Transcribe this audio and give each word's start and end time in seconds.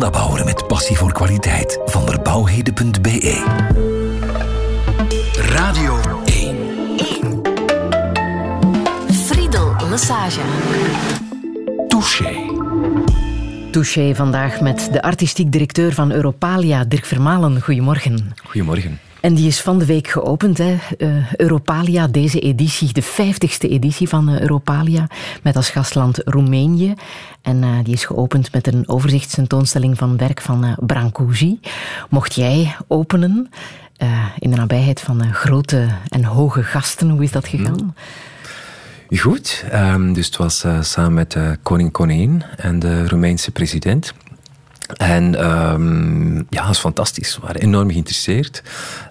Met 0.00 0.66
passie 0.66 0.96
voor 0.96 1.12
kwaliteit. 1.12 1.80
Van 1.84 2.06
derbouwheden.be 2.06 3.42
Radio 5.34 6.00
1. 6.24 7.42
Friedel 9.12 9.74
Lassage. 9.90 10.40
Touché. 11.88 12.34
Touché 13.70 14.14
vandaag 14.14 14.60
met 14.60 14.88
de 14.92 15.02
artistiek 15.02 15.52
directeur 15.52 15.92
van 15.92 16.12
Europalia, 16.12 16.84
Dirk 16.84 17.04
Vermalen. 17.04 17.60
Goedemorgen. 17.60 18.32
Goedemorgen. 18.44 19.09
En 19.20 19.34
die 19.34 19.46
is 19.46 19.60
van 19.60 19.78
de 19.78 19.86
week 19.86 20.08
geopend, 20.08 20.58
hè. 20.58 20.76
Uh, 20.98 21.32
Europalia, 21.32 22.06
deze 22.06 22.40
editie, 22.40 22.92
de 22.92 23.02
vijftigste 23.02 23.68
editie 23.68 24.08
van 24.08 24.30
uh, 24.30 24.40
Europalia, 24.40 25.06
met 25.42 25.56
als 25.56 25.70
gastland 25.70 26.20
Roemenië. 26.24 26.94
En 27.42 27.62
uh, 27.62 27.68
die 27.82 27.94
is 27.94 28.04
geopend 28.04 28.52
met 28.52 28.66
een 28.66 28.88
overzichtstentoonstelling 28.88 29.98
van 29.98 30.16
werk 30.16 30.40
van 30.40 30.76
Brancusi. 30.80 31.60
Mocht 32.08 32.34
jij 32.34 32.76
openen 32.86 33.50
in 34.38 34.50
de 34.50 34.56
nabijheid 34.56 35.00
van 35.00 35.34
grote 35.34 35.88
en 36.08 36.24
hoge 36.24 36.62
gasten, 36.62 37.10
hoe 37.10 37.22
is 37.22 37.30
dat 37.30 37.48
gegaan? 37.48 37.94
Goed, 39.10 39.64
um, 39.74 40.12
dus 40.12 40.26
het 40.26 40.36
was 40.36 40.64
samen 40.80 41.14
met 41.14 41.36
koning 41.62 41.92
Koningin 41.92 42.42
en 42.56 42.78
de 42.78 43.08
Roemeense 43.08 43.50
president. 43.50 44.14
En 44.96 45.50
um, 45.50 46.46
ja, 46.50 46.62
dat 46.62 46.70
is 46.70 46.78
fantastisch. 46.78 47.34
We 47.36 47.42
waren 47.46 47.60
enorm 47.60 47.90
geïnteresseerd. 47.90 48.62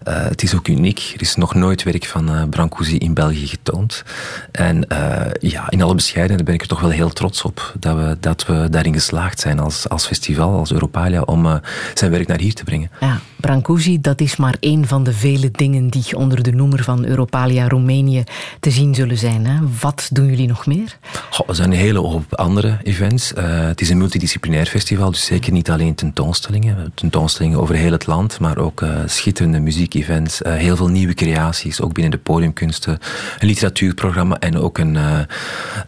Uh, 0.07 0.23
het 0.23 0.43
is 0.43 0.55
ook 0.55 0.67
uniek. 0.67 1.11
Er 1.15 1.21
is 1.21 1.35
nog 1.35 1.55
nooit 1.55 1.83
werk 1.83 2.05
van 2.05 2.35
uh, 2.35 2.43
Brancusi 2.49 2.97
in 2.97 3.13
België 3.13 3.47
getoond. 3.47 4.03
En 4.51 4.85
uh, 4.91 5.21
ja, 5.39 5.69
in 5.69 5.81
alle 5.81 5.95
bescheidenheid 5.95 6.45
ben 6.45 6.53
ik 6.53 6.61
er 6.61 6.67
toch 6.67 6.81
wel 6.81 6.89
heel 6.89 7.09
trots 7.09 7.41
op 7.41 7.73
dat 7.79 7.95
we, 7.95 8.17
dat 8.19 8.45
we 8.45 8.67
daarin 8.69 8.93
geslaagd 8.93 9.39
zijn 9.39 9.59
als, 9.59 9.89
als 9.89 10.07
festival, 10.07 10.57
als 10.57 10.71
Europalia, 10.71 11.21
om 11.21 11.61
zijn 11.93 12.11
werk 12.11 12.27
naar 12.27 12.39
hier 12.39 12.53
te 12.53 12.63
brengen. 12.63 12.91
Ja, 12.99 13.19
Brancusi, 13.39 14.01
dat 14.01 14.21
is 14.21 14.35
maar 14.35 14.55
één 14.59 14.87
van 14.87 15.03
de 15.03 15.13
vele 15.13 15.51
dingen 15.51 15.87
die 15.87 16.15
onder 16.15 16.43
de 16.43 16.51
noemer 16.51 16.83
van 16.83 17.05
Europalia 17.05 17.67
Roemenië 17.67 18.23
te 18.59 18.71
zien 18.71 18.95
zullen 18.95 19.17
zijn. 19.17 19.45
Hè? 19.45 19.57
Wat 19.79 20.09
doen 20.11 20.25
jullie 20.25 20.47
nog 20.47 20.65
meer? 20.65 20.97
Goh, 21.29 21.49
er 21.49 21.55
zijn 21.55 21.71
een 21.71 21.77
hele 21.77 21.99
hoop 21.99 22.35
andere 22.35 22.77
events. 22.83 23.31
het 23.35 23.81
is 23.81 23.89
een 23.89 23.97
multidisciplinair 23.97 24.65
festival, 24.65 25.11
dus 25.11 25.25
zeker 25.25 25.51
niet 25.51 25.69
alleen 25.69 25.95
tentoonstellingen. 25.95 26.91
Tentoonstellingen 26.95 27.59
over 27.59 27.75
heel 27.75 27.91
het 27.91 28.07
land, 28.07 28.39
maar 28.39 28.57
ook 28.57 28.81
uh, 28.81 28.99
schitterende 29.05 29.59
muziekevents. 29.59 30.41
Uh, 30.41 30.53
heel 30.53 30.75
veel 30.75 30.87
nieuwe 30.87 31.13
creaties, 31.13 31.81
ook 31.81 31.93
binnen 31.93 32.11
de 32.11 32.17
podiumkunsten. 32.17 32.99
Een 33.39 33.47
literatuurprogramma 33.47 34.39
en 34.39 34.57
ook 34.57 34.77
een, 34.77 34.97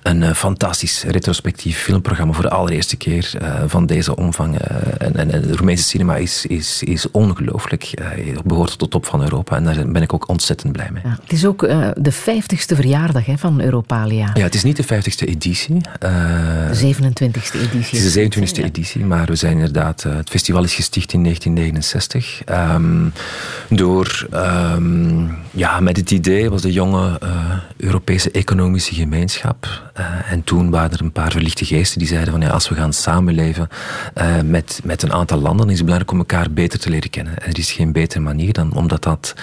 een 0.02 0.36
fantastisch 0.36 1.04
retrospectief 1.04 1.78
filmprogramma 1.78 2.34
voor 2.34 2.44
de 2.44 2.50
allereerste 2.50 2.96
keer 2.96 3.32
van 3.68 3.86
deze 3.86 4.16
omvang. 4.16 4.58
en, 4.58 5.32
en 5.32 5.56
Roemeense 5.56 5.84
cinema 5.84 6.16
is, 6.16 6.46
is, 6.46 6.84
is 6.84 7.12
ongelooflijk. 7.12 7.40
Het 7.46 8.44
behoort 8.44 8.70
tot 8.70 8.80
de 8.80 8.88
top 8.88 9.06
van 9.06 9.22
Europa 9.22 9.56
en 9.56 9.64
daar 9.64 9.88
ben 9.88 10.02
ik 10.02 10.14
ook 10.14 10.28
ontzettend 10.28 10.72
blij 10.72 10.90
mee. 10.92 11.04
Ja, 11.06 11.18
het 11.22 11.32
is 11.32 11.46
ook 11.46 11.60
de 11.96 12.12
vijftigste 12.12 12.76
verjaardag 12.76 13.26
hè, 13.26 13.38
van 13.38 13.62
Europalia. 13.62 14.30
Ja, 14.34 14.44
het 14.44 14.56
is 14.56 14.64
niet 14.64 14.78
de 14.78 14.84
vijftigste 14.84 15.26
editie. 15.26 15.82
de 16.00 16.96
27e 16.96 17.22
editie. 17.22 17.60
Het 17.60 17.92
is 17.92 18.14
de 18.14 18.32
27e 18.32 18.64
editie, 18.64 19.06
maar 19.06 19.26
we 19.26 19.36
zijn 19.36 19.54
inderdaad 19.54 20.04
het 20.04 20.30
festival 20.30 20.64
is 20.64 20.74
gesticht 20.74 21.14
in 21.14 21.24
1969. 21.24 22.42
Um, 22.50 23.14
door, 23.70 24.28
um, 24.34 25.38
ja, 25.52 25.80
met 25.80 25.98
het 25.98 26.12
idee 26.12 26.50
was 26.50 26.62
de 26.62 26.72
jonge 26.72 27.20
uh, 27.24 27.30
Europese 27.78 28.32
economische 28.32 28.94
gemeenschap. 28.94 29.92
Uh, 30.00 30.32
en 30.32 30.44
toen 30.44 30.70
waren 30.70 30.92
er 30.92 31.02
een 31.02 31.12
paar 31.12 31.32
verlichte 31.32 31.66
geesten 31.66 32.00
die 32.00 32.08
zeiden 32.08 32.32
van 32.32 32.42
ja, 32.42 32.50
als 32.50 32.70
we 32.70 32.76
gaan 32.76 32.94
samenleven 32.94 33.68
uh, 34.18 34.42
met, 34.46 34.80
met 34.84 35.04
een 35.04 35.14
aantal 35.14 35.40
landen, 35.40 35.58
dan 35.58 35.70
is 35.70 35.76
het 35.76 35.86
belangrijk 35.86 36.12
om 36.12 36.18
elkaar 36.18 36.52
beter 36.52 36.80
te 36.80 36.90
leren 36.90 37.10
kennen. 37.10 37.31
Er 37.36 37.58
is 37.58 37.72
geen 37.72 37.92
betere 37.92 38.20
manier 38.20 38.54
dan, 38.54 38.74
om 38.74 38.88
dat, 38.88 39.36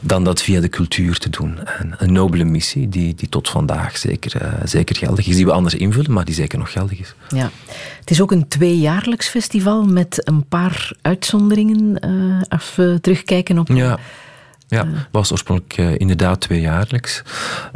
dan 0.00 0.24
dat 0.24 0.42
via 0.42 0.60
de 0.60 0.68
cultuur 0.68 1.18
te 1.18 1.30
doen. 1.30 1.66
En 1.66 1.94
een 1.98 2.12
nobele 2.12 2.44
missie 2.44 2.88
die, 2.88 3.14
die 3.14 3.28
tot 3.28 3.48
vandaag 3.48 3.96
zeker, 3.96 4.42
zeker 4.64 4.96
geldig 4.96 5.26
is, 5.26 5.36
die 5.36 5.44
we 5.44 5.52
anders 5.52 5.74
invullen, 5.74 6.12
maar 6.12 6.24
die 6.24 6.34
zeker 6.34 6.58
nog 6.58 6.72
geldig 6.72 6.98
is. 6.98 7.14
Ja. 7.28 7.50
Het 8.00 8.10
is 8.10 8.20
ook 8.20 8.32
een 8.32 8.48
tweejaarlijks 8.48 9.28
festival 9.28 9.84
met 9.84 10.28
een 10.28 10.44
paar 10.48 10.92
uitzonderingen. 11.02 12.08
Uh, 12.08 12.42
als 12.48 12.74
we 12.76 12.98
terugkijken 13.00 13.58
op. 13.58 13.68
Ja. 13.68 13.98
Ja, 14.74 14.86
was 15.10 15.32
oorspronkelijk 15.32 15.78
uh, 15.78 15.98
inderdaad 15.98 16.40
tweejaarlijks. 16.40 17.22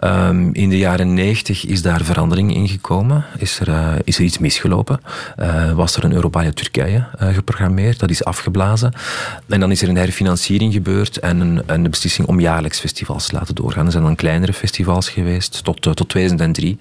Um, 0.04 0.54
in 0.54 0.68
de 0.68 0.78
jaren 0.78 1.14
negentig 1.14 1.66
is 1.66 1.82
daar 1.82 2.04
verandering 2.04 2.54
in 2.54 2.68
gekomen. 2.68 3.24
Is 3.36 3.60
er, 3.60 3.68
uh, 3.68 3.92
is 4.04 4.18
er 4.18 4.24
iets 4.24 4.38
misgelopen. 4.38 5.00
Uh, 5.36 5.72
was 5.72 5.96
er 5.96 6.04
een 6.04 6.12
Europalia 6.12 6.52
Turkije 6.52 7.06
geprogrammeerd. 7.18 7.98
Dat 7.98 8.10
is 8.10 8.24
afgeblazen. 8.24 8.92
En 9.48 9.60
dan 9.60 9.70
is 9.70 9.82
er 9.82 9.88
een 9.88 9.96
herfinanciering 9.96 10.72
gebeurd 10.72 11.18
en 11.18 11.40
een, 11.40 11.62
een 11.66 11.90
beslissing 11.90 12.28
om 12.28 12.40
jaarlijks 12.40 12.80
festivals 12.80 13.26
te 13.26 13.34
laten 13.34 13.54
doorgaan. 13.54 13.86
Er 13.86 13.92
zijn 13.92 14.04
dan 14.04 14.14
kleinere 14.14 14.52
festivals 14.52 15.08
geweest 15.08 15.64
tot, 15.64 15.80
tot 15.80 16.08
2003. 16.08 16.78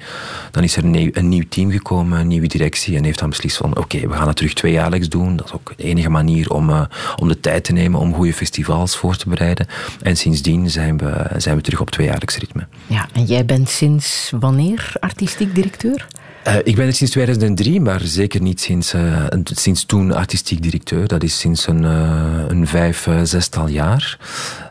Dan 0.52 0.64
is 0.64 0.78
er 0.78 0.84
een 0.84 0.92
nieuw, 0.92 1.10
een 1.14 1.30
nieuw 1.30 1.44
team 1.50 1.72
gekomen, 1.72 2.20
een 2.20 2.28
nieuwe 2.28 2.48
directie 2.48 2.98
en 2.98 3.04
heeft 3.04 3.20
dan 3.20 3.30
beslist 3.30 3.58
van 3.58 3.70
oké, 3.70 3.80
okay, 3.80 4.10
we 4.10 4.14
gaan 4.14 4.28
het 4.28 4.36
terug 4.36 4.54
tweejaarlijks 4.54 5.10
doen. 5.10 5.36
Dat 5.36 5.46
is 5.46 5.54
ook 5.54 5.74
de 5.78 5.84
enige 5.84 6.10
manier 6.10 6.52
om, 6.52 6.88
om 7.16 7.28
de 7.28 7.40
tijd 7.40 7.64
te 7.64 7.72
nemen 7.72 8.00
om 8.00 8.14
goede 8.14 8.34
festivals 8.34 8.98
voor 8.98 9.16
te 9.16 9.30
bereiden. 9.30 9.68
En 10.08 10.18
sindsdien 10.18 10.70
zijn 10.70 10.98
we, 10.98 11.30
zijn 11.38 11.56
we 11.56 11.62
terug 11.62 11.80
op 11.82 11.90
tweejaarlijks 11.90 12.38
ritme. 12.38 12.68
Ja, 12.88 13.08
en 13.14 13.24
jij 13.24 13.46
bent 13.46 13.70
sinds 13.70 14.32
wanneer 14.40 14.94
artistiek 15.00 15.56
directeur? 15.56 16.08
Uh, 16.48 16.56
ik 16.64 16.76
ben 16.76 16.86
er 16.86 16.94
sinds 16.94 17.14
2003, 17.14 17.82
maar 17.82 18.02
zeker 18.02 18.42
niet 18.42 18.62
sinds, 18.62 18.94
uh, 18.94 19.26
sinds 19.44 19.86
toen 19.86 20.14
artistiek 20.14 20.62
directeur. 20.62 21.08
Dat 21.08 21.24
is 21.24 21.40
sinds 21.40 21.68
een, 21.68 21.84
uh, 21.84 22.44
een 22.48 22.68
vijf, 22.68 23.08
zestal 23.24 23.68
jaar. 23.68 24.18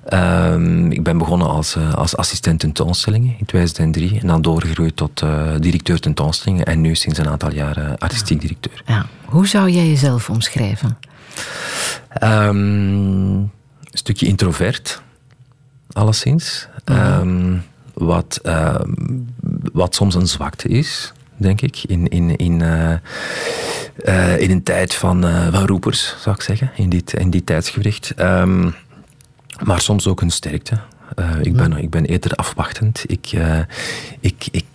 Ehm, 0.05 0.91
ik 0.91 1.03
ben 1.03 1.19
begonnen 1.19 1.49
als, 1.49 1.77
als 1.95 2.17
assistent 2.17 2.61
tentoonstellingen 2.61 3.35
in 3.39 3.47
2003 3.47 4.21
en 4.21 4.27
dan 4.27 4.43
doorgegroeid 4.43 4.97
tot 4.97 5.23
directeur 5.59 6.01
tentoonstellingen 6.01 6.65
en 6.65 6.81
nu 6.81 6.95
sinds 6.95 7.19
een 7.19 7.29
aantal 7.29 7.53
jaar 7.53 7.97
artistiek 7.99 8.41
directeur. 8.41 8.83
Ja. 8.87 9.07
Hoe 9.25 9.47
zou 9.47 9.71
jij 9.71 9.87
jezelf 9.87 10.31
omschrijven? 10.31 10.99
Um, 12.23 13.51
een 13.81 14.03
stukje 14.03 14.27
introvert 14.27 15.05
alleszins. 15.97 16.69
-hmm. 16.85 16.97
um, 16.97 17.63
wat, 17.95 18.41
uh, 18.43 18.81
wat 19.73 19.95
soms 19.95 20.15
een 20.15 20.27
zwakte 20.27 20.69
is, 20.69 21.13
denk 21.37 21.61
ik, 21.61 21.83
in, 21.87 22.09
in, 22.09 22.37
in, 22.37 22.61
uh, 22.61 22.93
uh, 24.05 24.41
in 24.41 24.51
een 24.51 24.63
tijd 24.63 24.95
van, 24.95 25.23
van 25.53 25.67
roepers, 25.67 26.15
zou 26.19 26.37
ik 26.37 26.43
zeggen, 26.43 26.71
in 26.77 26.89
dit, 26.89 27.13
in 27.13 27.31
dit 27.31 27.47
tijdsgewricht. 27.47 28.13
Um, 28.19 28.75
maar 29.65 29.81
soms 29.81 30.07
ook 30.07 30.21
een 30.21 30.31
sterkte. 30.31 30.79
ik, 31.43 31.57
ben, 31.57 31.73
ik 31.73 31.91
ben 31.91 32.05
eerder 32.05 32.33
afwachtend. 32.33 33.05
Ik, 33.07 33.33
ik, 34.21 34.49
ik, 34.51 34.67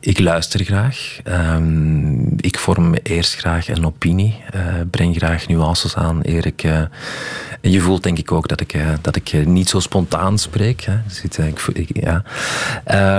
ik 0.00 0.18
luister 0.18 0.64
graag. 0.64 1.18
Um, 1.24 2.32
ik 2.36 2.58
vorm 2.58 2.94
eerst 2.94 3.36
graag 3.36 3.68
een 3.68 3.86
opinie. 3.86 4.36
Uh, 4.54 4.62
breng 4.90 5.16
graag 5.16 5.48
nuances 5.48 5.94
aan 5.94 6.20
eer 6.22 6.46
ik... 6.46 6.64
Uh, 6.64 6.82
je 7.60 7.80
voelt 7.80 8.02
denk 8.02 8.18
ik 8.18 8.32
ook 8.32 8.48
dat 8.48 8.60
ik, 8.60 8.74
uh, 8.74 8.88
dat 9.00 9.16
ik 9.16 9.46
niet 9.46 9.68
zo 9.68 9.80
spontaan 9.80 10.38
spreek. 10.38 10.80
Hè. 10.80 10.96
Dus 11.06 11.22
ik, 11.22 11.60
ik, 11.72 11.88
ja. 11.92 12.22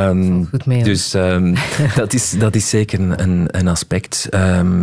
Um, 0.09 0.47
Goed 0.49 0.65
mee, 0.65 0.83
dus 0.83 1.13
um, 1.13 1.55
dat, 1.95 2.13
is, 2.13 2.31
dat 2.31 2.55
is 2.55 2.69
zeker 2.69 2.99
een, 2.99 3.57
een 3.57 3.67
aspect. 3.67 4.29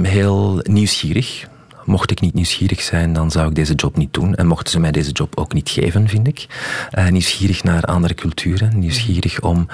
heel 0.02 0.60
nieuwsgierig. 0.62 1.46
Mocht 1.88 2.10
ik 2.10 2.20
niet 2.20 2.34
nieuwsgierig 2.34 2.80
zijn, 2.80 3.12
dan 3.12 3.30
zou 3.30 3.48
ik 3.48 3.54
deze 3.54 3.74
job 3.74 3.96
niet 3.96 4.12
doen. 4.14 4.34
En 4.34 4.46
mochten 4.46 4.70
ze 4.70 4.80
mij 4.80 4.92
deze 4.92 5.10
job 5.10 5.38
ook 5.38 5.52
niet 5.52 5.70
geven, 5.70 6.08
vind 6.08 6.26
ik. 6.26 6.46
Uh, 6.98 7.08
nieuwsgierig 7.08 7.64
naar 7.64 7.82
andere 7.82 8.14
culturen. 8.14 8.78
Nieuwsgierig 8.78 9.40
om 9.40 9.66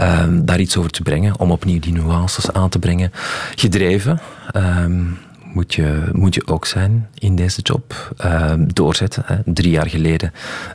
uh, 0.00 0.24
daar 0.30 0.60
iets 0.60 0.76
over 0.76 0.90
te 0.90 1.02
brengen. 1.02 1.38
Om 1.38 1.50
opnieuw 1.50 1.80
die 1.80 1.92
nuances 1.92 2.52
aan 2.52 2.68
te 2.68 2.78
brengen. 2.78 3.12
Gedreven. 3.54 4.20
Uh, 4.56 4.84
moet 5.52 5.74
je, 5.74 6.08
moet 6.12 6.34
je 6.34 6.46
ook 6.46 6.66
zijn 6.66 7.08
in 7.14 7.36
deze 7.36 7.60
job. 7.60 8.14
Uh, 8.24 8.52
doorzetten. 8.56 9.22
Hè. 9.26 9.36
Drie 9.44 9.70
jaar 9.70 9.88
geleden, 9.88 10.32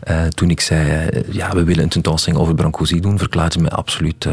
uh, 0.10 0.24
toen 0.24 0.50
ik 0.50 0.60
zei, 0.60 1.10
uh, 1.13 1.33
ja, 1.33 1.54
we 1.54 1.63
willen 1.63 1.83
een 1.83 1.89
tentoonstelling 1.89 2.42
over 2.42 2.56
Brancusi 2.56 3.00
doen, 3.00 3.18
verklaarde 3.18 3.60
me 3.60 3.69
absoluut 3.69 4.27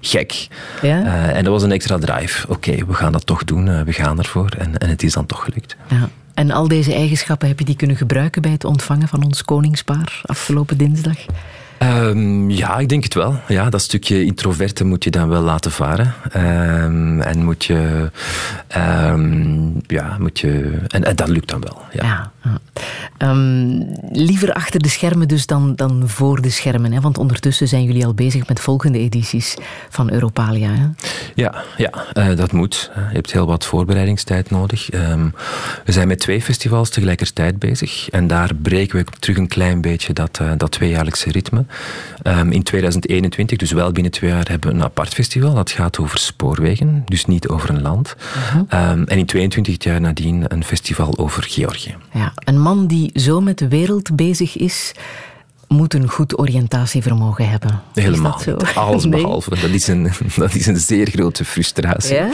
gek. 0.00 0.48
Ja? 0.82 1.28
en 1.32 1.44
dat 1.44 1.52
was 1.52 1.62
een 1.62 1.72
extra 1.72 1.98
drive. 1.98 2.48
Oké, 2.48 2.68
okay, 2.68 2.86
we 2.86 2.94
gaan 2.94 3.12
dat 3.12 3.26
toch 3.26 3.44
doen, 3.44 3.84
we 3.84 3.92
gaan 3.92 4.18
ervoor. 4.18 4.50
En, 4.58 4.78
en 4.78 4.88
het 4.88 5.02
is 5.02 5.12
dan 5.12 5.26
toch 5.26 5.44
gelukt. 5.44 5.76
Ja. 5.88 6.08
En 6.34 6.50
al 6.50 6.68
deze 6.68 6.94
eigenschappen, 6.94 7.48
heb 7.48 7.58
je 7.58 7.64
die 7.64 7.76
kunnen 7.76 7.96
gebruiken 7.96 8.42
bij 8.42 8.50
het 8.50 8.64
ontvangen 8.64 9.08
van 9.08 9.24
ons 9.24 9.44
koningspaar 9.44 10.20
afgelopen 10.22 10.78
dinsdag? 10.78 11.18
Ehm, 11.78 12.50
ja, 12.50 12.78
ik 12.78 12.88
denk 12.88 13.04
het 13.04 13.14
wel. 13.14 13.40
Ja, 13.48 13.70
dat 13.70 13.82
stukje 13.82 14.24
introverte 14.24 14.84
moet 14.84 15.04
je 15.04 15.10
dan 15.10 15.28
wel 15.28 15.42
laten 15.42 15.70
varen. 15.70 16.14
Ehm, 16.30 17.20
en 17.20 17.44
moet 17.44 17.64
je... 17.64 18.10
Ehm, 18.68 19.66
ja, 19.86 20.16
moet 20.18 20.40
je... 20.40 20.78
En, 20.88 21.16
dat 21.16 21.28
lukt 21.28 21.48
dan 21.48 21.60
wel, 21.60 21.82
ja. 21.92 22.32
Liever 24.12 24.52
achter 24.52 24.82
de 24.82 24.88
schermen 24.88 25.28
dus 25.28 25.46
dan, 25.46 25.74
dan 25.74 26.08
voor 26.08 26.42
de 26.42 26.50
schermen. 26.50 26.92
Hè? 26.92 27.00
Want 27.00 27.18
ondertussen 27.18 27.68
zijn 27.68 27.84
jullie 27.84 28.06
al 28.06 28.14
bezig 28.14 28.48
met 28.48 28.60
volgende 28.60 28.98
edities 28.98 29.56
van 29.88 30.12
Europalia. 30.12 30.70
Hè? 30.70 30.86
Ja, 31.34 31.54
ja 31.76 31.90
uh, 32.14 32.36
dat 32.36 32.52
moet. 32.52 32.90
Je 32.94 33.14
hebt 33.14 33.32
heel 33.32 33.46
wat 33.46 33.66
voorbereidingstijd 33.66 34.50
nodig. 34.50 34.88
we 35.84 35.92
zijn 35.92 36.08
met 36.08 36.18
twee 36.18 36.42
festivals 36.42 36.90
tegelijkertijd 36.90 37.58
bezig. 37.58 38.10
En 38.10 38.26
daar 38.26 38.54
breken 38.54 38.98
we 38.98 39.04
terug 39.18 39.36
een 39.36 39.48
klein 39.48 39.80
beetje 39.80 40.12
dat, 40.12 40.38
uh, 40.42 40.52
dat 40.56 40.70
tweejaarlijkse 40.70 41.30
ritme. 41.30 41.64
Um, 42.22 42.52
in 42.52 42.62
2021, 42.62 43.58
dus 43.58 43.72
wel 43.72 43.92
binnen 43.92 44.12
twee 44.12 44.30
jaar, 44.30 44.48
hebben 44.48 44.70
we 44.70 44.76
een 44.76 44.82
apart 44.82 45.14
festival. 45.14 45.54
Dat 45.54 45.70
gaat 45.70 45.98
over 45.98 46.18
spoorwegen, 46.18 47.02
dus 47.06 47.24
niet 47.24 47.48
over 47.48 47.70
een 47.70 47.82
land. 47.82 48.14
Uh 48.18 48.52
-huh. 48.70 48.90
um, 48.90 49.04
en 49.06 49.18
in 49.18 49.26
22 49.26 49.84
jaar 49.84 50.00
nadien 50.00 50.44
een 50.48 50.64
festival 50.64 51.18
over 51.18 51.42
Georgië. 51.42 51.94
Ja, 52.12 52.32
een 52.34 52.60
man 52.60 52.86
die 52.86 53.20
zo 53.20 53.40
met 53.40 53.58
de 53.58 53.68
wereld 53.68 54.16
bezig 54.16 54.56
is 54.56 54.92
moet 55.74 55.94
een 55.94 56.08
goed 56.08 56.38
oriëntatievermogen 56.38 57.48
hebben. 57.48 57.80
Helemaal. 57.94 58.40
Alles 58.74 59.08
behalve. 59.18 59.50
Dat, 59.50 59.70
is 59.70 59.86
een, 59.86 60.10
dat 60.36 60.54
is 60.54 60.66
een 60.66 60.76
zeer 60.76 61.08
grote 61.08 61.44
frustratie. 61.44 62.14
Ja? 62.14 62.30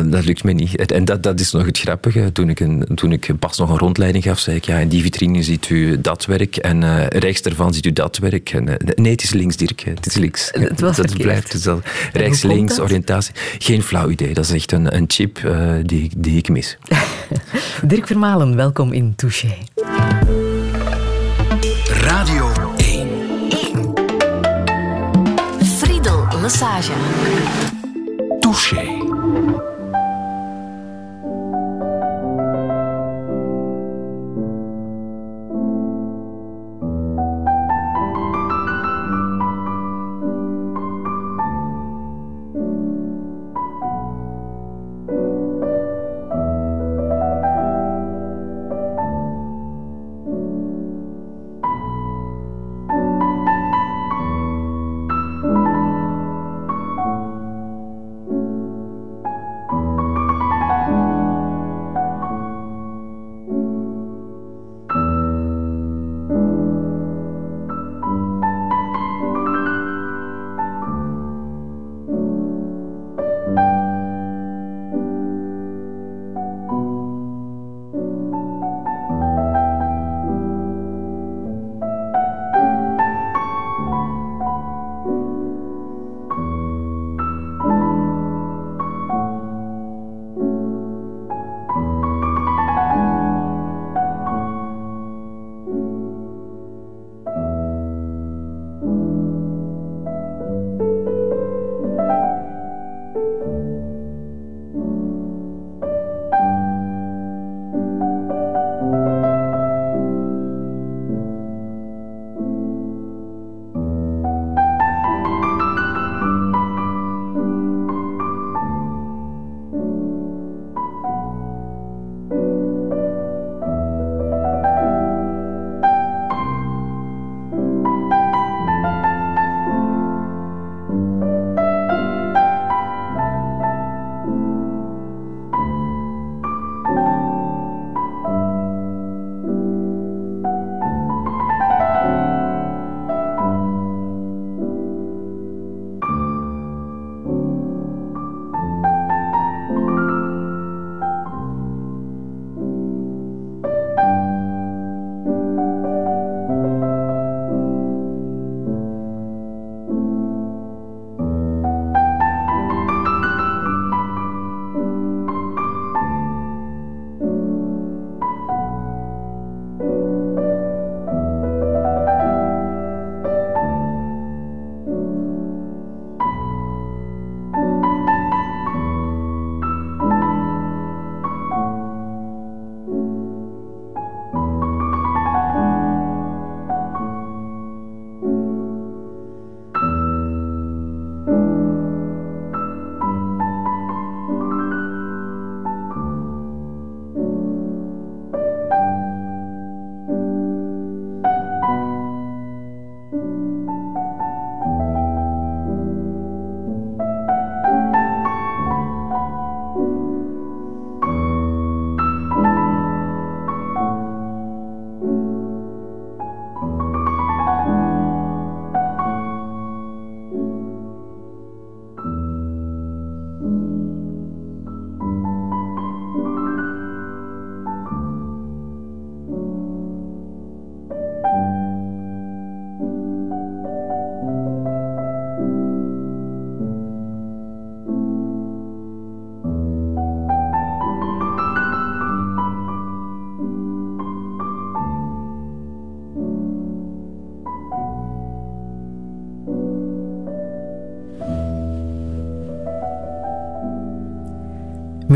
Uh, 0.00 0.10
dat 0.10 0.24
lukt 0.24 0.44
me 0.44 0.52
niet. 0.52 0.92
En 0.92 1.04
dat, 1.04 1.22
dat 1.22 1.40
is 1.40 1.52
nog 1.52 1.66
het 1.66 1.78
grappige. 1.78 2.32
Toen 2.32 2.48
ik, 2.48 2.60
een, 2.60 2.88
toen 2.94 3.12
ik 3.12 3.30
pas 3.38 3.58
nog 3.58 3.70
een 3.70 3.78
rondleiding 3.78 4.24
gaf, 4.24 4.38
zei 4.38 4.56
ik, 4.56 4.64
ja, 4.64 4.78
in 4.78 4.88
die 4.88 5.02
vitrine 5.02 5.42
ziet 5.42 5.68
u 5.68 6.00
dat 6.00 6.24
werk 6.24 6.56
en 6.56 6.82
uh, 6.82 7.06
rechts 7.06 7.42
daarvan 7.42 7.74
ziet 7.74 7.86
u 7.86 7.92
dat 7.92 8.18
werk. 8.18 8.50
En, 8.50 8.68
uh, 8.68 8.74
nee, 8.94 9.12
het 9.12 9.22
is 9.22 9.32
links, 9.32 9.56
Dirk. 9.56 9.80
Het 9.80 10.06
is 10.06 10.14
links. 10.14 10.50
Het 10.52 10.80
was 10.80 10.96
dat 10.96 11.16
blijft 11.16 11.64
dus 11.64 11.82
rechts, 12.12 12.42
links, 12.42 12.80
oriëntatie. 12.80 13.34
Geen 13.58 13.82
flauw 13.82 14.10
idee. 14.10 14.34
Dat 14.34 14.44
is 14.44 14.50
echt 14.50 14.72
een, 14.72 14.96
een 14.96 15.04
chip 15.06 15.54
die, 15.82 16.10
die 16.16 16.36
ik 16.36 16.48
mis. 16.48 16.78
Dirk 17.82 18.06
Vermalen, 18.06 18.56
welkom 18.56 18.92
in 18.92 19.14
Touché. 19.16 19.54
Friedel 26.44 26.50
Lassage. 26.50 26.92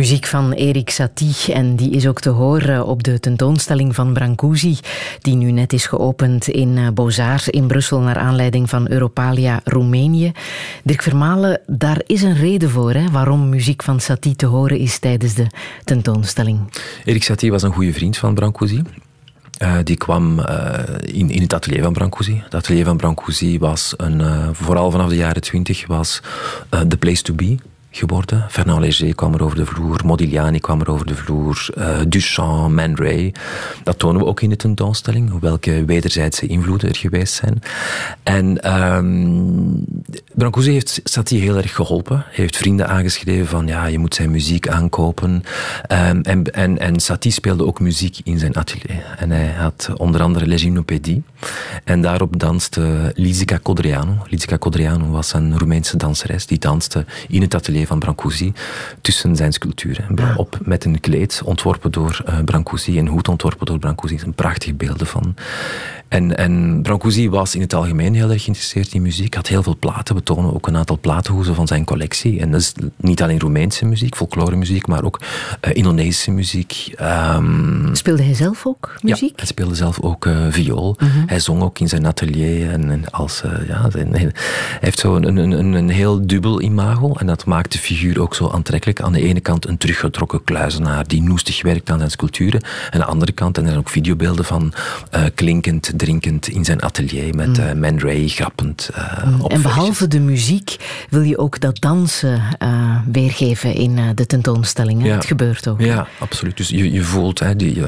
Muziek 0.08 0.26
van 0.26 0.52
Erik 0.52 0.90
Satie 0.90 1.52
en 1.52 1.76
die 1.76 1.90
is 1.90 2.06
ook 2.06 2.20
te 2.20 2.30
horen 2.30 2.86
op 2.86 3.02
de 3.02 3.20
tentoonstelling 3.20 3.94
van 3.94 4.12
Brancusi 4.12 4.78
die 5.20 5.34
nu 5.34 5.50
net 5.50 5.72
is 5.72 5.86
geopend 5.86 6.48
in 6.48 6.76
eh, 6.76 6.88
Beaux-Arts 6.94 7.48
in 7.48 7.66
Brussel 7.66 8.00
naar 8.00 8.16
aanleiding 8.16 8.68
van 8.68 8.90
Europalia 8.90 9.60
Roemenië. 9.64 10.32
Dirk 10.84 11.02
Vermalen, 11.02 11.60
daar 11.66 12.00
is 12.06 12.22
een 12.22 12.36
reden 12.36 12.70
voor 12.70 12.92
hè, 12.92 13.10
waarom 13.10 13.48
muziek 13.48 13.82
van 13.82 14.00
Satie 14.00 14.36
te 14.36 14.46
horen 14.46 14.78
is 14.78 14.98
tijdens 14.98 15.34
de 15.34 15.46
tentoonstelling. 15.84 16.58
Erik 17.04 17.22
Satie 17.22 17.50
was 17.50 17.62
een 17.62 17.72
goede 17.72 17.92
vriend 17.92 18.16
van 18.16 18.34
Brancusi. 18.34 18.82
Uh, 19.62 19.74
die 19.84 19.96
kwam 19.96 20.38
uh, 20.38 20.78
in, 21.00 21.30
in 21.30 21.42
het 21.42 21.54
atelier 21.54 21.82
van 21.82 21.92
Brancusi. 21.92 22.40
Het 22.44 22.54
atelier 22.54 22.84
van 22.84 22.96
Brancusi 22.96 23.58
was, 23.58 23.94
een, 23.96 24.54
vooral 24.54 24.90
vanaf 24.90 25.08
de 25.08 25.16
jaren 25.16 25.42
twintig, 25.42 25.86
was 25.86 26.20
the 26.88 26.96
place 26.96 27.22
to 27.22 27.34
be 27.34 27.56
geworden. 27.90 28.46
Fernand 28.50 28.80
Léger 28.80 29.14
kwam 29.14 29.34
er 29.34 29.44
over 29.44 29.56
de 29.56 29.66
vloer, 29.66 30.00
Modigliani 30.04 30.58
kwam 30.58 30.80
er 30.80 30.90
over 30.90 31.06
de 31.06 31.14
vloer, 31.14 31.68
uh, 31.78 31.98
Duchamp, 32.08 32.74
Man 32.74 32.96
Ray. 32.96 33.34
Dat 33.82 33.98
tonen 33.98 34.20
we 34.20 34.26
ook 34.26 34.40
in 34.40 34.48
de 34.48 34.56
tentoonstelling, 34.56 35.40
welke 35.40 35.84
wederzijdse 35.84 36.46
invloeden 36.46 36.88
er 36.88 36.96
geweest 36.96 37.34
zijn. 37.34 37.62
En 38.22 38.72
um, 38.78 39.84
Brancusi 40.34 40.72
heeft 40.72 41.00
Satie 41.04 41.40
heel 41.40 41.56
erg 41.56 41.74
geholpen. 41.74 42.16
Hij 42.16 42.34
heeft 42.34 42.56
vrienden 42.56 42.88
aangeschreven 42.88 43.46
van 43.46 43.66
ja, 43.66 43.86
je 43.86 43.98
moet 43.98 44.14
zijn 44.14 44.30
muziek 44.30 44.68
aankopen. 44.68 45.42
Um, 46.10 46.22
en, 46.22 46.78
en, 46.78 47.00
Satie 47.00 47.32
speelde 47.32 47.66
ook 47.66 47.80
muziek 47.80 48.18
in 48.24 48.38
zijn 48.38 48.56
atelier. 48.56 49.16
En 49.18 49.30
hij 49.30 49.52
had 49.52 49.90
onder 49.96 50.22
andere 50.22 50.46
Les 50.46 50.62
Gymnopédies. 50.62 51.18
En 51.84 52.02
daarop 52.02 52.38
danste 52.38 53.12
Lisica 53.14 53.58
Codreanu. 53.62 54.12
Lisica 54.24 54.58
Codreanu 54.58 55.04
was 55.04 55.32
een 55.32 55.58
Roemeense 55.58 55.96
danseres 55.96 56.46
die 56.46 56.58
danste 56.58 57.04
in 57.28 57.40
het 57.40 57.54
atelier 57.54 57.77
van 57.86 57.98
Brancusi 57.98 58.52
tussen 59.00 59.36
zijn 59.36 59.52
sculpturen. 59.52 60.36
Op 60.36 60.58
met 60.62 60.84
een 60.84 61.00
kleed 61.00 61.42
ontworpen 61.44 61.92
door 61.92 62.24
uh, 62.28 62.38
Brancusi, 62.44 62.98
een 62.98 63.08
hoed 63.08 63.28
ontworpen 63.28 63.66
door 63.66 63.78
Brancusi. 63.78 64.14
Er 64.14 64.20
zijn 64.20 64.34
prachtige 64.34 64.74
beelden 64.74 65.06
van. 65.06 65.34
En, 66.08 66.36
en 66.36 66.82
Brancusi 66.82 67.30
was 67.30 67.54
in 67.54 67.60
het 67.60 67.74
algemeen 67.74 68.14
heel 68.14 68.30
erg 68.30 68.42
geïnteresseerd 68.42 68.92
in 68.92 69.02
muziek. 69.02 69.34
Had 69.34 69.46
heel 69.46 69.62
veel 69.62 69.76
platen. 69.78 70.14
We 70.14 70.22
tonen 70.22 70.54
ook 70.54 70.66
een 70.66 70.76
aantal 70.76 70.98
platenhoezen 71.00 71.54
van 71.54 71.66
zijn 71.66 71.84
collectie. 71.84 72.40
En 72.40 72.50
dat 72.50 72.60
is 72.60 72.72
niet 72.96 73.22
alleen 73.22 73.40
Roemeense 73.40 73.84
muziek, 73.84 74.16
folkloremuziek, 74.16 74.86
maar 74.86 75.04
ook 75.04 75.20
uh, 75.20 75.74
Indonesische 75.74 76.30
muziek. 76.30 76.94
Um, 77.00 77.88
speelde 77.92 78.22
hij 78.22 78.34
zelf 78.34 78.66
ook 78.66 78.98
muziek? 79.00 79.28
Ja, 79.28 79.36
hij 79.36 79.46
speelde 79.46 79.74
zelf 79.74 80.00
ook 80.00 80.26
uh, 80.26 80.46
viool. 80.50 80.96
Uh 80.98 81.14
-huh. 81.14 81.22
Hij 81.26 81.40
zong 81.40 81.62
ook 81.62 81.78
in 81.78 81.88
zijn 81.88 82.06
atelier. 82.06 82.70
En, 82.70 82.90
en 82.90 83.10
als, 83.10 83.42
uh, 83.44 83.68
ja, 83.68 83.90
zijn, 83.90 84.12
hij 84.12 84.32
heeft 84.80 84.98
zo 84.98 85.16
een, 85.16 85.36
een, 85.36 85.72
een 85.72 85.88
heel 85.88 86.26
dubbel 86.26 86.62
imago. 86.62 87.12
En 87.14 87.26
dat 87.26 87.44
maakt 87.44 87.72
de 87.72 87.78
figuur 87.78 88.20
ook 88.20 88.34
zo 88.34 88.50
aantrekkelijk. 88.50 89.00
Aan 89.00 89.12
de 89.12 89.22
ene 89.22 89.40
kant 89.40 89.66
een 89.68 89.78
teruggetrokken 89.78 90.44
kluizenaar 90.44 91.06
die 91.06 91.22
noestig 91.22 91.62
werkt 91.62 91.90
aan 91.90 91.98
zijn 91.98 92.10
sculpturen. 92.10 92.60
En 92.60 92.92
aan 92.92 93.00
de 93.00 93.06
andere 93.06 93.32
kant, 93.32 93.56
en 93.56 93.62
er 93.62 93.68
zijn 93.68 93.80
ook 93.80 93.88
videobeelden 93.88 94.44
van 94.44 94.72
klinkend 95.34 95.97
drinkend 95.98 96.48
in 96.48 96.64
zijn 96.64 96.80
atelier 96.80 97.34
met 97.34 97.58
mm. 97.58 97.64
uh, 97.64 97.72
Man 97.72 97.98
Ray 97.98 98.28
grappend. 98.28 98.90
Uh, 98.92 99.24
mm. 99.24 99.46
En 99.46 99.62
behalve 99.62 100.08
de 100.08 100.20
muziek 100.20 100.76
wil 101.10 101.22
je 101.22 101.38
ook 101.38 101.60
dat 101.60 101.80
dansen 101.80 102.42
uh, 102.62 102.96
weergeven 103.12 103.74
in 103.74 103.98
de 104.14 104.26
tentoonstelling. 104.26 105.06
Ja. 105.06 105.14
Het 105.14 105.24
gebeurt 105.24 105.68
ook. 105.68 105.80
Ja, 105.80 106.06
absoluut. 106.18 106.56
Dus 106.56 106.68
je, 106.68 106.92
je 106.92 107.02
voelt, 107.02 107.38
hè, 107.38 107.56
die, 107.56 107.82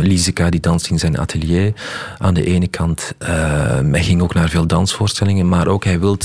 Lisica 0.00 0.50
die 0.50 0.60
danst 0.60 0.90
in 0.90 0.98
zijn 0.98 1.18
atelier. 1.18 1.72
Aan 2.18 2.34
de 2.34 2.44
ene 2.44 2.68
kant, 2.68 3.14
hij 3.18 4.02
ging 4.02 4.22
ook 4.22 4.34
naar 4.34 4.48
veel 4.48 4.66
dansvoorstellingen, 4.66 5.48
maar 5.48 5.66
ook 5.66 5.84
hij 5.84 6.00
wil, 6.00 6.18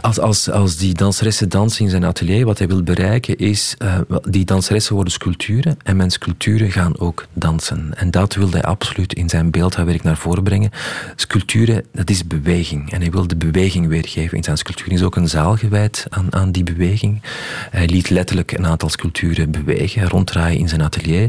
als, 0.00 0.18
als, 0.18 0.50
als 0.50 0.76
die 0.76 0.94
danseressen 0.94 1.48
dansen 1.48 1.84
in 1.84 1.90
zijn 1.90 2.04
atelier, 2.04 2.44
wat 2.44 2.58
hij 2.58 2.66
wil 2.66 2.82
bereiken 2.82 3.36
is, 3.36 3.76
die 4.22 4.44
danseressen 4.44 4.94
worden 4.94 5.12
sculpturen 5.12 5.76
en 5.82 5.96
mijn 5.96 6.10
sculpturen 6.10 6.70
gaan 6.70 6.98
ook 6.98 7.26
dansen. 7.32 7.90
En 7.96 8.10
dat 8.10 8.34
wilde 8.34 8.56
hij 8.56 8.66
absoluut 8.66 9.14
in 9.14 9.28
zijn 9.28 9.50
beeldhouwwerk 9.50 10.02
naar 10.02 10.16
voren 10.16 10.39
brengen. 10.42 10.70
Sculpturen, 11.16 11.84
dat 11.92 12.10
is 12.10 12.26
beweging. 12.26 12.92
En 12.92 13.00
hij 13.00 13.10
wil 13.10 13.26
de 13.26 13.36
beweging 13.36 13.86
weergeven 13.86 14.36
in 14.36 14.44
zijn 14.44 14.56
sculptuur. 14.56 14.92
Is 14.92 15.02
ook 15.02 15.16
een 15.16 15.28
zaal 15.28 15.56
gewijd 15.56 16.06
aan, 16.08 16.34
aan 16.34 16.52
die 16.52 16.64
beweging. 16.64 17.22
Hij 17.70 17.86
liet 17.86 18.10
letterlijk 18.10 18.52
een 18.52 18.66
aantal 18.66 18.88
sculpturen 18.88 19.50
bewegen, 19.50 20.08
ronddraaien 20.08 20.58
in 20.58 20.68
zijn 20.68 20.82
atelier. 20.82 21.28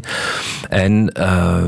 En 0.70 1.12
uh, 1.20 1.64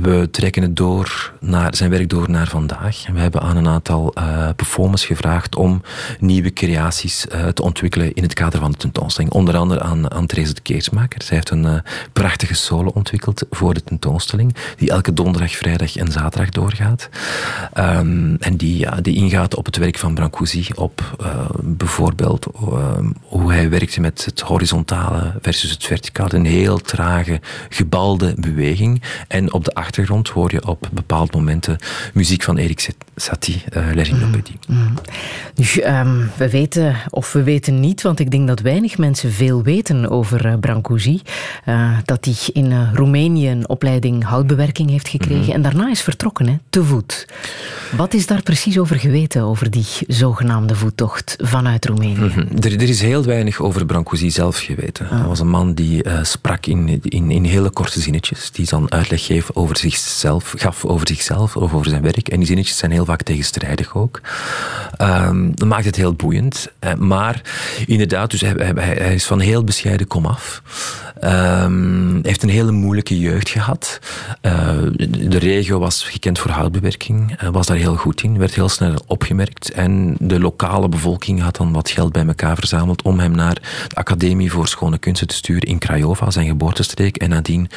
we 0.00 0.28
trekken 0.30 0.62
het 0.62 0.76
door 0.76 1.32
naar, 1.40 1.76
zijn 1.76 1.90
werk 1.90 2.08
door 2.08 2.30
naar 2.30 2.48
vandaag. 2.48 3.04
We 3.12 3.20
hebben 3.20 3.40
aan 3.40 3.56
een 3.56 3.68
aantal 3.68 4.12
uh, 4.18 4.48
performers 4.56 5.04
gevraagd 5.04 5.56
om 5.56 5.82
nieuwe 6.20 6.52
creaties 6.52 7.26
uh, 7.34 7.46
te 7.46 7.62
ontwikkelen 7.62 8.14
in 8.14 8.22
het 8.22 8.34
kader 8.34 8.60
van 8.60 8.70
de 8.70 8.76
tentoonstelling. 8.76 9.32
Onder 9.32 9.56
andere 9.56 9.80
aan, 9.80 10.10
aan 10.12 10.26
Therese 10.26 10.54
de 10.54 10.60
Keersmaker. 10.60 11.22
Zij 11.22 11.36
heeft 11.36 11.50
een 11.50 11.64
uh, 11.64 11.74
prachtige 12.12 12.54
solo 12.54 12.90
ontwikkeld 12.94 13.44
voor 13.50 13.74
de 13.74 13.82
tentoonstelling, 13.82 14.54
die 14.76 14.90
elke 14.90 15.12
donderdag, 15.12 15.56
vrijdag 15.56 15.96
en 15.96 16.12
zaterdag 16.12 16.50
doorgaat. 16.56 17.08
Um, 17.78 18.36
en 18.40 18.56
die, 18.56 18.78
ja, 18.78 19.00
die 19.00 19.14
ingaat 19.14 19.54
op 19.54 19.66
het 19.66 19.76
werk 19.76 19.98
van 19.98 20.14
Brancusi, 20.14 20.66
op 20.74 21.16
uh, 21.20 21.26
bijvoorbeeld 21.62 22.46
uh, 22.62 22.98
hoe 23.22 23.52
hij 23.52 23.70
werkte 23.70 24.00
met 24.00 24.24
het 24.24 24.40
horizontale 24.40 25.32
versus 25.40 25.70
het 25.70 25.84
verticale. 25.84 26.34
Een 26.34 26.44
heel 26.44 26.78
trage, 26.78 27.40
gebalde 27.68 28.34
beweging. 28.38 29.02
En 29.28 29.52
op 29.52 29.64
de 29.64 29.74
achtergrond 29.74 30.28
hoor 30.28 30.52
je 30.52 30.66
op 30.66 30.88
bepaalde 30.92 31.36
momenten 31.36 31.76
muziek 32.14 32.42
van 32.42 32.56
Erik 32.56 32.88
Satie, 33.16 33.62
uh, 33.76 33.94
L'Erinopédie. 33.94 34.58
Mm, 34.66 34.76
mm. 34.76 34.94
Dus 35.54 35.84
um, 35.84 36.30
we 36.36 36.50
weten, 36.50 36.96
of 37.10 37.32
we 37.32 37.42
weten 37.42 37.80
niet, 37.80 38.02
want 38.02 38.20
ik 38.20 38.30
denk 38.30 38.46
dat 38.46 38.60
weinig 38.60 38.98
mensen 38.98 39.32
veel 39.32 39.62
weten 39.62 40.10
over 40.10 40.46
uh, 40.46 40.54
Brancusi. 40.60 41.22
Uh, 41.68 41.98
dat 42.04 42.24
hij 42.24 42.34
in 42.52 42.90
Roemenië 42.92 43.50
een 43.50 43.68
opleiding 43.68 44.24
houtbewerking 44.24 44.90
heeft 44.90 45.08
gekregen 45.08 45.36
mm 45.36 45.44
-hmm. 45.44 45.54
en 45.54 45.62
daarna 45.62 45.90
is 45.90 46.02
vertrokken, 46.02 46.45
hè, 46.48 46.56
te 46.70 46.84
voet. 46.84 47.26
Wat 47.96 48.14
is 48.14 48.26
daar 48.26 48.42
precies 48.42 48.78
over 48.78 48.98
geweten, 48.98 49.42
over 49.42 49.70
die 49.70 49.86
zogenaamde 50.06 50.74
voettocht 50.74 51.36
vanuit 51.40 51.86
Roemenië? 51.86 52.14
Mm 52.18 52.30
-hmm. 52.30 52.48
er, 52.60 52.72
er, 52.72 52.88
is 52.88 53.00
heel 53.00 53.24
weinig 53.24 53.60
over 53.60 53.86
Brancusi 53.86 54.30
zelf 54.30 54.58
geweten. 54.58 55.08
Ah. 55.10 55.18
Hij 55.18 55.28
was 55.28 55.40
een 55.40 55.48
man 55.48 55.74
die 55.74 56.04
sprak 56.22 56.66
in, 56.66 57.00
in, 57.02 57.30
in 57.30 57.44
hele 57.44 57.70
korte 57.70 58.00
zinnetjes, 58.00 58.50
die 58.50 58.66
dan 58.68 58.92
uitleg 58.92 59.24
geef 59.24 59.50
over 59.52 59.76
zichzelf, 59.76 60.54
gaf 60.56 60.84
over 60.84 61.08
zichzelf 61.08 61.56
of 61.56 61.74
over 61.74 61.88
zijn 61.88 62.02
werk. 62.02 62.28
En 62.28 62.38
die 62.38 62.46
zinnetjes 62.46 62.76
zijn 62.76 62.90
heel 62.90 63.04
vaak 63.04 63.22
tegenstrijdig 63.22 63.94
ook. 63.94 64.20
Um, 65.00 65.52
dat 65.54 65.68
maakt 65.68 65.84
het 65.84 65.96
heel 65.96 66.14
boeiend. 66.14 66.68
Maar 66.98 67.40
inderdaad, 67.86 68.30
dus 68.30 68.40
hij, 68.40 68.54
hij, 68.56 68.94
hij 68.98 69.14
is 69.14 69.26
van 69.26 69.40
heel 69.40 69.64
bescheiden 69.64 70.06
komaf. 70.06 70.62
Um, 71.24 72.18
heeft 72.22 72.42
een 72.42 72.48
hele 72.48 72.72
moeilijke 72.72 73.18
jeugd 73.18 73.48
gehad. 73.48 73.98
Uh, 74.42 74.78
de 75.28 75.38
regio 75.38 75.78
was 75.78 76.02
gekend 76.02 76.35
voor 76.38 76.50
houtbewerking, 76.50 77.42
uh, 77.42 77.48
was 77.48 77.66
daar 77.66 77.76
heel 77.76 77.96
goed 77.96 78.22
in, 78.22 78.38
werd 78.38 78.54
heel 78.54 78.68
snel 78.68 78.94
opgemerkt. 79.06 79.70
En 79.70 80.16
de 80.18 80.40
lokale 80.40 80.88
bevolking 80.88 81.40
had 81.40 81.56
dan 81.56 81.72
wat 81.72 81.90
geld 81.90 82.12
bij 82.12 82.26
elkaar 82.26 82.56
verzameld 82.56 83.02
om 83.02 83.18
hem 83.18 83.32
naar 83.32 83.54
de 83.88 83.94
Academie 83.94 84.50
voor 84.50 84.68
Schone 84.68 84.98
Kunsten 84.98 85.26
te 85.26 85.34
sturen 85.34 85.68
in 85.68 85.78
Craiova, 85.78 86.30
zijn 86.30 86.46
geboortestreek. 86.46 87.16
En 87.16 87.28
nadien 87.28 87.70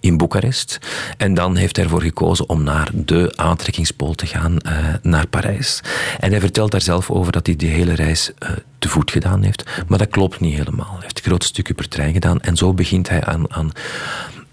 in 0.00 0.16
Boekarest. 0.16 0.78
En 1.16 1.34
dan 1.34 1.56
heeft 1.56 1.76
hij 1.76 1.84
ervoor 1.84 2.02
gekozen 2.02 2.48
om 2.48 2.62
naar 2.62 2.90
de 2.94 3.32
aantrekkingspool 3.36 4.14
te 4.14 4.26
gaan, 4.26 4.56
uh, 4.66 4.72
naar 5.02 5.26
Parijs. 5.26 5.80
En 6.20 6.30
hij 6.30 6.40
vertelt 6.40 6.70
daar 6.70 6.80
zelf 6.80 7.10
over 7.10 7.32
dat 7.32 7.46
hij 7.46 7.56
die 7.56 7.70
hele 7.70 7.94
reis 7.94 8.30
uh, 8.38 8.48
te 8.78 8.88
voet 8.88 9.10
gedaan 9.10 9.42
heeft. 9.42 9.64
Maar 9.86 9.98
dat 9.98 10.08
klopt 10.08 10.40
niet 10.40 10.56
helemaal. 10.56 10.92
Hij 10.92 11.00
heeft 11.00 11.20
grote 11.20 11.46
stukken 11.46 11.74
per 11.74 11.88
trein 11.88 12.12
gedaan. 12.12 12.40
En 12.40 12.56
zo 12.56 12.74
begint 12.74 13.08
hij 13.08 13.24
aan, 13.24 13.52
aan, 13.52 13.72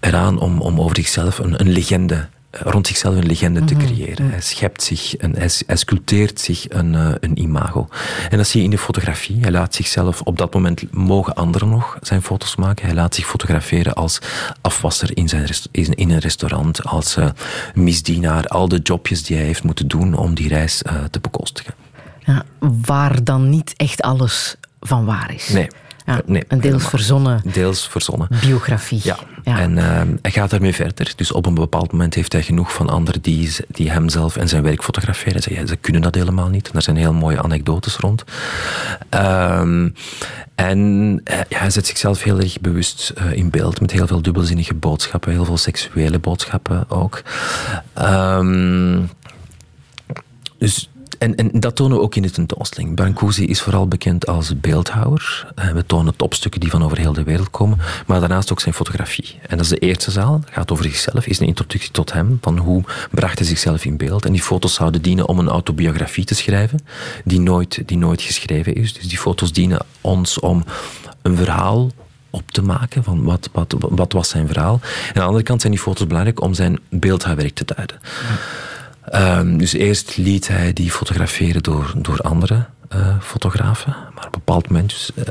eraan 0.00 0.38
om, 0.38 0.60
om 0.60 0.80
over 0.80 0.96
zichzelf 0.96 1.38
een, 1.38 1.60
een 1.60 1.70
legende 1.70 2.28
rond 2.62 2.86
zichzelf 2.86 3.16
een 3.16 3.26
legende 3.26 3.60
mm 3.60 3.68
-hmm. 3.68 3.78
te 3.78 3.84
creëren. 3.86 4.30
Hij 4.30 4.40
schept 4.40 4.82
zich, 4.82 5.14
een, 5.18 5.34
hij, 5.36 5.50
hij 5.66 5.76
sculpteert 5.76 6.40
zich 6.40 6.64
een, 6.68 6.92
uh, 6.92 7.10
een 7.20 7.40
imago. 7.40 7.88
En 8.30 8.36
dat 8.36 8.46
zie 8.46 8.58
je 8.58 8.64
in 8.64 8.70
de 8.70 8.78
fotografie. 8.78 9.40
Hij 9.40 9.50
laat 9.50 9.74
zichzelf, 9.74 10.20
op 10.20 10.38
dat 10.38 10.54
moment 10.54 10.92
mogen 10.92 11.34
anderen 11.34 11.68
nog 11.68 11.98
zijn 12.00 12.22
foto's 12.22 12.56
maken. 12.56 12.86
Hij 12.86 12.94
laat 12.94 13.14
zich 13.14 13.26
fotograferen 13.26 13.94
als 13.94 14.18
afwasser 14.60 15.16
in, 15.16 15.28
zijn 15.28 15.48
in, 15.70 15.94
in 15.94 16.10
een 16.10 16.18
restaurant, 16.18 16.84
als 16.84 17.16
uh, 17.16 17.28
misdienaar. 17.74 18.46
Al 18.46 18.68
de 18.68 18.78
jobjes 18.78 19.22
die 19.22 19.36
hij 19.36 19.46
heeft 19.46 19.62
moeten 19.62 19.88
doen 19.88 20.14
om 20.14 20.34
die 20.34 20.48
reis 20.48 20.82
uh, 20.86 21.04
te 21.10 21.20
bekostigen. 21.20 21.74
Ja, 22.18 22.44
waar 22.86 23.24
dan 23.24 23.48
niet 23.48 23.72
echt 23.76 24.02
alles 24.02 24.56
van 24.80 25.04
waar 25.04 25.34
is. 25.34 25.48
Nee. 25.48 25.68
Ja, 26.06 26.20
nee, 26.26 26.44
een 26.48 26.60
deels 26.60 26.88
verzonnen, 26.88 27.42
deels 27.44 27.88
verzonnen 27.88 28.28
biografie. 28.40 29.00
Ja, 29.02 29.18
ja. 29.42 29.58
en 29.58 29.76
uh, 29.76 30.00
hij 30.22 30.30
gaat 30.30 30.50
daarmee 30.50 30.74
verder. 30.74 31.12
Dus 31.16 31.32
op 31.32 31.46
een 31.46 31.54
bepaald 31.54 31.92
moment 31.92 32.14
heeft 32.14 32.32
hij 32.32 32.42
genoeg 32.42 32.72
van 32.72 32.88
anderen 32.88 33.22
die, 33.22 33.56
die 33.68 33.90
hemzelf 33.90 34.36
en 34.36 34.48
zijn 34.48 34.62
werk 34.62 34.82
fotograferen. 34.82 35.42
Ze, 35.42 35.54
ja, 35.54 35.66
ze 35.66 35.76
kunnen 35.76 36.02
dat 36.02 36.14
helemaal 36.14 36.48
niet. 36.48 36.70
Er 36.74 36.82
zijn 36.82 36.96
heel 36.96 37.12
mooie 37.12 37.42
anekdotes 37.42 37.96
rond. 37.96 38.24
Um, 39.10 39.94
en 40.54 41.20
ja, 41.48 41.58
hij 41.58 41.70
zet 41.70 41.86
zichzelf 41.86 42.22
heel 42.22 42.40
erg 42.40 42.60
bewust 42.60 43.12
in 43.32 43.50
beeld 43.50 43.80
met 43.80 43.90
heel 43.90 44.06
veel 44.06 44.22
dubbelzinnige 44.22 44.74
boodschappen, 44.74 45.32
heel 45.32 45.44
veel 45.44 45.56
seksuele 45.56 46.18
boodschappen 46.18 46.90
ook. 46.90 47.22
Um, 47.98 49.10
dus 50.58 50.90
en, 51.18 51.34
en 51.34 51.50
dat 51.52 51.76
tonen 51.76 51.96
we 51.96 52.02
ook 52.02 52.14
in 52.14 52.22
de 52.22 52.30
tentoonstelling. 52.30 52.94
Brancusi 52.94 53.44
is 53.46 53.60
vooral 53.60 53.88
bekend 53.88 54.26
als 54.26 54.60
beeldhouwer. 54.60 55.52
Uh, 55.58 55.70
we 55.70 55.86
tonen 55.86 56.16
topstukken 56.16 56.60
die 56.60 56.70
van 56.70 56.84
over 56.84 56.98
heel 56.98 57.12
de 57.12 57.22
wereld 57.22 57.50
komen, 57.50 57.78
maar 58.06 58.20
daarnaast 58.20 58.52
ook 58.52 58.60
zijn 58.60 58.74
fotografie. 58.74 59.38
En 59.42 59.56
dat 59.56 59.60
is 59.60 59.68
de 59.68 59.78
eerste 59.78 60.10
zaal, 60.10 60.40
gaat 60.50 60.72
over 60.72 60.84
zichzelf, 60.84 61.26
is 61.26 61.40
een 61.40 61.46
introductie 61.46 61.90
tot 61.90 62.12
hem, 62.12 62.38
van 62.40 62.58
hoe 62.58 62.82
bracht 63.10 63.38
hij 63.38 63.46
zichzelf 63.46 63.84
in 63.84 63.96
beeld. 63.96 64.24
En 64.24 64.32
die 64.32 64.42
foto's 64.42 64.74
zouden 64.74 65.02
dienen 65.02 65.28
om 65.28 65.38
een 65.38 65.48
autobiografie 65.48 66.24
te 66.24 66.34
schrijven, 66.34 66.80
die 67.24 67.40
nooit, 67.40 67.82
die 67.86 67.98
nooit 67.98 68.22
geschreven 68.22 68.74
is. 68.74 68.92
Dus 68.92 69.08
die 69.08 69.18
foto's 69.18 69.52
dienen 69.52 69.86
ons 70.00 70.40
om 70.40 70.64
een 71.22 71.36
verhaal 71.36 71.90
op 72.30 72.50
te 72.50 72.62
maken 72.62 73.04
van 73.04 73.24
wat, 73.24 73.48
wat, 73.52 73.74
wat 73.78 74.12
was 74.12 74.28
zijn 74.28 74.46
verhaal. 74.46 74.80
En 74.82 75.08
aan 75.08 75.14
de 75.14 75.20
andere 75.20 75.42
kant 75.42 75.60
zijn 75.60 75.72
die 75.72 75.82
foto's 75.82 76.06
belangrijk 76.06 76.40
om 76.40 76.54
zijn 76.54 76.78
beeldhouwwerk 76.90 77.54
te 77.54 77.64
duiden. 77.64 78.00
Um, 79.12 79.58
dus 79.58 79.72
eerst 79.72 80.16
liet 80.16 80.48
hij 80.48 80.72
die 80.72 80.90
fotograferen 80.90 81.62
door, 81.62 81.92
door 81.96 82.18
andere 82.18 82.66
uh, 82.94 83.20
fotografen. 83.20 83.96
Maar 84.14 84.26
op 84.26 84.34
een 84.34 84.42
bepaald 84.44 84.68
moment 84.68 84.88
dus, 84.88 85.10
uh, 85.14 85.24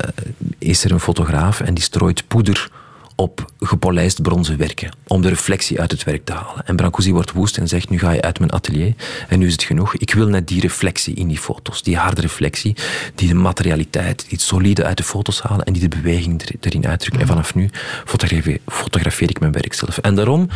is 0.58 0.84
er 0.84 0.92
een 0.92 1.00
fotograaf 1.00 1.60
en 1.60 1.74
die 1.74 1.84
strooit 1.84 2.28
poeder 2.28 2.70
op 3.14 3.52
gepolijst 3.60 4.22
bronzen 4.22 4.56
werken. 4.56 4.90
Om 5.06 5.22
de 5.22 5.28
reflectie 5.28 5.80
uit 5.80 5.90
het 5.90 6.04
werk 6.04 6.24
te 6.24 6.32
halen. 6.32 6.66
En 6.66 6.76
Brancusi 6.76 7.12
wordt 7.12 7.32
woest 7.32 7.58
en 7.58 7.68
zegt, 7.68 7.90
nu 7.90 7.98
ga 7.98 8.10
je 8.10 8.22
uit 8.22 8.38
mijn 8.38 8.52
atelier. 8.52 8.94
En 9.28 9.38
nu 9.38 9.46
is 9.46 9.52
het 9.52 9.62
genoeg. 9.62 9.94
Ik 9.96 10.14
wil 10.14 10.28
net 10.28 10.48
die 10.48 10.60
reflectie 10.60 11.14
in 11.14 11.28
die 11.28 11.38
foto's. 11.38 11.82
Die 11.82 11.96
harde 11.96 12.20
reflectie. 12.20 12.76
Die 13.14 13.28
de 13.28 13.34
materialiteit, 13.34 14.20
die 14.20 14.30
het 14.30 14.40
solide 14.40 14.84
uit 14.84 14.96
de 14.96 15.02
foto's 15.02 15.40
halen. 15.40 15.64
En 15.64 15.72
die 15.72 15.88
de 15.88 15.96
beweging 15.96 16.42
erin 16.60 16.86
uitdrukken. 16.86 17.20
En 17.20 17.26
vanaf 17.26 17.54
nu 17.54 17.70
fotografeer, 18.04 18.58
fotografeer 18.66 19.30
ik 19.30 19.40
mijn 19.40 19.52
werk 19.52 19.74
zelf. 19.74 19.98
En 19.98 20.14
daarom 20.14 20.48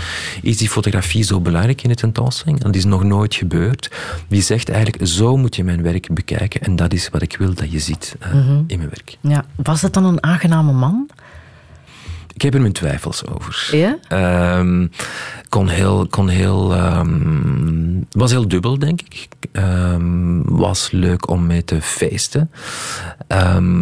is 0.43 0.57
die 0.57 0.69
fotografie 0.69 1.23
zo 1.23 1.41
belangrijk 1.41 1.83
in 1.83 1.89
de 1.89 1.95
tentoonstelling. 1.95 2.59
En 2.59 2.67
dat 2.67 2.75
is 2.75 2.85
nog 2.85 3.05
nooit 3.05 3.35
gebeurd. 3.35 3.91
Die 4.29 4.43
zegt 4.43 4.69
eigenlijk, 4.69 5.07
zo 5.07 5.37
moet 5.37 5.57
je 5.57 5.65
mijn 5.65 5.83
werk 5.83 6.15
bekijken. 6.15 6.61
En 6.61 6.77
dat 6.77 6.93
is 6.93 7.09
wat 7.09 7.23
ik 7.23 7.37
wil 7.37 7.55
dat 7.55 7.73
je 7.73 7.79
ziet 7.79 8.17
uh, 8.23 8.33
mm 8.33 8.43
-hmm. 8.43 8.65
in 8.67 8.79
mijn 8.79 8.91
werk. 8.91 9.17
Ja. 9.21 9.45
Was 9.57 9.83
het 9.83 9.93
dan 9.93 10.05
een 10.05 10.23
aangename 10.23 10.73
man? 10.73 11.09
Ik 12.39 12.45
heb 12.45 12.55
er 12.55 12.61
mijn 12.61 12.73
twijfels 12.73 13.27
over. 13.27 13.69
Ja? 13.73 13.99
Um, 14.59 14.91
kon 15.49 15.69
heel, 15.69 16.07
kon 16.11 16.29
heel, 16.29 16.75
um, 16.75 18.07
was 18.11 18.31
heel 18.31 18.49
dubbel, 18.49 18.79
denk 18.79 19.01
ik. 19.01 19.29
Um, 19.53 20.43
was 20.45 20.91
leuk 20.91 21.29
om 21.31 21.47
mee 21.47 21.65
te 21.65 21.83
feesten. 21.83 22.51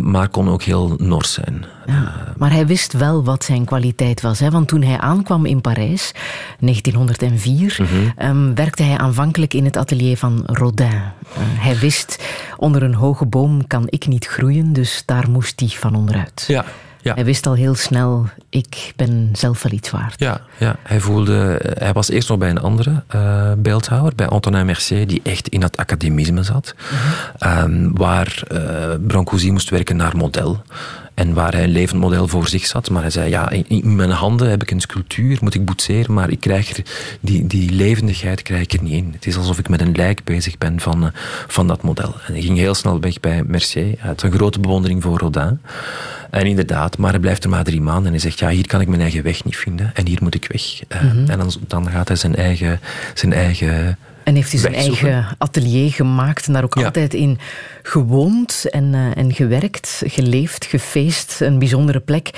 maar 0.03 0.29
kon 0.29 0.49
ook 0.49 0.63
heel 0.63 0.95
nors 0.99 1.33
zijn. 1.33 1.65
Ja, 1.87 2.35
maar 2.37 2.53
hij 2.53 2.67
wist 2.67 2.93
wel 2.93 3.25
wat 3.25 3.45
zijn 3.45 3.65
kwaliteit 3.65 4.21
was. 4.21 4.39
Hè? 4.39 4.51
Want 4.51 4.69
toen 4.69 4.83
hij 4.83 4.99
aankwam 4.99 5.47
in 5.47 5.61
Parijs, 5.61 6.13
1904, 6.61 7.79
mm 7.81 7.87
-hmm. 7.87 8.55
werkte 8.55 8.83
hij 8.83 8.99
aanvankelijk 8.99 9.55
in 9.55 9.65
het 9.65 9.77
atelier 9.77 10.17
van 10.17 10.43
Rodin. 10.47 10.87
Uh, 10.87 11.03
hij 11.39 11.79
wist, 11.79 12.25
onder 12.57 12.83
een 12.83 12.95
hoge 12.95 13.27
boom 13.27 13.67
kan 13.67 13.87
ik 13.87 14.07
niet 14.07 14.27
groeien, 14.27 14.73
dus 14.73 15.03
daar 15.07 15.31
moest 15.31 15.61
hij 15.61 15.69
van 15.69 15.95
onderuit. 15.95 16.45
Ja. 16.47 16.65
Ja. 17.07 17.15
Hij 17.15 17.25
wist 17.25 17.47
al 17.47 17.55
heel 17.55 17.75
snel, 17.75 18.27
ik 18.49 18.93
ben 18.97 19.29
zelf 19.33 19.63
wel 19.63 19.73
iets 19.73 19.91
waard. 19.91 20.21
Ja, 20.21 20.41
ja. 20.59 20.77
Hij, 20.83 21.01
voelde, 21.01 21.61
hij 21.79 21.93
was 21.93 22.09
eerst 22.09 22.29
nog 22.29 22.39
bij 22.39 22.51
een 22.51 22.61
andere 22.61 23.03
uh, 23.15 23.53
beeldhouwer, 23.59 24.13
bij 24.15 24.27
Antonin 24.27 24.67
Mercier, 24.67 25.07
die 25.07 25.21
echt 25.23 25.49
in 25.49 25.63
het 25.63 25.77
academisme 25.77 26.43
zat. 26.43 26.75
-hmm. 27.39 27.63
um, 27.63 27.97
waar 27.97 28.43
uh, 28.53 28.61
Brancusi 29.07 29.53
moest 29.53 29.71
werken 29.71 29.97
naar 29.97 30.17
model. 30.17 30.63
En 31.17 31.35
waar 31.35 31.53
hij 31.53 31.65
een 31.65 31.71
levend 31.71 32.01
model 32.01 32.29
voor 32.29 32.49
zich 32.49 32.67
zat. 32.67 32.91
Maar 32.91 33.03
hij 33.03 33.11
zei, 33.11 33.31
ja, 33.31 33.51
in 33.51 33.97
mijn 33.97 34.11
handen 34.11 34.51
heb 34.51 34.63
ik 34.63 34.71
een 34.71 34.81
sculptuur, 34.81 35.39
moet 35.41 35.55
ik 35.55 35.65
boetseren, 35.65 36.15
maar 36.15 36.31
ik 36.31 36.41
krijg 36.41 36.77
er, 36.77 36.83
die, 37.21 37.47
die 37.47 37.71
levendigheid 37.71 38.43
krijg 38.43 38.63
ik 38.63 38.73
er 38.73 38.83
niet 38.83 38.93
in. 38.93 39.11
Het 39.13 39.27
is 39.27 39.37
alsof 39.37 39.59
ik 39.59 39.69
met 39.69 39.81
een 39.81 39.93
lijk 39.95 40.25
bezig 40.25 40.59
ben 40.59 40.81
van, 40.81 41.05
uh, 41.05 41.09
van 41.47 41.67
dat 41.67 41.83
model. 41.83 42.15
En 42.27 42.33
hij 42.33 42.43
ging 42.43 42.59
heel 42.59 42.75
snel 42.75 43.01
weg 43.01 43.21
bij 43.21 43.43
Mercier. 43.47 43.85
Hij 43.99 44.09
had 44.09 44.23
een 44.23 44.33
grote 44.33 44.61
bewondering 44.61 45.03
voor 45.03 45.19
Rodin. 45.19 45.61
En 46.31 46.47
inderdaad, 46.47 46.99
maar 46.99 47.11
hij 47.11 47.21
blijft 47.21 47.45
er 47.45 47.51
maar 47.51 47.65
drie 47.65 47.81
maanden 47.81 48.05
en 48.05 48.11
hij 48.11 48.21
zegt, 48.21 48.39
ja, 48.39 48.49
hier 48.49 48.67
kan 48.67 48.81
ik 48.81 48.89
mijn 48.89 49.01
eigen 49.01 49.23
weg 49.23 49.45
niet 49.45 49.57
vinden 49.57 49.91
en 49.95 50.07
hier 50.07 50.19
moet 50.23 50.35
ik 50.35 50.47
weg. 50.53 50.81
Uh, 50.89 51.03
mm 51.03 51.11
-hmm. 51.11 51.31
En 51.31 51.39
dan, 51.39 51.53
dan 51.67 51.91
gaat 51.91 52.09
hij 52.09 52.17
zijn 52.17 52.37
eigen, 52.37 52.81
zijn 53.15 53.33
eigen 53.33 53.99
en 54.27 54.35
heeft 54.35 54.51
hij 54.51 54.61
zijn 54.61 54.75
eigen 54.75 55.27
atelier 55.39 55.91
gemaakt 55.91 56.47
en 56.47 56.53
daar 56.53 56.65
ook 56.65 56.75
ja. 56.75 56.85
altijd 56.85 57.15
in 57.15 57.39
gewoond 57.83 58.65
en, 58.71 58.85
uh, 58.85 59.17
en 59.17 59.35
gewerkt, 59.35 60.03
geleefd, 60.07 60.65
gefeest. 60.65 61.41
Een 61.41 61.59
bijzondere 61.59 62.01
plek 62.01 62.31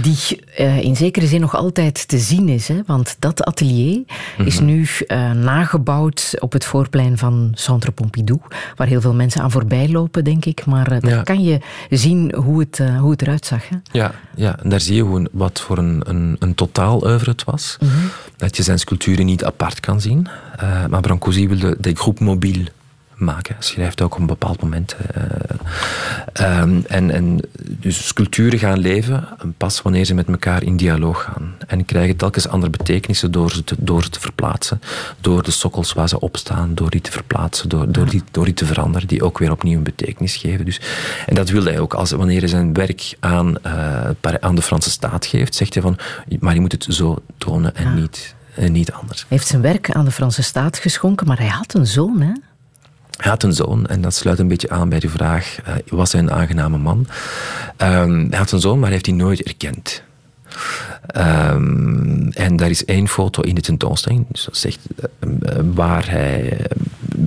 die 0.00 0.16
uh, 0.60 0.78
in 0.78 0.96
zekere 0.96 1.26
zin 1.26 1.40
nog 1.40 1.56
altijd 1.56 2.08
te 2.08 2.18
zien 2.18 2.48
is. 2.48 2.68
Hè? 2.68 2.80
Want 2.86 3.16
dat 3.18 3.44
atelier 3.44 3.96
mm 3.96 4.04
-hmm. 4.36 4.46
is 4.46 4.60
nu 4.60 4.88
uh, 5.08 5.30
nagebouwd 5.30 6.34
op 6.38 6.52
het 6.52 6.64
voorplein 6.64 7.18
van 7.18 7.50
Centre 7.54 7.90
Pompidou, 7.90 8.40
waar 8.76 8.86
heel 8.86 9.00
veel 9.00 9.14
mensen 9.14 9.42
aan 9.42 9.50
voorbij 9.50 9.88
lopen, 9.88 10.24
denk 10.24 10.44
ik. 10.44 10.64
Maar 10.66 11.00
daar 11.00 11.08
ja. 11.08 11.22
kan 11.22 11.42
je 11.42 11.58
zien 11.90 12.34
hoe 12.34 12.60
het, 12.60 12.80
hoe 12.98 13.10
het 13.10 13.22
eruit 13.22 13.46
zag. 13.46 13.68
Hè? 13.68 13.76
Ja, 13.92 14.14
ja, 14.34 14.58
en 14.62 14.68
daar 14.68 14.80
zie 14.80 14.94
je 14.94 15.02
gewoon 15.02 15.28
wat 15.32 15.60
voor 15.60 15.78
een, 15.78 16.02
een, 16.04 16.36
een 16.38 16.54
totaal 16.54 17.04
oeuvre 17.04 17.30
het 17.30 17.44
was. 17.44 17.76
Mm 17.80 17.88
-hmm. 17.88 18.10
Dat 18.36 18.56
je 18.56 18.62
zijn 18.62 18.78
sculpturen 18.78 19.26
niet 19.26 19.44
apart 19.44 19.80
kan 19.80 20.00
zien. 20.00 20.28
Maar 20.88 21.00
Brancusi 21.00 21.48
wilde 21.48 21.76
de 21.80 21.94
groep 21.94 22.20
mobiel 22.20 22.64
maken. 23.16 23.56
Schrijft 23.58 24.02
ook 24.02 24.14
op 24.14 24.20
een 24.20 24.26
bepaald 24.26 24.62
moment. 24.62 24.96
Uh, 26.38 26.60
um, 26.60 26.84
en, 26.86 27.10
en 27.10 27.40
dus 27.60 28.06
sculpturen 28.06 28.58
gaan 28.58 28.78
leven 28.78 29.28
pas 29.56 29.82
wanneer 29.82 30.04
ze 30.04 30.14
met 30.14 30.28
elkaar 30.28 30.62
in 30.62 30.76
dialoog 30.76 31.22
gaan. 31.22 31.54
En 31.66 31.84
krijgen 31.84 32.16
telkens 32.16 32.48
andere 32.48 32.70
betekenissen 32.70 33.30
door 33.30 33.50
ze 33.50 33.64
te, 33.64 33.74
door 33.78 34.02
ze 34.02 34.10
te 34.10 34.20
verplaatsen. 34.20 34.80
Door 35.20 35.42
de 35.42 35.50
sokkels 35.50 35.92
waar 35.92 36.08
ze 36.08 36.20
op 36.20 36.36
staan, 36.36 36.74
door 36.74 36.90
die 36.90 37.00
te 37.00 37.10
verplaatsen, 37.10 37.68
door, 37.68 37.92
door, 37.92 38.10
die, 38.10 38.22
door 38.30 38.44
die 38.44 38.54
te 38.54 38.66
veranderen, 38.66 39.08
die 39.08 39.24
ook 39.24 39.38
weer 39.38 39.50
opnieuw 39.50 39.76
een 39.76 39.82
betekenis 39.82 40.36
geven. 40.36 40.64
Dus, 40.64 40.80
en 41.26 41.34
dat 41.34 41.48
wilde 41.48 41.70
hij 41.70 41.80
ook. 41.80 41.94
Als, 41.94 42.10
wanneer 42.10 42.38
hij 42.38 42.48
zijn 42.48 42.72
werk 42.72 43.16
aan, 43.20 43.54
uh, 43.66 44.34
aan 44.40 44.54
de 44.54 44.62
Franse 44.62 44.90
staat 44.90 45.26
geeft, 45.26 45.54
zegt 45.54 45.74
hij 45.74 45.82
van, 45.82 45.98
maar 46.38 46.54
je 46.54 46.60
moet 46.60 46.72
het 46.72 46.86
zo 46.88 47.18
tonen 47.38 47.76
en 47.76 47.84
ja. 47.84 47.94
niet, 47.94 48.34
niet 48.56 48.92
anders. 48.92 49.18
Hij 49.18 49.28
heeft 49.28 49.46
zijn 49.46 49.62
werk 49.62 49.90
aan 49.90 50.04
de 50.04 50.10
Franse 50.10 50.42
staat 50.42 50.78
geschonken, 50.78 51.26
maar 51.26 51.38
hij 51.38 51.48
had 51.48 51.74
een 51.74 51.86
zoon, 51.86 52.20
hè? 52.20 52.32
Hij 53.16 53.30
had 53.30 53.42
een 53.42 53.52
zoon 53.52 53.86
en 53.86 54.00
dat 54.00 54.14
sluit 54.14 54.38
een 54.38 54.48
beetje 54.48 54.70
aan 54.70 54.88
bij 54.88 54.98
de 54.98 55.08
vraag: 55.08 55.56
uh, 55.68 55.74
was 55.86 56.12
hij 56.12 56.20
een 56.20 56.32
aangename 56.32 56.78
man? 56.78 57.06
Um, 57.78 58.26
hij 58.30 58.38
had 58.38 58.52
een 58.52 58.60
zoon, 58.60 58.74
maar 58.74 58.84
hij 58.84 58.92
heeft 58.92 59.06
hij 59.06 59.14
nooit 59.14 59.42
erkend. 59.42 60.02
Um, 61.16 62.32
en 62.32 62.56
daar 62.56 62.70
is 62.70 62.84
één 62.84 63.08
foto 63.08 63.42
in 63.42 63.54
de 63.54 63.60
tentoonstelling 63.60 64.26
dus 64.28 64.44
dat 64.44 64.56
zegt, 64.56 64.78
uh, 64.98 65.28
waar, 65.74 66.10
hij, 66.10 66.60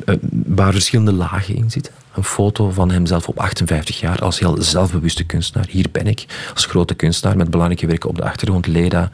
uh, 0.06 0.16
waar 0.32 0.72
verschillende 0.72 1.14
lagen 1.14 1.56
in 1.56 1.72
zitten. 1.72 1.94
Een 2.18 2.24
foto 2.24 2.70
van 2.70 2.92
hemzelf 2.92 3.28
op 3.28 3.40
58 3.40 4.00
jaar 4.00 4.20
als 4.20 4.40
heel 4.40 4.62
zelfbewuste 4.62 5.24
kunstenaar. 5.24 5.68
Hier 5.70 5.86
ben 5.92 6.08
ik 6.08 6.26
als 6.54 6.66
grote 6.66 6.94
kunstenaar 6.94 7.38
met 7.38 7.50
belangrijke 7.50 7.88
werken 7.88 8.10
op 8.10 8.16
de 8.16 8.24
achtergrond. 8.24 8.68
Leda, 8.68 9.10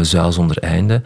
Zuil 0.00 0.32
zonder 0.32 0.58
einde. 0.58 1.02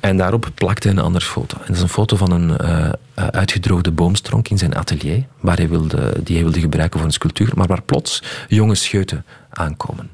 En 0.00 0.16
daarop 0.16 0.48
plakte 0.54 0.88
een 0.88 0.98
andere 0.98 1.24
foto. 1.24 1.56
En 1.56 1.64
dat 1.66 1.76
is 1.76 1.82
een 1.82 1.88
foto 1.88 2.16
van 2.16 2.30
een 2.30 2.56
uh, 2.60 2.88
uitgedroogde 3.14 3.90
boomstronk 3.90 4.48
in 4.48 4.58
zijn 4.58 4.76
atelier, 4.76 5.24
waar 5.40 5.56
hij 5.56 5.68
wilde, 5.68 6.12
die 6.22 6.34
hij 6.34 6.44
wilde 6.44 6.60
gebruiken 6.60 6.98
voor 6.98 7.08
een 7.08 7.14
sculptuur, 7.14 7.52
maar 7.54 7.66
waar 7.66 7.82
plots 7.82 8.22
jonge 8.48 8.74
scheuten 8.74 9.24
aankomen. 9.50 10.10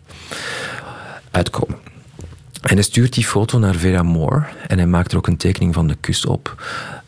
Uitkomen. 1.31 1.92
En 2.63 2.75
hij 2.75 2.83
stuurt 2.83 3.15
die 3.15 3.25
foto 3.25 3.59
naar 3.59 3.75
Vera 3.75 4.03
Moore 4.03 4.45
en 4.67 4.79
hij 4.79 4.87
maakt 4.87 5.13
er 5.13 5.19
ook 5.19 5.27
een 5.27 5.37
tekening 5.37 5.75
van 5.75 5.87
de 5.87 5.97
kus 6.01 6.27
op. 6.27 6.63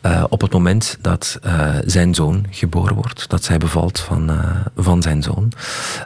Uh, 0.05 0.23
op 0.29 0.41
het 0.41 0.51
moment 0.51 0.97
dat 1.01 1.39
uh, 1.45 1.75
zijn 1.85 2.15
zoon 2.15 2.45
geboren 2.49 2.95
wordt, 2.95 3.29
dat 3.29 3.43
zij 3.43 3.57
bevalt 3.57 3.99
van, 3.99 4.31
uh, 4.31 4.55
van 4.77 5.01
zijn 5.01 5.23
zoon. 5.23 5.51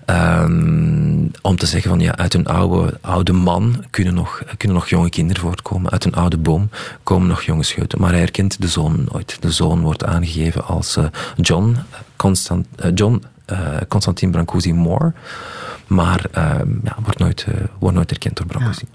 Um, 0.06 1.32
om 1.42 1.56
te 1.56 1.66
zeggen 1.66 1.90
van 1.90 2.00
ja, 2.00 2.16
uit 2.16 2.34
een 2.34 2.48
oude, 2.48 2.98
oude 3.02 3.34
man 3.34 3.86
kunnen 3.90 4.14
nog, 4.14 4.44
kunnen 4.58 4.78
nog 4.78 4.90
jonge 4.90 5.10
kinderen 5.10 5.42
voortkomen. 5.42 5.92
Uit 5.92 6.06
een 6.06 6.16
oude 6.16 6.38
boom 6.38 6.70
komen 7.04 7.28
nog 7.28 7.42
jonge 7.42 7.64
scheuten. 7.64 8.00
Maar 8.00 8.10
hij 8.10 8.20
herkent 8.20 8.62
de 8.62 8.68
zoon 8.68 9.08
nooit. 9.12 9.38
De 9.40 9.52
zoon 9.52 9.82
wordt 9.82 10.06
aangegeven 10.06 10.66
als 10.66 10.98
John, 11.36 11.78
Constant, 12.16 12.68
John 12.94 13.24
Constantine 13.88 14.32
Brancusi 14.32 14.74
Moore. 14.74 15.14
Maar 15.88 16.26
ja, 16.84 16.96
wordt, 17.04 17.20
nooit, 17.20 17.46
wordt 17.80 17.96
nooit 17.96 18.12
erkend 18.12 18.38
door 18.38 18.46
Brancusi. 18.46 18.86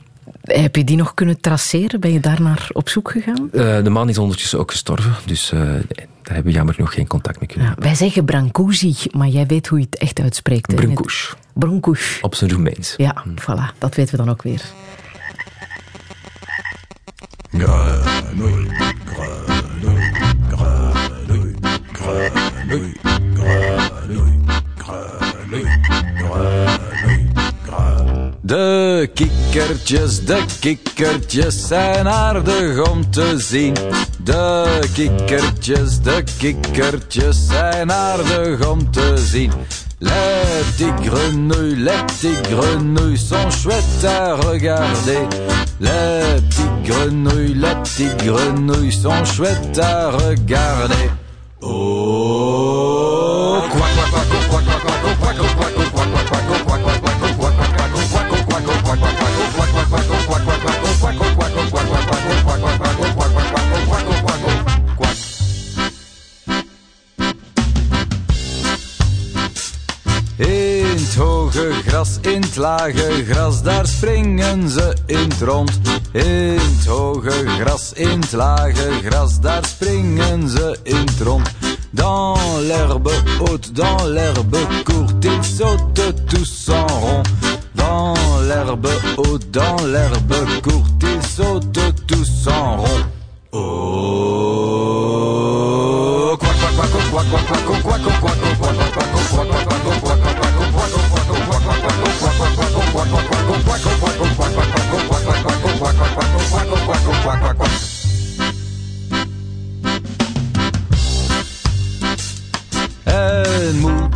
Heb 0.44 0.76
je 0.76 0.84
die 0.84 0.96
nog 0.96 1.14
kunnen 1.14 1.40
traceren? 1.40 2.00
Ben 2.00 2.12
je 2.12 2.20
daar 2.20 2.42
naar 2.42 2.68
op 2.72 2.88
zoek 2.88 3.10
gegaan? 3.10 3.48
Uh, 3.52 3.82
de 3.82 3.90
man 3.90 4.08
is 4.08 4.18
ondertussen 4.18 4.58
ook 4.58 4.70
gestorven, 4.70 5.14
dus 5.24 5.52
uh, 5.52 5.60
daar 5.60 5.78
hebben 6.22 6.44
we 6.44 6.50
jammer 6.52 6.74
genoeg 6.74 6.94
geen 6.94 7.06
contact 7.06 7.40
mee 7.40 7.48
kunnen 7.48 7.68
ja, 7.68 7.74
Wij 7.78 7.94
zeggen 7.94 8.24
Brancusi, 8.24 8.96
maar 9.10 9.28
jij 9.28 9.46
weet 9.46 9.66
hoe 9.66 9.78
je 9.78 9.84
het 9.84 9.98
echt 9.98 10.20
uitspreekt. 10.20 10.74
Brancusi. 10.74 11.32
Brancusi. 11.52 12.18
Op 12.20 12.34
zijn 12.34 12.50
Roemeens. 12.50 12.94
Ja, 12.96 13.24
hm. 13.24 13.30
voilà, 13.40 13.78
dat 13.78 13.94
weten 13.94 14.18
we 14.18 14.24
dan 14.24 14.30
ook 14.30 14.42
weer. 14.42 14.62
Grenouille, 17.50 18.02
grenouille, 18.24 18.70
grenouille, 19.76 20.12
grenouille, 21.92 22.94
grenouille, 23.02 23.83
De 28.44 29.08
kikkertjes, 29.14 30.24
de 30.24 30.44
kikkertjes 30.60 31.66
zijn 31.66 32.08
aardig 32.08 32.90
om 32.90 33.10
te 33.10 33.34
zien. 33.38 33.74
De 34.18 34.78
kikkertjes, 34.94 36.00
de 36.00 36.24
kikkertjes 36.38 37.46
zijn 37.46 37.92
aardig 37.92 38.68
om 38.68 38.90
te 38.90 39.12
zien. 39.16 39.52
Les 39.98 40.12
petits 40.76 41.08
grenouilles, 41.08 41.76
les 41.76 42.02
petits 42.06 42.48
grenouilles 42.48 43.26
sont 43.28 43.50
chouettes 43.50 44.04
à 44.04 44.34
regarder. 44.34 45.26
Les 45.78 46.40
petits 46.48 46.92
grenouilles, 46.92 47.54
les 47.54 47.76
petits 47.82 48.16
grenouilles 48.26 48.92
sont 48.92 49.24
chouettes 49.24 49.78
à 49.78 50.10
regarder. 50.10 51.10
Oh, 51.62 53.62
quoi, 53.70 53.86
quoi, 53.94 54.04
quoi, 54.10 54.20
quoi, 54.28 54.38
quoi, 54.48 54.60
quoi, 54.60 54.80
quoi, 54.80 54.92
quoi, 55.20 55.32
quoi, 55.34 55.43
In 70.36 71.00
het 71.00 71.14
hoge 71.14 71.72
gras, 71.86 72.18
in 72.20 72.42
het 72.42 72.56
lage 72.56 73.24
gras, 73.28 73.62
daar 73.62 73.86
springen 73.86 74.68
ze 74.68 74.96
in 75.06 75.28
het 75.28 75.40
rond. 75.40 75.80
In 76.12 76.58
het 76.58 76.86
hoge 76.86 77.48
gras, 77.60 77.92
in 77.92 78.20
het 78.20 78.32
lage 78.32 78.90
gras, 79.04 79.40
daar 79.40 79.64
springen 79.64 80.48
ze 80.48 80.78
in 80.82 80.96
het 80.96 81.20
rond. 81.20 81.50
Dans 81.90 82.40
l'herbe 82.60 83.22
haute, 83.38 83.72
dans 83.72 84.02
l'herbe 84.02 84.58
courte, 84.84 85.24
ils 85.24 85.56
sautent 85.56 86.14
tous 86.26 86.68
en 86.68 86.88
rond. 86.88 87.28
Dans 87.74 88.14
l'herbe 88.48 88.88
haute, 89.16 89.50
dans 89.50 89.76
l'herbe 89.86 90.34
courte, 90.62 91.02
ils 91.02 91.26
sautent 91.26 91.78
tous 92.06 92.48
en 92.48 92.76
rond. 92.76 93.04
Oh, 93.52 94.14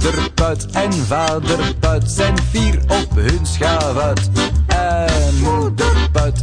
Moederpuit 0.02 0.66
en 0.72 0.92
vaderput 0.92 2.10
zijn 2.10 2.38
vier 2.50 2.80
op 2.86 3.14
hun 3.14 3.46
schavuit. 3.46 4.30
En 4.66 5.34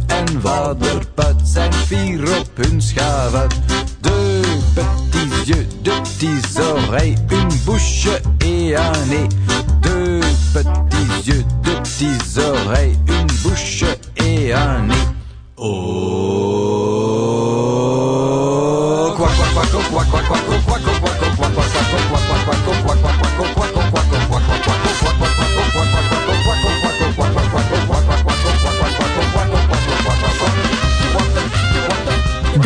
en 0.06 0.40
vaderput 0.40 1.34
zijn 1.42 1.72
vier 1.72 2.38
op 2.38 2.50
hun 2.54 2.82
schavuit. 2.82 3.54
De 4.00 4.40
petits 4.74 5.46
yeux, 5.46 5.66
de 5.82 5.90
petits 5.90 6.58
oreilles, 6.58 7.18
une 7.30 7.48
bouche 7.64 8.06
et 8.06 8.22
eh, 8.44 8.76
un. 8.76 8.92
Ah, 8.92 8.94
de 9.80 10.20
petits 10.52 11.22
yeux, 11.24 11.44
de 11.62 11.70
petits 11.80 12.38
oreilles, 12.38 12.98
une 13.06 13.26
bouche 13.42 13.82
et 13.82 13.96
eh, 14.14 14.52
un 14.52 14.58
ah, 14.58 14.80
nez. 14.86 15.06
Oh, 15.56 15.96
quoi, 19.16 19.28
quoi, 19.28 19.46
quoi, 19.54 20.04
quoi, 20.04 20.04
quoi, 20.04 20.38
quoi. 20.46 20.55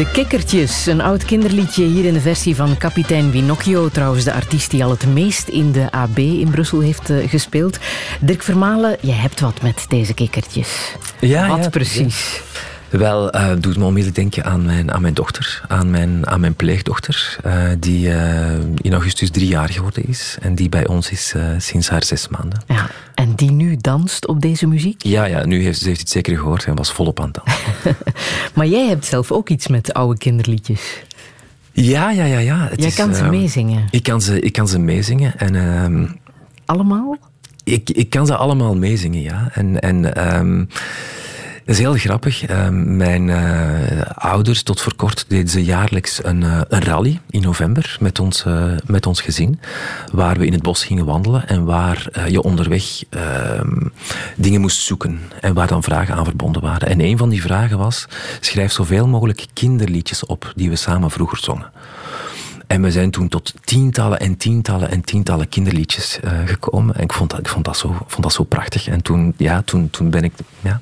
De 0.00 0.10
Kikkertjes, 0.10 0.86
een 0.86 1.00
oud 1.00 1.24
kinderliedje 1.24 1.84
hier 1.84 2.04
in 2.04 2.12
de 2.12 2.20
versie 2.20 2.56
van 2.56 2.76
kapitein 2.76 3.30
Winocchio. 3.30 3.88
Trouwens, 3.88 4.24
de 4.24 4.32
artiest 4.32 4.70
die 4.70 4.84
al 4.84 4.90
het 4.90 5.06
meest 5.06 5.48
in 5.48 5.72
de 5.72 5.90
AB 5.90 6.18
in 6.18 6.50
Brussel 6.50 6.80
heeft 6.80 7.10
uh, 7.10 7.28
gespeeld. 7.28 7.78
Dirk 8.20 8.42
Vermalen, 8.42 8.96
je 9.00 9.12
hebt 9.12 9.40
wat 9.40 9.62
met 9.62 9.84
deze 9.88 10.14
kikkertjes. 10.14 10.94
Ja, 11.20 11.48
wat 11.48 11.64
ja, 11.64 11.70
precies? 11.70 12.40
Wel, 12.90 13.34
uh, 13.34 13.52
doet 13.58 13.76
me 13.76 13.84
onmiddellijk 13.84 14.14
denken 14.14 14.44
aan 14.44 14.64
mijn, 14.64 14.92
aan 14.92 15.02
mijn 15.02 15.14
dochter, 15.14 15.62
aan 15.68 15.90
mijn, 15.90 16.26
aan 16.26 16.40
mijn 16.40 16.54
pleegdochter, 16.54 17.38
uh, 17.46 17.68
die 17.78 18.08
uh, 18.08 18.52
in 18.76 18.92
augustus 18.92 19.30
drie 19.30 19.48
jaar 19.48 19.68
geworden 19.68 20.08
is 20.08 20.36
en 20.40 20.54
die 20.54 20.68
bij 20.68 20.86
ons 20.86 21.10
is 21.10 21.34
sinds 21.58 21.88
haar 21.88 22.04
zes 22.04 22.28
maanden. 22.28 22.62
Ja, 22.66 22.90
en 23.14 23.34
die 23.34 23.50
nu 23.50 23.76
danst 23.76 24.26
op 24.26 24.40
deze 24.40 24.66
muziek? 24.66 25.02
Ja, 25.02 25.24
ja 25.24 25.46
nu 25.46 25.62
heeft 25.62 25.78
ze 25.78 25.88
heeft 25.88 26.00
het 26.00 26.10
zeker 26.10 26.36
gehoord 26.36 26.64
en 26.64 26.74
was 26.74 26.92
volop 26.92 27.20
aan 27.20 27.30
het 27.32 27.40
dansen. 27.44 27.96
maar 28.54 28.66
jij 28.66 28.88
hebt 28.88 29.04
zelf 29.04 29.32
ook 29.32 29.48
iets 29.48 29.66
met 29.66 29.92
oude 29.92 30.18
kinderliedjes. 30.18 31.02
Ja, 31.72 32.10
ja, 32.10 32.24
ja. 32.24 32.38
ja. 32.38 32.68
Het 32.70 32.78
jij 32.78 32.88
is, 32.88 32.94
kan 32.94 33.14
ze 33.14 33.24
meezingen? 33.24 33.88
Ik 33.90 34.02
kan 34.02 34.22
ze, 34.22 34.40
ik 34.40 34.52
kan 34.52 34.68
ze 34.68 34.78
meezingen. 34.78 35.38
En, 35.38 35.54
ehm, 35.54 36.06
allemaal? 36.64 37.16
Ik, 37.64 37.90
ik 37.90 38.10
kan 38.10 38.26
ze 38.26 38.36
allemaal 38.36 38.76
meezingen, 38.76 39.20
ja. 39.20 39.50
En... 39.52 39.80
en 39.80 40.34
um, 40.38 40.68
dat 41.70 41.78
is 41.78 41.84
heel 41.84 41.94
grappig. 41.94 42.50
Uh, 42.50 42.68
mijn 42.72 43.28
uh, 43.28 44.00
ouders, 44.14 44.62
tot 44.62 44.80
voor 44.80 44.94
kort, 44.94 45.24
deden 45.28 45.48
ze 45.48 45.64
jaarlijks 45.64 46.24
een, 46.24 46.40
uh, 46.40 46.60
een 46.68 46.80
rally 46.80 47.20
in 47.30 47.42
november 47.42 47.96
met 48.00 48.18
ons, 48.18 48.44
uh, 48.44 48.72
met 48.86 49.06
ons 49.06 49.20
gezin. 49.20 49.60
Waar 50.12 50.38
we 50.38 50.46
in 50.46 50.52
het 50.52 50.62
bos 50.62 50.84
gingen 50.84 51.04
wandelen 51.04 51.48
en 51.48 51.64
waar 51.64 52.26
je 52.28 52.42
onderweg 52.42 53.02
ehm, 53.10 53.86
dingen 54.36 54.60
moest 54.60 54.80
zoeken. 54.80 55.20
En 55.40 55.54
waar 55.54 55.66
dan 55.66 55.82
vragen 55.82 56.14
aan 56.14 56.24
verbonden 56.24 56.62
waren. 56.62 56.88
En 56.88 57.00
een 57.00 57.18
van 57.18 57.28
die 57.28 57.42
vragen 57.42 57.78
was: 57.78 58.06
schrijf 58.40 58.72
zoveel 58.72 59.08
mogelijk 59.08 59.46
kinderliedjes 59.52 60.26
op 60.26 60.52
die 60.56 60.70
we 60.70 60.76
samen 60.76 61.10
vroeger 61.10 61.38
zongen. 61.38 61.70
En 62.66 62.82
we 62.82 62.90
zijn 62.90 63.10
toen 63.10 63.28
tot 63.28 63.54
tientallen 63.64 64.20
en 64.20 64.36
tientallen 64.36 64.90
en 64.90 65.00
tientallen 65.00 65.48
kinderliedjes 65.48 66.18
gekomen. 66.44 66.94
En 66.94 67.02
ik 67.02 67.12
vond 67.12 67.30
dat, 67.30 67.48
vond 67.48 67.64
dat, 67.64 67.76
zo, 67.76 67.96
vond 68.06 68.22
dat 68.22 68.32
zo 68.32 68.44
prachtig. 68.44 68.88
En 68.88 69.02
toen, 69.02 69.34
ja, 69.36 69.62
toen, 69.62 69.90
toen 69.90 70.10
ben 70.10 70.24
ik, 70.24 70.32
ja, 70.60 70.80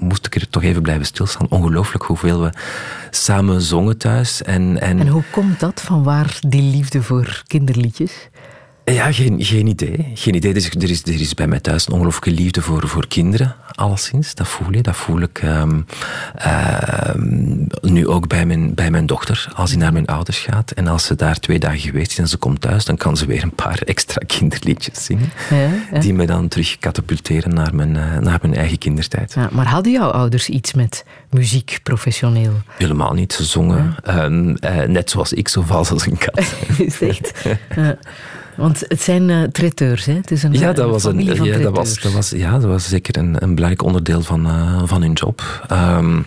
moest 0.00 0.26
ik 0.26 0.34
er 0.34 0.48
toch 0.48 0.62
even 0.62 0.82
blijven 0.82 1.06
stilstaan. 1.06 1.46
Ongelooflijk 1.48 2.04
hoeveel 2.04 2.40
we 2.40 2.50
samen 3.10 3.60
zongen 3.60 3.98
thuis. 3.98 4.42
En, 4.42 4.80
en, 4.80 4.98
en 4.98 5.08
hoe 5.08 5.24
komt 5.30 5.60
dat? 5.60 5.80
Van 5.80 6.02
waar 6.02 6.38
die 6.46 6.62
liefde 6.62 7.02
voor 7.02 7.42
kinderliedjes? 7.46 8.28
Ja, 8.94 9.12
geen, 9.12 9.44
geen 9.44 9.66
idee. 9.66 10.10
Geen 10.14 10.34
idee. 10.34 10.50
Er 10.50 10.56
is, 10.56 10.70
er, 10.70 10.90
is, 10.90 11.02
er 11.02 11.20
is 11.20 11.34
bij 11.34 11.46
mij 11.46 11.60
thuis 11.60 11.86
een 11.86 11.92
ongelooflijke 11.92 12.30
liefde 12.30 12.62
voor, 12.62 12.88
voor 12.88 13.06
kinderen, 13.06 13.56
alleszins. 13.74 14.34
Dat 14.34 14.48
voel 14.48 14.72
je. 14.72 14.82
Dat 14.82 14.96
voel 14.96 15.20
ik 15.20 15.42
um, 15.42 15.86
uh, 16.46 17.14
nu 17.80 18.06
ook 18.08 18.28
bij 18.28 18.46
mijn, 18.46 18.74
bij 18.74 18.90
mijn 18.90 19.06
dochter. 19.06 19.52
Als 19.54 19.70
hij 19.70 19.78
naar 19.78 19.92
mijn 19.92 20.06
ouders 20.06 20.38
gaat 20.38 20.70
en 20.70 20.86
als 20.86 21.04
ze 21.04 21.14
daar 21.14 21.38
twee 21.38 21.58
dagen 21.58 21.78
geweest 21.78 22.10
is 22.10 22.18
en 22.18 22.28
ze 22.28 22.36
komt 22.36 22.60
thuis, 22.60 22.84
dan 22.84 22.96
kan 22.96 23.16
ze 23.16 23.26
weer 23.26 23.42
een 23.42 23.54
paar 23.54 23.78
extra 23.84 24.22
kinderliedjes 24.36 25.04
zingen. 25.04 25.30
Ja, 25.50 25.68
ja. 25.92 26.00
Die 26.00 26.14
me 26.14 26.26
dan 26.26 26.48
terug 26.48 26.78
katapulteren 26.78 27.54
naar 27.54 27.74
mijn, 27.74 27.94
uh, 27.94 28.18
naar 28.18 28.38
mijn 28.42 28.54
eigen 28.54 28.78
kindertijd. 28.78 29.32
Ja, 29.34 29.48
maar 29.52 29.66
hadden 29.66 29.92
jouw 29.92 30.10
ouders 30.10 30.48
iets 30.48 30.74
met 30.74 31.04
muziek 31.30 31.78
professioneel? 31.82 32.52
Helemaal 32.68 33.12
niet. 33.12 33.32
Ze 33.32 33.44
zongen 33.44 33.94
um, 34.08 34.48
uh, 34.48 34.82
net 34.82 35.10
zoals 35.10 35.32
ik, 35.32 35.48
zo 35.48 35.62
vals 35.62 35.90
als 35.90 36.06
een 36.06 36.18
kat. 36.18 36.54
echt... 37.00 37.32
Want 38.60 38.84
het 38.88 39.02
zijn 39.02 39.28
uh, 39.28 39.42
traiteurs, 39.42 40.04
hè? 40.04 40.12
Het 40.12 40.30
is 40.30 40.42
een, 40.42 40.52
ja, 40.52 40.72
dat 40.72 40.84
een 40.84 40.90
was 40.90 41.04
een, 41.04 41.24
ja, 41.24 41.58
dat 41.58 41.76
was, 41.76 42.00
dat 42.00 42.12
was, 42.12 42.30
ja, 42.30 42.52
dat 42.52 42.64
was 42.64 42.88
zeker 42.88 43.16
een, 43.16 43.42
een 43.42 43.54
belangrijk 43.54 43.82
onderdeel 43.82 44.22
van, 44.22 44.46
uh, 44.46 44.82
van 44.84 45.02
hun 45.02 45.12
job. 45.12 45.66
Um, 45.72 46.26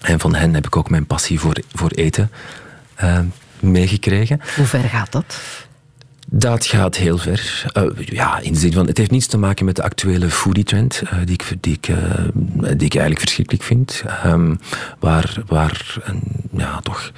en 0.00 0.20
van 0.20 0.34
hen 0.34 0.54
heb 0.54 0.66
ik 0.66 0.76
ook 0.76 0.90
mijn 0.90 1.06
passie 1.06 1.40
voor, 1.40 1.56
voor 1.74 1.90
eten 1.90 2.30
uh, 3.02 3.18
meegekregen. 3.60 4.40
Hoe 4.56 4.66
ver 4.66 4.82
gaat 4.82 5.12
dat? 5.12 5.40
Dat 6.26 6.66
gaat 6.66 6.96
heel 6.96 7.18
ver. 7.18 7.64
Uh, 7.76 8.06
ja, 8.06 8.38
in 8.38 8.52
de 8.52 8.58
zin 8.58 8.72
van, 8.72 8.86
het 8.86 8.98
heeft 8.98 9.10
niets 9.10 9.26
te 9.26 9.38
maken 9.38 9.64
met 9.64 9.76
de 9.76 9.82
actuele 9.82 10.30
foodie 10.30 10.64
trend, 10.64 11.02
uh, 11.04 11.10
die, 11.24 11.34
ik, 11.34 11.56
die, 11.60 11.72
ik, 11.72 11.88
uh, 11.88 11.96
die 12.54 12.86
ik 12.86 12.94
eigenlijk 12.94 13.20
verschrikkelijk 13.20 13.64
vind. 13.64 14.02
Um, 14.26 14.58
waar, 14.98 15.42
waar 15.46 15.96
ja, 16.56 16.80
toch. 16.80 17.12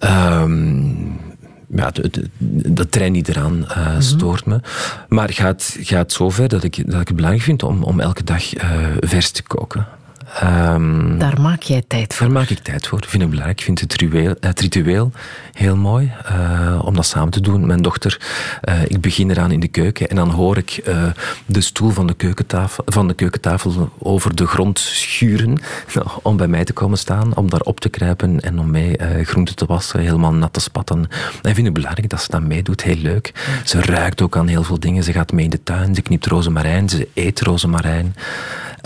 Um, 0.00 1.25
ja, 1.66 1.90
de, 1.90 2.10
de, 2.10 2.28
de 2.72 2.88
trein 2.88 3.12
niet 3.12 3.28
eraan 3.28 3.66
uh, 3.68 3.94
stoort 3.98 4.46
me. 4.46 4.60
Maar 5.08 5.32
gaat, 5.32 5.76
gaat 5.80 6.12
zover 6.12 6.48
dat 6.48 6.62
ik, 6.62 6.90
dat 6.90 7.00
ik 7.00 7.06
het 7.06 7.16
belangrijk 7.16 7.44
vind 7.44 7.62
om, 7.62 7.82
om 7.82 8.00
elke 8.00 8.24
dag 8.24 8.54
uh, 8.56 8.62
vers 9.00 9.30
te 9.30 9.42
koken. 9.42 9.86
Ehm, 10.34 11.18
daar 11.18 11.40
maak 11.40 11.62
jij 11.62 11.84
tijd 11.86 12.14
voor? 12.14 12.26
Daar 12.26 12.36
maak 12.36 12.48
ik 12.48 12.58
tijd 12.58 12.86
voor. 12.86 13.04
Vind 13.06 13.22
ik 13.22 13.28
belangrijk. 13.28 13.58
Ik 13.58 13.64
vind 13.64 13.80
het 13.80 13.94
ritueel, 13.94 14.34
het 14.40 14.60
ritueel 14.60 15.12
heel 15.52 15.76
mooi 15.76 16.12
uh, 16.30 16.80
om 16.84 16.94
dat 16.94 17.06
samen 17.06 17.30
te 17.30 17.40
doen. 17.40 17.66
Mijn 17.66 17.82
dochter, 17.82 18.20
uh, 18.68 18.82
ik 18.84 19.00
begin 19.00 19.30
eraan 19.30 19.50
in 19.50 19.60
de 19.60 19.68
keuken 19.68 20.08
en 20.08 20.16
dan 20.16 20.30
hoor 20.30 20.56
ik 20.56 20.80
uh, 20.88 21.04
de 21.46 21.60
stoel 21.60 21.90
van 21.90 22.06
de, 22.06 22.14
keukentafel, 22.14 22.84
van 22.86 23.08
de 23.08 23.14
keukentafel 23.14 23.90
over 23.98 24.34
de 24.34 24.46
grond 24.46 24.78
schuren 24.78 25.58
om 26.22 26.36
bij 26.36 26.48
mij 26.48 26.64
te 26.64 26.72
komen 26.72 26.98
staan, 26.98 27.36
om 27.36 27.50
daar 27.50 27.60
op 27.60 27.80
te 27.80 27.88
kruipen 27.88 28.40
en 28.40 28.58
om 28.58 28.70
mij 28.70 28.98
groenten 29.22 29.56
te 29.56 29.66
wassen, 29.66 30.00
helemaal 30.00 30.32
nat 30.32 30.52
te 30.52 30.60
spatten. 30.60 30.98
En 31.42 31.48
ik 31.48 31.54
vind 31.54 31.66
het 31.66 31.74
belangrijk 31.74 32.08
dat 32.08 32.20
ze 32.20 32.30
dat 32.30 32.42
meedoet. 32.42 32.82
Heel 32.82 32.96
leuk. 32.96 33.32
Ze 33.64 33.80
ruikt 33.80 34.22
ook 34.22 34.36
aan 34.36 34.48
heel 34.48 34.62
veel 34.62 34.80
dingen. 34.80 35.04
Ze 35.04 35.12
gaat 35.12 35.32
mee 35.32 35.44
in 35.44 35.50
de 35.50 35.62
tuin, 35.62 35.94
ze 35.94 36.02
knipt 36.02 36.26
rozemarijn, 36.26 36.88
ze 36.88 37.08
eet 37.14 37.40
rozemarijn. 37.40 38.14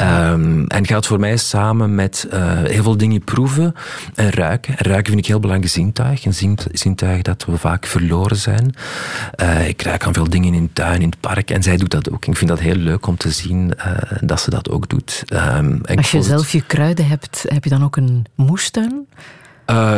Um, 0.01 0.67
en 0.67 0.87
gaat 0.87 1.07
voor 1.07 1.21
mij 1.21 1.37
samen 1.37 1.95
met 1.95 2.29
uh, 2.33 2.63
heel 2.63 2.83
veel 2.83 2.97
dingen 2.97 3.25
proeven 3.25 3.75
en 4.15 4.31
ruiken. 4.31 4.77
En 4.77 4.85
ruiken 4.85 5.07
vind 5.07 5.19
ik 5.19 5.27
heel 5.27 5.41
belangrijk 5.41 5.73
zintuig. 5.73 6.25
Een 6.25 6.59
zintuig 6.73 7.23
dat 7.23 7.45
we 7.45 7.57
vaak 7.57 7.87
verloren 7.87 8.37
zijn. 8.37 8.75
Uh, 9.43 9.69
ik 9.69 9.83
ruik 9.83 10.05
aan 10.05 10.15
veel 10.15 10.29
dingen 10.29 10.55
in 10.55 10.63
de 10.63 10.73
tuin, 10.73 11.03
in 11.03 11.09
het 11.09 11.21
park. 11.21 11.51
En 11.51 11.63
zij 11.63 11.77
doet 11.77 11.91
dat 11.91 12.11
ook. 12.11 12.27
Ik 12.27 12.37
vind 12.37 12.51
dat 12.51 12.61
heel 12.61 12.75
leuk 12.75 13.07
om 13.07 13.17
te 13.17 13.31
zien 13.31 13.73
uh, 13.79 13.97
dat 14.21 14.41
ze 14.41 14.51
dat 14.51 14.71
ook 14.71 14.89
doet. 14.89 15.25
Um, 15.33 15.81
Als 15.95 16.11
je 16.11 16.23
zelf 16.23 16.53
je 16.53 16.61
kruiden 16.61 17.07
hebt, 17.07 17.45
heb 17.49 17.65
je 17.65 17.71
dan 17.71 17.85
ook 17.85 17.97
een 17.97 18.27
moestuin? 18.35 19.07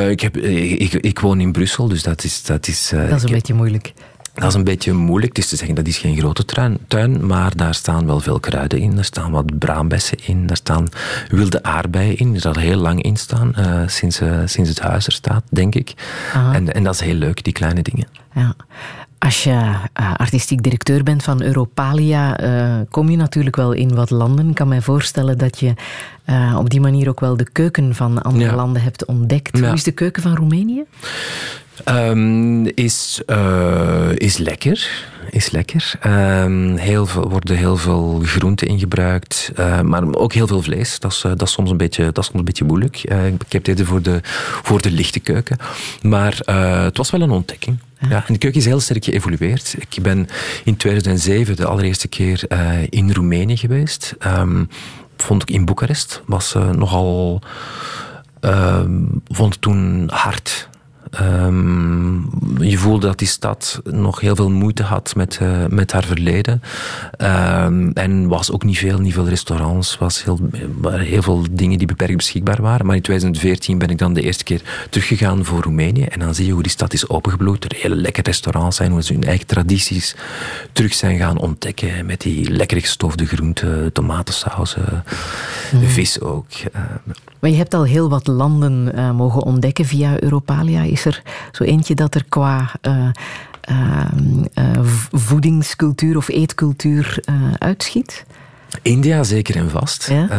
ik, 0.09 0.21
heb, 0.21 0.37
ik, 0.37 0.93
ik, 0.93 1.19
woon 1.19 1.41
in 1.41 1.53
Brussel, 1.53 1.89
dus 1.89 2.03
dat 2.03 2.25
is... 2.25 2.43
Dat 2.43 2.67
is, 2.67 2.89
dat 2.89 3.17
is 3.17 3.23
een 3.23 3.31
beetje 3.31 3.55
moeilijk. 3.55 3.93
Dat 4.35 4.49
is 4.49 4.55
een 4.55 4.65
beetje 4.65 4.93
moeilijk. 4.93 5.37
Het 5.37 5.45
is 5.45 5.51
te 5.51 5.57
zeggen, 5.57 5.75
dat 5.75 5.87
is 5.87 5.99
geen 5.99 6.17
grote 6.17 6.45
tuin, 6.45 6.79
tuin, 6.87 7.27
maar 7.27 7.57
daar 7.57 7.75
staan 7.75 8.07
wel 8.07 8.21
veel 8.21 8.41
kruiden 8.41 8.79
in. 8.79 8.99
Er 8.99 9.05
staan 9.05 9.31
wat 9.31 9.59
braambessen 9.59 10.19
in. 10.27 10.51
Er 10.51 10.57
staan 10.57 10.89
wilde 11.29 11.63
aardbeien 11.63 12.17
in, 12.17 12.33
die 12.33 12.41
er 12.43 12.49
al 12.49 12.61
heel 12.61 12.77
lang 12.77 13.03
in 13.03 13.17
staan. 13.17 13.55
Uh, 13.59 13.83
sinds, 13.87 14.21
uh, 14.21 14.41
sinds 14.45 14.69
het 14.71 14.81
huis 14.81 15.07
er 15.07 15.13
staat, 15.13 15.43
denk 15.51 15.75
ik. 15.75 15.95
En, 16.53 16.75
en 16.75 16.85
dat 16.85 16.95
is 16.95 17.01
heel 17.01 17.15
leuk, 17.15 17.45
die 17.45 17.53
kleine 17.53 17.83
dingen. 17.83 18.09
Ja. 18.35 18.55
Als 19.23 19.45
je 19.45 19.51
uh, 19.51 20.15
artistiek 20.17 20.63
directeur 20.63 21.03
bent 21.03 21.23
van 21.23 21.43
Europalia, 21.43 22.37
kom 22.91 23.11
je 23.11 23.17
natuurlijk 23.17 23.57
wel 23.57 23.73
in 23.73 23.95
wat 23.95 24.11
landen. 24.11 24.49
Ik 24.49 24.55
kan 24.55 24.69
mij 24.69 24.81
voorstellen 24.81 25.39
dat 25.39 25.59
je 25.59 25.75
op 26.57 26.71
die 26.71 26.81
manier 26.81 27.09
ook 27.09 27.21
wel 27.21 27.37
de 27.37 27.51
keuken 27.53 27.95
van 27.95 28.23
andere 28.23 28.55
landen 28.55 28.83
hebt 28.83 29.05
ontdekt. 29.05 29.59
Hoe 29.59 29.73
is 29.73 29.83
de 29.83 29.93
keuken 29.93 30.23
van 30.23 30.37
Roemenië? 30.37 30.85
Um, 31.89 32.67
is, 32.67 33.23
uh, 33.27 34.09
is 34.15 34.37
lekker. 34.37 35.07
Is 35.31 35.51
lekker. 35.51 35.95
Um, 36.07 36.77
heel 36.77 37.07
veel, 37.07 37.29
worden 37.29 37.57
heel 37.57 37.77
veel 37.77 38.21
groenten 38.25 38.67
ingebruikt, 38.67 39.53
uh, 39.59 39.81
maar 39.81 40.15
ook 40.15 40.33
heel 40.33 40.47
veel 40.47 40.63
vlees. 40.63 40.99
Dat 40.99 41.13
is, 41.13 41.25
uh, 41.25 41.31
dat 41.31 41.43
is, 41.43 41.53
soms, 41.53 41.71
een 41.71 41.77
beetje, 41.77 42.05
dat 42.05 42.19
is 42.19 42.25
soms 42.25 42.39
een 42.39 42.45
beetje 42.45 42.65
moeilijk. 42.65 42.97
ik 43.41 43.53
heb 43.53 43.65
dit 43.65 43.83
voor 43.83 44.03
de, 44.03 44.21
voor 44.63 44.83
de 44.83 44.91
lichte 44.91 45.21
keuken. 45.21 45.57
Maar 46.03 46.39
het 46.85 46.97
was 46.97 47.11
wel 47.11 47.21
een 47.21 47.31
ontdekking. 47.31 47.79
Ja, 48.09 48.25
en 48.27 48.33
de 48.33 48.39
keuken 48.39 48.61
is 48.61 48.67
heel 48.67 48.81
sterk 48.81 49.05
geëvolueerd. 49.05 49.75
Ik 49.79 50.03
ben 50.03 50.29
in 50.65 50.77
2007 50.77 51.57
de 51.57 51.67
allereerste 51.67 52.09
keer 52.09 52.45
in 52.89 53.13
Roemenië 53.13 53.57
geweest. 53.57 54.15
Um, 54.27 54.69
vond 55.17 55.43
ik 55.43 55.51
in 55.51 55.65
Boekarest. 55.65 56.23
Was 56.27 56.55
nogal... 56.73 57.43
vond 59.29 59.53
het 59.53 59.61
toen 59.61 60.11
hard 60.13 60.69
Um, 61.21 62.31
je 62.59 62.79
voelde 62.79 63.07
dat 63.07 63.19
die 63.19 63.29
stad 63.29 63.81
nog 63.85 64.21
heel 64.21 64.37
veel 64.37 64.51
moeite 64.51 64.83
had 64.83 65.15
met, 65.17 65.39
uh, 65.43 65.67
met 65.67 65.93
haar 65.93 66.05
verleden. 66.05 66.63
Um, 67.19 67.93
en 67.93 68.29
was 68.29 68.53
ook 68.53 68.65
niet 68.65 68.79
veel, 68.79 68.99
niet 68.99 69.13
veel 69.13 69.29
restaurants. 69.29 69.99
Was 69.99 70.25
heel, 70.25 70.41
heel 70.91 71.23
veel 71.23 71.45
dingen 71.51 71.79
die 71.79 71.87
beperkt 71.87 72.17
beschikbaar 72.17 72.63
waren. 72.63 72.87
Maar 72.87 72.97
in 72.97 73.03
2014 73.03 73.79
ben 73.79 73.91
ik 73.91 73.99
dan 73.99 74.13
de 74.13 74.23
eerste 74.23 74.45
keer 74.45 74.87
teruggegaan 74.91 75.45
voor 75.45 75.63
Roemenië. 75.63 76.05
En 76.05 76.21
dan 76.21 76.35
zie 76.35 76.47
je 76.47 76.53
hoe 76.53 76.63
die 76.63 76.73
stad 76.73 76.93
is 76.93 77.09
opengebloeid. 77.09 77.65
Er 77.65 77.79
hele 77.81 77.97
lekkere 77.97 78.27
restaurants 78.27 78.77
zijn, 78.77 78.91
hoe 78.91 79.03
ze 79.03 79.13
hun 79.13 79.25
eigen 79.25 79.47
tradities 79.47 80.17
terug 80.73 80.95
zijn 80.95 81.19
gaan 81.19 81.39
ontdekken. 81.39 82.07
Met 82.07 82.21
die 82.21 82.51
lekker 82.51 82.81
gestoofde 82.81 83.27
groenten, 83.27 83.93
tomatensausen, 83.93 85.05
mm. 85.73 85.83
vis 85.83 86.21
ook. 86.21 86.47
Uh, 86.77 86.81
maar 87.43 87.51
je 87.51 87.57
hebt 87.57 87.75
al 87.75 87.85
heel 87.85 88.09
wat 88.09 88.27
landen 88.27 88.93
uh, 88.95 89.11
mogen 89.11 89.43
ontdekken 89.43 89.85
via 89.85 90.21
Europalia. 90.21 90.83
Is 90.83 91.02
er 91.05 91.23
zo 91.53 91.65
eentje 91.65 91.95
dat 91.95 92.15
er 92.15 92.25
qua 92.29 92.71
uh, 92.89 93.09
uh, 93.71 94.81
voedingscultuur 95.11 96.17
of 96.17 96.29
eetcultuur 96.29 97.25
uitschiet? 97.59 98.25
India 98.83 99.23
zeker 99.23 99.57
en 99.57 99.71
vast. 99.71 100.09
Ja? 100.09 100.31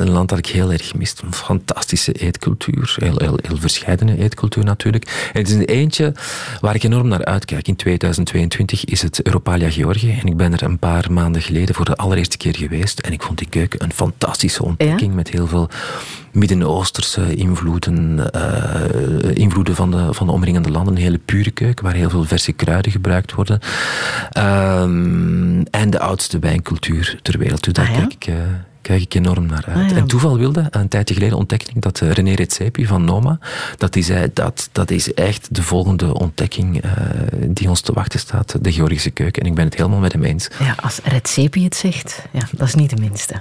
Een 0.00 0.10
land 0.10 0.28
dat 0.28 0.38
ik 0.38 0.46
heel 0.46 0.72
erg 0.72 0.94
mist. 0.94 1.22
Een 1.22 1.34
fantastische 1.34 2.12
eetcultuur. 2.12 2.94
Heel, 2.98 3.16
heel, 3.16 3.38
heel 3.42 3.56
verscheidene 3.56 4.18
eetcultuur 4.18 4.64
natuurlijk. 4.64 5.30
En 5.32 5.40
het 5.40 5.48
is 5.48 5.54
een 5.54 5.64
eentje 5.64 6.12
waar 6.60 6.74
ik 6.74 6.82
enorm 6.82 7.08
naar 7.08 7.24
uitkijk. 7.24 7.68
In 7.68 7.76
2022 7.76 8.84
is 8.84 9.02
het 9.02 9.22
Europalia 9.22 9.70
Georgië. 9.70 10.18
En 10.20 10.26
ik 10.26 10.36
ben 10.36 10.52
er 10.52 10.62
een 10.62 10.78
paar 10.78 11.12
maanden 11.12 11.42
geleden 11.42 11.74
voor 11.74 11.84
de 11.84 11.96
allereerste 11.96 12.36
keer 12.36 12.56
geweest. 12.56 13.00
En 13.00 13.12
ik 13.12 13.22
vond 13.22 13.38
die 13.38 13.48
keuken 13.48 13.82
een 13.82 13.92
fantastische 13.92 14.64
ontdekking. 14.64 15.14
Met 15.14 15.30
heel 15.30 15.46
veel 15.46 15.68
Midden-Oosterse 16.36 17.34
invloeden, 17.34 18.30
uh, 18.34 19.34
invloeden 19.34 19.74
van 19.74 19.90
de, 19.90 20.14
van 20.14 20.26
de 20.26 20.32
omringende 20.32 20.70
landen. 20.70 20.96
Een 20.96 21.02
hele 21.02 21.20
pure 21.24 21.50
keuken, 21.50 21.84
waar 21.84 21.94
heel 21.94 22.10
veel 22.10 22.24
verse 22.24 22.52
kruiden 22.52 22.92
gebruikt 22.92 23.34
worden. 23.34 23.60
Um, 24.38 25.62
en 25.70 25.90
de 25.90 26.00
oudste 26.00 26.38
wijncultuur 26.38 27.18
ter 27.22 27.38
wereld. 27.38 27.64
Dus 27.64 27.72
daar 27.72 27.88
ah, 27.88 27.96
kijk 27.96 28.12
ik... 28.12 28.26
Uh, 28.26 28.34
kijk 28.80 29.02
ik 29.02 29.14
enorm 29.14 29.46
naar 29.46 29.64
uit. 29.66 29.92
Ah, 29.92 29.96
en 29.96 30.06
toeval 30.06 30.38
wilde, 30.38 30.66
een 30.70 30.88
tijdje 30.88 31.14
geleden 31.14 31.38
ontdekte 31.38 31.70
ik 31.74 31.82
dat 31.82 31.98
René 31.98 32.34
Redzepi 32.34 32.86
van 32.86 33.04
Noma, 33.04 33.38
dat 33.76 33.92
die 33.92 34.02
zei 34.02 34.30
dat 34.32 34.68
dat 34.72 34.90
is 34.90 35.14
echt 35.14 35.54
de 35.54 35.62
volgende 35.62 36.14
ontdekking 36.14 36.84
uh, 36.84 36.90
die 37.48 37.68
ons 37.68 37.80
te 37.80 37.92
wachten 37.92 38.20
staat, 38.20 38.56
de 38.60 38.72
Georgische 38.72 39.10
keuken. 39.10 39.42
En 39.42 39.48
ik 39.48 39.54
ben 39.54 39.64
het 39.64 39.76
helemaal 39.76 39.98
met 39.98 40.12
hem 40.12 40.22
eens. 40.22 40.48
Ja, 40.58 40.74
als 40.82 41.00
Redzepi 41.02 41.64
het 41.64 41.76
zegt, 41.76 42.22
ja, 42.32 42.48
dat 42.50 42.68
is 42.68 42.74
niet 42.74 42.90
de 42.90 42.96
minste. 43.00 43.34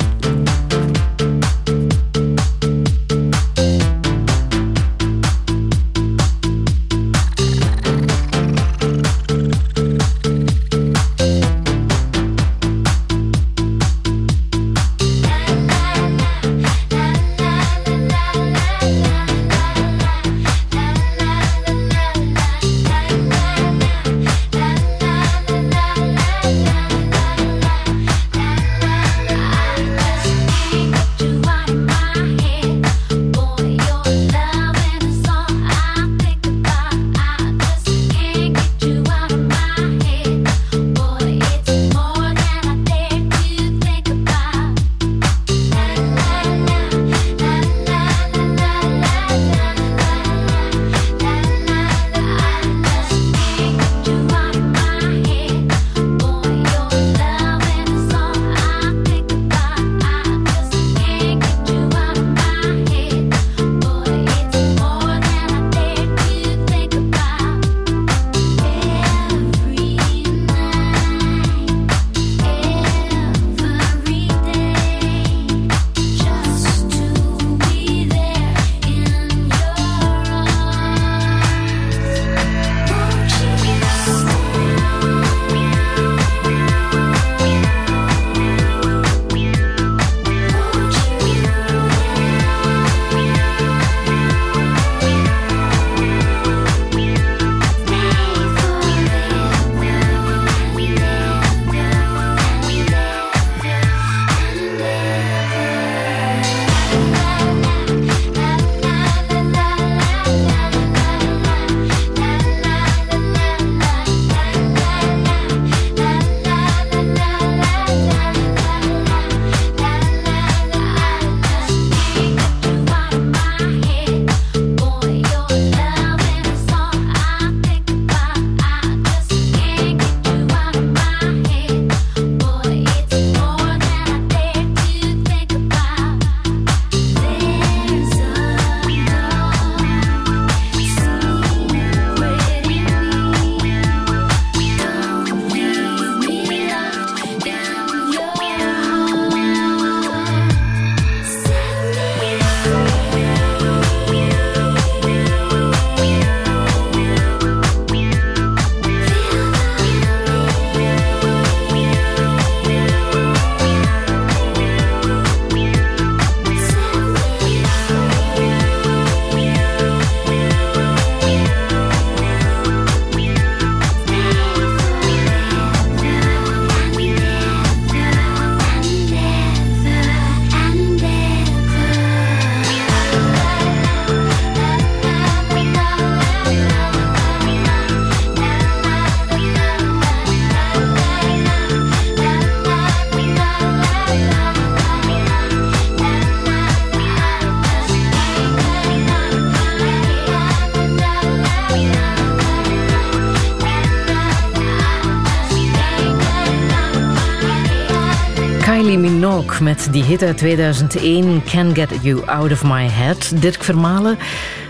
Met 209.61 209.87
die 209.91 210.03
hit 210.03 210.23
uit 210.23 210.37
2001, 210.37 211.43
Can 211.43 211.75
Get 211.75 211.89
You 212.01 212.25
Out 212.25 212.51
of 212.51 212.63
My 212.63 212.87
Head. 212.87 213.41
Dirk 213.41 213.63
Vermalen, 213.63 214.17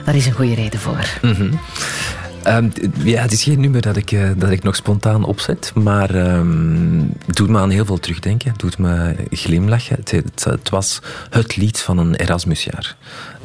daar 0.05 0.15
is 0.15 0.25
een 0.25 0.31
goede 0.31 0.53
reden 0.53 0.79
voor. 0.79 1.05
Mhm. 1.21 1.53
Ehm, 2.43 2.69
ja, 3.03 3.21
het 3.21 3.31
is 3.31 3.43
geen 3.43 3.59
nummer 3.59 3.81
dat 3.81 3.95
ik, 3.95 4.11
uh, 4.11 4.29
dat 4.37 4.49
ik 4.49 4.63
nog 4.63 4.75
spontaan 4.75 5.23
opzet, 5.23 5.71
maar 5.75 6.15
um, 6.15 7.13
het 7.25 7.35
doet 7.35 7.49
me 7.49 7.59
aan 7.59 7.69
heel 7.69 7.85
veel 7.85 7.99
terugdenken. 7.99 8.51
Het 8.51 8.59
doet 8.59 8.77
me 8.77 9.15
glimlachen. 9.29 9.95
Het, 9.95 10.43
het, 10.43 10.69
was 10.69 11.01
het 11.29 11.55
lied 11.55 11.79
van 11.79 11.97
een 11.97 12.15
Erasmusjaar. 12.15 12.95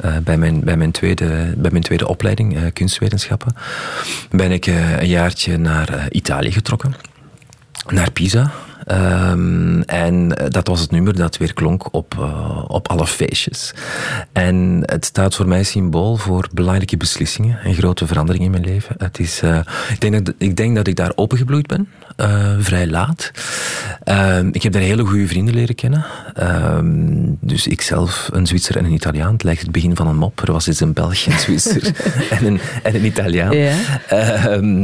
Uh, 0.05 0.17
bij, 0.17 0.37
mijn, 0.37 0.59
bij, 0.59 0.77
mijn 0.77 0.91
tweede, 0.91 1.53
bij 1.57 1.71
mijn 1.71 1.83
tweede 1.83 2.07
opleiding, 2.07 2.55
uh, 2.55 2.61
kunstwetenschappen, 2.73 3.55
ben 4.31 4.51
ik 4.51 4.65
een 4.65 5.07
jaartje 5.07 5.57
naar 5.57 6.07
Italië 6.11 6.51
getrokken. 6.51 6.95
Naar 7.89 8.11
Pisa, 8.11 8.51
Um, 8.91 9.81
en 9.81 10.27
dat 10.49 10.67
was 10.67 10.79
het 10.79 10.91
nummer 10.91 11.15
dat 11.15 11.37
weer 11.37 11.53
klonk 11.53 11.93
op, 11.93 12.15
uh, 12.19 12.63
op 12.67 12.87
alle 12.87 13.07
feestjes. 13.07 13.73
En 14.31 14.83
het 14.85 15.05
staat 15.05 15.35
voor 15.35 15.47
mij 15.47 15.63
symbool 15.63 16.15
voor 16.15 16.47
belangrijke 16.53 16.97
beslissingen 16.97 17.59
en 17.59 17.73
grote 17.73 18.07
veranderingen 18.07 18.45
in 18.45 18.51
mijn 18.51 18.73
leven. 18.73 18.95
Het 18.97 19.19
is, 19.19 19.43
uh, 19.43 19.59
ik, 19.89 20.01
denk 20.01 20.25
dat, 20.25 20.35
ik 20.37 20.55
denk 20.55 20.75
dat 20.75 20.87
ik 20.87 20.95
daar 20.95 21.11
opengebloeid 21.15 21.67
ben, 21.67 21.89
vrij 22.59 22.87
laat. 22.87 23.31
Um, 24.05 24.49
ik 24.51 24.63
heb 24.63 24.73
daar 24.73 24.81
hele 24.81 25.05
goede 25.05 25.27
vrienden 25.27 25.53
leren 25.53 25.75
kennen. 25.75 26.05
Um, 26.39 27.37
dus 27.39 27.67
ik 27.67 27.81
zelf, 27.81 28.29
een 28.33 28.47
Zwitser 28.47 28.77
en 28.77 28.85
een 28.85 28.93
Italiaan. 28.93 29.33
Het 29.33 29.43
lijkt 29.43 29.61
het 29.61 29.71
begin 29.71 29.95
van 29.95 30.07
een 30.07 30.15
mop. 30.15 30.41
Er 30.41 30.51
was 30.51 30.67
eens 30.67 30.79
een 30.79 30.93
Belg, 30.93 31.25
een 31.25 31.39
Zwitser 31.39 31.95
en, 32.39 32.45
een, 32.45 32.59
en 32.83 32.95
een 32.95 33.05
Italiaan. 33.05 33.57
Ja. 33.57 33.73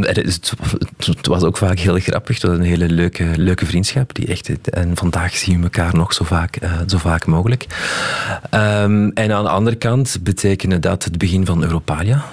Het, 0.01 0.53
het, 0.97 1.27
was 1.27 1.43
ook 1.43 1.57
vaak 1.57 1.79
heel 1.79 1.99
grappig. 1.99 2.41
Het 2.41 2.49
was 2.49 2.57
een 2.57 2.63
hele 2.63 2.89
leuke, 2.89 3.25
leuke 3.35 3.65
vriendschap 3.65 4.15
die 4.15 4.27
echt, 4.27 4.69
en 4.69 4.95
vandaag 4.95 5.35
zien 5.35 5.57
we 5.57 5.63
elkaar 5.63 5.95
nog 5.95 6.13
zo 6.13 6.25
vaak, 6.25 6.63
uh, 6.63 6.71
zo 6.87 6.97
vaak 6.97 7.25
mogelijk. 7.25 7.65
En 8.49 9.13
aan 9.15 9.43
de 9.43 9.49
andere 9.49 9.75
kant 9.75 10.17
betekende 10.21 10.79
dat 10.79 11.03
het 11.03 11.17
begin 11.17 11.45
van 11.45 11.63
Europalia. 11.63 12.25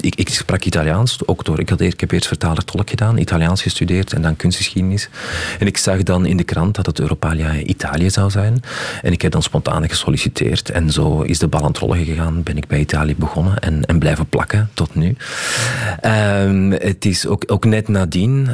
Ik, 0.00 0.14
ik, 0.14 0.28
sprak 0.28 0.64
Italiaans, 0.64 1.26
ook 1.26 1.44
door, 1.44 1.60
ik, 1.60 1.68
had, 1.68 1.80
ik 1.80 2.00
heb 2.00 2.10
eerst 2.10 2.26
vertaler-tolk 2.26 2.90
gedaan, 2.90 3.18
Italiaans 3.18 3.62
gestudeerd 3.62 4.12
en 4.12 4.22
dan 4.22 4.36
kunstgeschiedenis. 4.36 5.08
En 5.58 5.65
ik 5.66 5.76
zag 5.76 6.02
dan 6.02 6.26
in 6.26 6.36
de 6.36 6.44
krant 6.44 6.74
dat 6.74 6.86
het 6.86 7.00
Europalia 7.00 7.54
Italië 7.54 8.10
zou 8.10 8.30
zijn. 8.30 8.62
En 9.02 9.12
ik 9.12 9.22
heb 9.22 9.32
dan 9.32 9.42
spontaan 9.42 9.88
gesolliciteerd. 9.88 10.70
En 10.70 10.90
zo 10.90 11.20
is 11.22 11.38
de 11.38 11.48
bal 11.48 11.60
aan 11.60 11.66
het 11.66 11.78
rollen 11.78 12.04
gegaan. 12.04 12.42
Ben 12.42 12.56
ik 12.56 12.66
bij 12.66 12.80
Italië 12.80 13.16
begonnen 13.16 13.58
en, 13.58 13.84
en 13.84 13.98
blijven 13.98 14.26
plakken 14.26 14.70
tot 14.74 14.94
nu. 14.94 15.16
Um, 16.04 16.72
het 16.72 17.04
is 17.04 17.26
ook, 17.26 17.44
ook 17.46 17.64
net 17.64 17.88
nadien 17.88 18.48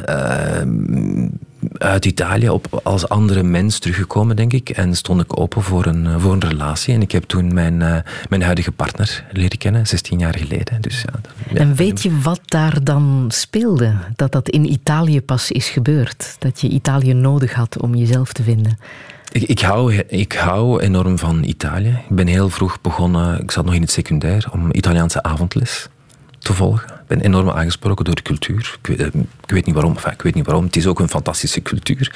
uit 1.79 2.05
Italië 2.05 2.49
op, 2.49 2.81
als 2.83 3.09
andere 3.09 3.43
mens 3.43 3.79
teruggekomen, 3.79 4.37
denk 4.37 4.53
ik. 4.53 4.69
En 4.69 4.95
stond 4.97 5.21
ik 5.21 5.41
open 5.41 5.63
voor 5.63 5.87
een, 5.87 6.07
eh, 6.07 6.15
voor 6.19 6.33
een 6.33 6.49
relatie. 6.49 6.95
En 6.95 7.03
ik 7.03 7.13
heb 7.13 7.25
toen 7.25 7.55
mijn, 7.55 7.81
uh, 7.81 7.97
mijn 8.29 8.43
huidige 8.43 8.73
partner 8.73 9.25
leren 9.33 9.59
kennen, 9.59 9.87
16 9.87 10.19
jaar 10.19 10.39
geleden. 10.39 10.81
Dus, 10.81 11.05
ja, 11.07 11.21
ja, 11.53 11.61
en 11.61 11.75
weet 11.75 12.03
je 12.03 12.19
wat 12.19 12.41
daar 12.45 12.85
dan 12.85 13.27
speelde? 13.29 13.95
Dat 14.17 14.33
dat 14.33 14.49
in 14.49 14.73
Italië 14.73 15.21
pas 15.21 15.51
is 15.51 15.69
gebeurd? 15.69 16.37
Dat 16.39 16.61
je 16.61 16.69
Italië 16.69 17.13
nodig 17.13 17.53
had 17.53 17.81
om 17.81 17.95
jezelf 17.95 18.33
te 18.33 18.43
vinden? 18.43 18.79
Ik, 19.33 19.43
ik, 19.43 19.61
hou, 19.61 19.95
ik 19.95 20.33
hou 20.33 20.81
enorm 20.81 21.19
van 21.19 21.45
Italië. 21.45 21.99
Ik 22.09 22.17
ben 22.17 22.27
heel 22.27 22.49
vroeg 22.49 22.81
begonnen, 22.81 23.43
ik 23.43 23.51
zat 23.51 23.65
nog 23.65 23.75
in 23.75 23.81
het 23.81 23.91
secundair, 23.91 24.47
om 24.53 24.73
Italiaanse 24.73 25.23
avondles 25.23 25.89
te 26.39 26.53
volgen. 26.53 27.02
Ben 27.13 27.21
enorm 27.21 27.51
aangesproken 27.51 28.05
door 28.05 28.15
de 28.15 28.23
cultuur. 28.23 28.79
Ik 28.83 28.87
weet, 28.87 29.01
eh, 29.01 29.07
ik 29.45 29.51
weet 29.51 29.67
niet 29.67 29.75
waarom. 29.75 29.93
Enfin, 29.95 30.13
ik 30.13 30.23
weet 30.23 30.35
niet 30.35 30.47
waarom. 30.47 30.65
Het 30.65 30.77
is 30.77 30.87
ook 30.87 31.01
een 31.01 31.09
fantastische 31.09 31.63
cultuur. 31.63 32.15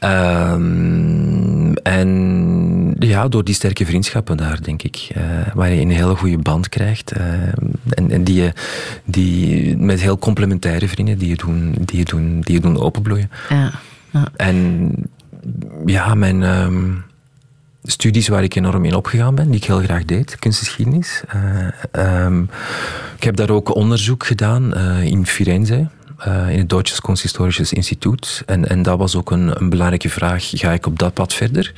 um, 0.00 1.74
en 1.74 2.96
ja, 2.98 3.28
door 3.28 3.44
die 3.44 3.54
sterke 3.54 3.86
vriendschappen 3.86 4.36
daar, 4.36 4.62
denk 4.62 4.82
ik. 4.82 5.08
Uh, 5.16 5.22
waar 5.54 5.70
je 5.70 5.80
een 5.80 5.90
hele 5.90 6.16
goede 6.16 6.38
band 6.38 6.68
krijgt. 6.68 7.16
Uh, 7.16 7.22
en, 7.88 8.10
en 8.10 8.24
die, 8.24 8.42
je, 8.42 8.52
die 9.04 9.76
met 9.76 10.00
heel 10.00 10.18
complementaire 10.18 10.88
vrienden 10.88 11.18
die 11.18 11.28
je 11.28 11.36
doen, 11.36 11.74
die 11.80 11.98
je 11.98 12.04
doen, 12.04 12.40
die 12.40 12.54
je 12.54 12.60
doen 12.60 12.80
openbloeien. 12.80 13.30
Ja. 13.48 13.70
ja. 14.10 14.28
En 14.36 14.92
ja, 15.86 16.14
mijn... 16.14 16.42
Um, 16.42 17.04
studies 17.82 18.28
waar 18.28 18.42
ik 18.42 18.54
enorm 18.54 18.84
in 18.84 18.94
opgegaan 18.94 19.34
ben, 19.34 19.46
die 19.46 19.56
ik 19.56 19.64
heel 19.64 19.80
graag 19.80 20.04
deed, 20.04 20.38
kunstgeschiedenis. 20.38 21.22
Uh, 21.94 22.24
um, 22.24 22.50
ik 23.16 23.22
heb 23.22 23.36
daar 23.36 23.50
ook 23.50 23.74
onderzoek 23.74 24.26
gedaan 24.26 24.72
uh, 24.76 25.04
in 25.04 25.26
Firenze. 25.26 25.88
Uh, 26.28 26.48
in 26.50 26.58
het 26.58 26.68
Deutsches 26.68 27.00
Kunsthistorisches 27.00 27.72
Instituut. 27.72 28.42
En, 28.46 28.68
en 28.68 28.82
dat 28.82 28.98
was 28.98 29.16
ook 29.16 29.30
een, 29.30 29.60
een, 29.60 29.68
belangrijke 29.68 30.08
vraag. 30.08 30.50
Ga 30.52 30.72
ik 30.72 30.86
op 30.86 30.98
dat 30.98 31.14
pad 31.14 31.34
verder? 31.34 31.72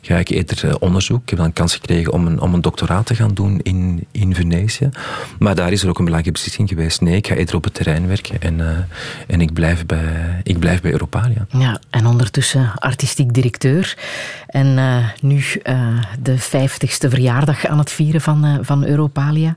Ga 0.00 0.16
ik 0.16 0.28
eerder 0.28 0.78
onderzoek? 0.78 1.22
Ik 1.22 1.30
heb 1.30 1.38
dan 1.38 1.52
kans 1.52 1.74
gekregen 1.74 2.12
om 2.12 2.26
een, 2.26 2.40
om 2.40 2.54
een 2.54 2.60
doctoraat 2.60 3.06
te 3.06 3.14
gaan 3.14 3.34
doen 3.34 3.60
in, 3.62 4.06
in 4.10 4.34
Venetië. 4.34 4.88
Maar 5.38 5.54
daar 5.54 5.72
is 5.72 5.82
er 5.82 5.88
ook 5.88 5.98
een 5.98 6.04
belangrijke 6.04 6.38
beslissing 6.38 6.68
geweest. 6.68 7.00
Nee, 7.00 7.16
ik 7.16 7.26
ga 7.26 7.34
eerder 7.34 7.54
op 7.54 7.64
het 7.64 7.74
terrein 7.74 8.06
werken 8.06 8.40
en, 8.40 8.88
en 9.26 9.40
ik, 9.40 9.52
blijf 9.52 9.86
bij, 9.86 10.40
ik 10.42 10.58
blijf 10.58 10.80
bij 10.80 10.92
Europalia. 10.92 11.46
Ja, 11.50 11.80
en 11.90 12.06
ondertussen 12.06 12.72
artistiek 12.74 13.34
directeur. 13.34 13.96
En 14.56 15.02
nu 15.20 15.44
de 16.22 16.38
vijftigste 16.38 17.10
verjaardag 17.10 17.66
aan 17.66 17.78
het 17.78 17.92
vieren 17.92 18.20
van, 18.20 18.58
van 18.62 18.84
Europalia. 18.84 19.54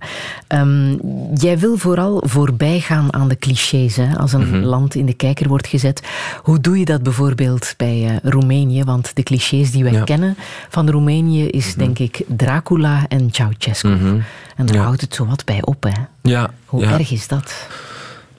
Um, 0.48 1.00
jij 1.34 1.60
wil 1.60 1.78
vooral 1.78 2.24
voorbij 2.26 2.80
gaan 2.80 3.14
aan 3.14 3.28
de 3.28 3.38
clichés, 3.38 3.96
hè? 3.96 4.18
als 4.18 4.34
een 4.34 4.48
mhm. 4.48 4.64
land 4.64 4.96
in 4.96 5.06
de 5.06 5.14
kijker 5.14 5.48
wordt 5.48 5.68
gezet. 5.68 6.02
Hoe 6.42 6.60
doe 6.60 6.80
je 6.80 6.86
dat 6.86 7.04
bijvoorbeeld 7.04 7.74
bij 7.78 8.04
uh, 8.04 8.32
Roemenië? 8.32 8.84
Want 8.84 9.16
de 9.16 9.24
clichés 9.24 9.72
die 9.72 9.84
wij 9.84 10.04
kennen 10.04 10.36
van 10.70 10.90
Roemenië 10.90 11.48
is 11.48 11.68
mhm. 11.68 11.78
denk 11.78 12.00
ik 12.00 12.22
Dracula 12.28 13.06
en 13.08 13.30
Ceausescu. 13.32 13.88
Mhm. 13.88 14.18
En 14.56 14.66
daar 14.66 14.78
houdt 14.78 15.02
het 15.02 15.16
zo 15.16 15.26
wat 15.26 15.46
bij 15.46 15.62
op. 15.62 15.84
Hè? 15.84 16.02
Ja. 16.22 16.50
Hoe 16.66 16.86
erg 16.86 17.12
is 17.12 17.28
dat? 17.28 17.68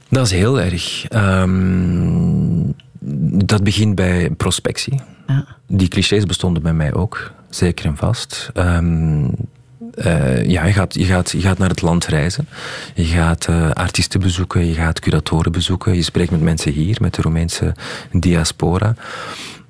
Dat 0.09 0.27
is 0.27 0.33
heel 0.33 0.61
erg. 0.61 1.05
Um, 1.11 2.75
dat 3.45 3.65
begint 3.65 3.95
bij 3.95 4.31
prospectie. 4.31 5.01
Ja. 5.27 5.47
Die 5.67 5.89
clichés 5.89 6.25
bestonden 6.25 6.63
bij 6.63 6.73
mij 6.73 6.95
ook, 6.95 7.33
zeker 7.51 7.87
en 7.87 7.97
vast. 7.97 8.51
Um, 8.55 9.35
uh, 9.95 10.45
ja, 10.45 10.65
je 10.65 10.73
gaat, 10.73 10.95
je, 10.95 11.05
gaat, 11.05 11.31
je 11.31 11.41
gaat 11.41 11.59
naar 11.59 11.69
het 11.69 11.83
land 11.83 12.07
reizen. 12.07 12.49
Je 12.95 13.05
gaat 13.05 13.47
uh, 13.51 13.71
artiesten 13.71 14.21
bezoeken, 14.21 14.67
je 14.67 14.75
gaat 14.75 15.01
curatoren 15.01 15.53
bezoeken. 15.53 15.95
Je 15.95 16.03
spreekt 16.03 16.31
met 16.31 16.41
mensen 16.41 16.73
hier, 16.73 16.97
met 17.01 17.15
de 17.15 17.23
Romeinse 17.23 17.75
diaspora. 18.13 18.95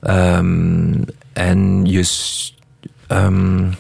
Um, 0.03 1.05
en 1.33 1.85
je... 1.87 2.05
Um, 3.09 3.75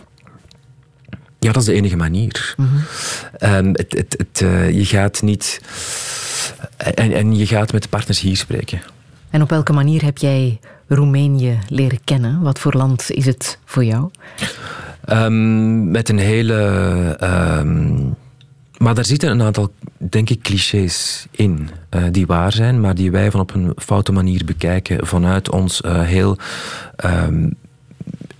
ja, 1.38 1.52
dat 1.52 1.62
is 1.62 1.64
de 1.64 1.72
enige 1.72 1.96
manier. 1.96 2.54
Mm 2.56 2.68
-hmm. 2.68 3.54
um, 3.54 3.72
het, 3.72 3.92
het, 3.96 4.14
het, 4.18 4.40
uh, 4.40 4.70
je 4.70 4.84
gaat 4.84 5.22
niet... 5.22 5.60
En, 6.76 7.12
en 7.12 7.36
je 7.36 7.46
gaat 7.46 7.72
met 7.72 7.82
de 7.82 7.88
partners 7.88 8.20
hier 8.20 8.36
spreken. 8.36 8.80
En 9.30 9.42
op 9.42 9.50
welke 9.50 9.72
manier 9.72 10.04
heb 10.04 10.18
jij 10.18 10.60
Roemenië 10.86 11.58
leren 11.68 12.00
kennen? 12.04 12.40
Wat 12.40 12.58
voor 12.58 12.74
land 12.76 13.10
is 13.10 13.26
het 13.26 13.58
voor 13.64 13.84
jou? 13.84 14.10
Um, 15.12 15.90
met 15.90 16.08
een 16.08 16.18
hele. 16.18 16.54
Um, 17.58 18.14
maar 18.76 18.94
daar 18.94 19.04
zitten 19.04 19.30
een 19.30 19.42
aantal, 19.42 19.72
denk 19.98 20.30
ik, 20.30 20.42
clichés 20.42 21.26
in. 21.30 21.68
Uh, 21.90 22.04
die 22.10 22.26
waar 22.26 22.52
zijn, 22.52 22.80
maar 22.80 22.94
die 22.94 23.10
wij 23.10 23.30
van 23.30 23.40
op 23.40 23.54
een 23.54 23.72
foute 23.76 24.12
manier 24.12 24.44
bekijken. 24.44 25.06
Vanuit 25.06 25.50
ons 25.50 25.80
uh, 25.80 26.02
heel. 26.02 26.36
Um, 27.04 27.54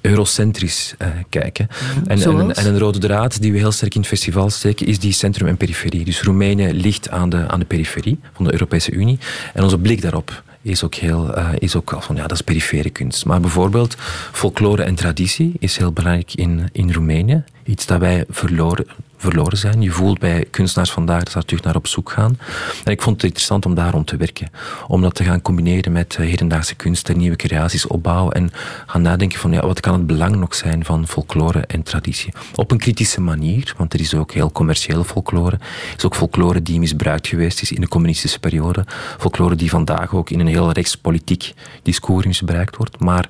eurocentrisch 0.00 0.94
uh, 0.98 1.08
kijken. 1.28 1.68
En, 2.06 2.20
en, 2.22 2.28
een, 2.28 2.54
en, 2.54 2.66
een 2.66 2.78
rode 2.78 2.98
draad 2.98 3.42
die 3.42 3.52
we 3.52 3.58
heel 3.58 3.72
sterk 3.72 3.94
in 3.94 4.00
het 4.00 4.08
festival 4.08 4.50
steken, 4.50 4.86
is 4.86 4.98
die 4.98 5.12
centrum 5.12 5.48
en 5.48 5.56
periferie. 5.56 6.04
Dus 6.04 6.22
Roemenië 6.22 6.72
ligt 6.72 7.10
aan 7.10 7.28
de, 7.28 7.48
aan 7.48 7.58
de 7.58 7.64
periferie 7.64 8.18
van 8.32 8.44
de 8.44 8.52
Europese 8.52 8.92
Unie. 8.92 9.18
En 9.54 9.62
onze 9.62 9.78
blik 9.78 10.02
daarop 10.02 10.42
is 10.62 10.84
ook 10.84 10.94
heel, 10.94 11.38
uh, 11.38 11.48
is 11.58 11.76
ook 11.76 11.96
van 11.98 12.16
ja, 12.16 12.22
dat 12.22 12.32
is 12.32 12.40
perifere 12.40 12.90
kunst. 12.90 13.24
Maar 13.24 13.40
bijvoorbeeld 13.40 13.96
folklore 14.32 14.82
en 14.82 14.94
traditie 14.94 15.52
is 15.58 15.76
heel 15.76 15.92
belangrijk 15.92 16.34
in, 16.34 16.68
in 16.72 16.92
Roemenië. 16.92 17.44
Iets 17.64 17.86
dat 17.86 17.98
wij 17.98 18.24
verloren, 18.28 18.86
verloren 19.20 19.58
zijn. 19.58 19.82
Je 19.82 19.90
voelt 19.90 20.18
bij 20.18 20.44
kunstenaars 20.50 20.90
vandaag 20.90 21.18
dat 21.18 21.28
ze 21.28 21.34
daar 21.34 21.44
terug 21.44 21.62
naar 21.62 21.76
op 21.76 21.86
zoek 21.86 22.10
gaan. 22.10 22.38
En 22.84 22.92
ik 22.92 23.02
vond 23.02 23.16
het 23.16 23.24
interessant 23.24 23.66
om 23.66 23.74
daar 23.74 23.92
rond 23.92 24.06
te 24.06 24.16
werken. 24.16 24.50
Om 24.86 25.02
dat 25.02 25.14
te 25.14 25.24
gaan 25.24 25.42
combineren 25.42 25.92
met 25.92 26.16
uh, 26.20 26.26
hedendaagse 26.26 26.74
kunst 26.74 27.08
en 27.08 27.18
nieuwe 27.18 27.36
creaties 27.36 27.86
opbouwen. 27.86 28.34
En 28.34 28.50
gaan 28.86 29.02
nadenken 29.02 29.38
van 29.38 29.52
ja, 29.52 29.66
wat 29.66 29.80
kan 29.80 29.92
het 29.92 30.06
belang 30.06 30.36
nog 30.36 30.54
zijn 30.54 30.84
van 30.84 31.06
folklore 31.06 31.60
en 31.66 31.82
traditie. 31.82 32.32
Op 32.54 32.70
een 32.70 32.78
kritische 32.78 33.20
manier, 33.20 33.74
want 33.76 33.94
er 33.94 34.00
is 34.00 34.14
ook 34.14 34.32
heel 34.32 34.52
commerciële 34.52 35.04
folklore. 35.04 35.56
Er 35.56 35.94
is 35.96 36.04
ook 36.04 36.16
folklore 36.16 36.62
die 36.62 36.78
misbruikt 36.78 37.28
geweest 37.28 37.62
is 37.62 37.72
in 37.72 37.80
de 37.80 37.88
communistische 37.88 38.38
periode. 38.38 38.84
Folklore 39.18 39.54
die 39.54 39.70
vandaag 39.70 40.14
ook 40.14 40.30
in 40.30 40.40
een 40.40 40.46
heel 40.46 40.72
rechtspolitiek 40.72 41.54
discours 41.82 42.26
misbruikt 42.26 42.76
wordt. 42.76 43.00
Maar 43.00 43.28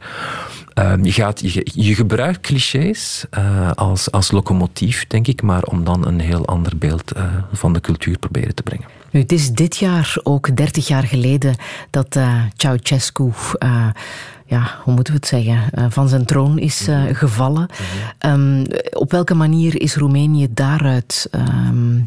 um, 0.80 1.04
je, 1.04 1.12
gaat, 1.12 1.40
je, 1.40 1.66
je 1.74 1.94
gebruikt 1.94 2.40
clichés 2.40 3.24
uh, 3.38 3.70
als, 3.70 4.10
als 4.10 4.30
locomotief, 4.30 5.06
denk 5.06 5.26
ik, 5.26 5.42
maar 5.42 5.62
om 5.62 5.84
dan 5.84 6.06
een 6.06 6.20
heel 6.20 6.46
ander 6.46 6.78
beeld 6.78 7.16
uh, 7.16 7.24
van 7.52 7.72
de 7.72 7.80
cultuur 7.80 8.18
proberen 8.18 8.54
te 8.54 8.62
brengen. 8.62 8.86
Nu, 9.10 9.20
het 9.20 9.32
is 9.32 9.50
dit 9.50 9.76
jaar 9.76 10.16
ook 10.22 10.56
30 10.56 10.86
jaar 10.86 11.02
geleden 11.02 11.56
dat 11.90 12.16
uh, 12.16 12.42
Ceausescu 12.56 13.32
ja, 14.46 14.78
hoe 14.82 14.94
moeten 14.94 15.12
we 15.12 15.18
het 15.18 15.28
zeggen, 15.28 15.90
van 15.92 16.08
zijn 16.08 16.24
troon 16.24 16.58
is 16.58 16.88
gevallen. 17.12 17.68
Ehm, 18.18 18.64
op 18.92 19.10
welke 19.10 19.34
manier 19.34 19.80
is 19.80 19.96
Roemenië 19.96 20.46
daaruit 20.50 21.28
ehm, 21.30 22.00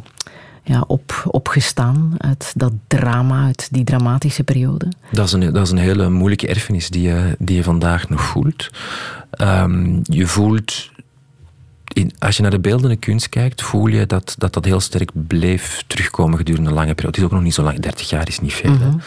ja, 0.64 0.84
op, 0.88 1.24
opgestaan 1.28 2.14
uit 2.18 2.53
dat 2.55 2.74
drama, 2.88 3.45
uit 3.45 3.68
die 3.72 3.84
dramatische 3.84 4.43
periode? 4.43 4.88
Dat 5.11 5.26
is 5.26 5.32
een, 5.32 5.53
dat 5.53 5.66
is 5.66 5.72
een 5.72 5.78
hele 5.78 6.09
moeilijke 6.09 6.47
erfenis 6.47 6.89
die 6.89 7.01
je, 7.01 7.36
die 7.39 7.55
je 7.55 7.64
vandaag 7.64 8.09
nog 8.09 8.22
voelt. 8.22 8.70
Um, 9.41 9.99
je 10.03 10.28
voelt 10.28 10.91
in, 11.93 12.11
als 12.20 12.36
je 12.36 12.41
naar 12.41 12.51
de 12.51 12.59
beeldende 12.59 12.95
kunst 12.95 13.30
kijkt, 13.30 13.61
voel 13.61 13.88
je 13.88 14.05
dat, 14.05 14.36
dat 14.38 14.53
dat 14.53 14.66
heel 14.66 14.80
sterk 14.80 15.11
bleef 15.14 15.84
terugkomen 15.88 16.38
gedurende 16.38 16.70
een 16.70 16.76
lange 16.76 16.93
periode. 16.93 17.16
Het 17.16 17.18
is 17.18 17.24
ook 17.24 17.32
nog 17.32 17.41
niet 17.41 17.53
zo 17.53 17.64
lang, 17.64 17.80
30 17.80 18.09
jaar 18.09 18.28
is 18.28 18.39
niet 18.39 18.53
veel. 18.53 18.72
Mm 18.72 19.01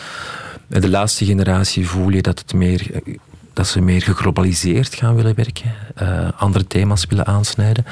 De 0.69 0.89
laatste 0.89 1.25
generatie 1.25 1.89
voel 1.89 2.09
je 2.09 2.23
dat, 2.23 2.39
het 2.39 2.55
meer, 2.55 3.03
dat 3.53 3.67
ze 3.67 3.81
meer 3.81 4.03
geglobaliseerd 4.03 4.95
gaan 4.95 5.15
willen 5.15 5.35
werken, 5.35 5.73
uh, 6.03 6.29
andere 6.37 6.67
thema's 6.67 7.07
willen 7.09 7.27
aansnijden. 7.27 7.85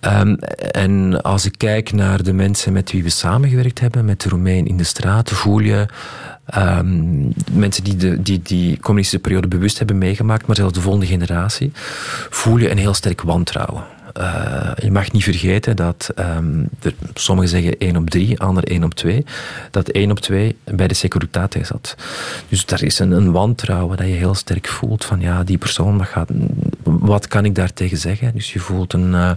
Um, 0.00 0.34
en 0.72 1.22
als 1.22 1.44
ik 1.44 1.54
kijk 1.56 1.92
naar 1.92 2.22
de 2.22 2.32
mensen 2.32 2.72
met 2.72 2.92
wie 2.92 3.02
we 3.02 3.10
samengewerkt 3.10 3.80
hebben, 3.80 4.04
met 4.04 4.20
de 4.20 4.28
Romein 4.28 4.66
in 4.66 4.76
de 4.76 4.84
straat, 4.84 5.30
voel 5.30 5.58
je 5.58 5.86
um, 6.56 7.32
mensen 7.52 7.84
die, 7.84 7.96
de, 7.96 8.22
die 8.22 8.40
die 8.42 8.78
communistische 8.78 9.22
periode 9.22 9.48
bewust 9.48 9.78
hebben 9.78 9.98
meegemaakt, 9.98 10.46
maar 10.46 10.56
zelfs 10.56 10.74
de 10.74 10.80
volgende 10.80 11.06
generatie, 11.06 11.72
voel 12.30 12.56
je 12.56 12.70
een 12.70 12.78
heel 12.78 12.94
sterk 12.94 13.22
wantrouwen. 13.22 13.84
Uh, 14.18 14.70
je 14.76 14.90
mag 14.90 15.12
niet 15.12 15.24
vergeten 15.24 15.76
dat 15.76 16.12
er, 16.14 16.94
sommigen 17.14 17.50
zeggen 17.50 17.78
1 17.78 17.96
op 17.96 18.10
3, 18.10 18.40
anderen 18.40 18.68
1 18.68 18.84
op 18.84 18.94
2, 18.94 19.24
dat 19.70 19.88
1 19.88 20.10
op 20.10 20.20
2 20.20 20.56
bij 20.64 20.88
de 20.88 20.94
Securitate 20.94 21.64
zat. 21.64 21.96
Dus 22.48 22.66
daar 22.66 22.82
is 22.82 22.98
een, 22.98 23.10
een, 23.10 23.32
wantrouwen 23.32 23.96
dat 23.96 24.06
je 24.06 24.12
heel 24.12 24.34
sterk 24.34 24.68
voelt 24.68 25.04
van 25.04 25.20
ja, 25.20 25.44
die 25.44 25.58
persoon, 25.58 25.98
wat, 25.98 26.06
gaat, 26.06 26.30
wat 26.82 27.28
kan 27.28 27.44
ik 27.44 27.54
daartegen 27.54 27.96
zeggen? 27.98 28.32
Dus 28.34 28.52
je 28.52 28.58
voelt 28.58 28.92
een, 28.92 29.12
uh, 29.12 29.30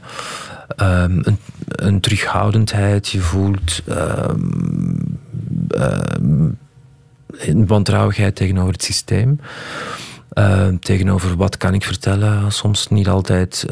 um, 0.77 1.21
een, 1.23 1.37
een, 1.65 1.99
terughoudendheid, 1.99 3.09
je 3.09 3.19
voelt 3.19 3.81
um, 3.89 5.17
een 7.27 7.67
wantrouwigheid 7.67 8.35
tegenover 8.35 8.71
het 8.71 8.83
systeem. 8.83 9.39
Tegenover 10.79 11.35
wat 11.35 11.57
kan 11.57 11.73
ik 11.73 11.83
vertellen, 11.83 12.51
soms 12.51 12.87
niet 12.87 13.07
altijd 13.07 13.65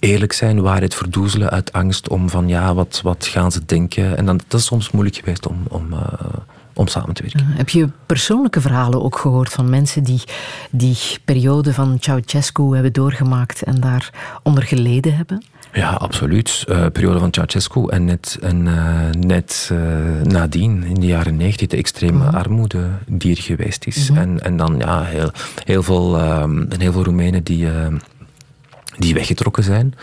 eerlijk 0.00 0.32
zijn, 0.32 0.60
waarheid 0.60 0.94
verdoezelen 0.94 1.50
uit 1.50 1.72
angst 1.72 2.08
om 2.08 2.30
van 2.30 2.48
ja, 2.48 2.74
wat, 2.74 3.00
wat 3.02 3.26
gaan 3.26 3.52
ze 3.52 3.64
denken. 3.64 4.16
En 4.16 4.26
dan, 4.26 4.40
dat 4.48 4.60
is 4.60 4.66
soms 4.66 4.90
moeilijk 4.90 5.16
geweest 5.16 5.46
om, 5.46 5.56
om, 5.68 5.92
uh, 5.92 5.98
om 6.74 6.86
samen 6.86 7.14
te 7.14 7.22
werken. 7.22 7.46
Heb 7.46 7.68
je 7.68 7.88
persoonlijke 8.06 8.60
verhalen 8.60 9.02
ook 9.02 9.18
gehoord 9.18 9.52
van 9.52 9.70
mensen 9.70 10.02
die 10.02 10.22
die 10.70 10.96
periode 11.24 11.74
van 11.74 11.96
Ceausescu 12.00 12.62
hebben 12.62 12.92
doorgemaakt 12.92 13.62
en 13.62 13.80
daar 13.80 14.10
onder 14.42 14.62
geleden 14.62 15.16
hebben? 15.16 15.44
Ja, 15.72 15.90
absoluut. 15.90 16.64
Uh, 16.68 16.86
periode 16.92 17.18
van 17.18 17.32
Ceausescu 17.32 17.86
en 17.88 18.04
net, 18.04 18.38
en, 18.40 18.66
uh, 18.66 19.10
net 19.10 19.70
uh, 19.72 19.78
nadien, 20.22 20.82
in 20.82 20.94
de 20.94 21.06
jaren 21.06 21.36
negentig, 21.36 21.68
de 21.68 21.76
extreme 21.76 22.24
-hmm. 22.24 22.34
armoede 22.34 22.88
die 23.06 23.36
er 23.36 23.42
geweest 23.42 23.86
is. 23.86 24.08
-hmm. 24.08 24.16
en, 24.16 24.42
en 24.42 24.56
dan 24.56 24.78
ja, 24.78 25.02
heel, 25.02 25.30
heel, 25.64 25.82
veel, 25.82 26.18
en 26.18 26.80
heel 26.80 26.92
veel 26.92 27.04
Roemenen 27.04 27.42
die, 27.42 27.68
die 29.00 29.14
weggetrokken 29.14 29.62
zijn 29.62 29.94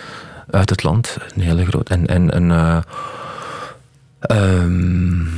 uit 0.49 0.69
het 0.69 0.83
land. 0.83 1.17
Een 1.35 1.41
hele 1.41 1.65
groot. 1.65 1.89
En, 1.89 2.07
en, 2.07 2.31
en 2.31 2.83
um, 4.31 5.29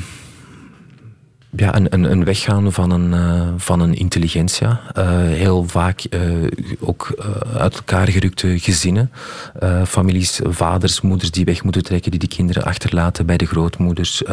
ja, 1.50 1.76
een, 1.76 1.94
een, 1.94 2.12
een 2.12 2.24
weggaan 2.24 2.72
van 2.72 2.92
een, 2.92 3.12
uh, 3.12 3.48
van 3.58 3.80
een 3.80 3.94
intelligentia. 3.94 4.82
Uh, 4.98 5.08
heel 5.18 5.68
vaak 5.68 6.04
ook 6.80 7.14
uit 7.58 7.76
elkaar 7.76 8.08
gerukte 8.08 8.60
gezinnen. 8.60 9.12
families, 9.88 10.40
vaders, 10.44 11.02
moeders 11.02 11.32
die 11.32 11.46
weg 11.46 11.64
moeten 11.64 11.84
trekken, 11.84 12.12
die 12.12 12.20
die 12.20 12.30
kinderen 12.30 12.64
achterlaten 12.64 13.26
bij 13.26 13.38
de 13.38 13.46
grootmoeders 13.46 14.24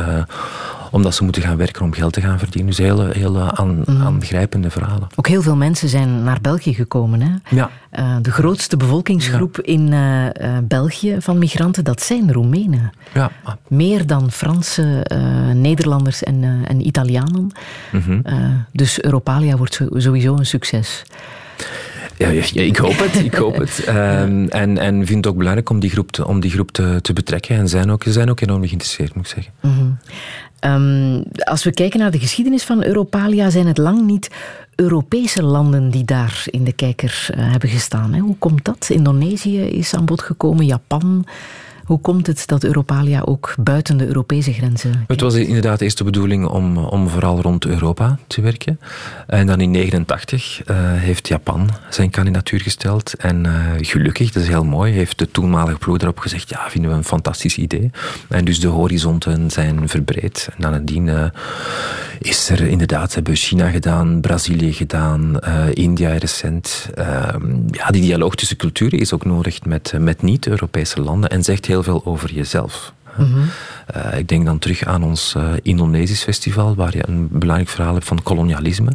omdat 0.97 1.15
ze 1.15 1.25
moeten 1.25 1.43
gaan 1.43 1.57
werken 1.57 1.83
om 1.83 1.93
geld 1.93 2.13
te 2.13 2.21
gaan 2.21 2.39
verdienen. 2.39 2.67
Dus 2.67 2.79
hele, 2.79 3.11
hele 3.13 3.53
aan, 3.57 3.83
mm. 3.87 4.03
aangrijpende 4.03 4.71
verhalen. 4.71 5.09
Ook 5.15 5.29
heel 5.29 5.43
veel 5.43 5.57
mensen 5.57 5.89
zijn 5.89 6.23
naar 6.23 6.39
België 6.41 6.75
gekomen. 6.75 7.21
Hè? 7.21 7.57
Ja. 7.57 7.71
Uh, 7.99 8.17
de 8.23 8.31
grootste 8.31 8.77
bevolkingsgroep 8.77 9.57
ja. 9.57 9.63
in 9.63 9.93
uh, 9.93 10.25
uh, 10.25 10.59
België 10.63 11.17
van 11.21 11.39
migranten, 11.39 11.85
dat 11.85 12.03
zijn 12.03 12.33
Roemenen. 12.33 12.91
Ja. 13.15 13.31
Meer 13.69 14.07
dan 14.07 14.31
Franse, 14.31 15.07
Nederlanders 15.55 16.23
en, 16.23 16.45
en 16.69 16.87
Italianen. 16.87 17.51
Mm 17.93 18.01
-hmm. 18.01 18.23
dus 18.73 19.03
Europalia 19.03 19.57
wordt 19.57 19.81
sowieso 19.91 20.37
een 20.37 20.47
succes. 20.47 21.05
Ja, 22.19 22.29
ja, 22.29 22.63
ik 22.63 22.77
hoop 22.77 22.99
het. 22.99 23.25
Ik 23.25 23.35
hoop 23.35 23.57
het. 23.57 23.89
Um, 23.89 24.49
en, 24.63 24.79
en 24.79 25.07
vind 25.07 25.25
het 25.25 25.27
ook 25.27 25.37
belangrijk 25.37 25.71
om 25.71 25.81
die 25.81 25.91
groep 25.91 26.13
te, 26.13 26.27
om 26.27 26.41
die 26.41 26.51
groep 26.51 26.73
te, 26.73 26.99
te 27.03 27.13
betrekken. 27.13 27.57
En 27.57 27.69
zijn 27.69 27.91
ook, 27.91 28.03
ze 28.03 28.13
zijn 28.13 28.31
ook 28.31 28.41
enorm 28.41 28.65
geïnteresseerd, 28.65 29.15
moet 29.15 29.27
ik 29.27 29.33
zeggen. 29.33 29.53
Mm 29.61 29.79
-hmm. 29.79 29.99
Um, 30.67 31.23
als 31.35 31.65
we 31.65 31.71
kijken 31.71 31.99
naar 31.99 32.11
de 32.11 32.19
geschiedenis 32.19 32.65
van 32.65 32.85
Europalia, 32.85 33.51
zijn 33.51 33.67
het 33.67 33.79
lang 33.79 34.01
niet 34.03 34.31
Europese 34.75 35.43
landen 35.43 35.91
die 35.91 36.05
daar 36.05 36.43
in 36.47 36.65
de 36.65 36.73
kijker 36.73 37.29
uh, 37.31 37.51
hebben 37.51 37.69
gestaan. 37.69 38.13
Hè? 38.13 38.21
Hoe 38.21 38.37
komt 38.39 38.65
dat? 38.65 38.89
Indonesië 38.91 39.61
is 39.61 39.95
aan 39.95 40.05
bod 40.05 40.23
gekomen, 40.23 40.67
Japan. 40.67 41.27
Hoe 41.87 42.01
komt 42.01 42.27
het 42.27 42.47
dat 42.47 42.65
Europalia 42.65 43.21
ook 43.21 43.55
buiten 43.59 43.97
de 43.97 44.07
Europese 44.07 44.53
grenzen... 44.53 45.05
Het 45.07 45.21
was 45.21 45.35
inderdaad 45.35 45.81
eerst 45.81 45.99
de 45.99 46.05
bedoeling 46.05 46.47
om, 46.47 46.77
om 46.77 47.09
vooral 47.09 47.41
rond 47.41 47.65
Europa 47.65 48.19
te 48.27 48.41
werken. 48.41 48.81
En 49.27 49.47
dan 49.47 49.61
in 49.61 49.73
1989 49.73 50.63
uh, 50.71 50.77
heeft 51.01 51.29
Japan 51.29 51.71
zijn 51.91 52.11
kandidatuur 52.11 52.61
gesteld. 52.61 53.15
En 53.15 53.45
uh, 53.45 53.53
gelukkig, 53.77 54.33
dat 54.33 54.43
is 54.43 54.49
heel 54.49 54.65
mooi, 54.65 54.93
heeft 54.93 55.19
de 55.19 55.31
toenmalige 55.31 55.79
ploeg 55.79 55.99
erop 55.99 56.19
gezegd 56.19 56.49
ja, 56.49 56.71
vinden 56.71 56.91
we 56.91 56.97
een 56.97 57.05
fantastisch 57.05 57.57
idee. 57.57 57.91
En 58.29 58.45
dus 58.45 58.61
de 58.61 58.69
horizonten 58.69 59.51
zijn 59.51 59.89
verbreed. 59.89 60.49
En 60.59 60.71
nadien 60.71 61.07
uh, 61.07 61.25
is 62.19 62.49
er 62.51 62.61
inderdaad, 62.61 63.15
hebben 63.15 63.37
China 63.37 63.71
gedaan, 63.71 64.21
Brazilië 64.21 64.73
gedaan, 64.73 65.41
India 65.73 66.17
recent. 66.17 66.91
ja, 67.71 67.91
die 67.91 68.03
dialoog 68.03 68.35
tussen 68.35 68.57
culturen 68.57 68.99
is 68.99 69.13
ook 69.13 69.25
nodig 69.25 69.65
met, 69.65 69.93
met 69.99 70.23
niet-Europese 70.23 71.01
landen 71.01 71.31
en 71.31 71.43
zegt 71.43 71.67
heel 71.67 71.76
heel 71.83 72.01
veel 72.01 72.05
over 72.05 72.33
jezelf. 72.33 72.95
-hmm. 73.25 73.51
uh, 73.97 74.19
ik 74.19 74.29
denk 74.29 74.45
dan 74.45 74.59
terug 74.59 74.85
aan 74.85 75.03
ons 75.03 75.35
uh, 75.37 75.51
Indonesisch 75.63 76.23
festival, 76.23 76.75
waar 76.75 76.97
je 76.97 77.09
een 77.09 77.29
belangrijk 77.31 77.71
verhaal 77.71 77.95
hebt 77.95 78.07
van 78.07 78.23
kolonialisme. 78.23 78.93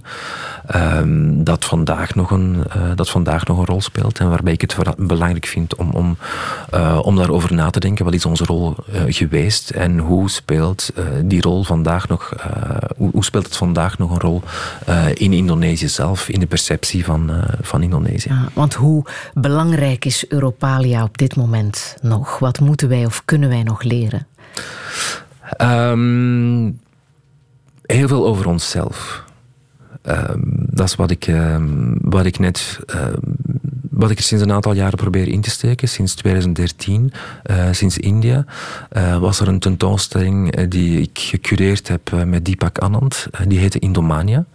Um, 0.76 1.44
dat, 1.44 1.66
vandaag 1.66 2.16
nog 2.16 2.32
een, 2.32 2.64
uh, 2.76 2.92
dat 2.96 3.10
vandaag 3.10 3.46
nog 3.46 3.58
een 3.58 3.66
rol 3.66 3.82
speelt. 3.82 4.20
En 4.20 4.30
waarbij 4.30 4.54
ik 4.54 4.62
het 4.62 4.76
belangrijk 4.98 5.46
vind 5.46 5.76
om, 5.76 5.92
om, 5.92 6.18
om 7.02 7.16
daarover 7.16 7.54
na 7.54 7.70
te 7.70 7.80
denken. 7.80 8.06
Wat 8.06 8.14
is 8.14 8.26
onze 8.26 8.46
rol 8.46 8.76
geweest 9.08 9.70
en 9.70 9.98
hoe 9.98 10.30
speelt 10.30 10.94
die 11.26 11.42
rol 11.42 11.64
vandaag 11.64 12.08
nog, 12.08 12.34
hoe, 12.98 13.10
hoe, 13.12 13.24
speelt 13.24 13.46
het 13.46 13.58
vandaag 13.58 13.98
nog 13.98 14.12
een 14.12 14.20
rol 14.20 14.42
in 15.14 15.34
Indonesië 15.34 15.88
zelf, 15.88 16.30
in 16.30 16.40
de 16.40 16.46
perceptie 16.46 17.06
van, 17.06 17.32
van 17.62 17.84
Indonesië? 17.84 18.32
Want 18.54 18.74
hoe 18.74 19.06
belangrijk 19.34 20.06
is 20.06 20.28
Europalia 20.30 21.04
op 21.04 21.18
dit 21.18 21.36
moment 21.36 21.96
nog? 22.02 22.40
Wat 22.40 22.60
moeten 22.60 22.88
wij 22.88 23.06
of 23.06 23.22
kunnen 23.26 23.50
wij 23.50 23.64
nog 23.64 23.84
leren? 23.84 24.11
Um, 25.62 26.80
heel 27.82 28.08
veel 28.08 28.28
over 28.28 28.48
onszelf. 28.48 29.24
Um, 30.04 30.42
dat 30.70 30.88
is 30.88 30.96
wat 30.96 31.12
ik, 31.12 31.28
um, 31.28 31.98
wat 32.02 32.26
ik 32.26 32.40
net. 32.40 32.80
wat 33.90 34.12
ik 34.12 34.22
sinds 34.22 34.44
een 34.44 34.52
aantal 34.52 34.74
jaren 34.74 34.98
probeer 34.98 35.28
in 35.28 35.42
te 35.42 35.50
steken. 35.50 35.88
Sinds 35.88 36.14
2013, 36.14 37.14
uh, 37.46 37.68
sinds 37.72 37.98
India, 37.98 38.46
uh, 38.92 39.18
was 39.18 39.40
er 39.40 39.48
een 39.48 39.60
tentoonstelling 39.60 40.58
uh, 40.58 40.66
die 40.70 41.02
ik 41.02 41.20
gecureerd 41.20 41.88
heb 41.88 42.26
met 42.26 42.46
Deepak 42.46 42.80
Anand. 42.80 43.28
die 43.48 43.60
heette 43.60 43.80
Indomania. 43.80 44.46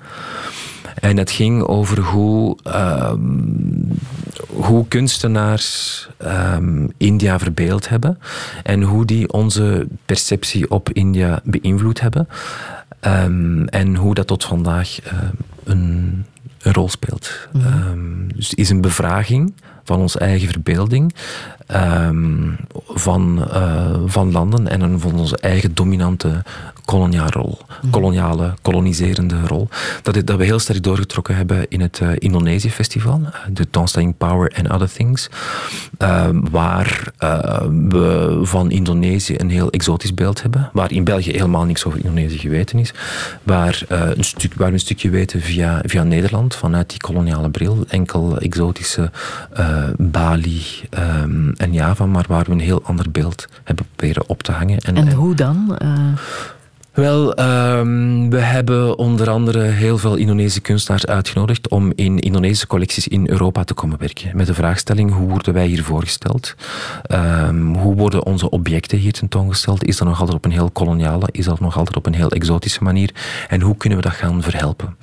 En 1.01 1.16
het 1.16 1.30
ging 1.30 1.62
over 1.62 2.01
hoe, 2.01 2.57
um, 2.66 3.99
hoe 4.47 4.88
kunstenaars 4.88 6.09
um, 6.24 6.92
India 6.97 7.38
verbeeld 7.38 7.88
hebben 7.88 8.18
en 8.62 8.82
hoe 8.82 9.05
die 9.05 9.32
onze 9.32 9.86
perceptie 10.05 10.70
op 10.70 10.90
India 10.90 11.40
beïnvloed 11.44 12.01
hebben. 12.01 12.28
Um, 13.01 13.68
en 13.68 13.97
hoe 13.97 14.14
dat 14.14 14.26
tot 14.26 14.44
vandaag 14.44 14.99
een, 15.64 16.24
een, 16.62 16.72
rol 16.72 16.88
speelt. 16.88 17.49
Mm. 17.53 18.28
dus 18.34 18.51
het 18.51 18.59
is 18.59 18.70
een 18.70 18.80
bevraging 18.80 19.55
van 19.84 19.99
onze 20.01 20.18
eigen 20.18 20.49
verbeelding 20.49 21.14
um, 21.68 22.57
van, 22.88 23.49
uh, 23.53 23.97
van 24.07 24.32
landen 24.32 24.68
en 24.68 25.01
van 25.01 25.14
onze 25.14 25.36
eigen 25.38 25.74
dominante 25.74 26.42
koloniale 26.87 27.30
rol, 27.30 27.59
mhm. 27.82 27.91
koloniale, 27.91 28.55
koloniserende 28.62 29.41
rol. 29.47 29.68
Dat, 30.03 30.26
dat 30.26 30.37
we 30.37 30.45
heel 30.45 30.59
sterk 30.59 30.82
doorgetrokken 30.82 31.37
hebben 31.37 31.68
in 31.68 31.80
het 31.80 32.01
uh, 32.03 32.09
Indonesië 32.18 32.70
Festival, 32.70 33.20
de 33.47 33.53
tentoonstelling 33.53 34.16
Power 34.16 34.53
and 34.57 34.70
Other 34.70 34.93
Things, 34.93 35.28
waar 36.51 37.12
we 37.89 38.41
van 38.43 38.70
Indonesië 38.70 39.34
een 39.39 39.51
heel 39.51 39.70
exotisch 39.70 40.14
beeld 40.14 40.43
hebben, 40.43 40.70
waar 40.72 40.93
in 40.93 41.05
België 41.05 41.30
helemaal 41.30 41.64
niks 41.64 41.84
over 41.84 41.99
Indonesië 41.99 42.39
geweten 42.39 42.78
is, 42.78 42.93
waar, 43.43 43.82
een, 43.89 44.24
stuk, 44.24 44.55
waar 44.55 44.68
we 44.68 44.72
een 44.72 44.80
stukje 44.80 45.11
weten 45.11 45.41
via, 45.41 45.80
via 45.84 46.03
Nederland, 46.03 46.55
vanuit 46.55 46.91
die 46.91 47.01
koloniale 47.01 47.51
bril, 47.51 47.84
enkel 47.89 48.39
exotische 48.39 49.11
Bali 49.97 50.62
um, 50.99 51.53
en 51.57 51.72
Java, 51.72 52.07
maar 52.07 52.24
waar 52.28 52.45
we 52.45 52.53
een 52.53 52.61
heel 52.61 52.82
ander 52.82 53.11
beeld 53.11 53.49
hebben 53.64 53.87
proberen 53.95 54.28
op 54.28 54.43
te 54.43 54.53
hangen. 54.53 54.78
En, 54.78 54.97
en 54.97 55.12
hoe 55.12 55.34
dan? 55.34 55.76
Wel, 56.97 57.40
um, 57.40 58.30
we 58.30 58.38
hebben 58.38 58.99
onder 58.99 59.30
andere 59.30 59.61
heel 59.61 59.99
veel 59.99 60.14
Indonesische 60.14 60.61
kunstenaars 60.61 61.07
uitgenodigd 61.07 61.68
om 61.68 61.92
in 61.94 62.18
Indonesische 62.18 62.66
collecties 62.66 63.09
in 63.09 63.28
Europa 63.28 63.64
te 63.64 63.74
komen 63.74 63.99
werken. 63.99 64.36
Met 64.36 64.47
de 64.47 64.55
vraagstelling, 64.55 65.12
hoe 65.12 65.28
worden 65.28 65.53
wij 65.53 65.66
hier 65.66 65.84
voorgesteld? 65.84 66.55
Um, 67.12 67.74
hoe 67.74 67.94
worden 67.94 68.24
onze 68.24 68.51
objecten 68.51 68.99
hier 68.99 69.12
tentoongesteld? 69.12 69.84
Is 69.84 69.97
dat 69.97 70.09
nog 70.09 70.20
altijd 70.20 70.36
op 70.36 70.44
een 70.44 70.51
heel 70.51 70.70
koloniale, 70.70 71.28
is 71.30 71.44
dat 71.44 71.61
nog 71.61 71.76
altijd 71.76 71.97
op 71.97 72.07
een 72.07 72.14
heel 72.14 72.30
exotische 72.30 72.82
manier? 72.82 73.11
En 73.49 73.61
hoe 73.61 73.76
kunnen 73.76 73.99
we 73.99 74.05
dat 74.05 74.14
gaan 74.14 74.42
verhelpen? 74.42 74.97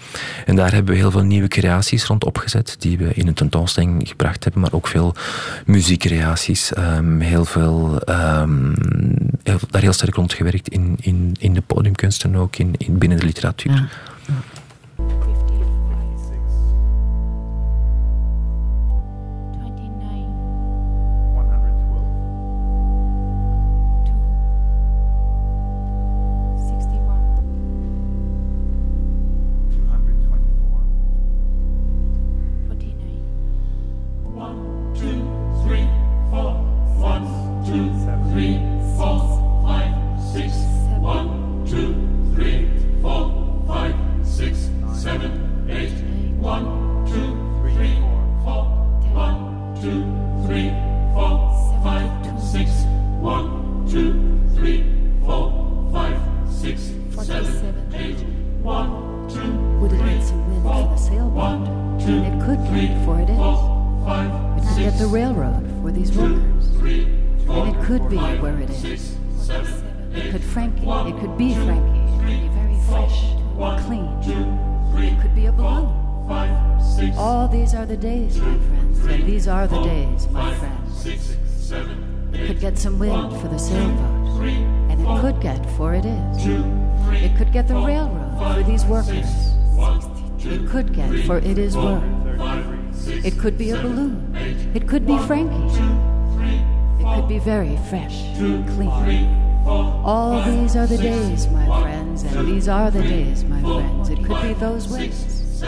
En 0.45 0.55
daar 0.55 0.73
hebben 0.73 0.93
we 0.93 0.99
heel 0.99 1.11
veel 1.11 1.23
nieuwe 1.23 1.47
creaties 1.47 2.05
rond 2.05 2.25
opgezet, 2.25 2.75
die 2.79 2.97
we 2.97 3.13
in 3.13 3.27
een 3.27 3.33
tentoonstelling 3.33 4.07
gebracht 4.07 4.43
hebben, 4.43 4.61
maar 4.61 4.73
ook 4.73 4.87
veel 4.87 5.15
muziekcreaties, 5.65 6.71
um, 6.77 7.19
heel 7.19 7.45
veel, 7.45 8.01
daar 9.43 9.81
heel 9.81 9.93
sterk 9.93 10.15
rond 10.15 10.33
gewerkt 10.33 10.67
in, 10.67 10.97
in, 11.01 11.35
in 11.39 11.53
de 11.53 11.61
podium 11.61 11.65
podiumkunsten 11.65 12.35
ook 12.35 12.55
in, 12.55 12.73
in 12.77 12.97
binnen 12.97 13.19
de 13.19 13.25
literatuur. 13.25 13.71
Ja. 13.71 14.33
For 91.25 91.37
it 91.37 91.57
is 91.57 91.75
work. 91.75 92.03
It 93.07 93.37
could 93.39 93.57
be 93.57 93.71
a 93.71 93.75
balloon. 93.75 94.35
It 94.73 94.87
could 94.87 95.05
be 95.05 95.17
Frankie. 95.19 95.55
It 97.01 97.15
could 97.15 97.27
be 97.27 97.39
very 97.39 97.77
fresh 97.89 98.15
and 98.37 98.67
clean. 98.69 99.43
All 99.65 100.41
these 100.43 100.75
are 100.75 100.87
the 100.87 100.97
days, 100.97 101.47
my 101.47 101.65
friends, 101.81 102.23
and 102.23 102.47
these 102.47 102.67
are 102.67 102.91
the 102.91 103.01
days, 103.01 103.43
my 103.45 103.61
friends. 103.61 104.09
It 104.09 104.23
could 104.25 104.41
be 104.41 104.53
those 104.53 104.89
ways. 104.89 105.63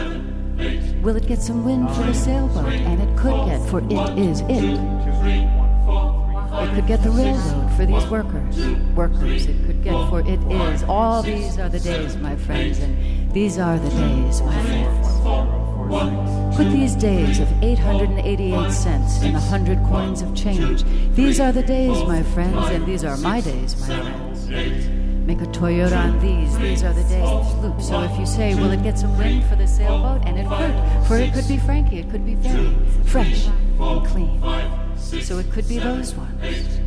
Will 1.02 1.16
it 1.16 1.26
get 1.26 1.40
some 1.40 1.64
wind 1.64 1.88
for 1.94 2.02
the 2.02 2.14
sailboat? 2.14 2.72
And 2.72 3.00
it 3.02 3.16
could 3.16 3.46
get, 3.46 3.60
for 3.68 3.80
it 3.80 4.18
is 4.18 4.40
it. 4.42 4.78
It 6.58 6.74
could 6.74 6.86
get 6.86 7.02
the 7.02 7.10
railroad 7.10 7.70
for 7.76 7.86
these 7.86 8.06
workers. 8.06 8.58
Workers, 8.94 9.46
it 9.46 9.66
could 9.66 9.82
get, 9.82 9.92
for 10.10 10.20
it 10.20 10.40
is. 10.50 10.82
All 10.84 11.22
these 11.22 11.58
are 11.58 11.68
the 11.68 11.80
days, 11.80 12.16
my 12.16 12.36
friends, 12.36 12.78
and 12.80 13.32
these 13.32 13.58
are 13.58 13.78
the 13.78 13.90
days, 13.90 14.40
my 14.42 14.62
friends. 14.64 15.05
Put 16.56 16.70
these 16.72 16.94
days 16.96 17.38
of 17.38 17.48
888 17.62 18.72
cents 18.72 19.22
in 19.22 19.34
a 19.34 19.40
hundred 19.40 19.78
coins 19.84 20.22
of 20.22 20.34
change. 20.34 20.84
These 21.14 21.38
are 21.38 21.52
the 21.52 21.62
days, 21.62 22.02
my 22.04 22.22
friends, 22.22 22.70
and 22.70 22.86
these 22.86 23.04
are 23.04 23.16
my 23.18 23.40
days, 23.40 23.78
my 23.80 23.86
friends. 23.86 24.48
Make 25.26 25.42
a 25.42 25.46
Toyota 25.46 25.96
on 25.96 26.18
these, 26.20 26.56
these 26.58 26.82
are 26.82 26.92
the 26.92 27.02
days. 27.02 27.54
Loop. 27.62 27.80
So 27.80 28.02
if 28.02 28.18
you 28.18 28.24
say, 28.26 28.54
will 28.54 28.70
it 28.70 28.82
get 28.82 28.98
some 28.98 29.18
wind 29.18 29.44
for 29.44 29.56
the 29.56 29.66
sailboat? 29.66 30.22
And 30.24 30.38
it 30.38 30.46
could, 30.48 31.06
for 31.06 31.18
it 31.18 31.34
could 31.34 31.46
be 31.46 31.58
Frankie, 31.58 31.98
it 31.98 32.10
could 32.10 32.24
be 32.24 32.36
very 32.36 32.74
fresh 33.04 33.48
and 33.48 34.06
clean. 34.06 34.40
So 34.96 35.38
it 35.38 35.50
could 35.52 35.68
be 35.68 35.78
those 35.78 36.14
ones. 36.14 36.78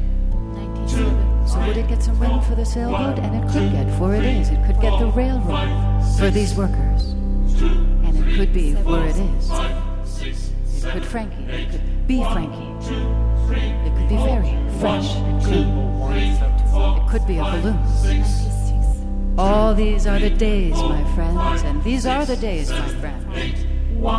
So 1.51 1.59
would 1.67 1.77
it 1.77 1.87
get 1.87 2.01
some 2.01 2.19
wind 2.19 2.43
for 2.45 2.55
the 2.55 2.65
sailboat? 2.65 3.19
And 3.19 3.35
it 3.35 3.51
could 3.51 3.71
get, 3.71 3.97
for 3.99 4.15
it 4.15 4.23
is, 4.23 4.49
it 4.49 4.65
could 4.65 4.79
get 4.81 4.97
the 4.99 5.07
railroad 5.07 6.03
for 6.17 6.29
these 6.29 6.55
workers 6.55 7.13
could 8.35 8.53
be 8.53 8.73
where 8.73 9.05
it 9.05 9.17
is. 9.17 9.51
It 10.83 10.91
could 10.91 11.05
Frankie. 11.05 11.43
It 11.43 11.71
could 11.71 12.07
be 12.07 12.23
Frankie. 12.23 12.73
It 13.51 13.93
could 13.95 14.09
be 14.09 14.17
very 14.17 14.55
fresh 14.79 15.15
and 15.15 15.43
clean. 15.43 15.67
It 16.97 17.09
could 17.09 17.25
be 17.27 17.37
a 17.37 17.43
balloon. 17.43 17.79
All 19.37 19.73
these 19.73 20.05
are 20.05 20.19
the 20.19 20.29
days, 20.29 20.75
my 20.75 21.03
friends, 21.15 21.63
and 21.63 21.83
these 21.83 22.05
are 22.05 22.25
the 22.25 22.35
days, 22.35 22.69
my 22.69 22.89
friends. 22.99 23.65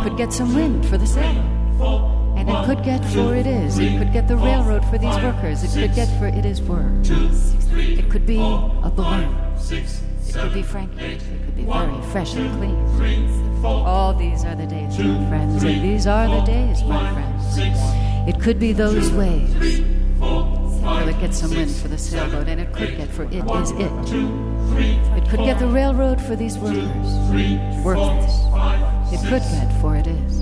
Could 0.03 0.17
get 0.17 0.33
some 0.33 0.53
wind 0.55 0.85
for 0.87 0.97
the 0.97 1.07
sailor. 1.07 1.45
And 2.37 2.49
it 2.49 2.65
could 2.65 2.83
get 2.83 3.03
for 3.05 3.35
it 3.35 3.45
is. 3.45 3.77
It 3.77 3.97
could 3.99 4.11
get 4.13 4.27
the 4.27 4.35
railroad 4.35 4.83
for 4.85 4.97
these 4.97 5.15
workers. 5.17 5.63
It 5.63 5.71
could 5.79 5.95
get 5.95 6.09
for 6.19 6.27
it 6.27 6.45
is 6.45 6.61
were. 6.61 6.91
It 7.73 8.09
could 8.09 8.25
be 8.25 8.39
a 8.39 8.91
balloon. 8.95 9.35
It 10.27 10.33
could 10.33 10.53
be 10.53 10.61
Frankie. 10.63 11.03
It 11.03 11.19
could 11.19 11.55
be 11.55 11.63
very 11.63 12.01
fresh 12.11 12.35
and 12.35 12.51
clean. 12.57 13.65
All 13.65 14.13
these 14.13 14.43
are 14.45 14.55
the 14.55 14.65
days, 14.65 14.97
my 14.97 15.29
friends, 15.29 15.63
and 15.63 15.83
these 15.83 16.07
are 16.07 16.27
the 16.27 16.41
days, 16.41 16.83
my 16.83 17.13
friends. 17.13 17.57
It 18.27 18.39
could 18.41 18.59
be 18.59 18.73
those 18.73 19.11
ways. 19.11 19.81
Will 20.19 21.07
it 21.07 21.19
get 21.19 21.33
some 21.33 21.51
wind 21.51 21.71
for 21.71 21.87
the 21.87 21.97
sailboat? 21.97 22.47
And 22.47 22.59
it 22.61 22.71
could 22.73 22.97
get, 22.97 23.09
for 23.09 23.23
it 23.23 23.33
is 23.33 23.71
it. 23.71 23.91
It 25.17 25.29
could 25.29 25.39
get 25.39 25.59
the 25.59 25.67
railroad 25.67 26.21
for 26.21 26.35
these 26.35 26.57
workers. 26.57 26.83
Workers. 27.83 29.00
It 29.11 29.19
could 29.19 29.41
get, 29.41 29.67
for 29.79 29.95
it 29.95 30.07
is. 30.07 30.39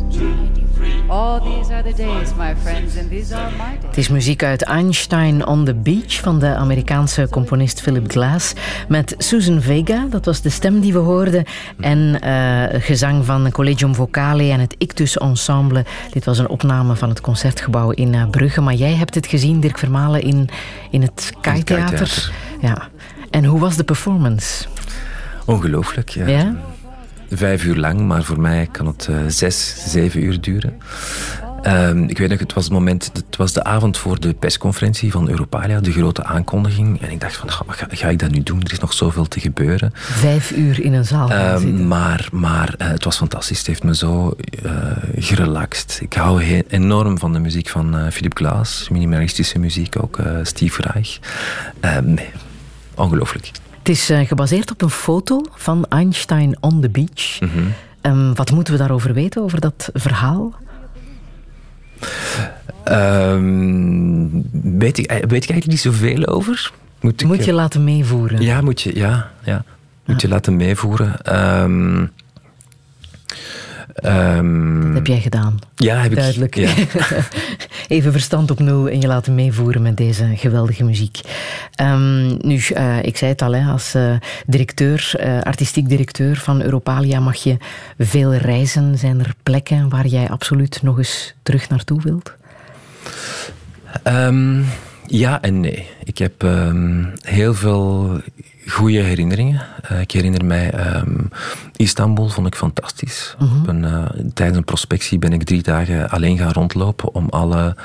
All 1.07 1.39
these 1.39 1.73
are 1.73 1.83
the 1.83 1.93
days, 1.93 2.35
my 2.37 2.55
friends, 2.55 2.97
and 2.97 3.09
these 3.09 3.35
are 3.35 3.51
my 3.51 3.57
days. 3.57 3.87
Het 3.87 3.97
is 3.97 4.09
muziek 4.09 4.43
uit 4.43 4.61
Einstein 4.61 5.45
on 5.45 5.65
the 5.65 5.73
Beach 5.73 6.19
van 6.19 6.39
de 6.39 6.55
Amerikaanse 6.55 7.27
componist 7.29 7.81
Philip 7.81 8.11
Glass 8.11 8.53
met 8.87 9.15
Susan 9.17 9.61
Vega, 9.61 10.05
dat 10.09 10.25
was 10.25 10.41
de 10.41 10.49
stem 10.49 10.79
die 10.79 10.93
we 10.93 10.99
hoorden, 10.99 11.45
en 11.79 12.19
uh, 12.23 12.63
gezang 12.81 13.25
van 13.25 13.51
Collegium 13.51 13.95
Vocale 13.95 14.51
en 14.51 14.59
het 14.59 14.75
Ictus 14.77 15.17
Ensemble. 15.17 15.85
Dit 16.11 16.25
was 16.25 16.37
een 16.37 16.49
opname 16.49 16.95
van 16.95 17.09
het 17.09 17.21
concertgebouw 17.21 17.89
in 17.89 18.13
uh, 18.13 18.29
Brugge, 18.29 18.61
maar 18.61 18.73
jij 18.73 18.93
hebt 18.93 19.15
het 19.15 19.27
gezien, 19.27 19.59
Dirk 19.59 19.77
Vermalen, 19.77 20.21
in, 20.21 20.49
in 20.89 21.01
het 21.01 21.33
Kai 21.41 21.63
Theater. 21.63 22.31
Ja. 22.61 22.87
En 23.29 23.45
hoe 23.45 23.59
was 23.59 23.75
de 23.75 23.83
performance? 23.83 24.65
Ongelooflijk, 25.45 26.09
ja. 26.09 26.27
ja? 26.27 26.55
Vijf 27.31 27.63
uur 27.63 27.75
lang, 27.75 27.99
maar 27.99 28.23
voor 28.23 28.39
mij 28.39 28.67
kan 28.71 28.85
het 28.85 29.07
uh, 29.09 29.17
zes, 29.27 29.83
zeven 29.85 30.23
uur 30.23 30.41
duren. 30.41 30.77
Um, 31.67 32.09
ik 32.09 32.17
weet 32.17 32.29
nog, 32.29 32.39
het 32.39 32.53
was 32.53 32.63
het 32.63 32.73
moment, 32.73 33.11
het 33.13 33.35
was 33.35 33.53
de 33.53 33.63
avond 33.63 33.97
voor 33.97 34.19
de 34.19 34.33
persconferentie 34.33 35.11
van 35.11 35.29
Europalia, 35.29 35.79
de 35.79 35.91
grote 35.91 36.23
aankondiging. 36.23 37.01
En 37.01 37.11
ik 37.11 37.19
dacht 37.19 37.37
van, 37.37 37.51
ga, 37.51 37.63
ga, 37.89 38.07
ik 38.07 38.19
dat 38.19 38.31
nu 38.31 38.43
doen? 38.43 38.61
Er 38.61 38.71
is 38.71 38.79
nog 38.79 38.93
zoveel 38.93 39.27
te 39.27 39.39
gebeuren. 39.39 39.91
Vijf 39.93 40.51
uur 40.51 40.81
in 40.81 40.93
een 40.93 41.05
zaal 41.05 41.31
um, 41.31 41.87
Maar, 41.87 42.27
maar 42.31 42.75
uh, 42.77 42.87
het 42.87 43.03
was 43.03 43.17
fantastisch. 43.17 43.57
Het 43.57 43.67
heeft 43.67 43.83
me 43.83 43.95
zo 43.95 44.35
uh, 44.65 44.71
gerelaxed. 45.15 45.99
Ik 46.01 46.13
hou 46.13 46.63
enorm 46.67 47.19
van 47.19 47.33
de 47.33 47.39
muziek 47.39 47.69
van 47.69 47.95
uh, 47.95 48.11
Philip 48.11 48.37
Glass, 48.37 48.89
minimalistische 48.89 49.59
muziek 49.59 49.95
ook, 50.01 50.19
Steve 50.43 50.81
Reich. 50.81 51.19
Um, 51.81 52.13
nee, 52.13 52.29
ongelooflijk. 52.95 53.51
Het 53.89 53.97
is 53.97 54.09
uh, 54.09 54.27
gebaseerd 54.27 54.71
op 54.71 54.81
een 54.81 54.89
foto 54.89 55.45
van 55.53 55.85
Einstein 55.89 56.57
on 56.59 56.81
the 56.81 56.89
beach. 56.89 57.39
Mm 57.39 57.49
-hmm. 58.01 58.35
wat 58.35 58.51
moeten 58.51 58.73
we 58.73 58.79
daarover 58.79 59.13
weten, 59.13 59.41
over 59.41 59.59
dat 59.59 59.89
verhaal? 59.93 60.53
Um, 62.85 64.43
weet, 64.79 64.97
ik, 64.97 65.07
weet 65.07 65.23
ik 65.23 65.31
eigenlijk 65.31 65.65
niet 65.65 65.79
zoveel 65.79 66.25
over. 66.25 66.71
Moet, 66.99 67.23
moet 67.23 67.45
je 67.45 67.53
laten 67.53 67.83
meevoeren? 67.83 68.41
Ja, 68.41 68.61
moet 68.61 68.81
je, 68.81 68.95
ja, 68.95 69.31
ja. 69.43 69.63
Moet 70.05 70.21
je 70.21 70.27
laten 70.27 70.55
meevoeren. 70.55 71.35
Um, 71.61 72.11
Um, 74.03 74.83
dat 74.85 74.93
heb 74.93 75.07
jij 75.07 75.19
gedaan. 75.19 75.59
Ja, 75.75 76.01
heb 76.01 76.15
Duidelijk. 76.15 76.55
ik. 76.55 76.67
Ja. 76.93 76.97
Even 77.95 78.11
verstand 78.11 78.51
op 78.51 78.59
nul 78.59 78.89
en 78.89 79.01
je 79.01 79.07
laten 79.07 79.35
meevoeren 79.35 79.81
met 79.81 79.97
deze 79.97 80.31
geweldige 80.35 80.83
muziek. 80.83 81.19
Um, 81.81 82.37
nu, 82.41 82.61
uh, 82.73 83.03
ik 83.03 83.17
zei 83.17 83.31
het 83.31 83.41
al, 83.41 83.55
hè, 83.55 83.71
als 83.71 83.95
uh, 83.95 84.11
directeur, 84.45 85.13
uh, 85.19 85.41
artistiek 85.41 85.89
directeur 85.89 86.37
van 86.37 86.61
Europalia 86.61 87.19
mag 87.19 87.35
je 87.35 87.57
veel 87.97 88.33
reizen. 88.33 88.97
Zijn 88.97 89.19
er 89.19 89.33
plekken 89.43 89.89
waar 89.89 90.07
jij 90.07 90.29
absoluut 90.29 90.79
nog 90.81 90.97
eens 90.97 91.33
terug 91.43 91.69
naartoe 91.69 92.01
wilt? 92.01 92.33
Um, 94.07 94.65
ja 95.07 95.41
en 95.41 95.59
nee. 95.59 95.87
Ik 96.03 96.17
heb 96.17 96.47
heel 97.21 97.53
veel 97.53 98.21
goede 98.69 98.99
herinneringen. 98.99 99.61
Uh, 99.91 100.01
ik 100.01 100.11
herinner 100.11 100.45
mij 100.45 100.95
um, 100.95 101.29
Istanbul, 101.75 102.29
vond 102.29 102.47
ik 102.47 102.55
fantastisch. 102.55 103.35
Mm 103.39 103.47
-hmm. 103.47 103.61
Op 103.61 103.67
een, 103.67 103.83
uh, 103.83 104.05
tijdens 104.33 104.57
een 104.57 104.63
prospectie 104.63 105.19
ben 105.19 105.33
ik 105.33 105.43
drie 105.43 105.63
dagen 105.63 106.09
alleen 106.09 106.37
gaan 106.37 106.51
rondlopen 106.51 107.13
om 107.13 107.29
alle 107.29 107.75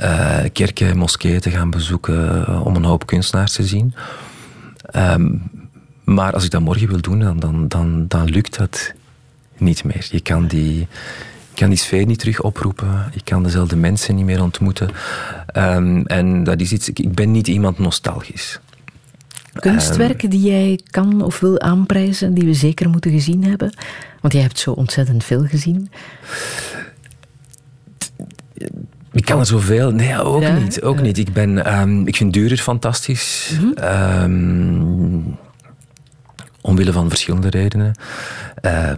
uh, 0.00 0.38
kerken, 0.52 0.96
moskeeën 0.96 1.40
te 1.40 1.50
gaan 1.50 1.70
bezoeken, 1.70 2.48
om 2.62 2.76
een 2.76 2.84
hoop 2.84 3.06
kunstenaars 3.06 3.52
te 3.52 3.66
zien. 3.66 3.94
Um, 4.96 5.42
maar 6.04 6.32
als 6.32 6.44
ik 6.44 6.50
dat 6.50 6.60
morgen 6.60 6.88
wil 6.88 7.00
doen, 7.00 7.18
dan, 7.18 7.38
dan, 7.38 7.68
dan, 7.68 8.04
dan 8.08 8.24
lukt 8.24 8.58
dat 8.58 8.92
niet 9.58 9.84
meer. 9.84 10.08
Je 10.10 10.20
kan 10.20 10.46
die, 10.46 10.88
kan 11.54 11.68
die 11.68 11.78
sfeer 11.78 12.06
niet 12.06 12.18
terug 12.18 12.40
oproepen. 12.40 13.10
Je 13.14 13.22
kan 13.24 13.42
dezelfde 13.42 13.76
mensen 13.76 14.14
niet 14.14 14.24
meer 14.24 14.42
ontmoeten. 14.42 14.90
Um, 15.56 16.06
en 16.06 16.44
dat 16.44 16.60
is 16.60 16.72
iets, 16.72 16.88
ik 16.88 17.14
ben 17.14 17.30
niet 17.30 17.48
iemand 17.48 17.78
nostalgisch. 17.78 18.60
Kunstwerken 19.60 20.30
die 20.30 20.40
jij 20.40 20.80
kan 20.90 21.22
of 21.22 21.40
wil 21.40 21.60
aanprijzen, 21.60 22.34
die 22.34 22.44
we 22.44 22.54
zeker 22.54 22.88
moeten 22.88 23.10
gezien 23.10 23.44
hebben? 23.44 23.74
Want 24.20 24.32
jij 24.32 24.42
hebt 24.42 24.58
zo 24.58 24.70
ontzettend 24.70 25.24
veel 25.24 25.44
gezien. 25.44 25.90
Ik 29.12 29.24
kan 29.24 29.38
er 29.38 29.46
zoveel. 29.46 29.90
Nee, 29.90 30.22
ook 30.22 30.42
ja, 30.42 30.58
niet. 30.58 30.82
Ook 30.82 31.02
niet. 31.02 31.18
Ik, 31.18 31.32
ben, 31.32 31.80
um, 31.80 32.06
ik 32.06 32.16
vind 32.16 32.32
Durer 32.32 32.58
fantastisch. 32.58 33.52
Mm 33.60 33.72
-hmm. 33.76 34.22
um, 34.22 35.36
omwille 36.60 36.92
van 36.92 37.08
verschillende 37.08 37.50
redenen. 37.50 37.94
Uh, 38.62 38.90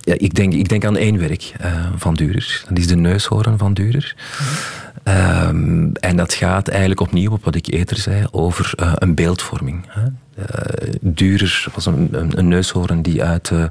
ja, 0.00 0.14
ik, 0.16 0.34
denk, 0.34 0.52
ik 0.52 0.68
denk 0.68 0.84
aan 0.84 0.96
één 0.96 1.18
werk 1.18 1.52
uh, 1.60 1.86
van 1.96 2.14
Durer. 2.14 2.64
Dat 2.68 2.78
is 2.78 2.86
de 2.86 2.96
neushoorn 2.96 3.58
van 3.58 3.74
Durer. 3.74 4.14
Mm 4.16 4.46
-hmm. 4.46 4.85
Um, 5.08 5.92
en 5.92 6.16
dat 6.16 6.34
gaat 6.34 6.68
eigenlijk 6.68 7.00
opnieuw 7.00 7.30
op 7.30 7.44
wat 7.44 7.54
ik 7.54 7.66
eerder 7.66 7.96
zei 7.96 8.26
over 8.30 8.72
uh, 8.80 8.92
een 8.94 9.14
beeldvorming. 9.14 9.84
Hè. 9.88 10.02
Uh, 10.38 10.94
Durer 11.00 11.66
was 11.74 11.86
een, 11.86 12.32
neushoorn 12.48 13.02
die 13.02 13.22
uit, 13.22 13.50
uh, 13.50 13.64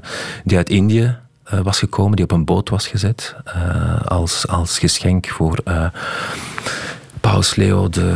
die 0.44 0.56
uit 0.56 0.68
Indië 0.68 1.16
was 1.62 1.78
gekomen, 1.78 2.16
die 2.16 2.24
op 2.24 2.32
een 2.32 2.44
boot 2.44 2.68
was 2.68 2.86
gezet 2.86 3.36
als, 4.04 4.48
als 4.48 4.78
geschenk 4.78 5.26
voor 5.26 5.62
Paus 7.32 7.54
Leo 7.54 7.88
de, 7.88 8.14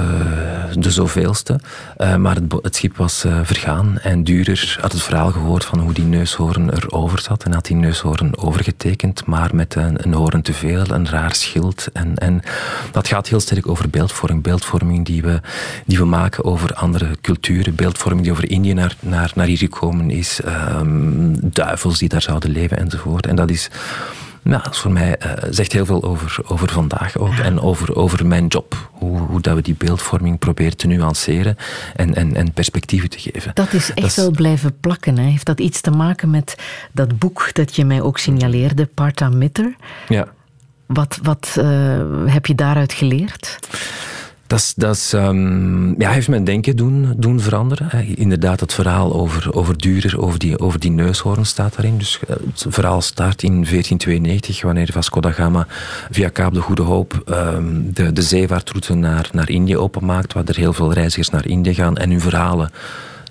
de 0.79 0.91
zoveelste. 0.91 1.61
Uh, 1.99 2.17
maar 2.17 2.37
het, 2.63 2.77
schip 2.77 2.97
was 2.97 3.25
uh, 3.25 3.41
vergaan 3.43 3.99
en 3.99 4.25
Durer 4.25 4.79
had 4.81 4.93
het 4.93 5.03
verhaal 5.03 5.31
gehoord 5.31 5.65
van 5.65 5.79
hoe 5.79 5.93
die 5.93 6.05
neushoorn 6.05 6.71
erover 6.71 7.21
zat 7.21 7.45
en 7.45 7.53
had 7.53 7.65
die 7.65 7.77
neushoorn 7.77 8.39
overgetekend, 8.39 9.27
maar 9.27 9.55
met 9.55 9.75
een, 9.75 10.05
een 10.05 10.13
hoorn 10.13 10.43
te 10.43 10.53
veel, 10.53 10.91
een 10.91 11.09
raar 11.09 11.35
schild. 11.35 11.89
En, 11.93 12.17
en 12.17 12.43
dat 12.93 13.09
gaat 13.09 13.29
heel 13.29 13.41
sterk 13.41 13.69
over 13.69 13.91
beeldvorming. 13.91 14.43
Beeldvorming 14.43 15.07
die 15.07 15.23
we, 15.23 15.41
die 15.87 15.99
we 15.99 16.05
maken 16.05 16.45
over 16.45 16.75
andere 16.75 17.09
culturen. 17.21 17.75
Beeldvorming 17.75 18.23
die 18.23 18.33
over 18.33 18.51
Indië 18.51 18.73
naar, 18.73 18.97
naar, 19.01 19.33
naar 19.35 19.47
hier 19.47 19.59
gekomen 19.59 20.11
is. 20.11 20.41
Um, 20.77 21.37
duivels 21.41 21.99
die 21.99 22.09
daar 22.09 22.23
zouden 22.23 22.51
leven 22.51 22.79
enzovoort. 22.79 23.27
En 23.27 23.37
dat 23.37 23.51
is 23.51 23.71
ja, 24.43 24.59
dat 24.59 24.73
is 24.73 24.79
voor 24.79 24.93
mij 24.93 25.17
uh, 25.27 25.33
zegt 25.51 25.73
heel 25.73 25.87
veel 25.87 26.03
over, 26.03 26.39
over 26.47 26.69
vandaag 26.69 27.17
ook. 27.17 27.35
Ja. 27.35 27.43
En 27.43 27.61
over, 27.61 27.97
over 27.97 28.27
mijn 28.27 28.47
job. 28.47 28.89
Hoe, 28.93 29.19
hoe 29.19 29.41
dat 29.41 29.55
we 29.55 29.63
die 29.63 29.75
beeldvorming 29.75 30.39
proberen 30.39 30.77
te 30.77 30.87
nuanceren 30.87 31.57
en, 31.97 32.15
en, 32.15 32.37
en 32.37 32.53
perspectieven 32.53 33.11
te 33.11 33.19
geven. 33.19 33.51
Dat 33.55 33.73
is 33.73 33.89
echt 33.89 33.97
dat 33.97 34.11
is... 34.11 34.17
wel 34.17 34.31
blijven 34.31 34.81
plakken. 34.81 35.19
Hè? 35.19 35.25
Heeft 35.25 35.47
dat 35.47 35.61
iets 35.61 35.81
te 35.81 35.91
maken 35.91 36.31
met 36.31 36.55
dat 36.93 37.19
boek 37.19 37.51
dat 37.53 37.77
je 37.77 37.85
mij 37.85 38.03
ook 38.03 38.19
signaleerde, 38.19 38.87
Parta 38.87 39.29
Mitter? 39.29 39.77
Ja. 40.09 40.29
Wat, 40.87 41.19
wat 41.23 41.57
uh, 41.59 41.65
heb 42.27 42.47
je 42.47 42.55
daaruit 42.55 42.93
geleerd? 42.93 43.59
Dat, 44.51 44.73
dat 44.77 45.13
um, 45.15 45.95
ja, 46.01 46.11
heeft 46.11 46.29
mijn 46.29 46.45
denken 46.45 46.77
doen, 46.77 47.15
doen 47.17 47.41
veranderen. 47.41 48.17
Inderdaad, 48.17 48.61
het 48.61 48.73
verhaal 48.73 49.15
over, 49.15 49.55
over 49.55 49.79
Durer, 49.79 50.21
over 50.23 50.39
die, 50.39 50.59
over 50.59 50.81
die 50.81 50.91
neushoorn 50.91 51.47
staat 51.47 51.75
daarin. 51.77 51.99
Dus 51.99 52.21
het 52.27 52.67
verhaal 52.69 53.01
start 53.01 53.43
in 53.43 53.51
1492, 53.53 54.63
wanneer 54.63 54.93
Vasco 54.93 55.21
da 55.21 55.31
Gama 55.31 55.67
via 56.11 56.29
Kaap 56.29 56.55
de 56.55 56.61
Goede 56.61 56.83
Hoop 56.83 57.23
um, 57.27 57.93
de, 57.93 58.13
de 58.13 58.23
zeevaartroute 58.23 58.95
naar, 58.95 59.29
naar 59.33 59.51
Indië 59.51 59.77
openmaakt, 59.77 60.33
waar 60.33 60.45
er 60.47 60.57
heel 60.57 60.73
veel 60.73 60.93
reizigers 60.93 61.31
naar 61.31 61.47
Indië 61.47 61.75
gaan 61.75 61.97
en 61.97 62.11
hun 62.11 62.21
verhalen 62.21 62.71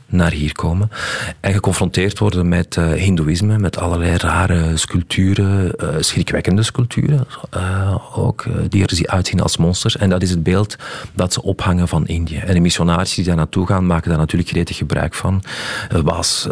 naar 0.10 0.32
hier 0.32 0.55
komen. 0.55 0.91
En 1.39 1.53
geconfronteerd 1.53 2.20
worden 2.20 2.47
met 2.47 2.76
uh, 2.76 2.91
hindoeïsme, 2.91 3.57
met 3.57 3.78
allerlei 3.78 4.18
rare 4.18 4.78
sculpturen, 4.78 5.74
uh, 5.84 5.89
schrikwekkende 5.99 6.64
sculpturen 6.64 7.28
uh, 7.55 8.18
ook, 8.18 8.45
die 8.70 8.86
er 8.88 9.10
uitzien 9.10 9.41
als 9.41 9.57
monsters. 9.57 9.97
En 9.97 10.10
dat 10.10 10.22
is 10.22 10.30
het 10.30 10.43
beeld 10.43 10.76
dat 11.14 11.34
ze 11.34 11.41
ophangen 11.41 11.88
van 11.88 12.07
Indië. 12.07 12.38
En 12.38 12.53
de 12.53 12.60
missionarissen 12.60 13.18
die 13.18 13.26
daar 13.26 13.36
naartoe 13.36 13.68
gaan, 13.68 13.86
maken 13.86 14.10
daar 14.10 14.18
natuurlijk 14.18 14.49
gretig 14.49 14.78
gebruik 14.78 15.14
van. 15.14 15.43
was, 16.03 16.47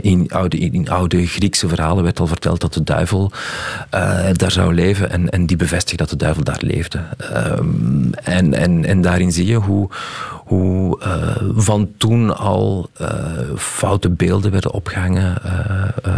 in, 0.00 0.30
oude, 0.30 0.58
in 0.58 0.90
oude 0.90 1.26
Griekse 1.26 1.68
verhalen 1.68 2.04
werd 2.04 2.20
al 2.20 2.26
verteld 2.26 2.60
dat 2.60 2.74
de 2.74 2.82
duivel 2.82 3.32
daar 4.32 4.50
zou 4.50 4.74
leven 4.74 5.10
en, 5.10 5.30
en 5.30 5.46
die 5.46 5.56
bevestigt 5.56 5.98
dat 5.98 6.10
de 6.10 6.16
duivel 6.16 6.44
daar 6.44 6.60
leefde. 6.60 7.00
Um, 7.58 8.10
en, 8.14 8.54
en, 8.54 8.84
en 8.84 9.00
daarin 9.00 9.32
zie 9.32 9.46
je 9.46 9.56
hoe, 9.56 9.88
hoe 10.44 10.98
van 11.56 11.88
toen 11.96 12.36
al 12.36 12.90
foute 13.56 14.10
beelden 14.10 14.50
werden 14.50 14.72
opgehangen, 14.72 15.38
uh, 16.06 16.14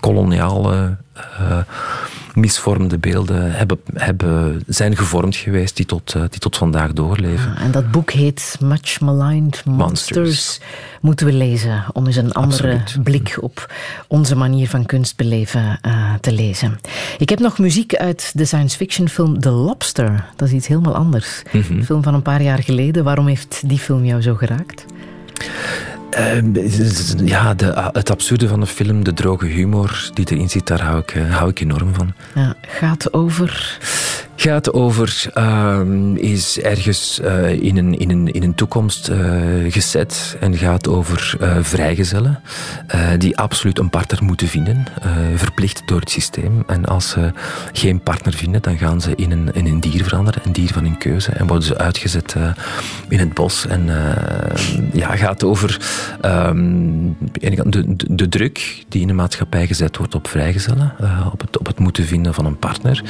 koloniale 0.00 0.96
misvormde 2.38 2.98
beelden 2.98 3.52
hebben, 3.52 3.78
hebben, 3.94 4.62
zijn 4.66 4.96
gevormd 4.96 5.36
geweest 5.36 5.76
die 5.76 5.86
tot, 5.86 6.12
die 6.12 6.40
tot 6.40 6.56
vandaag 6.56 6.92
doorleven. 6.92 7.52
Ja, 7.56 7.60
en 7.60 7.70
dat 7.70 7.90
boek 7.90 8.10
heet 8.10 8.56
Much 8.60 9.00
Maligned 9.00 9.64
Monsters. 9.64 10.16
Monsters. 10.16 10.60
Moeten 11.00 11.26
we 11.26 11.32
lezen 11.32 11.84
om 11.92 12.06
eens 12.06 12.16
een 12.16 12.32
andere 12.32 12.72
Absoluut. 12.72 13.04
blik 13.04 13.38
op 13.40 13.72
onze 14.06 14.36
manier 14.36 14.68
van 14.68 14.86
kunst 14.86 15.16
beleven 15.16 15.78
uh, 15.86 16.14
te 16.20 16.32
lezen. 16.32 16.78
Ik 17.18 17.28
heb 17.28 17.38
nog 17.38 17.58
muziek 17.58 17.94
uit 17.94 18.32
de 18.34 18.44
science 18.44 18.76
fiction 18.76 19.08
film 19.08 19.40
The 19.40 19.50
Lobster. 19.50 20.24
Dat 20.36 20.48
is 20.48 20.54
iets 20.54 20.66
helemaal 20.66 20.94
anders. 20.94 21.42
Mm 21.52 21.60
-hmm. 21.60 21.78
Een 21.78 21.84
film 21.84 22.02
van 22.02 22.14
een 22.14 22.22
paar 22.22 22.42
jaar 22.42 22.62
geleden. 22.62 23.04
Waarom 23.04 23.26
heeft 23.26 23.62
die 23.68 23.78
film 23.78 24.04
jou 24.04 24.22
zo 24.22 24.34
geraakt? 24.34 24.84
Uh, 26.10 27.26
ja, 27.26 27.54
de, 27.54 27.90
het 27.92 28.10
absurde 28.10 28.48
van 28.48 28.60
de 28.60 28.66
film, 28.66 29.04
de 29.04 29.14
droge 29.14 29.46
humor 29.46 30.10
die 30.14 30.26
erin 30.30 30.50
zit, 30.50 30.66
daar 30.66 30.80
hou 30.80 30.98
ik, 30.98 31.14
uh, 31.14 31.36
hou 31.36 31.50
ik 31.50 31.60
enorm 31.60 31.94
van. 31.94 32.12
Ja, 32.34 32.54
gaat 32.60 33.12
over. 33.12 33.78
Gaat 34.40 34.72
over, 34.72 35.30
uh, 35.34 35.80
is 36.14 36.60
ergens 36.60 37.20
uh, 37.22 37.50
in, 37.50 37.76
een, 37.76 37.98
in, 37.98 38.10
een, 38.10 38.32
in 38.32 38.42
een 38.42 38.54
toekomst 38.54 39.10
gezet 39.68 40.36
en 40.40 40.56
gaat 40.56 40.88
over 40.88 41.36
vrijgezellen 41.60 42.40
die 43.18 43.36
absoluut 43.36 43.78
een 43.78 43.90
partner 43.90 44.24
moeten 44.24 44.48
vinden, 44.48 44.84
verplicht 45.34 45.82
door 45.86 46.00
het 46.00 46.10
systeem. 46.10 46.62
En 46.66 46.84
als 46.84 47.08
ze 47.08 47.32
geen 47.72 48.00
partner 48.00 48.32
vinden, 48.34 48.62
dan 48.62 48.78
gaan 48.78 49.00
ze 49.00 49.12
in 49.14 49.30
een, 49.30 49.52
in 49.52 49.66
een 49.66 49.80
dier 49.80 50.04
veranderen, 50.04 50.42
een 50.44 50.52
dier 50.52 50.72
van 50.72 50.82
hun 50.82 50.98
keuze, 50.98 51.32
en 51.32 51.46
worden 51.46 51.66
ze 51.66 51.78
uitgezet 51.78 52.36
in 53.08 53.18
het 53.18 53.34
bos. 53.34 53.66
En 53.66 53.90
ja, 54.92 55.16
gaat 55.16 55.44
over 55.44 55.80
um, 56.24 57.16
de, 57.32 57.68
de, 57.68 58.14
de, 58.14 58.28
druk 58.28 58.84
die 58.88 59.00
in 59.00 59.06
de 59.06 59.12
maatschappij 59.12 59.66
gezet 59.66 59.96
wordt 59.96 60.14
op 60.14 60.28
vrijgezellen, 60.28 60.94
op, 61.32 61.40
het, 61.40 61.58
op 61.58 61.66
het 61.66 61.78
moeten 61.78 62.04
vinden 62.04 62.34
van 62.34 62.44
een 62.44 62.58
partner, 62.58 63.02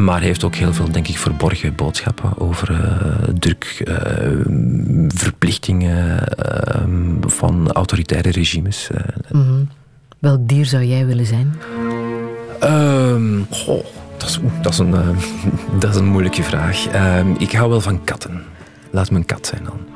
maar 0.00 0.20
heeft 0.20 0.44
ook 0.44 0.51
ook 0.52 0.58
heel 0.58 0.72
veel, 0.72 0.90
denk 0.90 1.08
ik, 1.08 1.18
verborgen 1.18 1.74
boodschappen 1.74 2.38
over 2.38 2.70
uh, 2.70 3.34
druk, 3.38 3.82
uh, 3.84 3.96
verplichtingen 5.08 6.28
uh, 6.46 6.82
van 7.20 7.72
autoritaire 7.72 8.30
regimes. 8.30 8.90
Mm 9.30 9.42
-hmm. 9.42 9.68
Welk 10.18 10.48
dier 10.48 10.66
zou 10.66 10.84
jij 10.84 11.06
willen 11.06 11.26
zijn? 11.26 11.54
Um, 12.64 13.46
goh, 13.50 13.84
dat, 14.16 14.28
is, 14.28 14.38
dat, 14.62 14.72
is 14.72 14.78
een, 14.78 14.90
dat 15.80 15.90
is 15.90 15.96
een 15.96 16.06
moeilijke 16.06 16.42
vraag. 16.42 16.86
Um, 17.18 17.34
ik 17.38 17.52
hou 17.52 17.70
wel 17.70 17.80
van 17.80 18.04
katten. 18.04 18.42
Laat 18.90 19.10
me 19.10 19.16
een 19.16 19.26
kat 19.26 19.46
zijn 19.46 19.64
dan. 19.64 19.91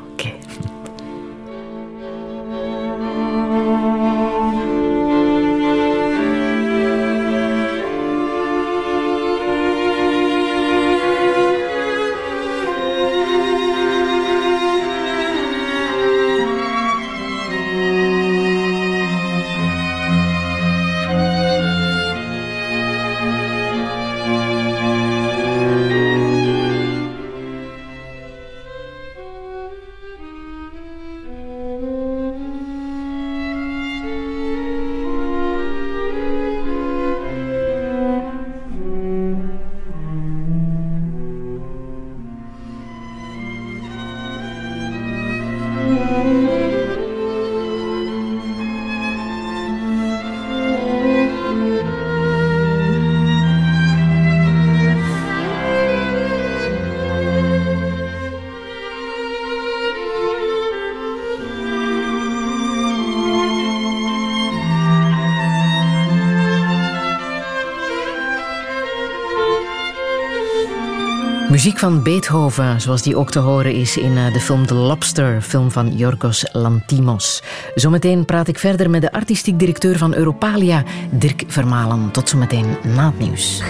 Muziek 71.67 71.81
van 71.81 72.03
Beethoven, 72.03 72.81
zoals 72.81 73.03
die 73.03 73.17
ook 73.17 73.31
te 73.31 73.39
horen 73.39 73.75
is 73.75 73.97
in 73.97 74.17
eh, 74.17 74.33
de 74.33 74.41
film 74.41 74.67
The 74.67 74.75
Lobster, 74.75 75.43
film 75.43 75.71
van 75.71 75.97
Yorgos 75.97 76.47
Lantimos. 76.53 77.43
Zometeen 77.75 78.25
praat 78.25 78.49
ik 78.49 78.59
verder 78.59 78.91
met 78.91 79.01
de 79.01 79.12
artistiek 79.12 79.59
directeur 79.59 79.99
van 79.99 80.14
Europalia, 80.14 80.83
Dirk 81.11 81.45
Vermalen. 81.47 82.11
Tot 82.11 82.29
zometeen 82.29 82.77
na 82.95 83.07
het 83.07 83.19
nieuws. 83.19 83.62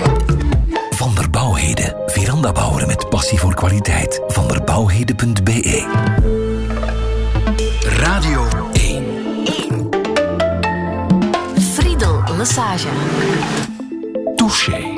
Van 0.90 1.14
der 1.14 1.30
Bouwheden. 1.30 1.96
Verandabouwer 2.06 2.86
met 2.86 3.08
passie 3.08 3.38
voor 3.38 3.54
kwaliteit. 3.54 4.20
Van 4.26 4.48
der 4.48 4.64
Bouwheden.be 4.64 5.86
Radio 7.80 8.48
1. 8.72 9.04
1. 9.44 9.88
Friedel 11.58 12.22
Lassage. 12.36 12.88
Touché. 14.34 14.95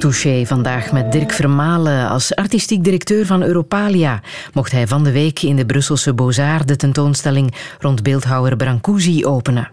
Touché 0.00 0.46
vandaag 0.46 0.92
met 0.92 1.12
Dirk 1.12 1.32
Vermalen. 1.32 2.08
Als 2.08 2.34
artistiek 2.34 2.84
directeur 2.84 3.26
van 3.26 3.42
Europalia 3.42 4.20
mocht 4.52 4.72
hij 4.72 4.86
van 4.86 5.04
de 5.04 5.12
week 5.12 5.42
in 5.42 5.56
de 5.56 5.66
Brusselse 5.66 6.14
Beaux-Arts 6.14 6.66
de 6.66 6.76
tentoonstelling 6.76 7.54
rond 7.78 8.02
beeldhouwer 8.02 8.56
Brancusi 8.56 9.26
openen. 9.26 9.68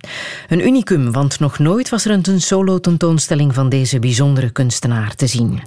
Een 0.48 0.66
unicum, 0.66 1.12
want 1.12 1.40
nog 1.40 1.60
nooit 1.60 1.90
was 1.90 2.06
er 2.06 2.12
een 2.12 2.42
solo-tentoonstelling 2.42 3.54
van 3.54 3.70
deze 3.70 4.00
bijzondere 4.00 4.50
kunstenaar 4.50 5.16
te 5.16 5.28
zien. 5.28 5.62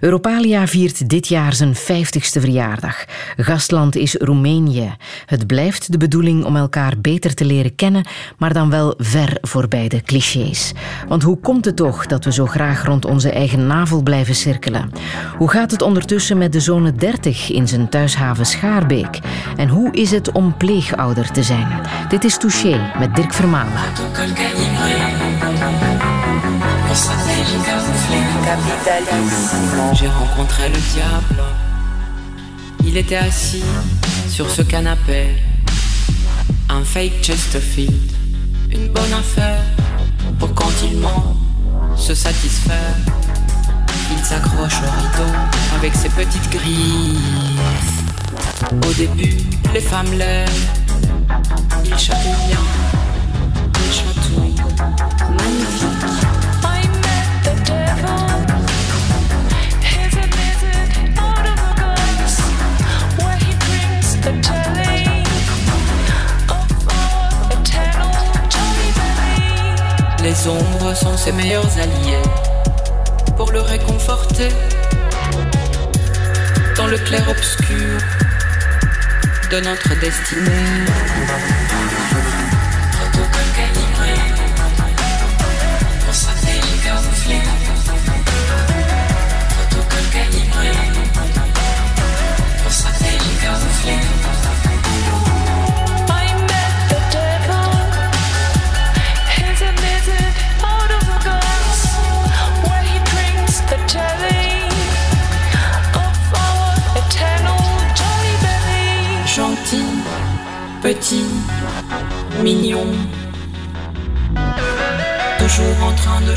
Europalia 0.00 0.66
viert 0.66 1.08
dit 1.08 1.28
jaar 1.28 1.52
zijn 1.52 1.74
50ste 1.76 2.40
verjaardag. 2.40 3.04
Gastland 3.36 3.96
is 3.96 4.14
Roemenië. 4.14 4.94
Het 5.26 5.46
blijft 5.46 5.92
de 5.92 5.98
bedoeling 5.98 6.44
om 6.44 6.56
elkaar 6.56 6.94
beter 7.00 7.34
te 7.34 7.44
leren 7.44 7.74
kennen, 7.74 8.06
maar 8.38 8.52
dan 8.52 8.70
wel 8.70 8.94
ver 8.98 9.38
voorbij 9.40 9.88
de 9.88 10.02
clichés. 10.02 10.72
Want 11.08 11.22
hoe 11.22 11.38
komt 11.40 11.64
het 11.64 11.76
toch 11.76 12.06
dat 12.06 12.24
we 12.24 12.32
zo 12.32 12.46
graag 12.46 12.84
rond 12.84 13.04
onze 13.04 13.30
eigen 13.30 13.66
navel 13.66 13.92
blijven 14.02 14.34
cirkelen. 14.34 14.90
Hoe 15.36 15.50
gaat 15.50 15.70
het 15.70 15.82
ondertussen 15.82 16.38
met 16.38 16.52
de 16.52 16.60
zone 16.60 16.92
30 16.92 17.50
in 17.50 17.68
zijn 17.68 17.88
thuishaven 17.88 18.46
Schaarbeek? 18.46 19.18
En 19.56 19.68
hoe 19.68 19.92
is 19.92 20.10
het 20.10 20.32
om 20.32 20.56
pleegouder 20.56 21.30
te 21.30 21.42
zijn? 21.42 21.68
Dit 22.08 22.24
is 22.24 22.38
Touché 22.38 22.80
met 22.98 23.14
Dirk 23.14 23.32
Vermalen. 23.32 23.72
J'ai 29.94 30.08
rencontré 30.08 30.68
le 30.68 30.80
diable. 30.92 31.42
Il 32.84 32.96
était 32.96 33.16
assis 33.16 33.64
sur 34.28 34.50
ce 34.50 34.62
canapé. 34.62 35.42
Un 36.68 36.84
fake 36.84 37.22
Chesterfield. 37.22 38.12
Une 38.70 38.88
bonne 38.92 39.12
affaire 39.12 39.62
pour 40.38 40.52
quand 40.54 40.72
il 40.82 40.98
ment, 40.98 41.36
se 41.96 42.14
satisfaire. 42.14 42.96
Il 44.10 44.24
s'accroche 44.24 44.80
au 44.82 44.90
rideau 45.00 45.32
avec 45.76 45.94
ses 45.94 46.08
petites 46.08 46.50
griffes. 46.50 47.18
Au 48.72 48.92
début, 48.94 49.36
les 49.72 49.80
femmes 49.80 50.12
l'aiment. 50.12 50.48
Il 51.84 51.98
chatouille 51.98 52.46
bien. 52.46 52.58
Il 53.86 53.92
chatouille. 53.92 54.54
Magnifique. 55.30 56.24
Les 70.22 70.48
ombres 70.48 70.94
sont 70.94 71.16
ses 71.18 71.32
meilleurs 71.32 71.68
alliés 71.78 72.22
dans 76.76 76.86
le 76.88 76.98
clair-obscur 76.98 77.98
de 79.50 79.60
notre 79.60 80.00
destinée. 80.00 80.84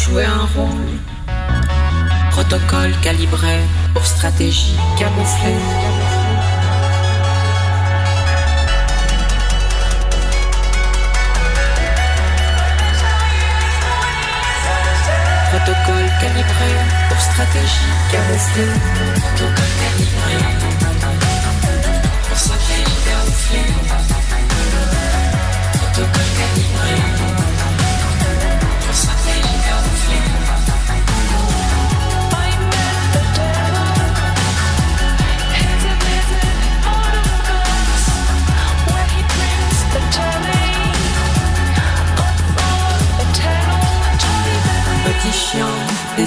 Jouer 0.08 0.26
un 0.26 0.46
rôle. 0.56 0.92
Protocole 2.32 2.94
calibré 3.02 3.60
pour 3.94 4.06
stratégie 4.06 4.76
camouflée. 4.98 5.56
Protocole 15.50 16.10
calibré 16.22 16.72
pour 17.10 17.20
stratégie 17.20 17.94
camouflée. 18.12 18.74
Protocole 19.20 19.74
calibré 19.82 20.67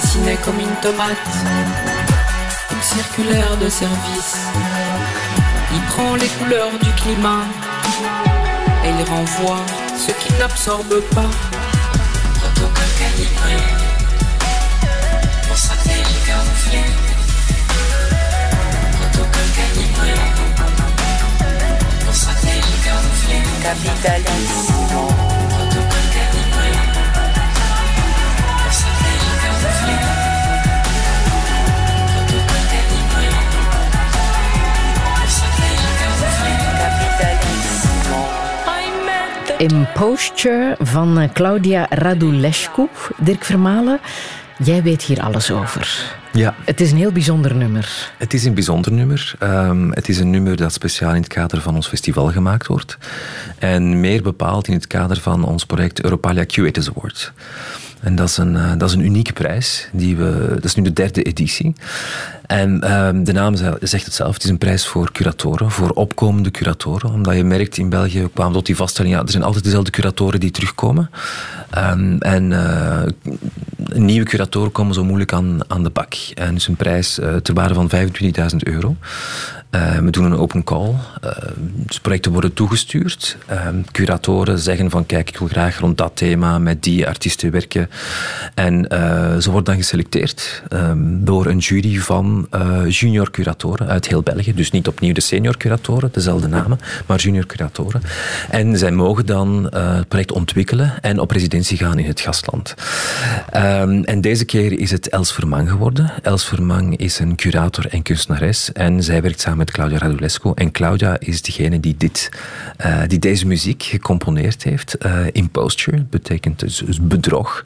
dessiné 0.01 0.35
comme 0.43 0.59
une 0.59 0.75
tomate, 0.81 1.17
une 2.71 2.81
circulaire 2.81 3.57
de 3.57 3.69
service. 3.69 4.35
Il 5.73 5.81
prend 5.93 6.15
les 6.15 6.27
couleurs 6.27 6.71
du 6.81 6.91
climat 7.01 7.45
et 8.83 8.89
il 8.89 9.09
renvoie 9.09 9.65
ce 9.97 10.11
qu'il 10.11 10.35
n'absorbe 10.37 10.99
pas. 11.15 11.29
Protocole 12.39 12.91
calibré 12.99 13.57
pour 15.47 15.57
satellite 15.57 16.25
camouflé. 16.25 16.81
Protocole 18.97 19.51
calibré 19.55 20.13
pour 22.03 22.15
satellite 22.15 22.83
camouflé. 22.83 23.37
Capitalissimo. 23.63 24.70
Imposture 39.61 40.75
van 40.79 41.19
eh, 41.19 41.29
Claudia 41.33 41.85
Radulescu. 41.89 42.87
Dirk 43.17 43.43
Vermalen, 43.43 43.99
jij 44.63 44.83
weet 44.83 45.01
hier 45.03 45.21
alles 45.21 45.51
over. 45.51 46.15
Ja, 46.31 46.55
Het 46.65 46.81
is 46.81 46.91
een 46.91 46.97
heel 46.97 47.11
bijzonder 47.11 47.55
nummer. 47.55 48.11
het 48.17 48.33
is 48.33 48.45
een 48.45 48.53
bijzonder 48.53 48.91
nummer. 48.91 49.33
Ehm, 49.39 49.89
het 49.91 50.09
is 50.09 50.19
een 50.19 50.29
nummer 50.29 50.55
dat 50.55 50.73
speciaal 50.73 51.09
in 51.13 51.21
het 51.21 51.33
kader 51.33 51.61
van 51.61 51.75
ons 51.75 51.87
festival 51.87 52.31
gemaakt 52.31 52.67
wordt. 52.67 52.97
En 53.59 53.99
meer 53.99 54.21
bepaald 54.21 54.67
in 54.67 54.73
het 54.73 54.87
kader 54.87 55.19
van 55.19 55.43
ons 55.43 55.65
project 55.65 56.03
Europalia 56.03 56.45
Curators 56.45 56.89
Award. 56.89 57.33
En 58.01 58.15
dat 58.15 58.29
is, 58.29 58.37
een, 58.37 58.55
eh, 58.55 58.71
dat 58.77 58.89
is 58.89 58.95
een 58.95 59.05
unieke 59.05 59.33
prijs. 59.33 59.87
Die 59.91 60.15
we, 60.15 60.47
dat 60.53 60.63
is 60.63 60.75
nu 60.75 60.83
de 60.83 60.93
derde 60.93 61.23
editie. 61.23 61.73
En 62.45 62.81
ehm, 62.81 63.23
de 63.23 63.31
naam 63.31 63.55
ze- 63.55 63.77
zegt 63.81 64.05
het 64.05 64.13
zelf. 64.13 64.33
Het 64.33 64.43
is 64.43 64.49
een 64.49 64.57
prijs 64.57 64.87
voor 64.87 65.11
curatoren, 65.11 65.71
voor 65.71 65.89
opkomende 65.89 66.51
curatoren. 66.51 67.11
Omdat 67.11 67.35
je 67.35 67.43
merkt 67.43 67.77
in 67.77 67.89
België, 67.89 68.27
kwamen 68.33 68.53
tot 68.53 68.65
die 68.65 68.75
vaststelling, 68.75 69.13
ja, 69.15 69.21
er 69.21 69.31
zijn 69.31 69.43
altijd 69.43 69.63
dezelfde 69.63 69.91
curatoren 69.91 70.39
die 70.39 70.51
terugkomen. 70.51 71.09
Ehm, 71.69 72.15
en 72.17 72.51
eh, 72.51 73.01
nieuwe 73.93 74.25
curatoren 74.25 74.71
komen 74.71 74.93
zo 74.93 75.03
moeilijk 75.03 75.33
aan, 75.33 75.59
aan 75.67 75.83
de 75.83 75.89
bak. 75.89 76.13
En 76.33 76.53
dus 76.53 76.67
een 76.67 76.75
prijs 76.75 77.19
eh, 77.19 77.35
ter 77.35 77.53
waarde 77.53 77.73
van 77.73 77.89
25.000 77.89 78.63
euro. 78.63 78.95
Uh, 79.75 79.97
we 79.97 80.11
doen 80.11 80.25
een 80.25 80.37
open 80.37 80.63
call. 80.63 80.89
Uh, 81.23 81.31
dus 81.63 81.99
projecten 81.99 82.31
worden 82.31 82.53
toegestuurd. 82.53 83.37
Uh, 83.51 83.67
curatoren 83.91 84.59
zeggen 84.59 84.89
van 84.89 85.05
kijk, 85.05 85.29
ik 85.29 85.37
wil 85.37 85.47
graag 85.47 85.79
rond 85.79 85.97
dat 85.97 86.11
thema 86.13 86.59
met 86.59 86.83
die 86.83 87.07
artiesten 87.07 87.51
werken. 87.51 87.89
En 88.53 88.85
ze 89.41 89.51
worden 89.51 89.63
dan 89.63 89.75
geselecteerd 89.75 90.63
um, 90.69 91.25
door 91.25 91.45
een 91.45 91.57
jury 91.57 91.99
van 91.99 92.47
junior 92.87 93.31
curatoren 93.31 93.87
uit 93.87 94.07
heel 94.07 94.21
België. 94.21 94.53
Dus 94.53 94.71
niet 94.71 94.87
opnieuw 94.87 95.13
de 95.13 95.21
senior 95.21 95.57
curatoren, 95.57 96.09
dezelfde 96.11 96.47
namen, 96.47 96.79
maar 97.05 97.19
junior 97.19 97.45
curatoren. 97.45 98.01
En 98.49 98.77
zij 98.77 98.91
mogen 98.91 99.25
dan 99.25 99.67
het 99.75 100.07
project 100.07 100.31
ontwikkelen 100.31 100.93
en 101.01 101.19
op 101.19 101.31
residentie 101.31 101.77
gaan 101.77 101.99
in 101.99 102.07
het 102.07 102.19
gastland. 102.19 102.75
Um, 103.55 104.03
en 104.03 104.21
deze 104.21 104.45
keer 104.45 104.79
is 104.79 104.91
het 104.91 105.09
Els 105.09 105.33
Vermang 105.33 105.69
geworden. 105.69 106.11
Els 106.21 106.45
Vermang 106.45 106.97
is 106.97 107.19
een 107.19 107.35
curator 107.35 107.85
en 107.87 108.01
kunstenares 108.01 108.71
en 108.71 109.03
zij 109.03 109.21
werkt 109.21 109.41
samen 109.41 109.60
met 109.61 109.71
Claudia 109.71 109.97
Radulescu. 109.97 110.51
En 110.55 110.71
Claudia 110.71 111.19
is 111.19 111.41
degene 111.41 111.79
die, 111.79 111.95
dit, 111.97 112.29
uh, 112.85 113.01
die 113.07 113.19
deze 113.19 113.47
muziek 113.47 113.83
gecomponeerd 113.83 114.63
heeft. 114.63 114.95
Uh, 115.05 115.19
imposture 115.31 116.05
betekent 116.09 116.59
dus, 116.59 116.83
dus 116.85 117.01
bedrog. 117.01 117.65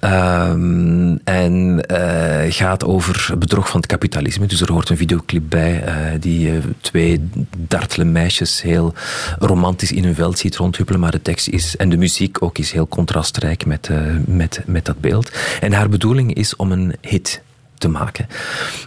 Um, 0.00 1.18
en 1.24 1.84
uh, 1.90 2.40
gaat 2.48 2.84
over 2.84 3.34
bedrog 3.38 3.68
van 3.68 3.80
het 3.80 3.90
kapitalisme. 3.90 4.46
Dus 4.46 4.60
er 4.60 4.72
hoort 4.72 4.88
een 4.88 4.96
videoclip 4.96 5.42
bij 5.48 5.84
die 6.20 6.60
twee 6.80 7.28
dartele 7.58 8.04
meisjes 8.04 8.62
heel 8.62 8.94
romantisch 9.38 9.92
in 9.92 10.04
hun 10.04 10.14
veld 10.14 10.38
ziet 10.38 10.56
rondhuppelen. 10.56 11.00
Maar 11.00 11.10
de 11.10 11.22
tekst 11.22 11.48
is, 11.48 11.76
en 11.76 11.88
de 11.88 11.96
muziek 11.96 12.42
ook 12.42 12.58
is 12.58 12.72
heel 12.72 12.88
contrastrijk 12.88 13.66
met, 13.66 13.90
met, 14.26 14.62
met 14.66 14.84
dat 14.84 15.00
beeld. 15.00 15.30
En 15.60 15.72
haar 15.72 15.88
bedoeling 15.88 16.34
is 16.34 16.56
om 16.56 16.72
een 16.72 16.94
hit 17.00 17.42
te 17.82 17.88
maken. 17.88 18.26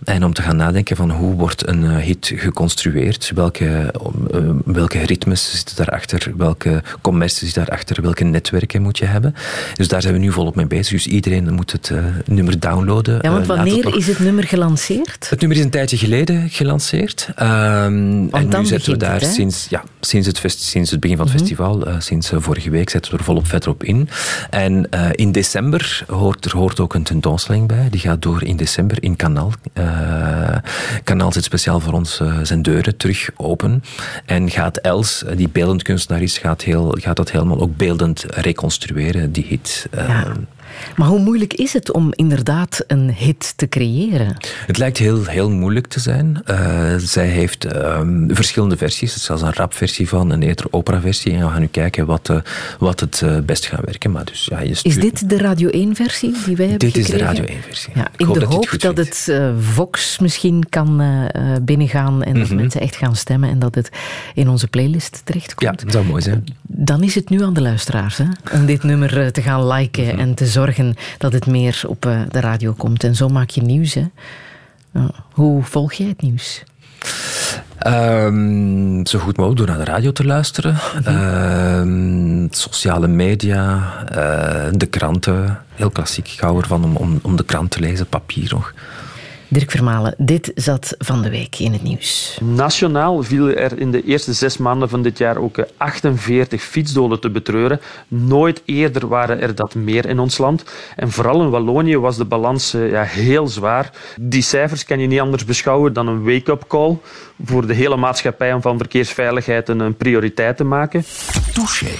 En 0.03 0.23
om 0.25 0.33
te 0.33 0.41
gaan 0.41 0.55
nadenken 0.55 0.95
van 0.95 1.11
hoe 1.11 1.35
wordt 1.35 1.67
een 1.67 1.83
eh, 1.83 1.97
hit 1.97 2.31
geconstrueerd, 2.35 3.31
welke, 3.35 3.93
uh, 4.33 4.49
welke 4.65 4.99
ritmes 4.99 5.51
zitten 5.55 5.75
daarachter, 5.75 6.33
welke 6.37 6.83
commercie 7.01 7.47
zit 7.47 7.55
daarachter, 7.55 8.01
welke 8.01 8.23
netwerken 8.23 8.81
moet 8.81 8.97
je 8.97 9.05
hebben. 9.05 9.35
Dus 9.73 9.87
daar 9.87 10.01
zijn 10.01 10.13
we 10.13 10.19
nu 10.19 10.31
volop 10.31 10.55
mee 10.55 10.67
bezig. 10.67 10.91
Dus 10.91 11.07
iedereen 11.07 11.53
moet 11.53 11.71
het 11.71 11.89
uh, 11.89 12.03
nummer 12.25 12.59
downloaden. 12.59 13.19
Ja, 13.21 13.31
want 13.31 13.45
wanneer 13.45 13.95
is 13.95 14.07
het 14.07 14.19
nummer 14.19 14.43
gelanceerd? 14.43 15.29
Het 15.29 15.39
nummer 15.39 15.57
is 15.57 15.63
een 15.63 15.69
tijdje 15.69 15.97
geleden 15.97 16.49
gelanceerd. 16.49 17.27
Um, 17.39 18.29
en 18.29 18.49
nu 18.49 18.65
zetten 18.65 18.91
we 18.91 18.97
daar 18.97 19.21
sinds, 19.21 19.67
ja, 19.69 19.83
sinds, 19.99 20.27
het 20.27 20.55
sinds 20.57 20.91
het 20.91 20.99
begin 20.99 21.17
van 21.17 21.25
het 21.25 21.35
mm 21.35 21.41
-hmm. 21.41 21.47
festival, 21.47 21.87
sinds 21.99 22.31
vorige 22.33 22.69
week, 22.69 22.89
zetten 22.89 23.11
we 23.11 23.17
er 23.17 23.23
volop 23.23 23.47
verder 23.47 23.69
op 23.69 23.83
in. 23.83 24.09
En 24.49 24.89
in 25.11 25.31
december 25.31 26.03
hoort 26.07 26.45
er 26.45 26.57
hoort 26.57 26.79
ook 26.79 26.93
een 26.93 27.03
tentoonstelling 27.03 27.67
bij. 27.67 27.87
Die 27.89 27.99
gaat 27.99 28.21
door 28.21 28.43
in 28.43 28.55
december 28.55 28.84
in 28.99 29.15
Kanaal. 29.15 29.51
Uh, 29.73 30.57
Kanaal 31.03 31.31
zit 31.31 31.43
speciaal 31.43 31.79
voor 31.79 31.93
ons 31.93 32.19
uh, 32.19 32.39
zijn 32.43 32.61
deuren 32.61 32.97
terug 32.97 33.29
open. 33.35 33.83
En 34.25 34.49
gaat 34.49 34.77
Els, 34.77 35.23
die 35.35 35.49
beeldend 35.49 35.83
kunstenaar 35.83 36.21
is, 36.21 36.37
gaat, 36.37 36.61
heel, 36.61 36.97
gaat 36.99 37.15
dat 37.15 37.31
helemaal 37.31 37.59
ook 37.59 37.77
beeldend 37.77 38.25
reconstrueren, 38.29 39.31
die 39.31 39.45
hit. 39.47 39.87
Ja. 39.91 40.33
Maar 40.95 41.07
hoe 41.07 41.19
moeilijk 41.19 41.53
is 41.53 41.73
het 41.73 41.91
om 41.91 42.09
inderdaad 42.11 42.83
een 42.87 43.13
hit 43.13 43.53
te 43.55 43.67
creëren? 43.67 44.37
Het 44.65 44.77
lijkt 44.77 44.97
heel, 44.97 45.25
heel 45.25 45.49
moeilijk 45.49 45.87
te 45.87 45.99
zijn. 45.99 46.43
Uh, 46.49 46.95
zij 46.97 47.27
heeft 47.27 47.75
um, 47.75 48.27
verschillende 48.31 48.77
versies. 48.77 49.11
Er 49.11 49.17
is 49.17 49.23
zelfs 49.23 49.41
een 49.41 49.53
rapversie 49.53 50.07
van, 50.07 50.29
een 50.29 50.41
eerder 50.41 50.65
opera-versie. 50.69 51.33
En 51.33 51.39
we 51.39 51.51
gaan 51.51 51.59
nu 51.59 51.67
kijken 51.67 52.05
wat, 52.05 52.29
uh, 52.29 52.37
wat 52.79 52.99
het 52.99 53.21
uh, 53.23 53.39
best 53.39 53.65
gaat 53.65 53.85
werken. 53.85 54.11
Maar 54.11 54.25
dus, 54.25 54.45
ja, 54.51 54.59
je 54.59 54.73
stuurt... 54.73 54.95
Is 54.95 55.01
dit 55.01 55.29
de 55.29 55.37
Radio 55.37 55.69
1-versie 55.69 56.33
die 56.45 56.55
wij 56.55 56.67
hebben 56.67 56.91
Dit 56.91 57.05
gekregen? 57.05 57.29
is 57.29 57.35
de 57.35 57.41
Radio 57.41 57.55
1-versie. 57.55 57.93
Ja, 57.95 58.07
in 58.17 58.33
de 58.33 58.45
hoop 58.45 58.69
dat, 58.69 58.81
dat 58.81 58.97
het 58.97 59.33
Vox 59.59 60.19
misschien 60.19 60.65
kan 60.69 61.03
binnengaan 61.61 62.23
en 62.23 62.29
mm 62.29 62.39
-hmm. 62.39 62.47
dat 62.47 62.57
mensen 62.57 62.81
echt 62.81 62.95
gaan 62.95 63.15
stemmen 63.15 63.49
en 63.49 63.59
dat 63.59 63.75
het 63.75 63.89
in 64.33 64.49
onze 64.49 64.67
playlist 64.67 65.21
terechtkomt. 65.23 65.79
Ja, 65.79 65.85
dat 65.85 65.93
zou 65.93 66.05
mooi 66.05 66.21
zijn. 66.21 66.43
Dan 66.61 67.03
is 67.03 67.15
het 67.15 67.29
nu 67.29 67.43
aan 67.43 67.53
de 67.53 67.61
luisteraars 67.61 68.17
hè, 68.17 68.25
om 68.53 68.65
dit 68.65 68.83
nummer 68.83 69.31
te 69.31 69.41
gaan 69.41 69.67
liken 69.67 70.03
mm 70.03 70.09
-hmm. 70.09 70.19
en 70.19 70.33
te 70.33 70.45
zorgen 70.55 70.95
dat 71.17 71.33
het 71.33 71.45
meer 71.45 71.83
op 71.87 72.05
uh, 72.05 72.21
de 72.31 72.39
radio 72.39 72.73
komt. 72.73 73.03
En 73.03 73.15
zo 73.15 73.27
maak 73.27 73.49
je 73.49 73.61
nieuws. 73.61 73.93
Hè. 73.93 74.05
Hoe 75.31 75.63
volg 75.63 75.93
jij 75.93 76.07
het 76.07 76.21
nieuws? 76.21 76.63
Um, 77.87 79.05
zo 79.05 79.19
goed 79.19 79.37
mogelijk 79.37 79.57
door 79.57 79.75
naar 79.75 79.85
de 79.85 79.91
radio 79.91 80.11
te 80.11 80.25
luisteren. 80.25 80.77
Mm-hmm. 81.05 82.43
Uh, 82.43 82.47
sociale 82.49 83.07
media, 83.07 83.93
uh, 84.11 84.71
de 84.71 84.85
kranten. 84.85 85.59
Heel 85.75 85.89
klassiek. 85.89 86.27
Ik 86.27 86.39
hou 86.39 86.61
ervan 86.61 86.83
om, 86.83 86.95
om, 86.95 87.19
om 87.21 87.35
de 87.35 87.45
krant 87.45 87.71
te 87.71 87.79
lezen, 87.79 88.07
papier 88.07 88.49
nog. 88.53 88.73
Dirk 89.47 89.71
Vermalen, 89.71 90.15
dit 90.17 90.51
zat 90.55 90.95
van 90.97 91.21
de 91.21 91.29
week 91.29 91.59
in 91.59 91.73
het 91.73 91.83
nieuws. 91.83 92.37
Nationaal 92.43 93.23
vielen 93.23 93.57
er 93.57 93.79
in 93.79 93.91
de 93.91 94.03
eerste 94.03 94.33
zes 94.33 94.57
maanden 94.57 94.89
van 94.89 95.01
dit 95.01 95.17
jaar 95.17 95.37
ook 95.37 95.65
48 95.77 96.61
fietsdoden 96.61 97.19
te 97.19 97.29
betreuren. 97.29 97.79
Nooit 98.07 98.61
eerder 98.65 99.07
waren 99.07 99.41
er 99.41 99.55
dat 99.55 99.75
meer 99.75 100.05
in 100.05 100.19
ons 100.19 100.37
land. 100.37 100.63
En 100.95 101.11
vooral 101.11 101.41
in 101.41 101.49
Wallonië 101.49 101.97
was 101.97 102.17
de 102.17 102.25
balans 102.25 102.71
ja, 102.71 103.03
heel 103.03 103.47
zwaar. 103.47 103.91
Die 104.19 104.41
cijfers 104.41 104.85
kan 104.85 104.99
je 104.99 105.07
niet 105.07 105.19
anders 105.19 105.45
beschouwen 105.45 105.93
dan 105.93 106.07
een 106.07 106.23
wake-up 106.23 106.63
call 106.67 106.97
voor 107.43 107.67
de 107.67 107.73
hele 107.73 107.97
maatschappij 107.97 108.53
om 108.53 108.61
van 108.61 108.77
verkeersveiligheid 108.77 109.69
een 109.69 109.95
prioriteit 109.95 110.57
te 110.57 110.63
maken. 110.63 111.03
Touché. 111.53 111.91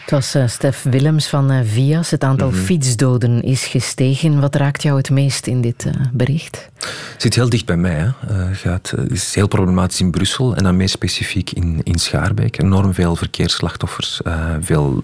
Het 0.00 0.10
was 0.10 0.36
uh, 0.36 0.46
Stef 0.46 0.82
Willems 0.82 1.28
van 1.28 1.52
uh, 1.52 1.60
Vias. 1.64 2.10
Het 2.10 2.24
aantal 2.24 2.48
mm 2.48 2.54
-hmm. 2.54 2.64
fietsdoden 2.64 3.42
is 3.42 3.64
gestegen. 3.64 4.40
Wat 4.40 4.54
raakt 4.54 4.82
jou 4.82 4.96
het 4.96 5.10
meest 5.10 5.46
in 5.46 5.60
dit 5.60 5.84
uh, 5.84 5.92
bericht? 6.12 6.68
Het 7.12 7.22
zit 7.22 7.34
heel 7.34 7.48
dicht 7.48 7.64
bij 7.64 7.76
mij. 7.76 7.94
Hè. 8.26 8.54
gaat, 8.54 8.92
het 8.96 9.10
is 9.10 9.34
heel 9.34 9.48
problematisch 9.48 10.00
in 10.00 10.10
Brussel 10.10 10.56
en 10.56 10.64
dan 10.64 10.76
meer 10.76 10.88
specifiek 10.88 11.50
in, 11.50 11.80
in 11.82 11.98
Schaarbeek. 11.98 12.62
Enorm 12.62 12.94
veel 12.94 13.16
verkeersslachtoffers, 13.16 14.20
veel 14.60 15.02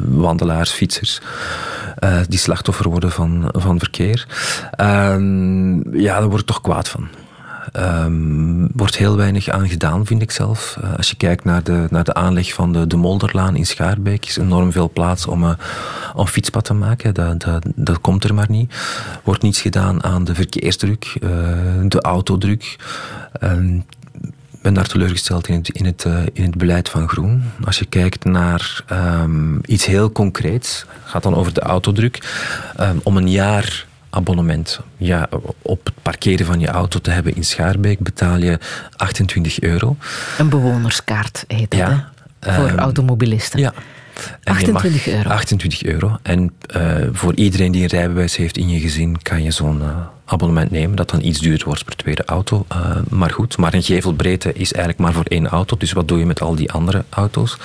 wandelaars, 0.00 0.70
fietsers. 0.70 1.20
die 2.28 2.38
slachtoffer 2.38 2.88
worden 2.88 3.12
van, 3.12 3.48
van 3.52 3.78
verkeer. 3.78 4.26
Ehm, 4.70 5.98
ja, 5.98 6.18
daar 6.18 6.28
word 6.28 6.40
ik 6.40 6.46
toch 6.46 6.60
kwaad 6.60 6.88
van. 6.88 7.08
Um, 7.76 8.68
wordt 8.74 8.96
heel 8.96 9.16
weinig 9.16 9.48
aan 9.48 9.68
gedaan, 9.68 10.06
vind 10.06 10.22
ik 10.22 10.30
zelf. 10.30 10.76
Uh, 10.82 10.94
als 10.96 11.10
je 11.10 11.16
kijkt 11.16 11.44
naar 11.44 11.62
de, 11.62 11.86
naar 11.90 12.04
de 12.04 12.14
aanleg 12.14 12.52
van 12.52 12.72
de, 12.72 12.86
de 12.86 12.96
Molderlaan 12.96 13.56
in 13.56 13.66
Schaarbeek, 13.66 14.26
is 14.26 14.36
enorm 14.36 14.72
veel 14.72 14.90
plaats 14.90 15.26
om 15.26 15.42
een 15.42 15.56
uh, 16.16 16.26
fietspad 16.26 16.64
te 16.64 16.74
maken. 16.74 17.14
Dat, 17.14 17.40
dat, 17.40 17.64
dat 17.74 18.00
komt 18.00 18.24
er 18.24 18.34
maar 18.34 18.50
niet. 18.50 18.74
Wordt 19.24 19.42
niets 19.42 19.60
gedaan 19.60 20.04
aan 20.04 20.24
de 20.24 20.34
verkeersdruk, 20.34 21.16
uh, 21.20 21.30
de 21.88 22.00
autodruk. 22.00 22.76
Ik 24.50 24.62
ben 24.62 24.74
daar 24.74 24.86
teleurgesteld 24.86 25.48
in 25.48 25.54
het, 25.54 25.68
in, 25.68 25.84
het, 25.84 26.06
in 26.32 26.44
het 26.44 26.56
beleid 26.56 26.88
van 26.88 27.08
Groen. 27.08 27.42
Als 27.64 27.78
je 27.78 27.86
kijkt 27.86 28.24
naar 28.24 28.84
um, 28.92 29.60
iets 29.64 29.86
heel 29.86 30.12
concreets, 30.12 30.84
gaat 31.04 31.22
dan 31.22 31.34
over 31.34 31.54
de 31.54 31.60
autodruk. 31.60 32.38
Om 33.02 33.16
een 33.16 33.30
jaar 33.30 33.88
abonnement 34.10 34.80
ja, 34.96 35.28
op 35.62 35.84
het 35.84 36.02
parkeren 36.02 36.46
van 36.46 36.60
je 36.60 36.68
auto 36.68 36.98
te 36.98 37.10
hebben 37.10 37.36
in 37.36 37.44
Schaarbeek 37.44 37.98
betaal 37.98 38.36
je 38.36 38.58
28 38.96 39.60
euro. 39.60 39.96
Een 40.38 40.48
bewonerskaart 40.48 41.44
heet 41.46 41.70
dat, 41.70 41.80
ja, 41.80 42.10
hè? 42.40 42.54
Voor 42.54 42.70
um, 42.70 42.78
automobilisten. 42.78 43.60
Ja. 43.60 43.72
En 44.42 44.54
28 44.54 45.08
euro. 45.08 45.28
28 45.28 45.84
euro. 45.84 46.18
En 46.22 46.52
uh, 46.76 46.94
voor 47.12 47.34
iedereen 47.34 47.72
die 47.72 47.82
een 47.82 47.88
rijbewijs 47.88 48.36
heeft 48.36 48.56
in 48.56 48.68
je 48.68 48.80
gezin 48.80 49.22
kan 49.22 49.42
je 49.42 49.50
zo'n 49.50 49.78
uh, 49.78 49.96
abonnement 50.24 50.70
nemen, 50.70 50.96
dat 50.96 51.10
dan 51.10 51.22
iets 51.22 51.38
duurder 51.38 51.66
wordt 51.66 51.84
per 51.84 51.96
tweede 51.96 52.24
auto. 52.24 52.66
Uh, 52.72 52.96
maar 53.08 53.30
goed, 53.30 53.56
maar 53.56 53.74
een 53.74 53.82
gevelbreedte 53.82 54.52
is 54.52 54.72
eigenlijk 54.72 54.98
maar 54.98 55.12
voor 55.12 55.24
één 55.24 55.48
auto. 55.48 55.76
Dus 55.76 55.92
wat 55.92 56.08
doe 56.08 56.18
je 56.18 56.26
met 56.26 56.40
al 56.40 56.54
die 56.54 56.72
andere 56.72 57.04
auto's? 57.08 57.56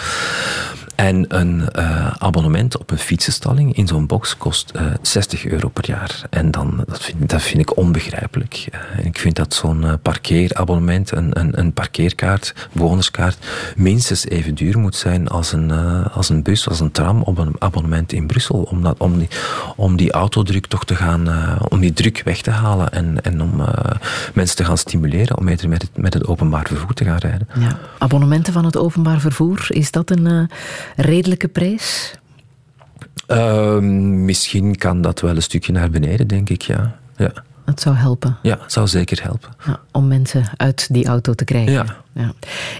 En 0.95 1.25
een 1.27 1.69
uh, 1.75 2.11
abonnement 2.17 2.77
op 2.77 2.91
een 2.91 2.97
fietsenstalling 2.97 3.75
in 3.75 3.87
zo'n 3.87 4.05
box 4.05 4.37
kost 4.37 4.71
uh, 4.75 4.81
60 5.01 5.45
euro 5.45 5.67
per 5.67 5.87
jaar. 5.87 6.21
En 6.29 6.51
dan, 6.51 6.83
dat, 6.87 7.01
vind, 7.03 7.29
dat 7.29 7.41
vind 7.41 7.61
ik 7.61 7.77
onbegrijpelijk. 7.77 8.67
Uh, 8.97 9.05
ik 9.05 9.19
vind 9.19 9.35
dat 9.35 9.53
zo'n 9.53 9.85
parkeerabonnement, 10.01 11.11
een, 11.11 11.39
een, 11.39 11.59
een 11.59 11.73
parkeerkaart, 11.73 12.53
bewonerskaart, 12.71 13.37
minstens 13.75 14.25
even 14.25 14.55
duur 14.55 14.79
moet 14.79 14.95
zijn 14.95 15.27
als 15.27 15.51
een, 15.51 15.71
als 16.11 16.29
een 16.29 16.43
bus, 16.43 16.69
als 16.69 16.79
een 16.79 16.91
tram 16.91 17.21
op 17.21 17.37
een 17.37 17.55
abonnement 17.59 18.13
in 18.13 18.27
Brussel. 18.27 18.61
Om, 18.61 18.83
dat, 18.83 18.97
om, 18.97 19.17
die, 19.17 19.27
om 19.75 19.95
die 19.95 20.11
autodruk 20.11 20.65
toch 20.65 20.85
te 20.85 20.95
gaan, 20.95 21.29
om 21.69 21.79
die 21.79 21.93
druk 21.93 22.21
weg 22.25 22.41
te 22.41 22.51
halen 22.51 22.91
en, 22.91 23.21
en 23.21 23.41
om 23.41 23.63
mensen 24.33 24.55
te 24.55 24.65
gaan 24.65 24.77
stimuleren 24.77 25.37
om 25.37 25.47
eerder 25.47 25.69
met 25.69 25.81
het, 25.81 25.97
met 25.97 26.13
het 26.13 26.27
openbaar 26.27 26.65
vervoer 26.67 26.93
te 26.93 27.03
gaan 27.03 27.17
rijden. 27.17 27.47
Ja. 27.59 27.79
Abonnementen 27.97 28.53
van 28.53 28.65
het 28.65 28.77
openbaar 28.77 29.19
vervoer, 29.19 29.65
is 29.67 29.91
dat 29.91 30.09
een 30.09 30.49
redelijke 30.95 31.47
prijs? 31.47 32.15
Uh, 33.27 33.77
misschien 33.79 34.75
kan 34.75 35.01
dat 35.01 35.21
wel 35.21 35.35
een 35.35 35.41
stukje 35.41 35.71
naar 35.71 35.89
beneden, 35.89 36.27
denk 36.27 36.49
ik, 36.49 36.61
ja. 36.61 36.99
ja. 37.17 37.31
Dat 37.65 37.81
zou 37.81 37.95
helpen. 37.95 38.37
Ja, 38.41 38.59
zou 38.67 38.87
zeker 38.87 39.23
helpen. 39.23 39.49
Ja, 39.65 39.79
om 39.91 40.07
mensen 40.07 40.43
uit 40.57 40.87
die 40.91 41.05
auto 41.05 41.33
te 41.33 41.43
krijgen. 41.43 41.71
Ja. 41.71 41.85
ja. 42.13 42.33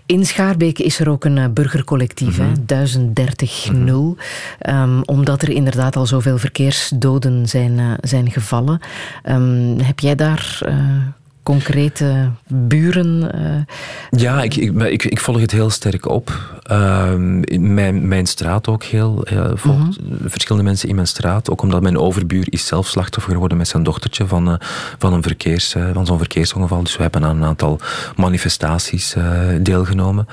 In 0.05 0.25
Schaarbeek 0.25 0.79
is 0.79 0.99
er 0.99 1.09
ook 1.09 1.25
een 1.25 1.37
uh, 1.37 1.47
burgercollectief, 1.47 2.37
mm 2.37 2.45
-hmm. 2.45 2.65
1030 2.65 3.71
mm 3.71 3.87
-hmm. 3.87 4.17
um, 4.69 5.01
omdat 5.05 5.41
er 5.41 5.49
inderdaad 5.49 5.95
al 5.95 6.05
zoveel 6.05 6.37
verkeersdoden 6.37 7.47
zijn, 7.47 7.71
uh, 7.71 7.93
zijn 8.01 8.31
gevallen. 8.31 8.79
Um, 9.29 9.79
heb 9.79 9.99
jij 9.99 10.15
daar 10.15 10.59
uh, 10.67 10.75
concrete 11.45 12.29
buren? 12.47 13.31
Uh... 13.35 14.21
Ja, 14.21 14.41
ik, 14.41 14.55
ik, 14.55 14.81
ik, 14.81 15.03
ik, 15.03 15.19
volg 15.19 15.39
het 15.39 15.51
heel 15.51 15.69
sterk 15.69 16.07
op. 16.07 16.55
Uh, 16.71 17.13
mijn, 17.59 18.07
mijn 18.07 18.25
straat 18.25 18.67
ook 18.67 18.83
heel. 18.83 19.25
Uh, 19.33 19.51
-hmm. 19.55 19.93
verschillende 20.25 20.67
mensen 20.67 20.89
in 20.89 20.95
mijn 20.95 21.07
straat. 21.07 21.49
Ook 21.49 21.61
omdat 21.61 21.81
mijn 21.81 21.97
overbuur 21.97 22.45
is 22.49 22.65
zelf 22.65 22.87
slachtoffer 22.87 23.33
geworden 23.33 23.57
met 23.57 23.67
zijn 23.67 23.83
dochtertje 23.83 24.27
van, 24.27 24.49
uh, 24.49 24.55
van, 24.97 25.13
een 25.13 25.23
verkeers, 25.23 25.75
van 25.93 26.05
zo'n 26.05 26.17
verkeersongeval. 26.17 26.83
Dus 26.83 26.95
we 26.95 27.01
hebben 27.01 27.23
aan 27.23 27.35
een 27.35 27.43
aantal 27.43 27.79
manifestaties 28.15 29.15
deelgenomen. 29.61 30.27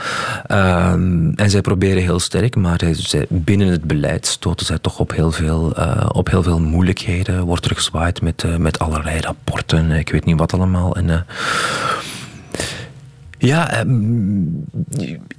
Ehm, 0.46 1.32
en 1.34 1.50
zij 1.50 1.60
proberen 1.60 2.02
heel 2.02 2.20
sterk, 2.20 2.56
maar 2.56 2.80
zij, 2.92 3.26
binnen 3.28 3.68
het 3.68 3.84
beleid 3.84 4.26
stoten 4.26 4.66
zij 4.66 4.78
toch 4.78 4.98
op 4.98 5.12
heel 5.12 5.32
veel, 5.32 5.74
op 6.12 6.30
heel 6.30 6.42
veel 6.42 6.60
moeilijkheden. 6.60 7.44
Wordt 7.44 7.64
er 7.64 7.74
gezwaaid 7.74 8.22
met, 8.22 8.44
met 8.58 8.78
allerlei 8.78 9.20
rapporten. 9.20 9.90
Ik 9.90 10.10
weet 10.10 10.24
niet 10.24 10.38
wat 10.38 10.52
allemaal. 10.52 10.96
En, 11.02 11.08
uh, 11.08 11.20
ja, 13.38 13.70
ehm, 13.70 14.42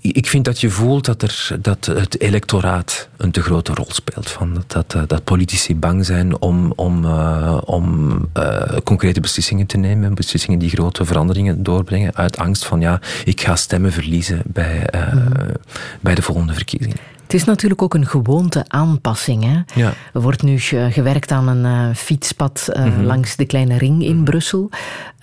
ik 0.02 0.28
vind 0.28 0.46
dat 0.46 0.62
je 0.62 0.70
voelt 0.70 1.06
dat, 1.06 1.22
er, 1.22 1.58
dat 1.62 1.86
het 1.86 2.22
electoraat 2.22 3.10
een 3.18 3.32
te 3.32 3.42
grote 3.42 3.74
rol 3.74 3.88
speelt. 3.90 4.30
Van 4.30 4.54
dat, 4.54 4.92
dat, 4.92 5.10
dat 5.10 5.24
politici 5.24 5.76
bang 5.76 6.06
zijn 6.06 6.42
om, 6.42 6.74
om, 6.76 7.06
uh, 7.06 7.58
om 7.66 8.12
uh, 8.38 8.78
concrete 8.84 9.20
beslissingen 9.20 9.66
te 9.66 9.78
nemen. 9.78 10.16
Beslissingen 10.16 10.60
die 10.60 10.70
grote 10.70 11.06
veranderingen 11.06 11.64
doorbrengen. 11.64 12.16
Uit 12.16 12.38
angst 12.38 12.66
van 12.66 12.82
ja, 12.82 13.00
ik 13.26 13.42
ga 13.42 13.56
stemmen 13.56 13.92
verliezen 13.92 14.42
bij, 14.46 14.90
uh, 14.96 15.14
mm. 15.14 15.30
bij 16.02 16.16
de 16.16 16.22
volgende 16.22 16.54
verkiezingen. 16.54 16.98
Het 17.34 17.42
is 17.42 17.48
natuurlijk 17.48 17.82
ook 17.82 17.94
een 17.94 18.08
gewoonte 18.08 18.66
aanpassing. 18.68 19.44
Hè? 19.44 19.82
Ja. 19.82 19.94
Er 20.14 20.22
wordt 20.22 20.42
nu 20.42 20.60
gewerkt 20.90 21.32
aan 21.32 21.48
een 21.48 21.90
uh, 21.90 21.96
fietspad 21.96 22.70
uh, 22.70 22.86
mm 22.86 22.92
-hmm. 22.92 23.04
langs 23.04 23.36
de 23.36 23.46
Kleine 23.46 23.78
Ring 23.78 24.04
in 24.04 24.24
Brussel. 24.24 24.70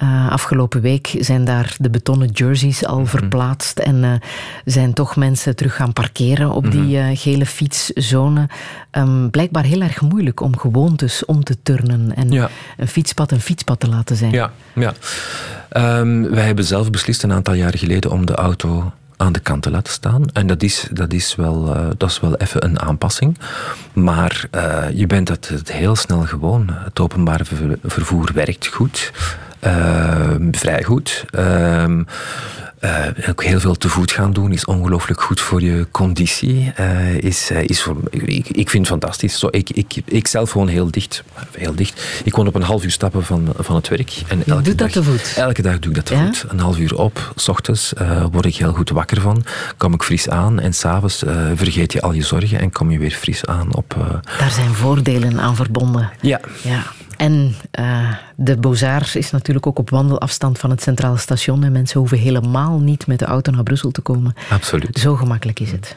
Uh, 0.03 0.31
afgelopen 0.31 0.81
week 0.81 1.17
zijn 1.19 1.45
daar 1.45 1.75
de 1.79 1.91
betonnen 1.91 2.29
jerseys 2.29 2.85
al 2.85 2.95
mm 2.95 2.99
-hmm. 2.99 3.07
verplaatst 3.07 3.79
en 3.79 4.21
zijn 4.65 4.93
toch 4.93 5.17
mensen 5.17 5.57
terug 5.57 5.77
gaan 5.77 5.93
parkeren 5.93 6.51
op 6.51 6.71
die 6.71 7.17
gele 7.17 7.47
fietszone. 7.47 8.49
Um, 8.93 9.31
blijkbaar 9.31 9.65
heel 9.65 9.81
erg 9.81 10.01
moeilijk 10.01 10.41
om 10.41 10.59
gewoontes 10.59 11.25
om 11.25 11.45
te 11.45 11.63
turnen 11.63 12.17
en 12.17 12.31
ja. 12.31 12.51
een 12.77 12.89
fietspad 12.89 13.31
een 13.31 13.41
fietspad 13.41 13.81
te 13.81 13.89
laten 13.89 14.17
zijn. 14.17 14.33
Ja, 14.33 14.53
ja. 14.75 14.93
Um, 15.99 16.31
wij 16.31 16.45
hebben 16.45 16.65
zelf 16.65 16.91
beslist 16.91 17.23
een 17.23 17.33
aantal 17.33 17.55
jaar 17.55 17.79
geleden 17.79 18.11
om 18.11 18.27
de 18.27 18.35
auto 18.35 18.93
aan 19.21 19.33
de 19.33 19.41
kant 19.41 19.63
te 19.63 19.71
laten 19.71 19.93
staan. 19.93 20.25
En 20.33 20.47
dat 20.47 20.63
is, 20.63 20.87
dat 20.93 21.13
is, 21.13 21.35
wel, 21.35 21.77
uh, 21.77 21.87
dat 21.97 22.11
is 22.11 22.21
wel 22.21 22.37
even 22.37 22.65
een 22.65 22.81
aanpassing. 22.81 23.39
Maar 23.93 24.45
uh, 24.55 24.85
je 24.93 25.07
bent 25.07 25.29
het, 25.29 25.49
het 25.49 25.73
heel 25.73 25.97
snel 25.97 26.21
gewoon. 26.21 26.71
Het 26.71 27.01
openbare 27.01 27.45
vervoer 27.85 28.31
werkt 28.35 28.67
goed. 28.67 29.13
Uh, 29.65 30.35
vrij 30.51 30.83
goed. 30.83 31.25
Uh, 32.85 33.07
ook 33.29 33.45
heel 33.45 33.61
veel 33.61 33.75
te 33.75 33.89
voet 33.89 34.13
gaan 34.13 34.33
doen 34.33 34.53
is 34.53 34.65
ongelooflijk 34.65 35.21
goed 35.21 35.41
voor 35.41 35.63
je 35.63 35.87
conditie. 35.91 36.73
Uh, 36.81 37.19
is, 37.19 37.51
uh, 37.51 37.63
is 37.63 37.83
voor, 37.83 37.97
ik, 38.11 38.49
ik 38.49 38.71
vind 38.71 38.89
het 38.89 39.01
fantastisch. 39.01 39.39
Zo, 39.39 39.49
ik, 39.51 39.71
ik, 39.71 39.95
ik 40.05 40.27
zelf 40.27 40.53
woon 40.53 40.69
heel 40.69 40.91
dicht, 40.91 41.25
heel 41.53 41.75
dicht. 41.75 42.03
Ik 42.25 42.35
woon 42.35 42.47
op 42.47 42.55
een 42.55 42.63
half 42.63 42.85
uur 42.85 42.91
stappen 42.91 43.25
van, 43.25 43.49
van 43.59 43.77
het 43.77 43.89
werk. 43.89 44.23
En 44.29 44.43
elke 44.47 44.75
dag, 44.75 44.75
dat 44.75 44.93
te 44.93 45.03
voet? 45.03 45.35
Elke 45.37 45.63
dag 45.63 45.79
doe 45.79 45.91
ik 45.91 45.97
dat 45.97 46.07
te 46.07 46.15
ja? 46.15 46.27
voet. 46.27 46.45
Een 46.49 46.59
half 46.59 46.79
uur 46.79 46.99
op, 46.99 47.33
s 47.37 47.49
ochtends 47.49 47.93
word 48.31 48.45
ik 48.45 48.57
heel 48.57 48.73
goed 48.73 48.91
wakker 48.91 49.21
van. 49.21 49.45
Kom 49.77 49.95
ik 49.95 50.03
fris 50.03 50.29
aan 50.29 50.61
en 50.61 50.73
s'avonds 50.73 51.25
vergeet 51.55 51.93
je 51.93 52.01
al 52.01 52.13
je 52.13 52.23
zorgen 52.23 52.61
en 52.61 52.73
kom 52.73 52.91
je 52.91 52.99
weer 52.99 53.11
fris 53.11 53.45
aan. 53.45 53.75
Op, 53.75 53.97
Daar 54.39 54.51
zijn 54.51 54.75
voordelen 54.75 55.41
aan 55.41 55.57
verbonden. 55.57 56.11
Ja. 56.21 56.41
ja. 56.63 56.83
En 57.21 57.55
uh, 57.81 58.15
de 58.37 58.57
Bozar 58.57 59.11
is 59.15 59.31
natuurlijk 59.31 59.67
ook 59.67 59.79
op 59.79 59.91
wandelafstand 59.91 60.59
van 60.59 60.71
het 60.71 60.83
Centraal 60.83 61.17
Station. 61.17 61.65
En 61.65 61.73
mensen 61.73 62.01
hoeven 62.01 62.19
helemaal 62.19 62.79
niet 62.79 63.07
met 63.07 63.19
de 63.19 63.25
auto 63.25 63.53
naar 63.53 63.63
Brussel 63.63 63.91
te 63.91 64.01
komen. 64.01 64.35
Absoluut. 64.51 64.99
Zo 64.99 65.17
gemakkelijk 65.17 65.61
is 65.61 65.73
het. 65.73 65.97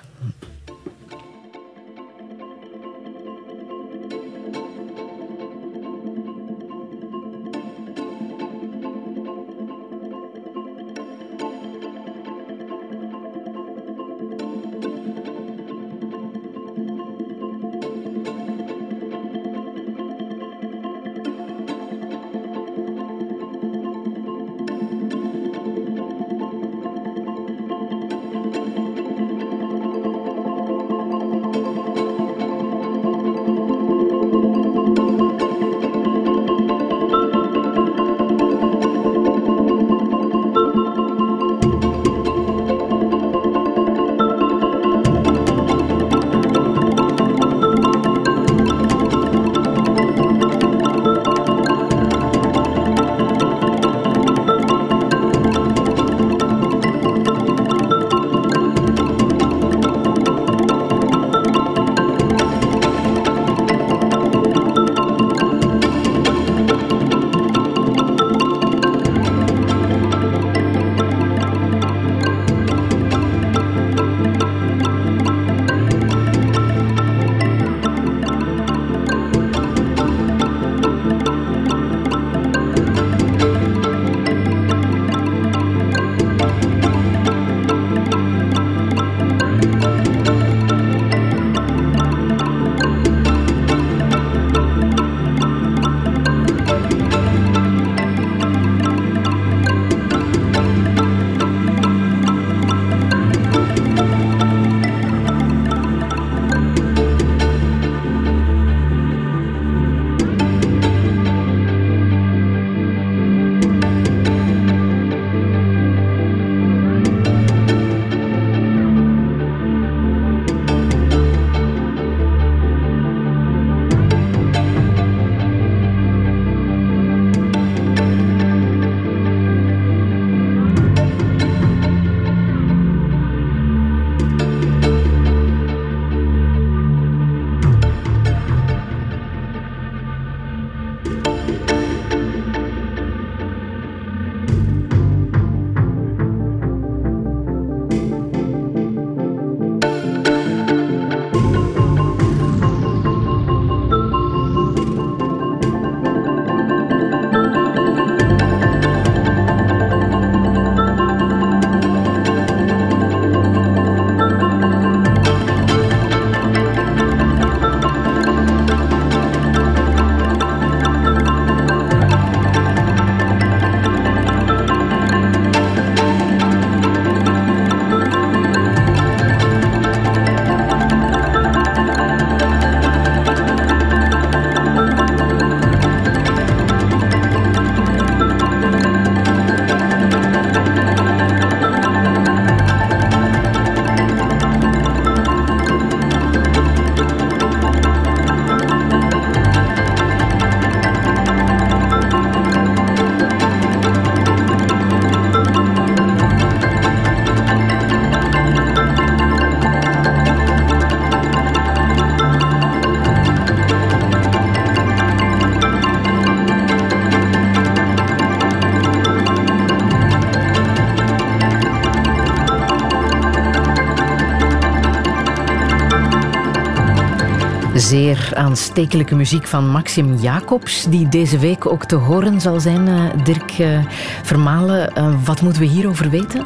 Zeer 227.93 228.31
aanstekelijke 228.35 229.15
muziek 229.15 229.47
van 229.47 229.69
Maxim 229.69 230.15
Jacobs, 230.15 230.85
die 230.89 231.09
deze 231.09 231.39
week 231.39 231.65
ook 231.65 231.85
te 231.85 231.95
horen 231.95 232.41
zal 232.41 232.59
zijn. 232.59 232.87
Eh, 232.87 233.23
Dirk 233.23 233.51
eh, 233.51 233.79
Vermalen, 234.23 234.95
eh, 234.95 235.13
wat 235.25 235.41
moeten 235.41 235.61
we 235.61 235.67
hierover 235.67 236.09
weten? 236.09 236.45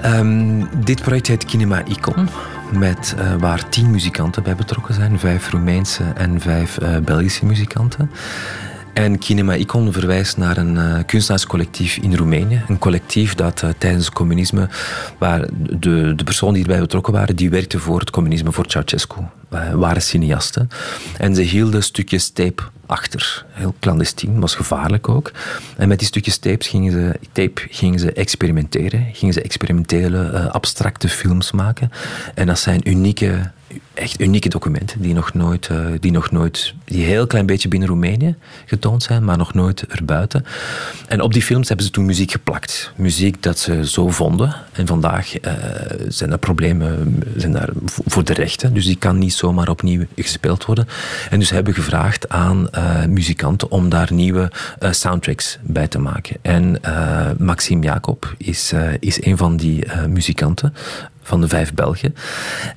Ehm, 0.00 0.64
dit 0.84 1.02
project 1.02 1.26
heet 1.26 1.44
Kinema 1.44 1.82
Icon, 1.84 2.28
met, 2.78 3.14
eh, 3.18 3.34
waar 3.38 3.68
tien 3.68 3.90
muzikanten 3.90 4.42
bij 4.42 4.54
betrokken 4.54 4.94
zijn. 4.94 5.18
Vijf 5.18 5.50
Roemeense 5.50 6.04
en 6.14 6.40
vijf 6.40 6.78
Belgische 7.04 7.46
muzikanten. 7.46 8.10
En 8.92 9.18
Kinema 9.18 9.54
Icon 9.54 9.92
verwijst 9.92 10.36
naar 10.36 10.56
een 10.56 11.04
kunstenaarscollectief 11.06 11.96
in 11.96 12.16
Roemenië. 12.16 12.62
Een 12.68 12.78
collectief 12.78 13.34
dat 13.34 13.64
tijdens 13.78 14.04
het 14.04 14.14
communisme, 14.14 14.68
waar 15.18 15.48
de, 15.78 16.12
de 16.16 16.24
personen 16.24 16.54
die 16.54 16.62
erbij 16.62 16.80
betrokken 16.80 17.12
waren, 17.12 17.36
die 17.36 17.50
werkten 17.50 17.80
voor 17.80 18.00
het 18.00 18.10
communisme, 18.10 18.52
voor 18.52 18.64
Ceausescu. 18.68 19.21
Eh, 19.72 19.78
waren 19.78 20.02
cineasten. 20.02 20.68
En 21.18 21.34
ze 21.34 21.42
hielden 21.42 21.82
stukjes 21.82 22.28
tape 22.28 22.62
achter. 22.86 23.44
Heel 23.50 23.74
clandestien, 23.80 24.40
was 24.40 24.54
gevaarlijk 24.54 25.08
ook. 25.08 25.32
En 25.76 25.88
met 25.88 25.98
die 25.98 26.08
stukjes 26.08 26.38
tapes 26.38 26.68
gingen 26.68 26.92
ze, 26.92 27.18
tape 27.32 27.62
gingen 27.70 27.98
ze 27.98 28.12
experimenteren. 28.12 29.06
Gingen 29.12 29.34
ze 29.34 29.42
experimentele, 29.42 30.30
eh, 30.30 30.46
abstracte 30.46 31.08
films 31.08 31.52
maken. 31.52 31.90
En 32.34 32.46
dat 32.46 32.58
zijn 32.58 32.88
unieke 32.88 33.50
echt 33.94 34.20
unieke 34.20 34.48
documenten 34.48 35.00
die 35.02 35.14
nog 35.14 35.34
nooit, 35.34 35.66
eh, 35.66 35.86
die 36.00 36.10
nog 36.10 36.30
nooit, 36.30 36.74
die 36.84 37.04
heel 37.04 37.26
klein 37.26 37.46
beetje 37.46 37.68
binnen 37.68 37.88
Roemenië 37.88 38.34
getoond 38.66 39.02
zijn, 39.02 39.24
maar 39.24 39.36
nog 39.36 39.54
nooit 39.54 39.86
erbuiten. 39.86 40.44
En 41.08 41.20
op 41.20 41.32
die 41.32 41.42
films 41.42 41.68
hebben 41.68 41.86
ze 41.86 41.92
toen 41.92 42.04
muziek 42.04 42.30
geplakt. 42.30 42.92
Muziek 42.96 43.42
dat 43.42 43.58
ze 43.58 43.88
zo 43.88 44.08
vonden. 44.08 44.54
En 44.72 44.86
vandaag 44.86 45.38
eh, 45.38 45.54
zijn 46.08 46.32
er 46.32 46.38
problemen 46.38 47.22
zijn 47.36 47.52
daar 47.52 47.68
voor 47.84 48.24
de 48.24 48.32
rechten, 48.32 48.74
dus 48.74 48.84
die 48.84 48.96
kan 48.96 49.18
niet 49.18 49.34
zomaar 49.34 49.68
opnieuw 49.68 50.06
gespeeld 50.16 50.64
worden. 50.64 50.88
En 51.30 51.38
dus 51.38 51.50
hebben 51.50 51.74
gevraagd 51.74 52.28
aan 52.28 52.70
eh, 52.70 53.04
muzikanten 53.04 53.70
om 53.70 53.88
daar 53.88 54.12
nieuwe 54.12 54.50
eh, 54.78 54.92
soundtracks 54.92 55.58
bij 55.62 55.88
te 55.88 55.98
maken. 55.98 56.36
En 56.42 56.80
Maxime 57.38 57.84
Jacob 57.84 58.34
is, 58.38 58.72
is 59.00 59.24
een 59.24 59.36
van 59.36 59.56
die 59.56 59.84
muzikanten 60.08 60.74
van 61.32 61.40
de 61.40 61.48
vijf 61.48 61.74
Belgen. 61.74 62.14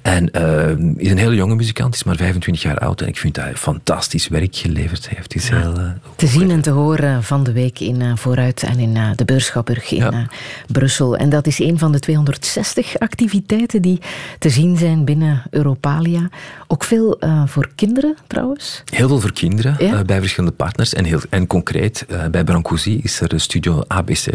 En 0.01 0.31
eh, 0.31 0.69
is 0.97 1.11
een 1.11 1.17
hele 1.17 1.35
jonge 1.35 1.55
muzikant, 1.55 1.93
is 1.95 2.03
maar 2.03 2.15
25 2.15 2.63
jaar 2.63 2.77
oud. 2.77 3.01
En 3.01 3.07
ik 3.07 3.17
vind 3.17 3.35
dat 3.35 3.43
hij 3.43 3.55
fantastisch 3.55 4.27
werk 4.27 4.55
geleverd 4.55 5.09
heeft. 5.09 5.35
Is 5.35 5.49
heel, 5.49 5.77
eh, 5.77 5.89
Te 6.15 6.27
zien 6.27 6.51
en 6.51 6.61
te 6.61 6.69
horen 6.69 7.23
van 7.23 7.43
de 7.43 7.51
week 7.51 7.79
in 7.79 8.01
eh, 8.01 8.11
Vooruit 8.15 8.63
en 8.63 8.79
in 8.79 8.97
de 9.15 9.25
Beurschapburg 9.25 9.91
in 9.91 9.97
Ja. 9.97 10.27
Brussel. 10.67 11.17
En 11.17 11.29
dat 11.29 11.47
is 11.47 11.59
een 11.59 11.79
van 11.79 11.91
de 11.91 11.99
260 11.99 12.97
activiteiten 12.99 13.81
die 13.81 13.99
te 14.39 14.49
zien 14.49 14.77
zijn 14.77 15.05
binnen 15.05 15.43
Europalia. 15.49 16.29
Ook 16.67 16.83
veel 16.83 17.19
voor 17.45 17.69
kinderen 17.75 18.15
trouwens. 18.27 18.83
Heel 18.93 19.07
veel 19.07 19.19
voor 19.19 19.33
kinderen 19.33 19.75
Ja? 19.79 20.03
bij 20.03 20.19
verschillende 20.19 20.55
partners. 20.55 20.93
En, 20.93 21.05
heel, 21.05 21.19
en 21.29 21.47
concreet, 21.47 22.05
bij 22.31 22.43
Brancusi 22.43 22.99
is 23.03 23.21
er 23.21 23.29
de 23.29 23.39
studio 23.39 23.83
ABC. 23.87 24.25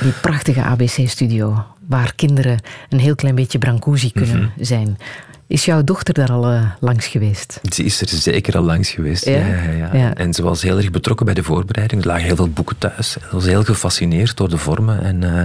Die 0.00 0.12
prachtige 0.20 0.62
ABC-studio, 0.62 1.64
waar 1.90 2.12
kinderen 2.14 2.58
een 2.88 2.98
heel 3.00 3.14
klein 3.14 3.34
beetje 3.34 3.58
Brancusi 3.58 4.12
kunnen 4.12 4.38
Mhm. 4.40 4.64
zijn. 4.64 4.98
Is 5.46 5.64
jouw 5.64 5.84
dochter 5.84 6.14
daar 6.14 6.30
al 6.30 6.50
eh, 6.50 6.70
langs 6.80 7.06
geweest? 7.06 7.60
Ze 7.72 7.84
is 7.84 8.00
er 8.00 8.08
zeker 8.08 8.56
al 8.56 8.62
langs 8.62 8.90
geweest. 8.90 9.24
Ja? 9.24 9.46
Ja? 9.46 9.90
Ja. 9.92 10.14
En 10.14 10.34
ze 10.34 10.42
was 10.42 10.62
heel 10.62 10.76
erg 10.76 10.90
betrokken 10.90 11.26
bij 11.26 11.34
de 11.34 11.42
voorbereiding. 11.42 12.00
Er 12.02 12.06
lagen 12.06 12.24
heel 12.24 12.36
veel 12.36 12.48
boeken 12.48 12.78
thuis. 12.78 13.10
Ze 13.10 13.18
was 13.30 13.44
heel 13.44 13.64
gefascineerd 13.64 14.36
door 14.36 14.48
de 14.48 14.56
vormen. 14.58 15.02
En 15.02 15.24
eh, 15.36 15.44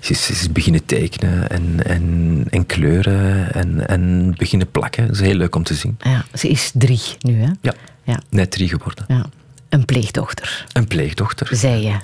ze, 0.00 0.10
is, 0.12 0.24
ze 0.24 0.32
is 0.32 0.52
beginnen 0.52 0.84
tekenen 0.84 1.48
en, 1.50 1.86
en, 1.86 2.44
en 2.50 2.66
kleuren 2.66 3.54
en, 3.54 3.88
en 3.88 4.34
beginnen 4.36 4.70
plakken. 4.70 5.06
Dat 5.06 5.14
is 5.16 5.20
heel 5.22 5.34
leuk 5.34 5.54
om 5.54 5.62
te 5.62 5.74
zien. 5.74 5.96
Ja, 6.02 6.24
ze 6.34 6.48
is 6.48 6.70
drie 6.74 7.00
nu, 7.20 7.40
hè? 7.42 7.50
Ja, 7.60 7.74
Ja. 8.04 8.20
net 8.28 8.50
drie 8.50 8.68
geworden. 8.68 9.04
ja. 9.08 9.26
Een 9.68 9.84
pleegdochter, 9.84 10.66
Een 10.72 10.86
pleegdochter. 10.86 11.48
zei 11.52 11.82
je. 11.82 11.94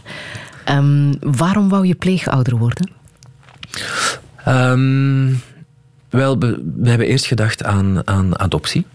Ehm, 0.64 1.12
waarom 1.20 1.68
wou 1.68 1.86
je 1.86 1.94
pleegouder 1.94 2.56
worden? 2.56 2.90
Ehm, 4.44 5.32
wel, 6.08 6.38
we, 6.38 6.88
hebben 6.88 7.06
eerst 7.06 7.26
gedacht 7.26 7.64
aan, 7.64 8.06
aan 8.06 8.38
adoptie. 8.38 8.86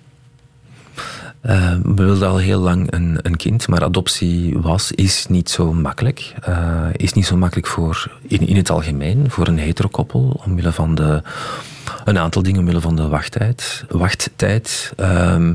Eh, 1.41 1.75
we 1.83 2.03
wilden 2.03 2.27
al 2.27 2.37
heel 2.37 2.59
lang 2.59 2.93
een, 2.93 3.19
een 3.21 3.35
kind, 3.35 3.67
maar 3.67 3.83
adoptie 3.83 4.57
was, 4.57 4.91
is 4.91 5.25
niet 5.27 5.49
zo 5.49 5.73
makkelijk. 5.73 6.33
Eh, 6.41 6.87
is 6.91 7.13
niet 7.13 7.25
zo 7.25 7.37
makkelijk 7.37 7.67
voor, 7.67 8.11
in, 8.27 8.47
in 8.47 8.55
het 8.55 8.69
algemeen 8.69 9.29
voor 9.29 9.47
een 9.47 9.57
heterokoppel, 9.57 10.41
omwille 10.45 10.71
van 10.71 10.95
de, 10.95 11.21
een 12.05 12.17
aantal 12.17 12.41
dingen, 12.41 12.59
omwille 12.59 12.81
van 12.81 12.95
de 12.95 13.07
wachttijd. 13.07 13.83
wachttijd. 13.89 14.93
Ehm, 14.95 15.53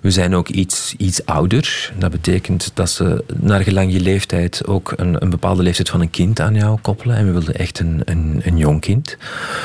we 0.00 0.10
zijn 0.10 0.34
ook 0.34 0.48
iets, 0.48 0.94
iets 0.96 1.26
ouder. 1.26 1.92
Dat 1.98 2.10
betekent 2.10 2.70
dat 2.74 2.90
ze 2.90 3.24
naar 3.34 3.62
gelang 3.62 3.92
je 3.92 4.00
leeftijd 4.00 4.66
ook 4.66 4.92
een, 4.96 5.22
een 5.22 5.30
bepaalde 5.30 5.62
leeftijd 5.62 5.88
van 5.88 6.00
een 6.00 6.10
kind 6.10 6.40
aan 6.40 6.54
jou 6.54 6.78
koppelen. 6.80 7.16
En 7.16 7.26
we 7.26 7.32
wilden 7.32 7.54
echt 7.54 7.78
een, 7.78 8.02
een, 8.04 8.40
een 8.44 8.56
jong 8.56 8.80
kind. 8.80 9.16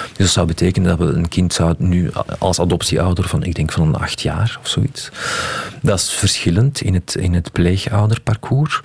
Dus 0.07 0.17
dat 0.17 0.27
zou 0.27 0.47
betekenen 0.47 0.97
dat 0.97 1.07
we 1.07 1.13
een 1.13 1.29
kind 1.29 1.53
zouden 1.53 1.89
nu 1.89 2.11
als 2.39 2.59
adoptieouder 2.59 3.27
van, 3.27 3.43
ik 3.43 3.55
denk 3.55 3.71
van 3.71 3.87
een 3.87 3.95
acht 3.95 4.21
jaar 4.21 4.57
of 4.61 4.67
zoiets. 4.67 5.09
Dat 5.81 5.99
is 5.99 6.09
verschillend 6.09 6.81
in 6.81 6.93
het, 6.93 7.15
in 7.15 7.33
het 7.33 7.51
pleegouderparcours. 7.51 8.79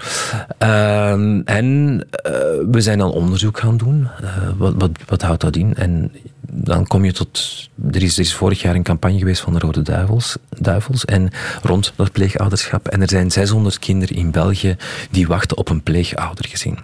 Ehm, 0.58 1.40
en 1.44 2.00
eh, 2.10 2.32
we 2.70 2.80
zijn 2.80 2.98
dan 2.98 3.10
onderzoek 3.10 3.58
gaan 3.58 3.76
doen. 3.76 4.08
Eh, 4.22 4.30
wat, 4.56 4.74
wat, 4.76 4.90
wat 5.06 5.22
houdt 5.22 5.40
dat 5.40 5.56
in? 5.56 5.74
En 5.74 6.12
dan 6.50 6.86
kom 6.86 7.04
je 7.04 7.12
tot. 7.12 7.68
Er 7.92 8.02
is, 8.02 8.14
er 8.14 8.24
is 8.24 8.34
vorig 8.34 8.62
jaar 8.62 8.74
een 8.74 8.82
campagne 8.82 9.18
geweest 9.18 9.40
van 9.40 9.52
de 9.52 9.58
Rode 9.58 9.82
Duivels, 9.82 10.36
Duivels 10.58 11.04
en 11.04 11.30
rond 11.62 11.92
dat 11.96 12.12
pleegouderschap. 12.12 12.88
En 12.88 13.02
er 13.02 13.08
zijn 13.08 13.30
600 13.30 13.78
kinderen 13.78 14.16
in 14.16 14.30
België 14.30 14.76
die 15.10 15.26
wachten 15.26 15.56
op 15.56 15.68
een 15.68 15.82
pleegoudergezin. 15.82 16.78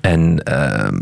En 0.00 0.42
ehm, 0.42 1.00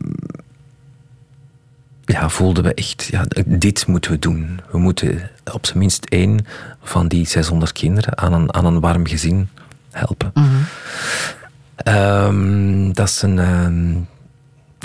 ja, 2.05 2.29
voelden 2.29 2.65
we 2.65 2.75
echt, 2.75 3.09
ja, 3.11 3.25
dit 3.47 3.87
moeten 3.87 4.11
we 4.11 4.19
doen. 4.19 4.61
We 4.71 4.79
moeten 4.79 5.31
op 5.53 5.67
zijn 5.67 5.79
minst 5.79 6.05
één 6.05 6.47
van 6.83 7.09
die 7.09 7.27
600 7.27 7.73
kinderen 7.73 8.19
aan 8.19 8.33
een, 8.33 8.55
aan 8.55 8.65
een 8.65 8.81
warm 8.81 9.07
gezin 9.07 9.49
helpen. 9.91 10.33
Ehm, 11.77 12.93
dat, 12.93 13.09
is 13.09 13.23
een, 13.23 13.39
ehm, 13.39 13.95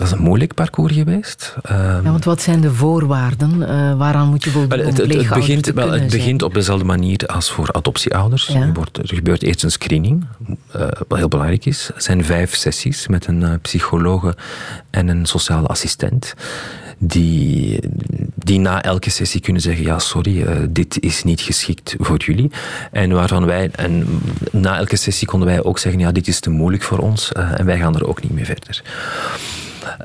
dat 0.02 0.10
is 0.12 0.18
een 0.18 0.24
moeilijk 0.24 0.54
parcours 0.54 0.94
geweest. 0.94 1.56
Ehm, 1.62 1.80
Ja, 1.80 2.12
want 2.12 2.24
wat 2.24 2.42
zijn 2.42 2.62
de 2.62 2.74
voorwaarden? 2.74 3.70
Eh, 3.70 3.98
waaraan 3.98 4.28
moet 4.28 4.44
je 4.44 4.50
voldoen 4.50 4.80
het, 4.80 4.98
het, 4.98 5.08
begint, 5.08 5.64
te 5.64 5.74
wel, 5.74 5.92
het 5.92 6.10
begint 6.10 6.42
op 6.42 6.54
dezelfde 6.54 6.86
manier 6.86 7.26
als 7.28 7.52
voor 7.52 7.72
adoptieouders. 7.72 8.48
Ja. 8.48 8.62
Er, 8.62 8.74
wordt, 8.74 8.98
er 8.98 9.16
gebeurt 9.16 9.44
eerst 9.44 9.64
een 9.64 9.72
screening, 9.72 10.26
eh, 10.72 10.88
wat 11.08 11.18
heel 11.18 11.28
belangrijk 11.28 11.66
is. 11.66 11.92
Er 11.96 12.02
zijn 12.02 12.26
vijf 12.26 12.56
sessies 12.56 13.08
met 13.08 13.28
een 13.28 13.42
uh, 13.42 13.54
psychologe 13.62 14.36
en 14.90 15.08
een 15.08 15.26
sociale 15.26 15.68
assistent. 15.68 16.34
Die, 16.98 17.80
die 18.36 18.60
na 18.60 18.84
elke 18.84 19.10
sessie 19.10 19.42
kunnen 19.42 19.62
zeggen: 19.62 19.84
Ja, 19.84 20.00
sorry, 20.00 20.42
uh, 20.42 20.50
dit 20.70 21.00
is 21.00 21.24
niet 21.24 21.42
geschikt 21.42 21.96
voor 22.00 22.18
jullie. 22.18 22.52
En 22.92 23.12
waarvan 23.12 23.46
wij, 23.46 23.70
en 23.72 24.22
na 24.52 24.78
elke 24.78 24.96
sessie 24.96 25.28
konden 25.28 25.48
wij 25.48 25.64
ook 25.64 25.80
zeggen: 25.80 26.02
Ja, 26.02 26.12
dit 26.12 26.28
is 26.28 26.40
te 26.40 26.50
moeilijk 26.50 26.84
voor 26.84 26.98
ons 26.98 27.32
uh, 27.38 27.60
en 27.60 27.66
wij 27.66 27.78
gaan 27.78 27.96
er 27.96 28.08
ook 28.08 28.22
niet 28.22 28.32
mee 28.32 28.46
verder. 28.46 28.84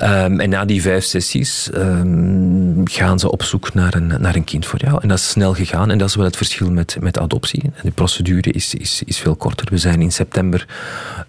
Um, 0.01 0.39
en 0.39 0.49
na 0.49 0.65
die 0.65 0.81
vijf 0.81 1.03
sessies 1.03 1.69
um, 1.75 2.81
gaan 2.83 3.19
ze 3.19 3.31
op 3.31 3.43
zoek 3.43 3.73
naar 3.73 3.93
een, 3.93 4.07
naar 4.19 4.35
een 4.35 4.43
kind 4.43 4.65
voor 4.65 4.79
jou. 4.79 4.99
En 5.01 5.07
dat 5.07 5.17
is 5.17 5.29
snel 5.29 5.53
gegaan. 5.53 5.91
En 5.91 5.97
dat 5.97 6.09
is 6.09 6.15
wel 6.15 6.25
het 6.25 6.37
verschil 6.37 6.71
met, 6.71 6.97
met 6.99 7.19
adoptie. 7.19 7.71
De 7.81 7.91
procedure 7.91 8.51
is, 8.51 8.73
is, 8.73 9.03
is 9.05 9.17
veel 9.17 9.35
korter. 9.35 9.67
We 9.69 9.77
zijn 9.77 10.01
in 10.01 10.11
september 10.11 10.65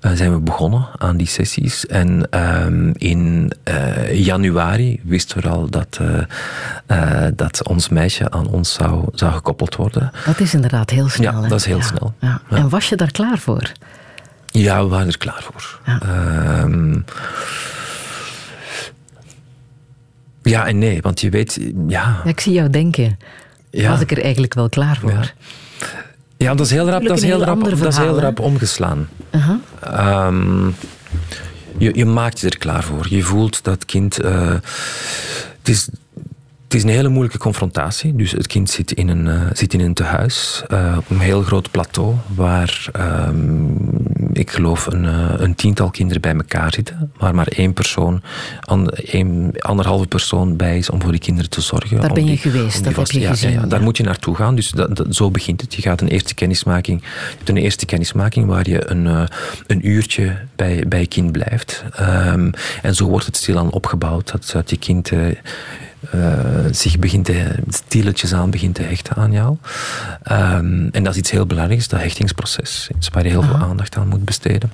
uh, 0.00 0.12
zijn 0.12 0.32
we 0.32 0.40
begonnen 0.40 0.88
aan 0.98 1.16
die 1.16 1.26
sessies. 1.26 1.86
En 1.86 2.28
um, 2.64 2.92
in 2.96 3.52
uh, 3.64 4.24
januari 4.24 5.00
wisten 5.04 5.42
we 5.42 5.48
al 5.48 5.70
dat, 5.70 5.98
uh, 6.90 7.26
dat 7.34 7.68
ons 7.68 7.88
meisje 7.88 8.30
aan 8.30 8.46
ons 8.46 8.72
zou, 8.72 9.04
zou 9.12 9.32
gekoppeld 9.32 9.76
worden. 9.76 10.10
Dat 10.26 10.40
is 10.40 10.54
inderdaad 10.54 10.90
heel 10.90 11.08
snel. 11.08 11.32
Ja, 11.32 11.42
hè? 11.42 11.48
dat 11.48 11.58
is 11.58 11.66
heel 11.66 11.76
ja. 11.76 11.82
snel. 11.82 12.14
Ja. 12.20 12.40
Ja. 12.50 12.56
En 12.56 12.68
was 12.68 12.88
je 12.88 12.96
daar 12.96 13.12
klaar 13.12 13.38
voor? 13.38 13.72
Ja, 14.46 14.82
we 14.82 14.88
waren 14.88 15.06
er 15.06 15.18
klaar 15.18 15.42
voor. 15.42 15.80
Ehm, 15.84 17.00
Ja 20.50 20.66
en 20.66 20.78
nee, 20.78 21.00
want 21.00 21.20
je 21.20 21.30
weet, 21.30 21.58
ja... 21.88 22.20
ja 22.24 22.30
ik 22.30 22.40
zie 22.40 22.52
jou 22.52 22.70
denken. 22.70 23.18
Ja. 23.70 23.90
Was 23.90 24.00
ik 24.00 24.10
er 24.10 24.22
eigenlijk 24.22 24.54
wel 24.54 24.68
klaar 24.68 24.96
voor? 24.96 25.10
Ja, 25.10 25.22
ja 26.36 26.54
dat 26.54 26.66
is 26.66 26.72
heel 26.72 26.88
rap, 26.88 27.04
dat 27.04 27.16
is 27.16 27.22
heel 27.22 27.44
rap, 27.44 27.64
dat 27.64 27.86
is 27.86 27.96
heel 27.96 28.20
rap 28.20 28.40
omgeslaan. 28.40 29.08
Uh 29.30 29.48
-huh. 29.80 30.26
um, 30.26 30.74
je, 31.78 31.90
je, 31.94 32.04
maakt 32.04 32.40
je 32.40 32.48
er 32.48 32.58
klaar 32.58 32.84
voor. 32.84 33.06
Je 33.08 33.22
voelt 33.22 33.64
dat 33.64 33.84
kind... 33.84 34.24
Uh, 34.24 34.50
het, 35.58 35.68
is, 35.68 35.88
het 36.68 36.76
is 36.76 36.82
een 36.82 36.88
hele 36.88 37.08
moeilijke 37.08 37.38
confrontatie. 37.38 38.16
Dus 38.16 38.32
het 38.32 38.46
kind 38.46 38.70
zit 38.70 38.92
in 38.92 39.08
een, 39.08 39.26
uh, 39.26 39.42
zit 39.52 39.74
in 39.74 39.80
een 39.80 39.94
tehuis 39.94 40.62
uh, 40.72 40.94
op 40.98 41.10
een 41.10 41.18
heel 41.20 41.42
groot 41.42 41.70
plateau 41.70 42.14
waar 42.34 42.86
um, 43.28 43.76
ik 44.32 44.50
geloof, 44.50 44.86
een, 44.86 45.04
eh, 45.04 45.34
een 45.36 45.54
tiental 45.54 45.90
kinderen 45.90 46.22
bij 46.22 46.34
elkaar 46.34 46.72
zitten, 46.72 47.12
waar 47.16 47.34
maar 47.34 47.46
één 47.46 47.72
persoon, 47.72 48.22
an, 48.60 48.88
één, 48.88 49.52
anderhalve 49.58 50.06
persoon 50.06 50.56
bij 50.56 50.78
is 50.78 50.90
om 50.90 51.02
voor 51.02 51.10
die 51.10 51.20
kinderen 51.20 51.50
te 51.50 51.60
zorgen. 51.60 52.00
Daar 52.00 52.12
ben 52.12 52.24
je 52.24 52.28
die- 52.28 52.38
geweest, 52.38 52.84
dat 52.84 52.96
heb 52.96 53.06
je 53.06 53.20
ja, 53.20 53.28
gezien, 53.30 53.52
Ja, 53.52 53.60
ja, 53.60 53.66
daar 53.66 53.82
moet 53.82 53.96
je 53.96 54.02
naartoe 54.02 54.34
gaan. 54.34 54.54
Dus 54.54 54.70
dat, 54.70 54.96
dat- 54.96 55.14
zo 55.14 55.30
begint 55.30 55.60
het. 55.60 55.74
Je 55.74 55.82
gaat 55.82 56.00
een 56.00 56.08
eerste 56.08 56.34
kennismaking. 56.34 57.02
Een 57.44 57.56
eerste 57.56 57.86
kennismaking 57.86 58.46
waar 58.46 58.68
je 58.68 58.90
een, 58.90 59.06
eh, 59.06 59.22
een 59.66 59.88
uurtje 59.88 60.36
bij, 60.56 60.84
bij 60.88 61.00
je 61.00 61.06
kind 61.06 61.32
blijft. 61.32 61.84
Ehm, 61.94 62.50
en 62.82 62.94
zo 62.94 63.04
wordt 63.08 63.26
het 63.26 63.36
stilaan 63.36 63.70
opgebouwd. 63.70 64.30
Dat, 64.32 64.50
dat 64.52 64.70
je 64.70 64.76
kind 64.78 65.10
eh, 66.10 66.64
zich 66.70 66.98
begint 66.98 67.24
te, 67.24 67.54
aan 68.34 68.50
begint 68.50 68.74
te 68.74 68.82
hechten 68.82 69.16
aan 69.16 69.32
jou. 69.32 69.56
Ehm, 70.22 70.88
en 70.92 71.02
dat 71.04 71.12
is 71.12 71.18
iets 71.18 71.30
heel 71.30 71.46
belangrijks, 71.46 71.88
dat 71.88 72.00
hechtingsproces. 72.00 72.88
Iets 72.96 73.08
waar 73.08 73.22
je 73.24 73.28
heel 73.30 73.42
veel 73.42 73.56
aandacht 73.56 73.96
aan 73.96 74.08
moet 74.08 74.24
besteden. 74.24 74.72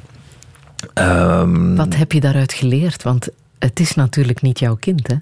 Ehm, 0.95 1.75
Wat 1.75 1.95
heb 1.97 2.13
je 2.13 2.21
daaruit 2.21 2.53
geleerd? 2.53 3.03
Want 3.03 3.29
het 3.59 3.81
is 3.81 3.95
natuurlijk 3.95 4.43
niet 4.43 4.59
jouw 4.59 4.75
kind, 4.75 5.07
hè? 5.07 5.17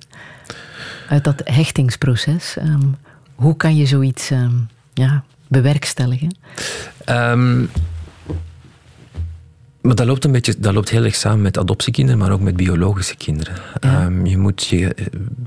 Uit 1.09 1.25
dat 1.25 1.41
hechtingsproces. 1.45 2.57
ehm, 2.57 2.87
hoe 3.35 3.57
kan 3.57 3.77
je 3.77 3.87
zoiets 3.87 4.31
ja, 4.95 5.25
bewerkstelligen? 5.49 6.37
Maar 9.83 9.95
dat 9.95 10.07
loopt, 10.07 10.25
een 10.25 10.33
beetje, 10.33 10.55
dat 10.59 10.75
loopt 10.75 10.89
heel 10.89 11.05
erg 11.05 11.15
samen 11.15 11.43
met 11.43 11.59
adoptiekinderen, 11.59 12.21
maar 12.21 12.33
ook 12.33 12.41
met 12.41 12.57
biologische 12.57 13.17
kinderen. 13.17 13.55
Ehm, 13.81 14.27
je 14.27 14.39
moet 14.39 14.67
je, 14.67 14.95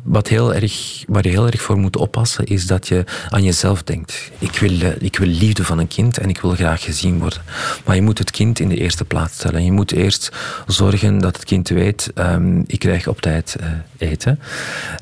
wat 0.03 0.27
heel 0.27 0.53
erg, 0.53 1.03
waar 1.07 1.23
je 1.23 1.29
heel 1.29 1.45
erg 1.45 1.61
voor 1.61 1.77
moet 1.77 1.95
oppassen, 1.97 2.45
is 2.45 2.67
dat 2.67 2.87
je 2.87 3.03
aan 3.29 3.43
jezelf 3.43 3.83
denkt. 3.83 4.31
Ik 4.39 4.51
wil, 4.51 4.81
eh, 4.81 4.91
ik 4.99 5.17
wil 5.17 5.27
liefde 5.27 5.63
van 5.63 5.79
een 5.79 5.87
kind 5.87 6.17
en 6.17 6.29
ik 6.29 6.41
wil 6.41 6.51
graag 6.51 6.83
gezien 6.83 7.19
worden. 7.19 7.41
Maar 7.85 7.95
je 7.95 8.01
moet 8.01 8.17
het 8.17 8.31
kind 8.31 8.59
in 8.59 8.69
de 8.69 8.77
eerste 8.77 9.05
plaats 9.05 9.33
stellen. 9.33 9.65
Je 9.65 9.71
moet 9.71 9.91
eerst 9.91 10.31
zorgen 10.67 11.17
dat 11.17 11.35
het 11.35 11.45
kind 11.45 11.69
weet, 11.69 12.11
ehm, 12.15 12.59
ik 12.67 12.79
krijg 12.79 13.07
op 13.07 13.21
tijd 13.21 13.55
eh, 13.59 13.67
eten. 13.97 14.39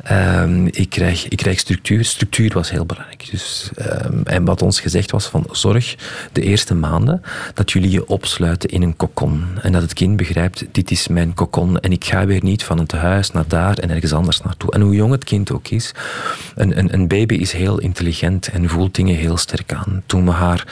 Ehm, 0.03 0.65
ik, 0.65 0.89
krijg, 0.89 1.27
ik 1.27 1.37
krijg 1.37 1.59
structuur. 1.59 2.05
Structuur 2.05 2.53
was 2.53 2.69
heel 2.71 2.85
belangrijk. 2.85 3.27
Dus, 3.31 3.69
ehm, 3.75 4.21
en 4.23 4.45
wat 4.45 4.61
ons 4.61 4.79
gezegd 4.79 5.11
was 5.11 5.25
van 5.25 5.45
zorg 5.51 5.95
de 6.31 6.41
eerste 6.41 6.73
maanden 6.73 7.21
dat 7.53 7.71
jullie 7.71 7.91
je 7.91 8.07
opsluiten 8.07 8.69
in 8.69 8.81
een 8.81 8.95
kokon. 8.95 9.43
En 9.61 9.71
dat 9.71 9.81
het 9.81 9.93
kind 9.93 10.17
begrijpt, 10.17 10.65
dit 10.71 10.91
is 10.91 11.07
mijn 11.07 11.33
kokon 11.33 11.79
en 11.79 11.91
ik 11.91 12.05
ga 12.05 12.25
weer 12.25 12.43
niet 12.43 12.63
van 12.63 12.79
het 12.79 12.91
huis 12.91 13.31
naar 13.31 13.47
daar 13.47 13.77
en 13.77 13.89
ergens 13.89 14.13
anders 14.13 14.41
naartoe. 14.41 14.71
En 14.71 14.81
hoe 14.81 14.95
jong 14.95 15.11
het 15.11 15.23
kind 15.23 15.51
ook 15.51 15.67
is, 15.67 15.91
een, 16.55 16.93
een, 16.93 17.07
baby 17.07 17.35
is 17.35 17.51
heel 17.51 17.79
intelligent 17.79 18.47
en 18.47 18.69
voelt 18.69 18.95
dingen 18.95 19.15
heel 19.15 19.37
sterk 19.37 19.73
aan. 19.73 20.03
Toen 20.05 20.25
we 20.25 20.31
haar 20.31 20.67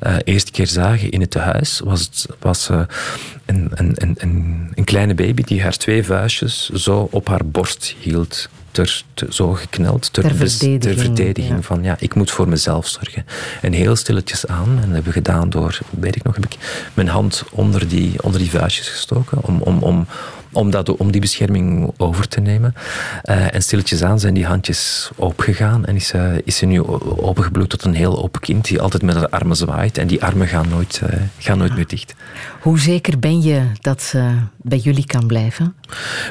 eh 0.00 0.16
eerste 0.24 0.50
keer 0.50 0.66
zagen 0.66 1.10
in 1.10 1.20
het 1.20 1.30
tehuis, 1.30 1.80
was 1.84 2.00
het 2.00 2.26
was, 2.40 2.68
eh, 2.68 2.80
een, 3.46 3.70
een, 3.74 3.94
een, 3.94 4.72
een 4.74 4.84
kleine 4.84 5.14
baby 5.14 5.42
die 5.42 5.62
haar 5.62 5.76
twee 5.76 6.04
vuistjes 6.04 6.68
zo 6.68 7.08
op 7.10 7.28
haar 7.28 7.46
borst 7.46 7.65
hield. 7.98 8.48
Ter, 8.70 9.02
te- 9.14 9.26
zo 9.30 9.52
gekneld, 9.52 10.12
ter, 10.12 10.22
Ter 10.22 10.34
bes- 10.36 10.56
ter 10.56 10.68
verdediging, 10.68 11.00
verdediging 11.16 11.54
ja. 11.56 11.62
van 11.62 11.82
ja, 11.82 11.96
ik 11.98 12.14
moet 12.14 12.30
voor 12.30 12.48
mezelf 12.48 12.86
zorgen. 12.86 13.26
En 13.62 13.72
heel 13.72 13.96
stilletjes 13.96 14.46
aan, 14.46 14.68
en 14.68 14.74
dat 14.74 14.84
hebben 14.84 15.04
we 15.04 15.12
gedaan 15.12 15.50
door, 15.50 15.78
weet 15.90 16.16
ik 16.16 16.22
nog, 16.22 16.34
heb 16.34 16.44
ik 16.44 16.56
mijn 16.94 17.08
hand 17.08 17.44
onder 17.50 17.88
die, 17.88 18.22
onder 18.22 18.40
die 18.40 18.50
vuistjes 18.50 18.88
gestoken 18.88 19.38
om, 19.42 19.60
om, 19.60 19.78
om, 19.82 20.06
om, 20.56 20.70
dat, 20.70 20.96
om 20.96 21.12
die 21.12 21.20
bescherming 21.20 21.92
over 21.96 22.28
te 22.28 22.40
nemen. 22.40 22.74
Eh, 23.22 23.54
en 23.54 23.62
stilletjes 23.62 24.02
aan 24.02 24.20
zijn 24.20 24.34
die 24.34 24.46
handjes 24.46 25.10
opgegaan 25.16 25.84
en 25.84 25.96
is, 25.96 26.12
eh, 26.12 26.32
is 26.44 26.56
ze 26.56 26.66
nu 26.66 26.82
opengebloed 26.82 27.68
tot 27.68 27.84
een 27.84 27.94
heel 27.94 28.22
open 28.22 28.40
kind 28.40 28.64
die 28.64 28.80
altijd 28.80 29.02
met 29.02 29.14
haar 29.14 29.28
armen 29.28 29.56
zwaait 29.56 29.98
en 29.98 30.06
die 30.06 30.22
armen 30.22 30.46
gaan 30.46 30.68
nooit, 30.68 31.00
eh, 31.06 31.20
gaan 31.38 31.58
nooit 31.58 31.74
meer 31.74 31.86
dicht. 31.86 32.14
Hoe 32.60 32.78
zeker 32.80 33.18
ben 33.18 33.42
je 33.42 33.62
dat 33.80 34.02
ze 34.02 34.30
bij 34.56 34.78
jullie 34.78 35.06
kan 35.06 35.26
blijven? 35.26 35.74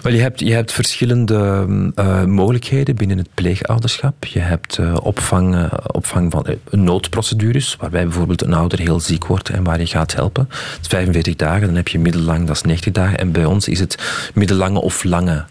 Wel, 0.01 0.13
je 0.13 0.21
hebt, 0.21 0.39
je 0.39 0.53
hebt 0.53 0.71
verschillende 0.71 1.67
eh, 1.95 2.23
mogelijkheden 2.23 2.95
binnen 2.95 3.17
het 3.17 3.29
pleegouderschap. 3.33 4.25
Je 4.25 4.39
hebt 4.39 4.79
opvang, 5.01 5.71
opvang 5.87 6.31
van 6.31 6.45
noodprocedures, 6.69 7.75
waarbij 7.79 8.03
bijvoorbeeld 8.03 8.41
een 8.41 8.53
ouder 8.53 8.79
heel 8.79 8.99
ziek 8.99 9.25
wordt 9.25 9.49
en 9.49 9.63
waar 9.63 9.79
je 9.79 9.85
gaat 9.85 10.13
helpen. 10.13 10.45
Dat 10.49 10.79
is 10.81 10.87
45 10.87 11.35
dagen, 11.35 11.65
dan 11.65 11.75
heb 11.75 11.87
je 11.87 11.99
middellang, 11.99 12.47
dat 12.47 12.55
is 12.55 12.61
90 12.61 12.91
dagen. 12.91 13.17
En 13.17 13.31
bij 13.31 13.45
ons 13.45 13.67
is 13.67 13.79
het 13.79 13.97
middellange 14.35 14.79
of 14.79 15.03
lange 15.03 15.45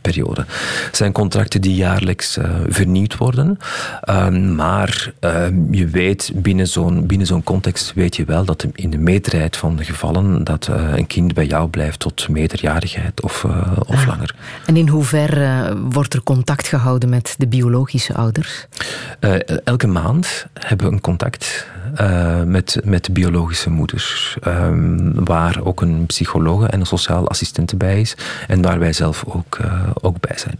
periode. 0.00 0.44
Het 0.86 0.96
zijn 0.96 1.12
contracten 1.12 1.60
die 1.60 1.74
jaarlijks 1.74 2.36
eh, 2.36 2.50
vernieuwd 2.68 3.16
worden. 3.16 3.58
Ehm, 4.00 4.54
maar 4.54 5.12
ehm, 5.20 5.74
je 5.74 5.86
weet, 5.86 6.32
binnen 6.34 6.68
zo'n, 6.68 7.06
binnen 7.06 7.26
zo'n 7.26 7.42
context 7.42 7.92
weet 7.94 8.16
je 8.16 8.24
wel 8.24 8.44
dat 8.44 8.66
in 8.74 8.90
de 8.90 8.98
meerderheid 8.98 9.56
van 9.56 9.76
de 9.76 9.84
gevallen 9.84 10.44
dat 10.44 10.68
eh, 10.68 10.96
een 10.96 11.06
kind 11.06 11.34
bij 11.34 11.46
jou 11.46 11.68
blijft 11.68 11.98
tot 11.98 12.28
meerderjarigheid 12.28 13.22
of, 13.22 13.44
eh, 13.44 13.72
of 13.86 14.06
langer. 14.06 14.34
En 14.66 14.76
in 14.76 14.88
hoeverre 14.88 15.76
wordt 15.90 16.14
er 16.14 16.22
contact 16.22 16.68
gehouden 16.68 17.08
met 17.08 17.34
de 17.38 17.46
biologische 17.46 18.14
ouders? 18.14 18.66
Elke 19.64 19.86
maand 19.86 20.46
hebben 20.58 20.86
we 20.86 20.92
een 20.92 21.00
contact 21.00 21.66
met, 22.44 22.80
met 22.84 23.04
de 23.04 23.12
biologische 23.12 23.70
moeder. 23.70 24.34
ehm, 24.42 25.24
waar 25.24 25.60
ook 25.64 25.80
een 25.80 26.06
psycholoog 26.06 26.66
en 26.66 26.80
een 26.80 26.86
sociaal 26.86 27.28
assistente 27.28 27.76
bij 27.76 28.00
is. 28.00 28.16
En 28.48 28.62
waar 28.62 28.78
wij 28.78 28.92
zelf 28.92 29.24
ook, 29.26 29.51
eh, 29.56 29.90
ook 30.00 30.20
bij 30.20 30.38
zijn. 30.38 30.58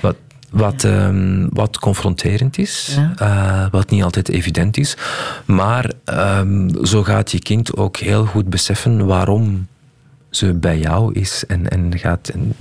Wat, 0.00 0.16
wat, 0.50 0.84
ehm, 0.84 1.46
wat 1.50 1.78
confronterend 1.78 2.58
is, 2.58 2.98
eh, 3.16 3.66
wat 3.70 3.90
niet 3.90 4.02
altijd 4.02 4.28
evident 4.28 4.76
is. 4.76 4.96
Maar 5.44 5.92
ehm, 6.04 6.84
zo 6.84 7.02
gaat 7.02 7.30
je 7.30 7.38
kind 7.38 7.76
ook 7.76 7.96
heel 7.96 8.24
goed 8.26 8.48
beseffen 8.50 9.06
waarom 9.06 9.66
ze 10.30 10.54
bij 10.54 10.78
jou 10.78 11.12
is. 11.12 11.44
En, 11.46 11.68
en 11.68 11.98
gaat. 11.98 12.28
En 12.28 12.54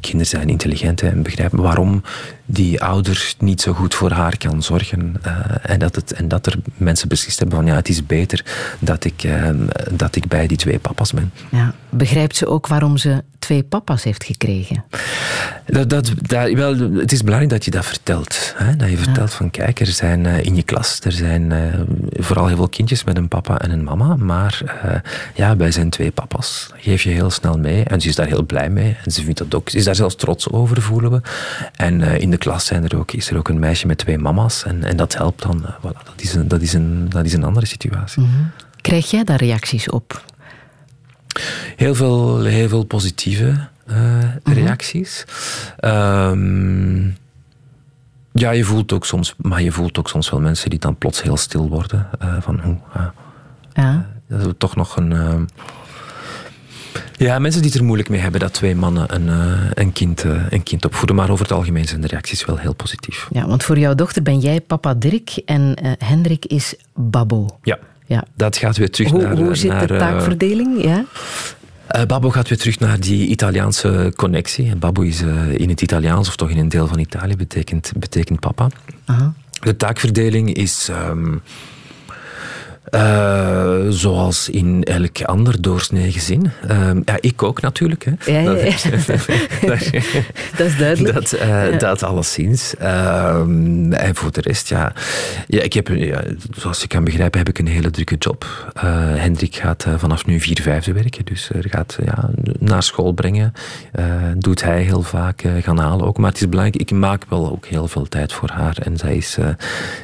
kinderen 0.00 0.26
zijn 0.26 0.48
intelligent 0.48 1.00
hè, 1.00 1.08
en 1.08 1.22
begrijpen 1.22 1.62
waarom 1.62 2.02
die 2.44 2.82
ouder 2.82 3.34
niet 3.38 3.60
zo 3.60 3.72
goed 3.72 3.94
voor 3.94 4.10
haar 4.10 4.36
kan 4.38 4.62
zorgen. 4.62 5.14
eh, 5.22 5.32
en, 5.62 5.78
dat 5.78 5.94
het, 5.94 6.12
en 6.12 6.28
dat 6.28 6.46
er 6.46 6.58
mensen 6.76 7.08
beslist 7.08 7.38
hebben 7.38 7.56
van 7.56 7.66
ja, 7.66 7.74
het 7.74 7.88
is 7.88 8.06
beter 8.06 8.44
dat 8.78 9.04
ik, 9.04 9.22
ehm, 9.24 9.66
dat 9.92 10.16
ik 10.16 10.28
bij 10.28 10.46
die 10.46 10.56
twee 10.56 10.78
papa's 10.78 11.12
ben. 11.12 11.32
Ja. 11.50 11.74
Begrijpt 11.90 12.36
ze 12.36 12.46
ook 12.46 12.66
waarom 12.66 12.96
ze 12.96 13.22
twee 13.46 13.62
papa's 13.62 14.04
heeft 14.04 14.24
gekregen? 14.24 14.84
Dat, 15.66 15.90
dat, 15.90 16.12
dat- 16.20 16.52
wel, 16.52 16.78
het 16.78 17.12
is 17.12 17.22
belangrijk 17.22 17.52
dat 17.52 17.64
je 17.64 17.70
dat 17.70 17.86
vertelt. 17.86 18.54
Hè? 18.56 18.76
Dat 18.76 18.90
je 18.90 18.96
vertelt 18.96 19.34
van 19.34 19.50
kijk, 19.50 19.80
er 19.80 19.86
zijn 19.86 20.26
eh, 20.26 20.44
in 20.44 20.56
je 20.56 20.62
klas 20.62 21.00
er 21.02 21.12
zijn 21.12 21.52
eh, 21.52 21.60
vooral 22.12 22.46
heel 22.46 22.56
veel 22.56 22.68
kindjes 22.68 23.04
met 23.04 23.16
een 23.16 23.28
papa 23.28 23.58
en 23.58 23.70
een 23.70 23.84
mama. 23.84 24.16
Maar 24.16 24.60
eh, 24.82 24.94
ja, 25.34 25.56
wij 25.56 25.70
zijn 25.70 25.90
twee 25.90 26.10
papa's. 26.10 26.66
Dat 26.70 26.78
geef 26.82 27.02
je 27.02 27.10
heel 27.10 27.30
snel 27.30 27.58
mee. 27.58 27.84
En 27.84 28.00
ze 28.00 28.08
is 28.08 28.14
daar 28.14 28.26
heel 28.26 28.42
blij 28.46 28.70
mee. 28.70 28.96
En 29.04 29.10
ze 29.10 29.22
vindt 29.22 29.38
dat 29.38 29.54
ook, 29.54 29.68
ze 29.68 29.76
is 29.76 29.84
daar 29.84 29.94
zelfs 29.94 30.16
trots 30.16 30.50
over, 30.50 30.82
voelen 30.82 31.10
we. 31.10 31.20
En 31.76 32.00
in 32.00 32.30
de 32.30 32.36
klas 32.38 32.66
zijn 32.66 32.84
er 32.88 32.98
ook, 32.98 33.12
is 33.12 33.30
er 33.30 33.36
ook 33.36 33.48
een 33.48 33.58
meisje 33.58 33.86
met 33.86 33.98
twee 33.98 34.18
mama's. 34.18 34.64
En, 34.64 34.84
en 34.84 34.96
dat 34.96 35.14
helpt 35.16 35.42
dan. 35.42 35.64
voilà, 35.66 36.02
dat, 36.04 36.14
is 36.16 36.34
een, 36.34 36.48
dat, 36.48 36.60
is 36.62 36.72
een, 36.72 37.06
dat 37.08 37.24
is 37.24 37.32
een 37.32 37.44
andere 37.44 37.66
situatie. 37.66 38.26
Krijg 38.80 39.10
jij 39.10 39.24
daar 39.24 39.38
reacties 39.38 39.90
op? 39.90 40.24
Heel 41.76 41.94
veel, 41.94 42.44
heel 42.44 42.68
veel 42.68 42.84
positieve 42.84 43.68
eh, 43.86 43.96
reacties. 44.44 45.24
Ehm, 45.78 47.06
ja, 48.32 48.50
je 48.50 48.64
voelt 48.64 48.92
ook 48.92 49.06
soms, 49.06 49.34
maar 49.36 49.62
je 49.62 49.72
voelt 49.72 49.98
ook 49.98 50.08
soms 50.08 50.30
wel 50.30 50.40
mensen 50.40 50.70
die 50.70 50.78
dan 50.78 50.96
plots 50.96 51.22
heel 51.22 51.36
stil 51.36 51.68
worden. 51.68 52.08
eh, 52.18 52.36
van 52.40 52.60
hoe, 52.60 52.76
ah, 52.92 53.06
Ja. 53.74 54.06
dat 54.28 54.42
we 54.46 54.56
toch 54.56 54.76
nog 54.76 54.96
een. 54.96 55.12
ehm, 55.12 55.44
ja, 57.16 57.38
mensen 57.38 57.60
die 57.62 57.70
het 57.70 57.78
er 57.80 57.84
moeilijk 57.86 58.08
mee 58.08 58.20
hebben 58.20 58.40
dat 58.40 58.52
twee 58.52 58.74
mannen 58.74 59.14
een, 59.14 59.28
eh, 59.28 59.70
een, 59.74 59.92
kind, 59.92 60.24
eh, 60.24 60.42
een 60.50 60.62
kind 60.62 60.84
opvoeden. 60.84 61.16
Maar 61.16 61.30
over 61.30 61.44
het 61.44 61.54
algemeen 61.54 61.84
zijn 61.88 62.00
de 62.00 62.06
reacties 62.06 62.44
wel 62.44 62.56
heel 62.56 62.74
positief. 62.74 63.26
ja, 63.30 63.46
want 63.46 63.64
voor 63.64 63.78
jouw 63.78 63.94
dochter 63.94 64.22
ben 64.22 64.38
jij 64.38 64.60
papa 64.60 64.94
Dirk 64.94 65.30
en 65.44 65.74
eh, 65.74 65.92
Hendrik 65.98 66.44
is 66.44 66.74
Babbo. 66.94 67.58
Ja, 67.62 67.78
Ja. 68.06 68.24
dat 68.34 68.56
gaat 68.56 68.76
weer 68.76 68.90
terug 68.90 69.10
Hoe, 69.10 69.22
naar. 69.22 69.36
hoe 69.36 69.54
zit 69.54 69.70
naar, 69.70 69.86
de 69.86 69.94
eh, 69.94 70.00
taakverdeling? 70.00 70.84
Ja? 70.84 71.04
Eh, 71.86 72.02
Babbo 72.04 72.30
gaat 72.30 72.48
weer 72.48 72.58
terug 72.58 72.78
naar 72.78 73.00
die 73.00 73.26
Italiaanse 73.26 74.12
connectie. 74.16 74.70
En 74.70 74.78
Babbo 74.78 75.02
is 75.02 75.22
eh, 75.22 75.52
in 75.54 75.68
het 75.68 75.82
Italiaans, 75.82 76.28
of 76.28 76.36
toch 76.36 76.50
in 76.50 76.58
een 76.58 76.68
deel 76.68 76.86
van 76.86 76.98
Italië, 76.98 77.36
betekent, 77.36 77.92
betekent 77.96 78.40
papa. 78.40 78.68
Aha. 79.04 79.32
De 79.60 79.76
taakverdeling 79.76 80.54
is 80.54 80.88
ehm, 80.90 81.34
eh, 82.90 83.76
zoals 83.88 84.48
in 84.48 84.84
elk 84.84 85.22
ander 85.22 85.62
doorsnee 85.62 86.12
gezin. 86.12 86.50
Ehm, 86.68 87.00
ja, 87.04 87.16
ik 87.20 87.42
ook 87.42 87.60
natuurlijk. 87.60 88.04
Hè. 88.04 88.32
Ja, 88.32 88.40
ja, 88.40 88.64
ja. 88.64 88.74
Dat, 89.66 89.90
Dat 90.56 90.66
is 90.66 90.76
duidelijk. 90.78 91.14
dat, 91.14 91.80
dat 91.80 92.02
alleszins. 92.02 92.76
Ehm, 92.76 93.92
en 93.92 94.14
voor 94.14 94.32
de 94.32 94.40
rest, 94.40 94.68
ja. 94.68 94.92
ja, 95.46 95.62
ik 95.62 95.72
heb, 95.72 95.88
ja, 95.88 96.22
zoals 96.56 96.80
je 96.80 96.86
kan 96.86 97.04
begrijpen, 97.04 97.38
heb 97.38 97.48
ik 97.48 97.58
een 97.58 97.66
hele 97.66 97.90
drukke 97.90 98.16
job. 98.18 98.70
Eh, 98.74 98.82
Hendrik 99.14 99.54
gaat 99.56 99.86
vanaf 99.96 100.26
nu 100.26 100.40
vier 100.40 100.62
vijfde 100.62 100.92
werken. 100.92 101.24
Dus 101.24 101.50
er 101.50 101.68
gaat 101.68 101.98
ja, 102.04 102.30
naar 102.58 102.82
school 102.82 103.12
brengen. 103.12 103.52
Doet 104.38 104.62
hij 104.62 104.82
heel 104.82 105.02
vaak 105.02 105.42
gaan 105.60 105.78
halen 105.78 106.06
ook. 106.06 106.18
Maar 106.18 106.30
het 106.30 106.40
is 106.40 106.48
belangrijk, 106.48 106.90
ik 106.90 106.96
maak 106.96 107.22
wel 107.28 107.50
ook 107.50 107.66
heel 107.66 107.88
veel 107.88 108.08
tijd 108.08 108.32
voor 108.32 108.50
haar. 108.50 108.76
En 108.82 108.96
zij 108.96 109.16
is 109.16 109.38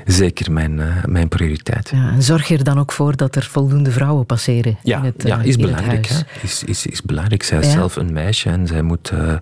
zeker 0.06 0.52
mijn, 0.52 0.80
mijn 1.06 1.28
prioriteit. 1.28 1.90
Ja, 1.94 2.20
zorg 2.20 2.48
je 2.48 2.58
er 2.58 2.64
dan 2.64 2.71
dan 2.72 2.80
ook 2.82 2.92
voor 2.92 3.16
dat 3.16 3.36
er 3.36 3.42
voldoende 3.50 3.90
vrouwen 3.90 4.26
passeren 4.26 4.78
Ja, 4.82 4.98
in 4.98 5.04
het, 5.04 5.22
ja 5.26 5.38
eh, 5.38 5.44
is 5.46 5.56
in 5.56 5.60
belangrijk. 5.60 6.06
Hè? 6.06 6.16
Is, 6.42 6.64
is, 6.64 6.86
is 6.86 7.02
belangrijk. 7.02 7.42
Zij 7.42 7.58
is 7.58 7.66
Ja. 7.66 7.72
zelf 7.72 7.96
een 7.96 8.12
meisje 8.12 8.48
en 8.50 8.66
zij 8.66 8.82
moet. 8.82 9.10
eh, 9.10 9.34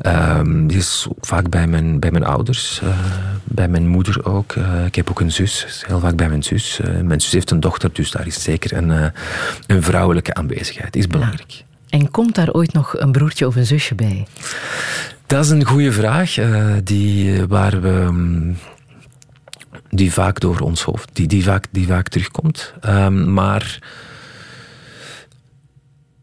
ehm, 0.00 0.66
die 0.66 0.78
is 0.78 1.06
ook 1.08 1.26
vaak 1.26 1.48
bij 1.50 1.66
mijn, 1.66 2.00
bij 2.00 2.10
mijn 2.10 2.24
ouders, 2.24 2.80
eh, 2.82 2.88
bij 3.44 3.68
mijn 3.68 3.88
moeder 3.88 4.24
ook. 4.24 4.54
Ik 4.86 4.94
heb 4.94 5.10
ook 5.10 5.20
een 5.20 5.32
zus, 5.32 5.84
heel 5.86 6.00
vaak 6.00 6.16
bij 6.16 6.28
mijn 6.28 6.42
zus. 6.42 6.80
Mijn 7.02 7.20
zus 7.20 7.32
heeft 7.32 7.50
een 7.50 7.60
dochter, 7.60 7.90
dus 7.92 8.10
daar 8.10 8.26
is 8.26 8.42
zeker 8.42 8.72
een, 8.76 9.12
een 9.66 9.82
vrouwelijke 9.82 10.34
aanwezigheid. 10.34 10.96
Is 10.96 11.06
belangrijk. 11.06 11.64
En 11.88 12.10
komt 12.10 12.34
daar 12.34 12.50
ooit 12.52 12.72
nog 12.72 12.98
een 12.98 13.12
broertje 13.12 13.46
of 13.46 13.56
een 13.56 13.66
zusje 13.66 13.94
bij? 13.94 14.26
Dat 15.26 15.44
is 15.44 15.50
een 15.50 15.64
goede 15.64 15.92
vraag, 15.92 16.34
die, 16.84 17.46
waar 17.46 17.80
we, 17.80 18.08
mm, 18.10 18.56
die 19.94 20.12
vaak 20.12 20.40
door 20.40 20.58
ons 20.60 20.82
hoofd, 20.82 21.10
die, 21.12 21.26
die, 21.26 21.44
vaak, 21.44 21.66
die 21.70 21.86
vaak 21.86 22.08
terugkomt. 22.08 22.72
Ehm, 22.80 23.32
maar 23.32 23.78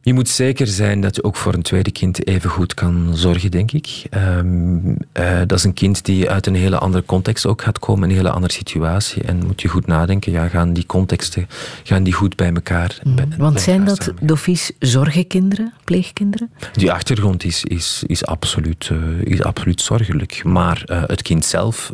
je 0.03 0.13
moet 0.13 0.29
zeker 0.29 0.67
zijn 0.67 1.01
dat 1.01 1.15
je 1.15 1.23
ook 1.23 1.35
voor 1.35 1.53
een 1.53 1.61
tweede 1.61 1.91
kind 1.91 2.27
even 2.27 2.49
goed 2.49 2.73
kan 2.73 3.09
zorgen, 3.13 3.51
denk 3.51 3.71
ik. 3.71 4.03
Ehm, 4.09 4.77
eh, 5.11 5.39
dat 5.47 5.57
is 5.57 5.63
een 5.63 5.73
kind 5.73 6.05
die 6.05 6.29
uit 6.29 6.47
een 6.47 6.55
hele 6.55 6.77
andere 6.77 7.03
context 7.05 7.45
ook 7.45 7.61
gaat 7.61 7.79
komen, 7.79 8.09
een 8.09 8.15
hele 8.15 8.29
andere 8.31 8.53
situatie. 8.53 9.23
En 9.23 9.45
moet 9.45 9.61
je 9.61 9.67
goed 9.67 9.87
nadenken, 9.87 10.31
ja, 10.31 10.47
gaan 10.47 10.73
die 10.73 10.85
contexten 10.85 11.47
gaan 11.83 12.03
die 12.03 12.13
goed 12.13 12.35
bij 12.35 12.53
elkaar? 12.53 12.97
bij- 13.03 13.25
Mm. 13.25 13.37
Want 13.37 13.53
bij 13.53 13.63
zijn 13.63 13.85
dat 13.85 14.01
staan? 14.01 14.15
Doffies 14.21 14.71
zorgenkinderen, 14.79 15.73
pleegkinderen? 15.83 16.51
Die 16.73 16.91
achtergrond 16.91 17.43
is, 17.43 17.63
is, 17.63 18.03
is, 18.05 18.25
absoluut, 18.25 18.89
eh, 18.91 18.97
is 19.23 19.43
absoluut 19.43 19.81
zorgelijk. 19.81 20.43
Maar 20.43 20.83
eh, 20.85 21.03
het 21.05 21.21
kind 21.21 21.45
zelf 21.45 21.91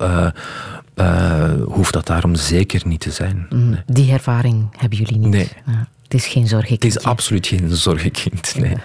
eh, 0.98 1.44
eh, 1.44 1.62
hoeft 1.66 1.94
dat 1.94 2.06
daarom 2.08 2.36
zeker 2.36 2.82
niet 2.86 3.00
te 3.00 3.12
zijn. 3.12 3.46
Mm, 3.50 3.78
Die 3.86 4.12
ervaring 4.12 4.68
hebben 4.78 4.98
jullie 4.98 5.18
niet. 5.18 5.30
Nee. 5.30 5.50
Ja, 5.66 5.88
het 6.04 6.14
is 6.14 6.28
geen 6.28 6.48
zorgenkind. 6.48 6.94
Het 6.94 7.02
is 7.04 7.08
absoluut 7.10 7.48
geen 7.48 7.70
zorgenkind. 7.76 8.56
Nee. 8.60 8.76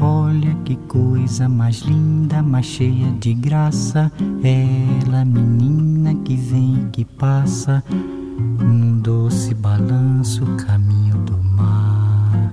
Olha 0.00 0.54
que 0.64 0.76
coisa 0.88 1.48
mais 1.48 1.80
linda, 1.82 2.42
mais 2.42 2.66
cheia 2.66 3.10
de 3.20 3.34
graça. 3.34 4.10
Ela, 4.42 5.24
menina 5.24 6.14
que 6.24 6.36
vem 6.36 6.74
e 6.86 6.90
que 6.90 7.04
passa, 7.04 7.82
num 8.58 8.98
doce 9.00 9.54
balanço, 9.54 10.44
caminho 10.66 11.16
do 11.18 11.36
mar. 11.42 12.52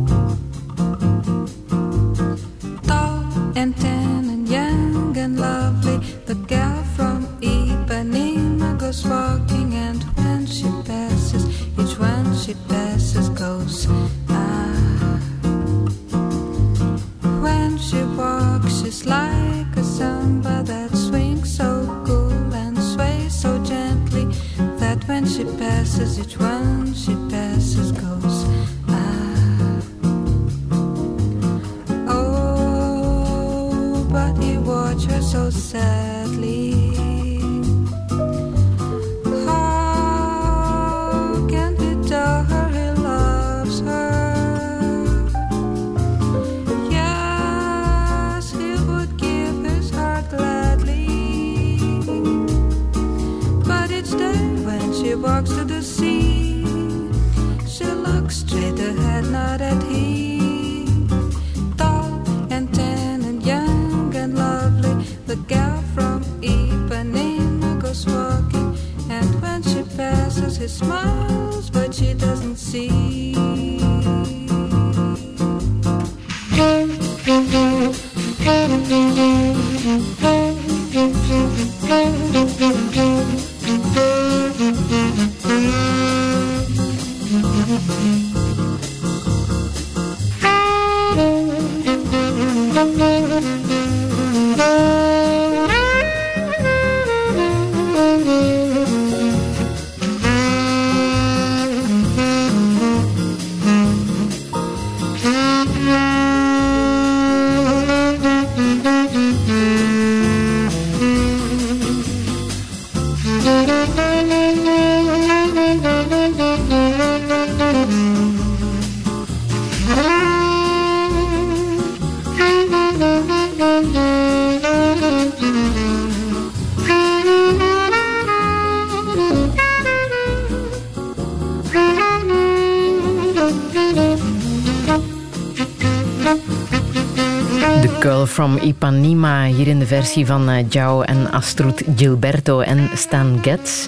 From 138.41 138.57
Ipanema, 138.57 139.45
hier 139.45 139.67
in 139.67 139.79
de 139.79 139.85
versie 139.85 140.25
van 140.25 140.49
eh, 140.49 140.65
João 140.69 141.03
en 141.03 141.31
Astrud 141.31 141.83
Gilberto 141.95 142.59
en 142.59 142.89
Stan 142.93 143.39
Getz. 143.41 143.87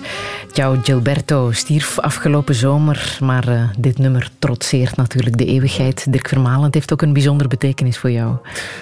João 0.52 0.80
Gilberto 0.84 1.52
stierf 1.52 2.00
afgelopen 2.00 2.56
zomer, 2.56 3.18
maar 3.22 3.48
eh, 3.48 3.64
dit 3.78 3.98
nummer 3.98 4.30
trotseert 4.40 4.96
natuurlijk 4.96 5.38
de 5.38 5.46
eeuwigheid. 5.46 6.12
Dirk 6.12 6.28
Vermalen, 6.28 6.64
het 6.64 6.74
heeft 6.74 6.94
ook 6.94 7.02
een 7.02 7.14
bijzondere 7.14 7.50
betekenis 7.50 7.98
voor 7.98 8.12
jou. 8.12 8.36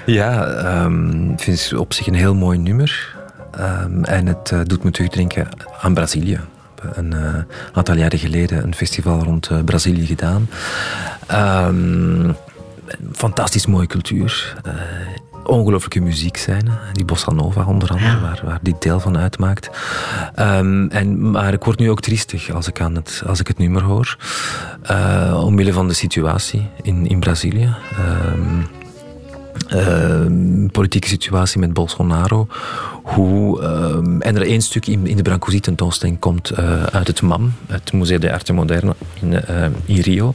Ja, 0.06 0.46
ehm, 0.46 1.32
ik 1.32 1.40
vind 1.40 1.64
het 1.64 1.80
op 1.80 1.94
zich 1.94 2.08
een 2.08 2.14
heel 2.14 2.36
mooi 2.36 2.58
nummer. 2.58 3.16
Ehm, 3.52 4.04
en 4.04 4.26
het 4.26 4.52
eh, 4.52 4.60
doet 4.64 4.84
me 4.84 4.92
terugdenken 4.92 5.48
aan 5.82 5.94
Brazilië. 5.94 6.40
Een 6.94 7.16
aantal 7.74 7.96
jaren 7.96 8.20
geleden 8.20 8.64
een 8.64 8.76
festival 8.76 9.24
rond 9.24 9.66
Brazilië 9.66 10.06
gedaan. 10.06 10.50
Ehm, 11.28 12.32
fantastisch 13.12 13.66
mooie 13.66 13.88
cultuur. 13.88 14.56
Ongelooflijke 15.52 16.00
muziekscène. 16.02 16.72
Die 16.94 17.06
bossa 17.06 17.32
nova 17.32 17.64
onder 17.66 17.90
andere, 17.90 18.20
waar, 18.20 18.42
waar 18.46 18.60
dit 18.62 18.82
deel 18.82 19.00
van 19.00 19.18
uitmaakt. 19.18 19.70
Ehm, 20.36 20.88
en, 20.88 21.32
maar 21.32 21.54
ik 21.54 21.64
word 21.64 21.80
nu 21.80 21.90
ook 21.90 22.02
triestig 22.02 22.52
als 22.52 22.68
ik, 22.68 22.82
aan 22.82 22.96
het, 22.96 23.24
als 23.26 23.40
ik 23.40 23.48
het 23.48 23.58
nummer 23.58 23.82
hoor. 23.82 24.18
Eh, 24.82 25.42
omwille 25.46 25.74
van 25.74 25.88
de 25.88 25.94
situatie 25.94 26.70
in, 26.82 27.08
in 27.08 27.20
Brazilië. 27.20 27.76
Ehm, 27.92 28.81
politieke 30.72 31.08
situatie 31.08 31.60
met 31.60 31.74
Bolsonaro. 31.74 32.48
Hoe, 33.04 33.62
ehm, 33.62 34.22
en 34.22 34.36
er 34.36 34.42
één 34.42 34.62
stuk 34.62 34.86
in, 34.88 35.08
in 35.08 35.16
de 35.16 35.22
Brancusi 35.22 35.60
tentoonstelling 35.60 36.20
komt 36.20 36.50
eh, 36.50 36.84
uit 36.84 37.08
het 37.08 37.22
MAM, 37.22 37.54
het 37.68 37.94
Museo 37.94 38.18
de 38.18 38.32
Arte 38.32 38.54
Moderne 38.54 38.96
in, 39.22 39.34
eh, 39.46 39.64
in 39.86 40.00
Rio. 40.00 40.34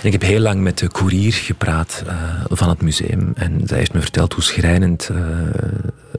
En 0.00 0.06
ik 0.06 0.12
heb 0.12 0.22
heel 0.22 0.40
lang 0.40 0.60
met 0.62 0.78
de 0.78 0.88
koerier 0.88 1.32
gepraat 1.32 2.02
eh, 2.06 2.14
van 2.48 2.68
het 2.68 2.82
museum. 2.82 3.32
En 3.34 3.60
zij 3.64 3.78
heeft 3.78 3.92
me 3.94 4.00
verteld 4.00 4.32
hoe 4.32 4.42
schrijnend 4.42 5.10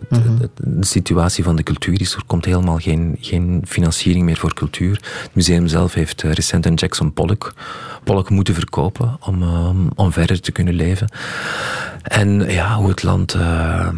het- 0.10 0.24
het- 0.42 0.50
de 0.64 0.86
situatie 0.86 1.44
van 1.44 1.56
de 1.56 1.64
cultuur 1.64 2.02
is. 2.02 2.14
Er 2.14 2.24
komt 2.28 2.46
helemaal 2.46 2.78
geen, 2.78 3.18
geen 3.20 3.62
financiering 3.68 4.26
meer 4.26 4.38
voor 4.38 4.54
cultuur. 4.54 4.92
Het 5.22 5.30
museum 5.34 5.68
zelf 5.68 5.94
heeft 5.94 6.22
recent 6.22 6.66
een 6.66 6.74
Jackson 6.74 7.14
Pollock, 7.14 7.54
Pollock 8.04 8.30
moeten 8.30 8.54
verkopen 8.54 9.18
om, 9.26 9.44
om 9.96 10.12
verder 10.12 10.42
te 10.42 10.52
kunnen 10.52 10.74
leven. 10.74 11.08
En 12.10 12.52
ja, 12.52 12.76
hoe 12.76 12.90
het 12.90 13.04
land 13.04 13.34
eh, 13.34 13.90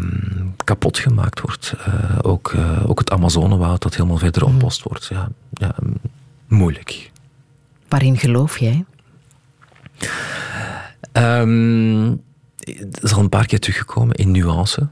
kapot 0.63 0.97
gemaakt 0.97 1.41
wordt. 1.41 1.73
Eh, 1.85 2.19
ook, 2.21 2.53
eh, 2.53 2.89
ook 2.89 2.99
het 2.99 3.11
Amazonewoud 3.11 3.81
dat 3.81 3.95
helemaal 3.95 4.17
verder 4.17 4.45
ontbost 4.45 4.83
wordt. 4.83 5.05
Ja, 5.05 5.29
ja, 5.53 5.75
mm, 5.79 5.97
moeilijk. 6.47 7.11
Waarin 7.87 8.17
geloof 8.17 8.57
jij? 8.57 8.85
Ehm, 11.11 12.15
het 12.59 13.03
is 13.03 13.13
al 13.13 13.19
een 13.19 13.29
paar 13.29 13.45
keer 13.45 13.59
teruggekomen 13.59 14.15
in 14.15 14.31
nuance. 14.31 14.87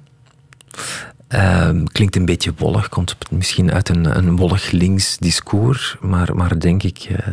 Ehm, 1.27 1.83
klinkt 1.83 2.15
een 2.15 2.25
beetje 2.25 2.53
wollig, 2.57 2.89
komt 2.89 3.17
misschien 3.31 3.71
uit 3.71 3.89
een, 3.89 4.17
een 4.17 4.35
wollig 4.35 4.71
links 4.71 5.17
discours, 5.17 5.97
maar, 6.01 6.35
maar 6.35 6.59
denk 6.59 6.83
ik 6.83 6.97
eh, 6.97 7.27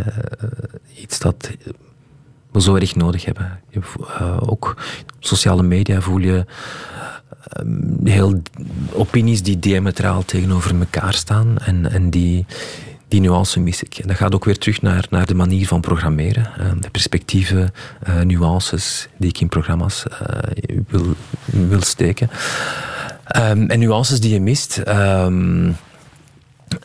iets 1.03 1.19
dat 1.19 1.51
we 2.57 2.63
zo 2.63 2.75
erg 2.75 2.97
nodig 2.97 3.25
hebben. 3.25 3.61
Eh, 3.71 4.37
ook 4.41 4.77
op 5.17 5.25
sociale 5.25 5.63
media 5.63 6.01
voel 6.01 6.19
je 6.19 6.45
ehm, 7.49 8.07
heel 8.07 8.43
opinies 8.93 9.43
die 9.43 9.59
diametraal 9.59 10.25
tegenover 10.25 10.79
elkaar 10.79 11.15
staan 11.15 11.59
en, 11.59 11.91
en 11.91 12.11
die, 12.11 12.47
die 13.09 13.21
nuance 13.21 13.61
mis 13.61 13.83
ik. 13.83 13.99
En 13.99 14.09
dat 14.09 14.17
gaat 14.17 14.35
ook 14.35 14.45
weer 14.45 14.59
terug 14.59 14.83
naar, 14.83 15.07
naar 15.11 15.27
de 15.27 15.35
manier 15.35 15.67
van 15.67 15.81
programmeren. 15.81 16.47
eh, 16.59 16.71
de 16.81 16.91
perspectieven, 16.91 17.73
eh, 18.03 18.21
nuances 18.21 19.09
die 19.17 19.29
ik 19.29 19.41
in 19.41 19.49
programma's 19.49 20.05
wil, 20.89 21.15
wil 21.45 21.83
steken. 21.83 22.31
Ehm, 23.25 23.67
en 23.67 23.79
nuances 23.79 24.21
die 24.21 24.33
je 24.33 24.41
mist. 24.41 24.79
ehm, 24.79 25.73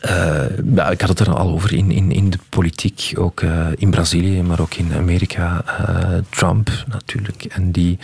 eh, 0.00 0.58
ja, 0.74 0.90
ik 0.90 1.00
had 1.00 1.08
het 1.08 1.20
er 1.20 1.34
al 1.34 1.50
over 1.52 1.72
in, 1.72 1.90
in, 1.90 2.12
in 2.12 2.30
de 2.30 2.38
politiek, 2.48 3.12
ook 3.16 3.40
eh, 3.40 3.66
in 3.76 3.90
Brazilië, 3.90 4.42
maar 4.42 4.60
ook 4.60 4.74
in 4.74 4.92
Amerika. 4.96 5.62
eh, 5.66 6.18
Trump 6.30 6.70
natuurlijk. 6.86 7.44
En 7.44 7.72
die. 7.72 7.98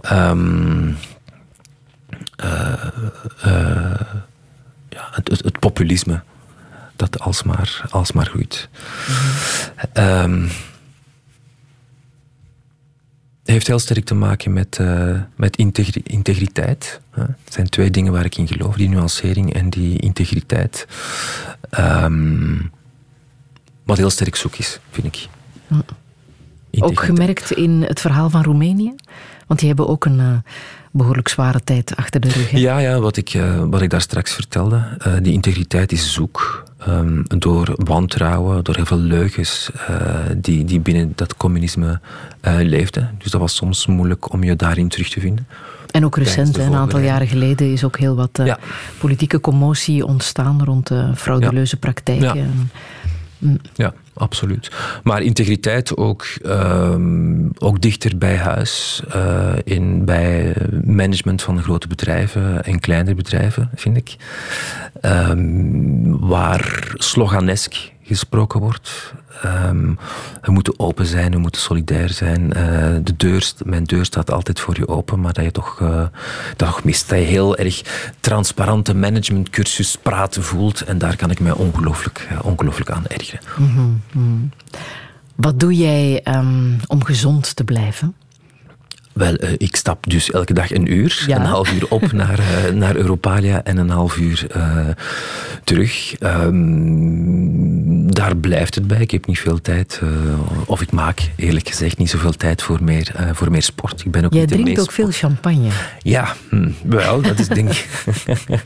ehm, 0.00 0.88
eh, 2.36 2.72
eh, 3.42 4.00
ja, 4.88 5.08
het, 5.10 5.28
het, 5.28 5.44
het 5.44 5.58
populisme 5.58 6.22
dat 6.96 7.20
alsmaar, 7.20 7.82
alsmaar 7.90 8.26
groeit. 8.26 8.68
Ehm, 9.92 10.46
heeft 13.46 13.66
heel 13.66 13.78
sterk 13.78 14.04
te 14.04 14.14
maken 14.14 14.52
met, 14.52 14.78
eh, 14.78 15.20
met 15.36 15.56
integri- 15.56 16.02
integriteit. 16.04 17.00
hè. 17.10 17.22
Het 17.22 17.52
zijn 17.52 17.68
twee 17.68 17.90
dingen 17.90 18.12
waar 18.12 18.24
ik 18.24 18.36
in 18.36 18.48
geloof: 18.48 18.74
die 18.76 18.88
nuancering 18.88 19.54
en 19.54 19.70
die 19.70 19.98
integriteit. 19.98 20.86
Ehm, 21.70 22.56
wat 23.84 23.96
heel 23.96 24.10
sterk 24.10 24.36
zoek 24.36 24.56
is, 24.56 24.80
vind 24.90 25.06
ik. 25.06 25.28
Ook 25.72 25.82
Integriteit. 26.70 27.18
gemerkt 27.18 27.50
in 27.52 27.82
het 27.82 28.00
verhaal 28.00 28.30
van 28.30 28.42
Roemenië? 28.42 28.94
Want 29.46 29.58
die 29.60 29.68
hebben 29.68 29.88
ook 29.88 30.04
een 30.04 30.20
eh, 30.20 30.36
behoorlijk 30.96 31.28
zware 31.28 31.60
tijd 31.64 31.96
achter 31.96 32.20
de 32.20 32.28
rug. 32.28 32.50
hè? 32.50 32.58
Ja, 32.58 32.78
ja 32.78 32.98
wat, 33.00 33.16
ik, 33.16 33.28
eh, 33.34 33.62
wat 33.64 33.82
ik 33.82 33.90
daar 33.90 34.00
straks 34.00 34.32
vertelde. 34.32 34.82
eh, 34.98 35.12
die 35.22 35.32
integriteit 35.32 35.92
is 35.92 36.12
zoek. 36.12 36.64
ehm, 36.86 37.22
door 37.38 37.72
wantrouwen, 37.76 38.64
door 38.64 38.74
heel 38.74 38.84
veel 38.86 38.98
leugens 38.98 39.70
eh, 39.88 39.96
die, 40.36 40.64
die 40.64 40.80
binnen 40.80 41.12
dat 41.14 41.36
communisme 41.36 42.00
eh, 42.40 42.54
leefden. 42.60 43.10
Dus 43.18 43.30
dat 43.30 43.40
was 43.40 43.54
soms 43.56 43.86
moeilijk 43.86 44.32
om 44.32 44.42
je 44.44 44.56
daarin 44.56 44.88
terug 44.88 45.08
te 45.08 45.20
vinden. 45.20 45.46
En 45.90 46.04
ook 46.04 46.16
recent, 46.16 46.56
een 46.58 46.74
aantal 46.74 47.00
jaren 47.00 47.26
geleden, 47.28 47.72
is 47.72 47.84
ook 47.84 47.98
heel 47.98 48.16
wat 48.16 48.40
Ja. 48.44 48.58
politieke 48.98 49.40
commotie 49.40 50.04
ontstaan 50.06 50.64
rond 50.64 50.90
frauduleuze 51.14 51.76
praktijken. 51.76 52.36
Ja. 52.36 52.44
Ja, 53.74 53.94
absoluut. 54.14 54.70
Maar 55.02 55.22
integriteit 55.22 55.96
ook, 55.96 56.26
ehm, 56.42 57.48
ook 57.58 57.80
dichter 57.80 58.18
bij 58.18 58.36
huis, 58.36 59.02
eh, 59.08 59.52
in, 59.64 60.04
bij 60.04 60.54
management 60.84 61.42
van 61.42 61.62
grote 61.62 61.88
bedrijven 61.88 62.64
en 62.64 62.80
kleinere 62.80 63.16
bedrijven, 63.16 63.70
vind 63.74 63.96
ik. 63.96 64.16
Ehm, 65.00 66.18
waar 66.18 66.92
sloganesk 66.94 67.74
gesproken 68.02 68.60
wordt. 68.60 69.14
Ehm, 69.42 69.94
we 70.42 70.52
moeten 70.52 70.78
open 70.78 71.06
zijn, 71.06 71.30
we 71.30 71.38
moeten 71.38 71.60
solidair 71.60 72.08
zijn. 72.10 72.52
Eh, 72.52 72.94
de 73.02 73.16
deur, 73.16 73.52
mijn 73.64 73.84
deur 73.84 74.04
staat 74.04 74.30
altijd 74.30 74.60
voor 74.60 74.74
je 74.78 74.88
open, 74.88 75.20
maar 75.20 75.32
dat 75.32 75.44
je 75.44 75.50
toch, 75.50 75.80
eh, 75.80 76.06
dat 76.56 76.68
toch 76.68 76.84
mist. 76.84 77.08
Dat 77.08 77.18
je 77.18 77.24
heel 77.24 77.56
erg 77.56 77.82
transparante 78.20 78.94
managementcursus 78.94 79.96
praten 80.02 80.42
voelt. 80.42 80.80
En 80.80 80.98
daar 80.98 81.16
kan 81.16 81.30
ik 81.30 81.40
mij 81.40 81.52
ongelooflijk, 81.52 82.26
eh, 82.30 82.38
ongelooflijk 82.42 82.90
aan 82.90 83.06
ergeren. 83.06 83.44
Mhm, 83.56 83.88
mhm. 84.12 84.44
Wat 85.34 85.60
doe 85.60 85.76
jij 85.76 86.20
ehm, 86.22 86.72
om 86.86 87.04
gezond 87.04 87.56
te 87.56 87.64
blijven? 87.64 88.14
Wel, 89.12 89.36
ik 89.56 89.76
stap 89.76 90.10
dus 90.10 90.30
elke 90.30 90.52
dag 90.52 90.72
een 90.72 90.92
uur, 90.92 91.24
Ja. 91.26 91.36
een 91.36 91.46
half 91.46 91.72
uur 91.72 91.88
op 91.88 92.12
naar, 92.22 92.40
naar 92.74 92.96
Europalia 92.96 93.64
en 93.64 93.76
een 93.76 93.90
half 93.90 94.16
uur 94.16 94.46
terug. 95.64 96.18
Ehm, 96.18 98.05
daar 98.16 98.36
blijft 98.36 98.74
het 98.74 98.86
bij. 98.86 99.00
Ik 99.00 99.10
heb 99.10 99.26
niet 99.26 99.38
veel 99.38 99.60
tijd, 99.60 100.00
eh, 100.02 100.08
of 100.66 100.80
ik 100.80 100.90
maak 100.90 101.20
eerlijk 101.36 101.68
gezegd 101.68 101.98
niet 101.98 102.10
zoveel 102.10 102.32
tijd 102.32 102.62
voor 102.62 102.82
meer, 102.82 103.12
eh, 103.14 103.30
voor 103.32 103.50
meer 103.50 103.62
sport. 103.62 104.04
Ik 104.04 104.10
ben 104.10 104.24
ook 104.24 104.32
Jij 104.32 104.40
niet 104.40 104.50
drinkt 104.50 104.80
ook 104.80 104.92
veel 104.92 105.10
champagne. 105.10 105.68
Ja, 106.02 106.34
hm, 106.50 106.70
wel, 106.84 107.22
dat 107.22 107.38
is 107.38 107.48
denk 107.48 107.70
ik. 107.70 107.86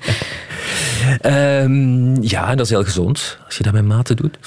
Ehm, 1.21 2.23
ja, 2.23 2.55
dat 2.55 2.65
is 2.65 2.71
heel 2.71 2.85
gezond 2.85 3.39
als 3.47 3.57
je 3.57 3.63
dat 3.63 3.73
met 3.73 3.85
mate 3.85 4.15
doet. 4.15 4.39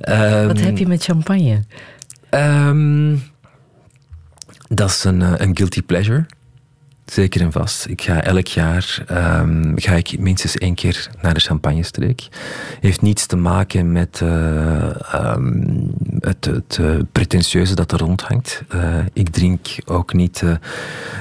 Ehm, 0.00 0.46
Wat 0.46 0.60
heb 0.60 0.78
je 0.78 0.86
met 0.86 1.04
champagne? 1.04 1.64
Ehm, 2.30 3.16
dat 4.68 4.88
is 4.90 5.04
een, 5.04 5.22
eh, 5.22 5.32
een 5.36 5.56
guilty 5.56 5.82
pleasure. 5.82 6.26
Zeker 7.12 7.40
en 7.40 7.52
vast. 7.52 7.88
Ik 7.88 8.02
ga 8.02 8.22
elk 8.22 8.46
jaar 8.46 9.04
ehm, 9.06 9.72
ga 9.74 9.94
ik 9.94 10.18
minstens 10.18 10.58
één 10.58 10.74
keer 10.74 11.10
naar 11.20 11.34
de 11.34 11.40
champagnestreek. 11.40 12.28
Heeft 12.80 13.02
niets 13.02 13.26
te 13.26 13.36
maken 13.36 13.92
met 13.92 14.20
eh, 14.22 15.12
ehm, 15.14 15.86
het, 16.20 16.44
het 16.44 16.78
eh, 16.80 16.96
pretentieuze 17.12 17.74
dat 17.74 17.92
er 17.92 17.98
rondhangt. 17.98 18.62
Eh, 18.68 18.98
ik 19.12 19.28
drink 19.28 19.66
ook 19.84 20.12
niet 20.12 20.42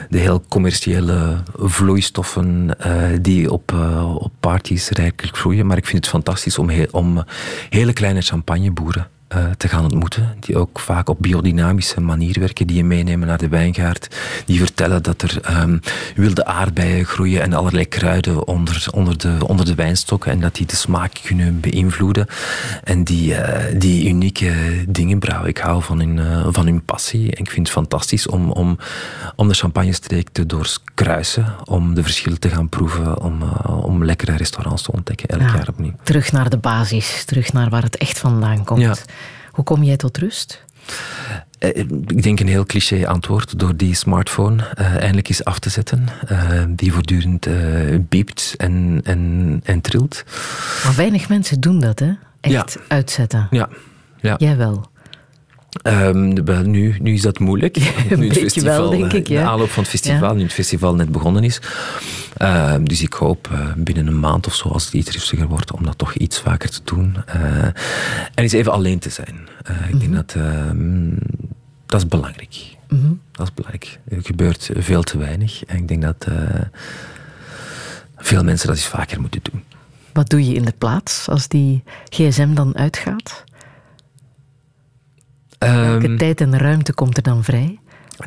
de 0.09 0.17
heel 0.17 0.43
commerciële 0.49 1.43
vloeistoffen 1.55 2.77
die 3.21 3.51
op, 3.51 3.73
op 4.15 4.31
parties 4.39 4.89
rijkelijk 4.89 5.37
vloeien. 5.37 5.65
Maar 5.65 5.77
ik 5.77 5.85
vind 5.85 6.05
het 6.05 6.13
fantastisch 6.13 6.57
om, 6.57 6.69
om 6.91 7.23
hele 7.69 7.93
kleine 7.93 8.21
champagneboeren 8.21 9.07
eh, 9.31 9.45
te 9.57 9.67
gaan 9.67 9.83
ontmoeten. 9.83 10.35
Die 10.39 10.57
ook 10.57 10.79
vaak 10.79 11.09
op 11.09 11.17
biodynamische 11.19 12.01
manier 12.01 12.39
werken. 12.39 12.67
Die 12.67 12.75
je 12.75 12.83
meenemen 12.83 13.27
naar 13.27 13.37
de 13.37 13.47
wijngaard. 13.47 14.15
Die 14.45 14.59
vertellen 14.59 15.03
dat 15.03 15.21
er 15.21 15.41
ehm, 15.41 15.77
wilde 16.15 16.45
aardbeien 16.45 17.05
groeien 17.05 17.41
en 17.41 17.53
allerlei 17.53 17.87
kruiden 17.87 18.47
onder, 18.47 18.87
onder, 18.91 19.17
de, 19.17 19.37
onder 19.47 19.65
de 19.65 19.75
wijnstokken. 19.75 20.31
En 20.31 20.39
dat 20.39 20.55
die 20.55 20.65
de 20.65 20.75
smaak 20.75 21.13
kunnen 21.25 21.59
beïnvloeden. 21.59 22.27
En 22.83 23.03
die, 23.03 23.35
eh, 23.35 23.79
die 23.79 24.09
unieke 24.09 24.53
dingen 24.87 25.19
brouwen. 25.19 25.49
Ik 25.49 25.57
hou 25.57 25.83
van 25.83 25.99
hun, 25.99 26.19
eh, 26.19 26.47
van 26.49 26.65
hun 26.65 26.83
passie. 26.85 27.31
En 27.35 27.43
ik 27.43 27.49
vind 27.51 27.67
het 27.67 27.75
fantastisch 27.75 28.27
om, 28.27 28.51
om, 28.51 28.77
om 29.35 29.47
de 29.47 29.53
champagnestreek 29.53 30.29
te 30.31 30.45
doorkruisen. 30.45 31.45
Om 31.65 31.93
de 31.93 32.03
verschillen 32.03 32.39
te 32.39 32.49
gaan 32.49 32.69
proeven. 32.69 33.21
Om, 33.21 33.41
om 33.65 34.05
lekkere 34.05 34.35
restaurants 34.37 34.83
te 34.83 34.91
ontdekken. 34.91 35.27
Elk 35.29 35.41
Ja. 35.41 35.47
jaar 35.55 35.67
opnieuw. 35.69 35.93
Terug 36.03 36.31
naar 36.31 36.49
de 36.49 36.57
basis, 36.57 37.23
terug 37.25 37.53
naar 37.53 37.69
waar 37.69 37.83
het 37.83 37.97
echt 37.97 38.19
vandaan 38.19 38.63
komt. 38.63 38.81
Ja. 38.81 38.95
Hoe 39.51 39.63
kom 39.63 39.83
jij 39.83 39.97
tot 39.97 40.17
rust? 40.17 40.63
Eh, 41.59 41.77
Ik 42.07 42.23
denk 42.23 42.39
een 42.39 42.47
heel 42.47 42.65
cliché 42.65 43.07
antwoord 43.07 43.59
door 43.59 43.75
die 43.75 43.95
smartphone 43.95 44.63
eh, 44.73 44.95
eindelijk 44.95 45.29
eens 45.29 45.43
af 45.43 45.59
te 45.59 45.69
zetten. 45.69 46.07
eh, 46.27 46.63
die 46.69 46.93
voortdurend 46.93 47.45
eh 47.45 47.53
biept 47.99 48.53
en, 48.57 49.01
en, 49.03 49.61
en 49.63 49.81
trilt. 49.81 50.23
Maar 50.83 50.95
weinig 50.95 51.29
mensen 51.29 51.59
doen 51.59 51.79
dat, 51.79 51.99
hè? 51.99 52.11
Echt 52.41 52.77
uitzetten. 52.87 53.47
Ja. 53.51 53.69
ja. 54.21 54.35
Jij 54.37 54.57
wel. 54.57 54.89
Ehm, 55.71 56.43
wel, 56.43 56.63
nu, 56.63 56.97
nu 57.01 57.13
is 57.13 57.21
dat 57.21 57.39
moeilijk. 57.39 57.75
Een 58.09 58.19
nu 58.19 58.29
het 58.29 58.61
wel, 58.61 58.89
denk 58.89 59.11
eh, 59.11 59.17
ik, 59.19 59.25
De 59.25 59.33
ja. 59.33 59.45
aanloop 59.45 59.69
van 59.69 59.83
het 59.83 59.91
festival, 59.91 60.29
Ja. 60.29 60.33
nu 60.33 60.43
het 60.43 60.53
festival 60.53 60.95
net 60.95 61.11
begonnen 61.11 61.43
is. 61.43 61.61
Ehm, 62.37 62.83
dus 62.83 63.01
ik 63.01 63.13
hoop 63.13 63.49
eh, 63.51 63.73
binnen 63.77 64.07
een 64.07 64.19
maand 64.19 64.47
of 64.47 64.55
zo, 64.55 64.69
als 64.69 64.85
het 64.85 64.93
iets 64.93 65.11
rustiger 65.11 65.47
wordt, 65.47 65.71
om 65.71 65.83
dat 65.83 65.97
toch 65.97 66.13
iets 66.13 66.39
vaker 66.39 66.69
te 66.69 66.79
doen. 66.83 67.15
Eh, 67.25 67.63
en 67.63 67.73
eens 68.33 68.51
even 68.51 68.71
alleen 68.71 68.99
te 68.99 69.09
zijn. 69.09 69.47
Ik 69.89 69.99
denk 69.99 70.13
dat 70.13 70.33
ehm, 70.35 71.09
dat 71.85 72.01
is 72.01 72.07
belangrijk. 72.07 72.55
Mhm. 72.89 73.11
Dat 73.31 73.47
is 73.47 73.53
belangrijk. 73.53 73.99
Er 74.07 74.23
gebeurt 74.23 74.69
veel 74.73 75.03
te 75.03 75.17
weinig. 75.17 75.65
En 75.65 75.77
ik 75.77 75.87
denk 75.87 76.01
dat 76.01 76.27
veel 78.17 78.43
mensen 78.43 78.67
dat 78.67 78.75
eens 78.75 78.85
vaker 78.85 79.21
moeten 79.21 79.41
doen. 79.51 79.63
Wat 80.13 80.29
doe 80.29 80.45
je 80.47 80.53
in 80.53 80.65
de 80.65 80.73
plaats 80.77 81.29
als 81.29 81.47
die 81.47 81.83
gsm 82.09 82.53
dan 82.53 82.77
uitgaat? 82.77 83.43
Welke 85.69 86.07
Ehm, 86.07 86.17
tijd 86.17 86.41
en 86.41 86.57
ruimte 86.57 86.93
komt 86.93 87.17
er 87.17 87.23
dan 87.23 87.43
vrij? 87.43 87.79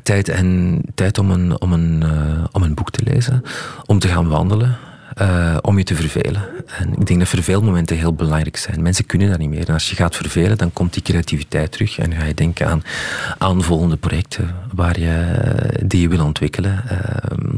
Tijd, 0.02 0.28
en, 0.28 0.81
tijd 0.94 1.19
om, 1.19 1.31
een, 1.31 1.61
om, 1.61 1.73
een, 1.73 2.02
eh, 2.02 2.44
om 2.52 2.62
een 2.62 2.74
boek 2.74 2.90
te 2.90 3.02
lezen, 3.05 3.43
om 3.86 3.98
te 3.98 4.09
gaan 4.09 4.28
wandelen, 4.28 4.77
eh, 5.15 5.56
om 5.61 5.78
je 5.78 5.85
te 5.85 5.94
vervelen. 5.94 6.43
En 6.78 6.93
ik 6.93 7.06
denk 7.06 7.19
dat 7.19 7.28
verveelmomenten 7.28 7.97
heel 7.97 8.15
belangrijk 8.15 8.56
zijn. 8.56 8.82
Mensen 8.82 9.06
kunnen 9.06 9.28
dat 9.28 9.39
niet 9.39 9.48
meer. 9.48 9.69
En 9.69 9.74
als 9.74 9.90
je 9.90 9.97
gaat 9.97 10.16
vervelen, 10.16 10.59
dan 10.59 10.73
komt 10.73 10.93
die 10.93 11.02
creativiteit 11.02 11.73
terug 11.73 11.98
en 11.98 12.12
ga 12.12 12.24
je 12.24 12.35
denken 12.35 12.66
aan, 12.69 12.82
aan 13.39 13.62
volgende 13.62 13.97
projecten 13.97 14.55
waar 14.74 15.01
je, 15.01 15.36
die 15.86 16.01
je 16.01 16.09
wil 16.09 16.24
ontwikkelen, 16.24 16.82
eh, 16.89 16.98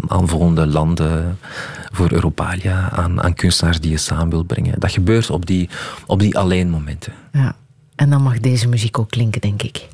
aan 0.07 0.28
volgende 0.28 0.66
landen 0.66 1.39
voor 1.93 2.12
Europalia, 2.12 2.90
aan, 2.90 3.23
aan 3.23 3.35
kunstenaars 3.35 3.81
die 3.81 3.90
je 3.90 3.97
samen 3.97 4.31
wilt 4.31 4.47
brengen. 4.47 4.81
Dat 4.81 4.93
gebeurt 4.93 5.31
op 5.31 5.47
die, 5.47 5.69
op 6.07 6.20
die 6.20 6.39
alleen 6.39 6.70
momenten. 6.70 7.12
Ja. 7.32 7.55
En 7.97 8.10
dan 8.10 8.23
mag 8.23 8.40
deze 8.40 8.68
muziek 8.68 8.98
ook 8.98 9.10
klinken, 9.10 9.40
denk 9.40 9.62
ik. 9.62 9.86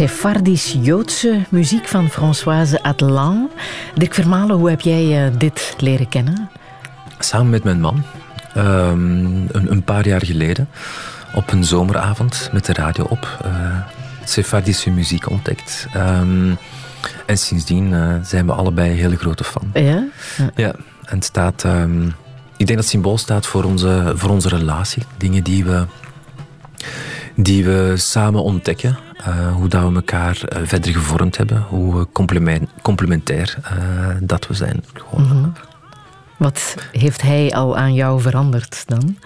Sephardisch-Joodse 0.00 1.44
muziek 1.48 1.88
van 1.88 2.10
Françoise 2.10 2.82
Atlan. 2.82 3.50
Dirk 3.94 4.14
Vermalen, 4.14 4.56
hoe 4.56 4.70
heb 4.70 4.80
jij 4.80 5.26
eh, 5.26 5.32
dit 5.38 5.74
leren 5.78 6.08
kennen? 6.08 6.50
Samen 7.18 7.50
met 7.50 7.64
mijn 7.64 7.80
man. 7.80 8.02
Ehm, 8.54 9.24
een, 9.26 9.70
een 9.70 9.82
paar 9.82 10.06
jaar 10.06 10.24
geleden. 10.24 10.68
Op 11.34 11.52
een 11.52 11.64
zomeravond 11.64 12.50
met 12.52 12.64
de 12.64 12.72
radio 12.72 13.04
op. 13.04 13.38
eh 13.44 13.78
Sephardische 14.24 14.90
muziek 14.90 15.30
ontdekt. 15.30 15.86
Ehm, 15.92 16.54
en 17.26 17.38
sindsdien 17.38 17.94
eh, 17.94 18.14
zijn 18.22 18.46
we 18.46 18.52
allebei 18.52 18.90
hele 19.00 19.16
grote 19.16 19.44
fan. 19.44 19.70
Ja? 19.74 20.04
Ja, 20.54 20.74
en 21.04 21.16
het 21.16 21.24
staat... 21.24 21.64
ehm, 21.64 22.06
ik 22.56 22.66
denk 22.66 22.68
dat 22.68 22.78
het 22.78 22.88
symbool 22.88 23.18
staat 23.18 23.46
voor 23.46 23.64
onze, 23.64 24.12
voor 24.14 24.30
onze 24.30 24.48
relatie. 24.48 25.02
Dingen 25.16 25.44
die 25.44 25.64
we, 25.64 25.84
die 27.36 27.64
we 27.64 27.94
samen 27.96 28.42
ontdekken. 28.42 28.98
Eh, 29.24 29.52
hoe 29.54 29.68
dat 29.68 29.88
we 29.88 29.94
elkaar 29.94 30.42
eh, 30.44 30.60
verder 30.64 30.92
gevormd 30.92 31.36
hebben. 31.36 31.62
Hoe 31.68 32.08
complement, 32.12 32.68
complementair 32.82 33.56
eh, 33.62 33.72
dat 34.20 34.46
we 34.46 34.54
zijn. 34.54 34.84
Gewoon, 34.94 35.26
Mhm. 35.26 35.48
Wat 36.36 36.74
heeft 36.92 37.22
hij 37.22 37.50
al 37.52 37.76
aan 37.76 37.94
jou 37.94 38.20
veranderd 38.20 38.82
dan? 38.86 39.16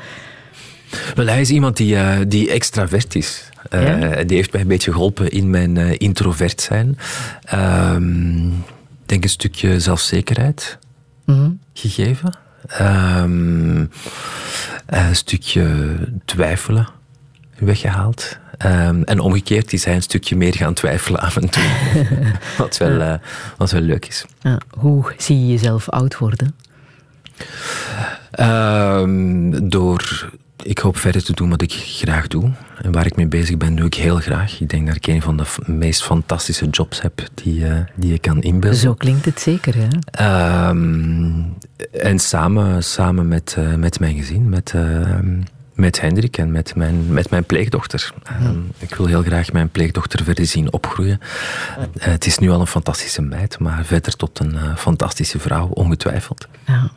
Wel, 1.14 1.26
hij 1.26 1.40
is 1.40 1.50
iemand 1.50 1.76
die, 1.76 2.26
die 2.26 2.50
extravert 2.50 3.14
is. 3.14 3.48
Ja? 3.70 4.22
Die 4.24 4.36
heeft 4.36 4.52
mij 4.52 4.60
een 4.60 4.68
beetje 4.68 4.92
geholpen 4.92 5.30
in 5.30 5.50
mijn 5.50 5.76
introvert 5.98 6.60
zijn. 6.60 6.88
Ik 9.02 9.08
denk 9.08 9.22
een 9.22 9.28
stukje 9.30 9.80
zelfzekerheid 9.80 10.78
Mhm. 11.24 11.50
gegeven. 11.74 12.36
Ehm, 12.66 13.78
een 14.86 15.16
stukje 15.16 15.94
twijfelen 16.24 16.88
weggehaald. 17.58 18.38
Ehm, 18.58 19.02
en 19.02 19.20
omgekeerd 19.20 19.72
is 19.72 19.84
hij 19.84 19.94
een 19.94 20.02
stukje 20.02 20.36
meer 20.36 20.54
gaan 20.54 20.74
twijfelen 20.74 21.20
af 21.20 21.36
en 21.36 21.48
toe. 21.50 21.62
wat, 22.58 22.76
wel, 22.76 23.00
eh, 23.00 23.14
wat 23.56 23.70
wel 23.70 23.80
leuk 23.80 24.06
is. 24.06 24.24
Ja, 24.40 24.58
hoe 24.78 25.12
zie 25.16 25.40
je 25.40 25.46
jezelf 25.46 25.88
oud 25.88 26.18
worden? 26.18 26.54
Ehm, 28.30 29.68
door, 29.68 30.30
ik 30.62 30.78
hoop 30.78 30.96
verder 30.96 31.24
te 31.24 31.32
doen 31.32 31.50
wat 31.50 31.62
ik 31.62 31.72
graag 31.72 32.26
doe. 32.26 32.50
En 32.82 32.92
waar 32.92 33.06
ik 33.06 33.16
mee 33.16 33.26
bezig 33.26 33.56
ben, 33.56 33.74
doe 33.74 33.86
ik 33.86 33.94
heel 33.94 34.16
graag. 34.16 34.60
Ik 34.60 34.68
denk 34.68 34.86
dat 34.86 34.96
ik 34.96 35.06
een 35.06 35.22
van 35.22 35.36
de 35.36 35.44
meest 35.66 36.02
fantastische 36.04 36.68
jobs 36.68 37.02
heb 37.02 37.28
die, 37.34 37.66
eh, 37.66 37.80
die 37.94 38.12
je 38.12 38.18
kan 38.18 38.42
inbeelden. 38.42 38.80
Zo 38.80 38.94
klinkt 38.94 39.24
het 39.24 39.40
zeker, 39.40 39.74
hè? 39.76 39.88
Ehm, 40.10 41.42
en 41.92 42.18
samen, 42.18 42.84
samen 42.84 43.28
met, 43.28 43.54
eh, 43.58 43.74
met 43.74 44.00
mijn 44.00 44.16
gezin, 44.16 44.48
met, 44.48 44.74
met 45.74 46.00
Hendrik 46.00 46.38
en 46.38 46.52
met 46.52 46.74
mijn, 46.74 47.12
met 47.12 47.30
mijn 47.30 47.44
pleegdochter. 47.44 48.12
Ehm, 48.22 48.58
ik 48.78 48.94
wil 48.94 49.06
heel 49.06 49.22
graag 49.22 49.52
mijn 49.52 49.70
pleegdochter 49.70 50.24
verder 50.24 50.46
zien 50.46 50.72
opgroeien. 50.72 51.20
Eh, 51.98 52.06
het 52.06 52.26
is 52.26 52.38
nu 52.38 52.50
al 52.50 52.60
een 52.60 52.66
fantastische 52.66 53.22
meid, 53.22 53.58
maar 53.58 53.84
verder 53.84 54.16
tot 54.16 54.38
een 54.38 54.56
eh, 54.56 54.76
fantastische 54.76 55.38
vrouw, 55.38 55.66
ongetwijfeld. 55.66 56.48
Ja. 56.66 56.90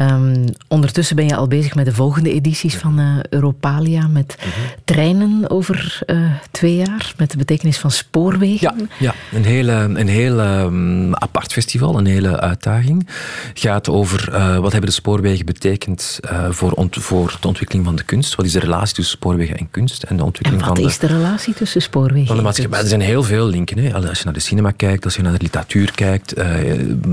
Ehm, 0.00 0.46
ondertussen 0.68 1.16
ben 1.16 1.26
je 1.26 1.36
al 1.36 1.46
bezig 1.48 1.74
met 1.74 1.84
de 1.84 1.92
volgende 1.92 2.32
edities 2.32 2.74
van 2.76 2.98
eh, 2.98 3.06
Europalia. 3.30 4.06
Met 4.06 4.36
Mhm. 4.38 4.48
treinen 4.84 5.50
over 5.50 5.98
eh, 6.06 6.16
twee 6.50 6.76
jaar. 6.76 7.12
Met 7.16 7.30
de 7.30 7.36
betekenis 7.36 7.78
van 7.78 7.90
spoorwegen. 7.90 8.74
Ja, 8.78 8.86
ja 8.98 9.14
een 9.38 9.44
hele, 9.44 9.72
een 9.72 10.08
hele 10.08 10.42
ehm, 10.42 11.14
apart 11.14 11.52
festival, 11.52 11.98
een 11.98 12.06
hele 12.06 12.40
uitdaging. 12.40 13.08
gaat 13.54 13.88
over 13.88 14.32
eh, 14.32 14.56
wat 14.58 14.72
hebben 14.72 14.90
de 14.90 14.96
spoorwegen 14.96 15.46
betekend 15.46 16.20
voor, 16.50 16.72
voor 16.90 17.36
de 17.40 17.46
ontwikkeling 17.46 17.84
van 17.84 17.96
de 17.96 18.02
kunst. 18.02 18.34
Wat 18.34 18.46
is 18.46 18.52
de 18.52 18.58
relatie 18.58 18.94
tussen 18.94 19.16
spoorwegen 19.16 19.56
en 19.56 19.70
kunst? 19.70 20.02
En 20.02 20.16
de 20.16 20.20
En 20.22 20.26
ontwikkeling 20.26 20.64
wat 20.66 20.74
van 20.76 20.84
de, 20.84 20.90
is 20.90 20.98
de 20.98 21.06
relatie 21.06 21.54
tussen 21.54 21.82
spoorwegen 21.82 22.26
van 22.26 22.34
de 22.34 22.40
en 22.40 22.46
maatschappij. 22.46 22.78
kunst? 22.78 22.92
Er 22.92 22.98
zijn 22.98 23.10
heel 23.10 23.22
veel 23.22 23.46
linken. 23.46 23.78
Hè. 23.78 23.94
Als 23.94 24.18
je 24.18 24.24
naar 24.24 24.34
de 24.34 24.40
cinema 24.40 24.70
kijkt, 24.70 25.04
als 25.04 25.16
je 25.16 25.22
naar 25.22 25.32
de 25.32 25.42
literatuur 25.42 25.90
kijkt. 25.94 26.34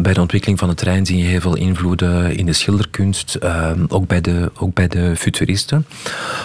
bij 0.02 0.14
de 0.14 0.22
ontwikkeling 0.22 0.60
van 0.60 0.70
de 0.70 0.76
trein 0.76 1.06
zie 1.06 1.18
je 1.18 1.24
heel 1.24 1.42
veel 1.42 1.56
invloeden 1.56 2.36
in 2.38 2.46
de 2.46 2.54
schilderkunst. 2.78 3.36
eh, 3.36 3.72
ook, 3.88 4.08
bij 4.08 4.22
de, 4.22 4.52
ook 4.58 4.74
bij 4.74 4.88
de 4.88 5.16
futuristen. 5.16 5.86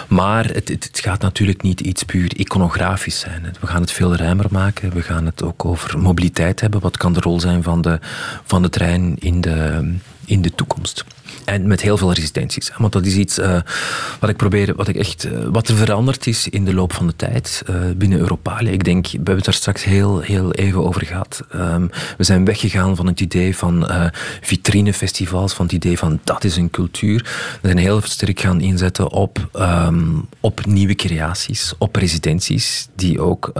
Maar 0.07 0.45
het, 0.45 0.69
het, 0.69 0.83
het 0.83 0.99
gaat 0.99 1.21
natuurlijk 1.21 1.61
niet 1.61 1.79
iets 1.79 2.03
puur 2.03 2.39
iconografisch 2.39 3.19
zijn. 3.19 3.55
We 3.59 3.67
gaan 3.67 3.81
het 3.81 3.91
veel 3.91 4.15
ruimer 4.15 4.45
maken. 4.51 4.93
We 4.93 5.01
gaan 5.01 5.25
het 5.25 5.43
ook 5.43 5.65
over 5.65 5.99
mobiliteit 5.99 6.59
hebben. 6.61 6.79
Wat 6.81 6.97
kan 6.97 7.13
de 7.13 7.19
rol 7.19 7.39
zijn 7.39 7.63
van 7.63 7.81
de, 7.81 7.99
van 8.43 8.61
de 8.61 8.69
trein 8.69 9.15
in 9.19 9.41
de, 9.41 9.91
in 10.25 10.41
de 10.41 10.55
toekomst? 10.55 11.05
En 11.45 11.67
met 11.67 11.81
heel 11.81 11.97
veel 11.97 12.13
resistenties. 12.13 12.71
Want 12.77 12.93
dat 12.93 13.05
is 13.05 13.15
iets 13.15 13.37
eh, 13.37 13.59
wat 14.19 14.29
ik 14.29 14.37
probeer, 14.37 14.75
wat 14.75 14.87
ik 14.87 14.95
echt, 14.95 15.23
eh, 15.23 15.31
wat 15.51 15.67
er 15.67 15.75
veranderd 15.75 16.27
is 16.27 16.47
in 16.47 16.65
de 16.65 16.73
loop 16.73 16.93
van 16.93 17.07
de 17.07 17.15
tijd 17.15 17.63
eh, 17.65 17.75
binnen 17.95 18.19
Europalia. 18.19 18.71
Ik 18.71 18.83
denk, 18.83 19.05
we 19.05 19.15
hebben 19.15 19.35
het 19.35 19.45
daar 19.45 19.53
straks 19.53 19.83
heel, 19.83 20.19
heel 20.19 20.53
even 20.53 20.83
over 20.83 21.05
gehad. 21.05 21.43
Ehm, 21.51 21.87
we 22.17 22.23
zijn 22.23 22.45
weggegaan 22.45 22.95
van 22.95 23.07
het 23.07 23.19
idee 23.19 23.55
van 23.55 23.91
vitrinefestivals, 24.41 25.53
van 25.53 25.65
het 25.65 25.73
idee 25.73 25.97
van 25.97 26.19
dat 26.23 26.43
is 26.43 26.55
een 26.55 26.69
cultuur. 26.69 27.21
We 27.61 27.67
zijn 27.67 27.77
heel 27.77 28.01
sterk 28.01 28.39
gaan 28.39 28.61
inzetten 28.61 29.11
op, 29.11 29.49
ehm, 29.53 30.03
op 30.39 30.65
nieuwe 30.65 30.95
creaties, 30.95 31.73
op 31.77 31.95
residenties, 31.95 32.87
die 32.95 33.21
ook. 33.21 33.51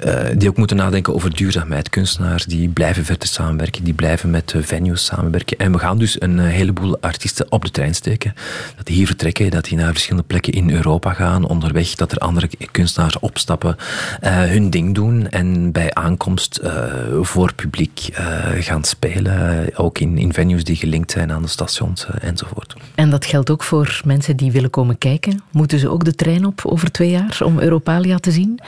Eh, 0.00 0.38
die 0.38 0.48
ook 0.48 0.56
moeten 0.56 0.76
nadenken 0.76 1.14
over 1.14 1.36
duurzaamheid. 1.36 1.90
Kunstenaars 1.90 2.44
die 2.44 2.68
blijven 2.68 3.04
verder 3.04 3.28
samenwerken, 3.28 3.84
die 3.84 3.94
blijven 3.94 4.30
met 4.30 4.54
venues 4.56 5.04
samenwerken. 5.04 5.58
En 5.58 5.72
we 5.72 5.78
gaan 5.78 5.98
dus 5.98 6.20
een 6.20 6.38
eh, 6.38 6.46
heleboel 6.46 7.00
artiesten 7.00 7.46
op 7.52 7.64
de 7.64 7.70
trein 7.70 7.94
steken. 7.94 8.34
Dat 8.76 8.86
die 8.86 8.96
hier 8.96 9.06
vertrekken, 9.06 9.50
dat 9.50 9.64
die 9.64 9.76
naar 9.76 9.90
verschillende 9.90 10.26
plekken 10.26 10.52
in 10.52 10.70
Europa 10.70 11.12
gaan. 11.12 11.48
Onderweg 11.48 11.94
dat 11.94 12.12
er 12.12 12.18
andere 12.18 12.48
kunstenaars 12.70 13.18
opstappen, 13.18 13.76
eh, 14.20 14.36
hun 14.36 14.70
ding 14.70 14.94
doen. 14.94 15.28
En 15.28 15.72
bij 15.72 15.94
aankomst 15.94 16.60
voor 17.20 17.54
publiek 17.54 18.08
gaan 18.58 18.84
spelen. 18.84 19.66
Ook 19.74 19.98
in, 19.98 20.18
in 20.18 20.32
venues 20.32 20.64
die 20.64 20.76
gelinkt 20.76 21.10
zijn 21.10 21.32
aan 21.32 21.42
de 21.42 21.48
stations 21.48 22.06
enzovoort. 22.20 22.74
En 22.94 23.10
dat 23.10 23.24
geldt 23.24 23.50
ook 23.50 23.62
voor 23.62 24.00
mensen 24.04 24.36
die 24.36 24.52
willen 24.52 24.70
komen 24.70 24.98
kijken. 24.98 25.42
Moeten 25.50 25.78
ze 25.78 25.88
ook 25.88 26.04
de 26.04 26.14
trein 26.14 26.46
op 26.46 26.60
over 26.64 26.90
twee 26.90 27.10
jaar 27.10 27.38
om 27.44 27.58
Europalia 27.58 28.18
te 28.18 28.30
zien? 28.30 28.60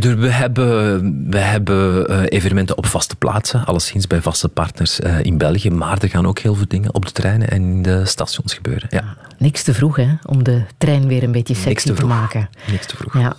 We 0.00 0.30
hebben, 0.30 0.53
we 0.54 1.38
hebben 1.38 2.08
eh, 2.08 2.22
evenementen 2.28 2.76
op 2.76 2.86
vaste 2.86 3.16
plaatsen, 3.16 3.64
alleszins 3.64 4.06
bij 4.06 4.22
vaste 4.22 4.48
partners 4.48 5.00
eh, 5.00 5.20
in 5.22 5.38
België. 5.38 5.70
Maar 5.70 6.02
er 6.02 6.08
gaan 6.08 6.26
ook 6.26 6.38
heel 6.38 6.54
veel 6.54 6.68
dingen 6.68 6.94
op 6.94 7.06
de 7.06 7.12
treinen 7.12 7.50
en 7.50 7.62
in 7.62 7.82
de 7.82 8.04
stations 8.06 8.54
gebeuren. 8.54 8.88
Ja, 8.90 9.16
Niks 9.38 9.62
te 9.62 9.74
vroeg, 9.74 9.96
hè? 9.96 10.14
Om 10.26 10.42
de 10.44 10.62
trein 10.78 11.06
weer 11.06 11.22
een 11.22 11.32
beetje 11.32 11.54
sexy 11.54 11.92
te 11.92 12.06
maken. 12.06 12.48
niks 12.70 12.86
te 12.86 12.96
vroeg. 12.96 13.18
Ja. 13.18 13.36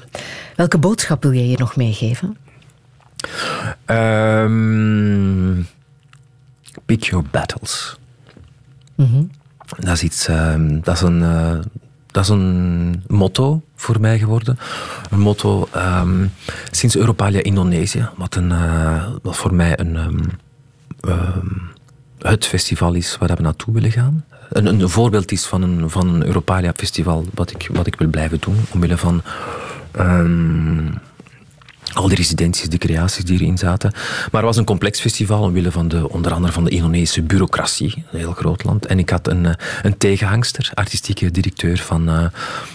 Welke 0.56 0.78
boodschap 0.78 1.24
wil 1.24 1.34
jij 1.34 1.44
hier 1.44 1.60
nog 1.60 1.76
meegeven? 1.76 2.38
Ehm, 3.86 5.62
pick 6.86 7.04
your 7.04 7.26
battles. 7.32 7.98
Mhm. 8.96 9.24
Dat 9.80 9.94
is 9.94 10.04
iets, 10.04 10.28
ehm, 10.28 10.80
dat 10.82 10.96
is 10.96 11.02
een, 11.02 11.24
eh, 11.24 11.58
dat 12.12 12.24
is 12.24 12.30
een 12.30 13.04
motto 13.08 13.62
voor 13.76 14.02
mij 14.02 14.20
geworden. 14.20 14.60
Een 15.10 15.20
motto 15.20 15.68
ehm, 15.72 16.28
sinds 16.72 16.98
Europalia 16.98 17.44
Indonesië, 17.44 18.10
wat, 18.16 18.36
een, 18.36 18.52
eh, 18.52 19.08
wat 19.22 19.36
voor 19.36 19.54
mij 19.54 19.80
een, 19.80 19.96
ehm, 19.96 21.48
het 22.20 22.46
festival 22.46 22.94
is 22.94 23.18
waar 23.18 23.36
we 23.36 23.42
naartoe 23.42 23.74
willen 23.74 23.92
gaan. 23.92 24.26
Een, 24.50 24.66
een 24.66 24.90
voorbeeld 24.90 25.32
is 25.32 25.46
van 25.46 25.62
een, 25.62 25.90
van 25.90 26.08
een 26.08 26.26
Europalia 26.26 26.74
festival 26.76 27.26
wat 27.34 27.52
ik, 27.52 27.70
wat 27.74 27.88
ik 27.88 27.96
wil 27.96 28.10
blijven 28.10 28.38
doen, 28.40 28.58
omwille 28.74 28.98
van 28.98 29.22
al 31.96 32.08
die 32.08 32.18
residenties, 32.18 32.70
de 32.70 32.78
creaties 32.78 33.24
die 33.26 33.40
erin 33.40 33.58
zaten. 33.58 33.92
Maar 33.94 34.42
het 34.42 34.44
was 34.44 34.58
een 34.58 34.66
complex 34.66 35.00
festival 35.00 35.42
omwille 35.42 35.72
van 35.72 35.88
de, 35.88 36.10
onder 36.10 36.34
andere 36.34 36.54
van 36.54 36.64
de 36.64 36.70
Indonesische 36.70 37.22
bureaucratie. 37.22 38.04
Een 38.12 38.20
heel 38.20 38.32
groot 38.32 38.64
land. 38.64 38.86
En 38.86 39.00
ik 39.00 39.10
had 39.10 39.28
een, 39.28 39.46
eh, 39.46 39.54
een 39.84 39.98
tegenhangster, 39.98 40.72
artistieke 40.74 41.32
directeur 41.32 41.78
van, 41.78 42.10
eh, 42.10 42.26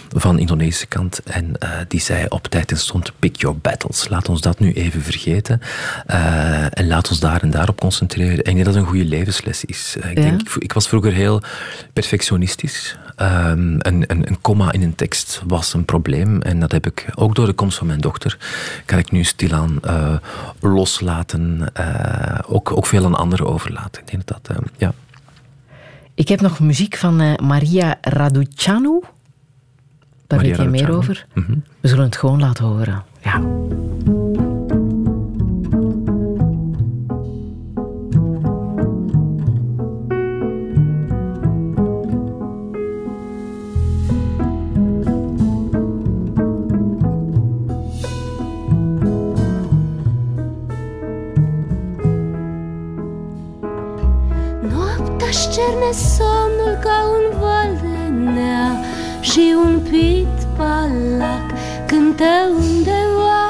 van 0.09 0.35
de 0.35 0.41
Indonesische 0.41 0.85
kant. 0.85 1.19
En 1.23 1.57
eh, 1.59 1.69
die 1.87 1.99
zei 1.99 2.25
op 2.29 2.47
tijd 2.47 2.71
en 2.71 2.77
stond, 2.77 3.11
pick 3.19 3.35
your 3.35 3.57
battles. 3.57 4.07
Laat 4.09 4.29
ons 4.29 4.41
dat 4.41 4.59
nu 4.59 4.73
even 4.73 5.01
vergeten. 5.01 5.61
En 6.71 6.87
laat 6.87 7.09
ons 7.09 7.19
daar 7.19 7.41
en 7.41 7.49
daarop 7.51 7.79
concentreren. 7.79 8.33
En 8.33 8.37
ik 8.37 8.43
denk 8.45 8.57
dat 8.65 8.73
het 8.73 8.83
een 8.83 8.89
goede 8.89 9.05
levensles 9.05 9.65
is. 9.65 9.95
Ik, 9.97 10.03
Ja? 10.03 10.13
denk, 10.13 10.41
ik, 10.41 10.55
ik 10.55 10.73
was 10.73 10.87
vroeger 10.87 11.13
heel 11.13 11.41
perfectionistisch. 11.93 12.95
Ehm, 13.21 13.75
een, 13.77 14.03
een, 14.07 14.27
een 14.27 14.41
komma 14.41 14.71
in 14.71 14.81
een 14.81 14.95
tekst 14.95 15.41
was 15.47 15.73
een 15.73 15.85
probleem. 15.85 16.41
En 16.41 16.59
dat 16.59 16.71
heb 16.71 16.85
ik 16.85 17.07
ook 17.15 17.35
door 17.35 17.45
de 17.45 17.53
komst 17.53 17.77
van 17.77 17.87
mijn 17.87 17.99
dochter. 17.99 18.37
Kan 18.85 18.97
ik 18.97 19.11
nu 19.11 19.23
stilaan 19.23 19.79
eh, 19.81 20.15
loslaten. 20.59 21.73
eh, 21.73 22.39
ook, 22.47 22.71
ook 22.77 22.85
veel 22.85 23.05
aan 23.05 23.15
anderen 23.15 23.47
overlaten. 23.47 24.01
Ik 24.01 24.11
denk 24.11 24.25
dat 24.25 24.39
eh, 24.47 24.57
ja. 24.77 24.93
Ik 26.13 26.27
heb 26.27 26.41
nog 26.41 26.59
muziek 26.59 26.95
van 26.95 27.35
Maria 27.43 27.97
Raducanu. 28.01 28.99
Daar 30.27 30.39
Maria 30.39 30.55
weet 30.55 30.55
jij 30.55 30.67
meer 30.67 30.91
over. 30.91 31.25
Mhm. 31.33 31.55
We 31.79 31.87
zullen 31.87 32.05
het 32.05 32.15
gewoon 32.15 32.39
laten 32.39 32.65
horen. 32.65 33.03
Ja. 33.23 33.41
cerne 55.61 55.91
somnul 55.91 56.77
ca 56.79 56.97
un 57.17 57.39
val 57.39 57.71
de 57.81 58.29
nea 58.31 58.83
Și 59.21 59.55
un 59.63 59.79
pit 59.89 60.37
palac 60.57 61.47
cântă 61.87 62.33
undeva. 62.59 63.49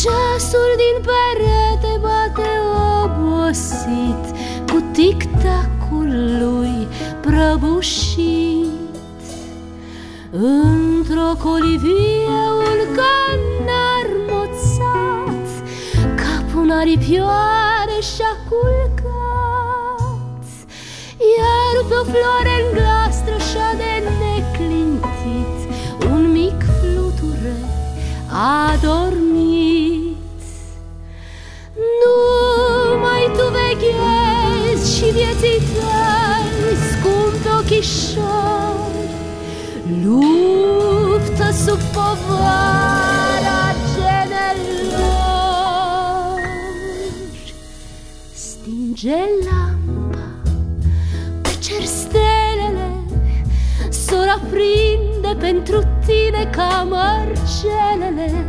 Ceasul 0.00 0.70
din 0.82 0.96
perete 1.10 2.00
bate 2.00 2.50
obosit 3.02 4.24
Cu 4.72 4.84
tic-tacul 4.92 6.10
lui 6.40 6.88
prăbușit. 7.20 8.66
Într-o 10.30 11.32
colivie 11.42 12.42
un 12.68 12.80
canar 12.96 14.06
moțat 14.28 15.48
Capul 16.14 16.72
aripioare 16.72 17.98
și-a 18.00 18.36
culcat 18.48 19.01
iar 21.36 21.76
pe 21.88 21.94
o 22.00 22.04
floare 22.12 22.54
în 22.62 22.68
glastră 22.76 23.34
și-a 23.48 23.70
de 23.80 23.92
neclintit 24.22 25.58
Un 26.12 26.22
mic 26.32 26.58
fluture 26.80 27.56
a 28.28 28.76
dormit. 28.82 30.42
Nu 32.00 32.16
mai 32.98 33.30
tu 33.36 33.44
veghezi 33.56 34.96
și 34.96 35.04
vieții 35.04 35.60
tăi 35.74 36.76
Scumpe 36.90 37.48
ochișori 37.60 39.10
Luptă 40.04 41.52
sub 41.64 41.80
povara 41.94 42.81
aprinde 55.32 55.34
pentru 55.34 55.78
tine 56.06 56.50
ca 56.50 56.86
mărgelele 56.88 58.46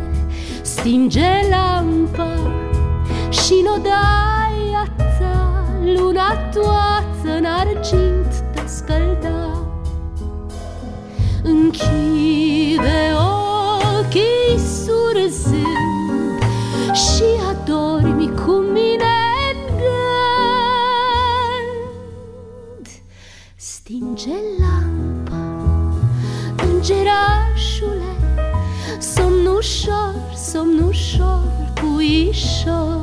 Stinge 0.62 1.30
lampa 1.50 2.36
și 3.30 3.52
în 3.52 3.66
odaia 3.76 4.94
ta. 4.96 5.66
Luna 5.96 6.34
toată 6.52 7.36
în 7.36 7.44
argint 7.44 8.44
te 8.54 8.62
scălda. 8.66 9.62
Închide 11.42 13.12
ochii 13.98 14.58
surzând 14.58 16.42
Și 16.92 17.43
somos 30.54 30.76
no 30.76 30.94
chorco 30.94 32.00
e 32.00 32.32
choro. 32.32 32.93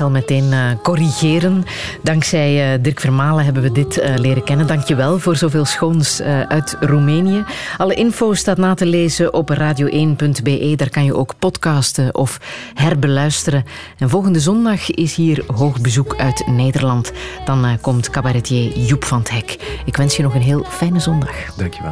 Al 0.00 0.10
meteen 0.10 0.52
eh, 0.52 0.60
corrigeren. 0.82 1.64
Dankzij 2.02 2.72
eh, 2.72 2.78
Dirk 2.82 3.00
Vermalen 3.00 3.44
hebben 3.44 3.62
we 3.62 3.72
dit 3.72 3.98
eh, 3.98 4.16
leren 4.16 4.44
kennen. 4.44 4.66
Dank 4.66 4.82
je 4.82 4.94
wel 4.94 5.18
voor 5.18 5.36
zoveel 5.36 5.64
schoons 5.64 6.22
uit 6.48 6.76
Roemenië. 6.80 7.44
Alle 7.76 7.94
info 7.94 8.34
staat 8.34 8.56
na 8.56 8.74
te 8.74 8.86
lezen 8.86 9.34
op 9.34 9.50
radio1.be. 9.58 10.74
Daar 10.76 10.90
kan 10.90 11.04
je 11.04 11.14
ook 11.14 11.34
podcasten 11.38 12.14
of 12.14 12.40
herbeluisteren. 12.74 13.64
En 13.98 14.08
volgende 14.08 14.40
zondag 14.40 14.90
is 14.90 15.14
hier 15.14 15.44
hoog 15.46 15.80
bezoek 15.80 16.16
uit 16.16 16.46
Nederland. 16.46 17.12
Dan 17.44 17.78
komt 17.80 18.10
cabaretier 18.10 18.78
Joep 18.78 19.04
van 19.04 19.18
het 19.18 19.30
Hek. 19.30 19.80
Ik 19.84 19.96
wens 19.96 20.16
je 20.16 20.22
nog 20.22 20.34
een 20.34 20.42
heel 20.42 20.64
fijne 20.68 21.00
zondag. 21.00 21.54
Dankjewel. 21.56 21.88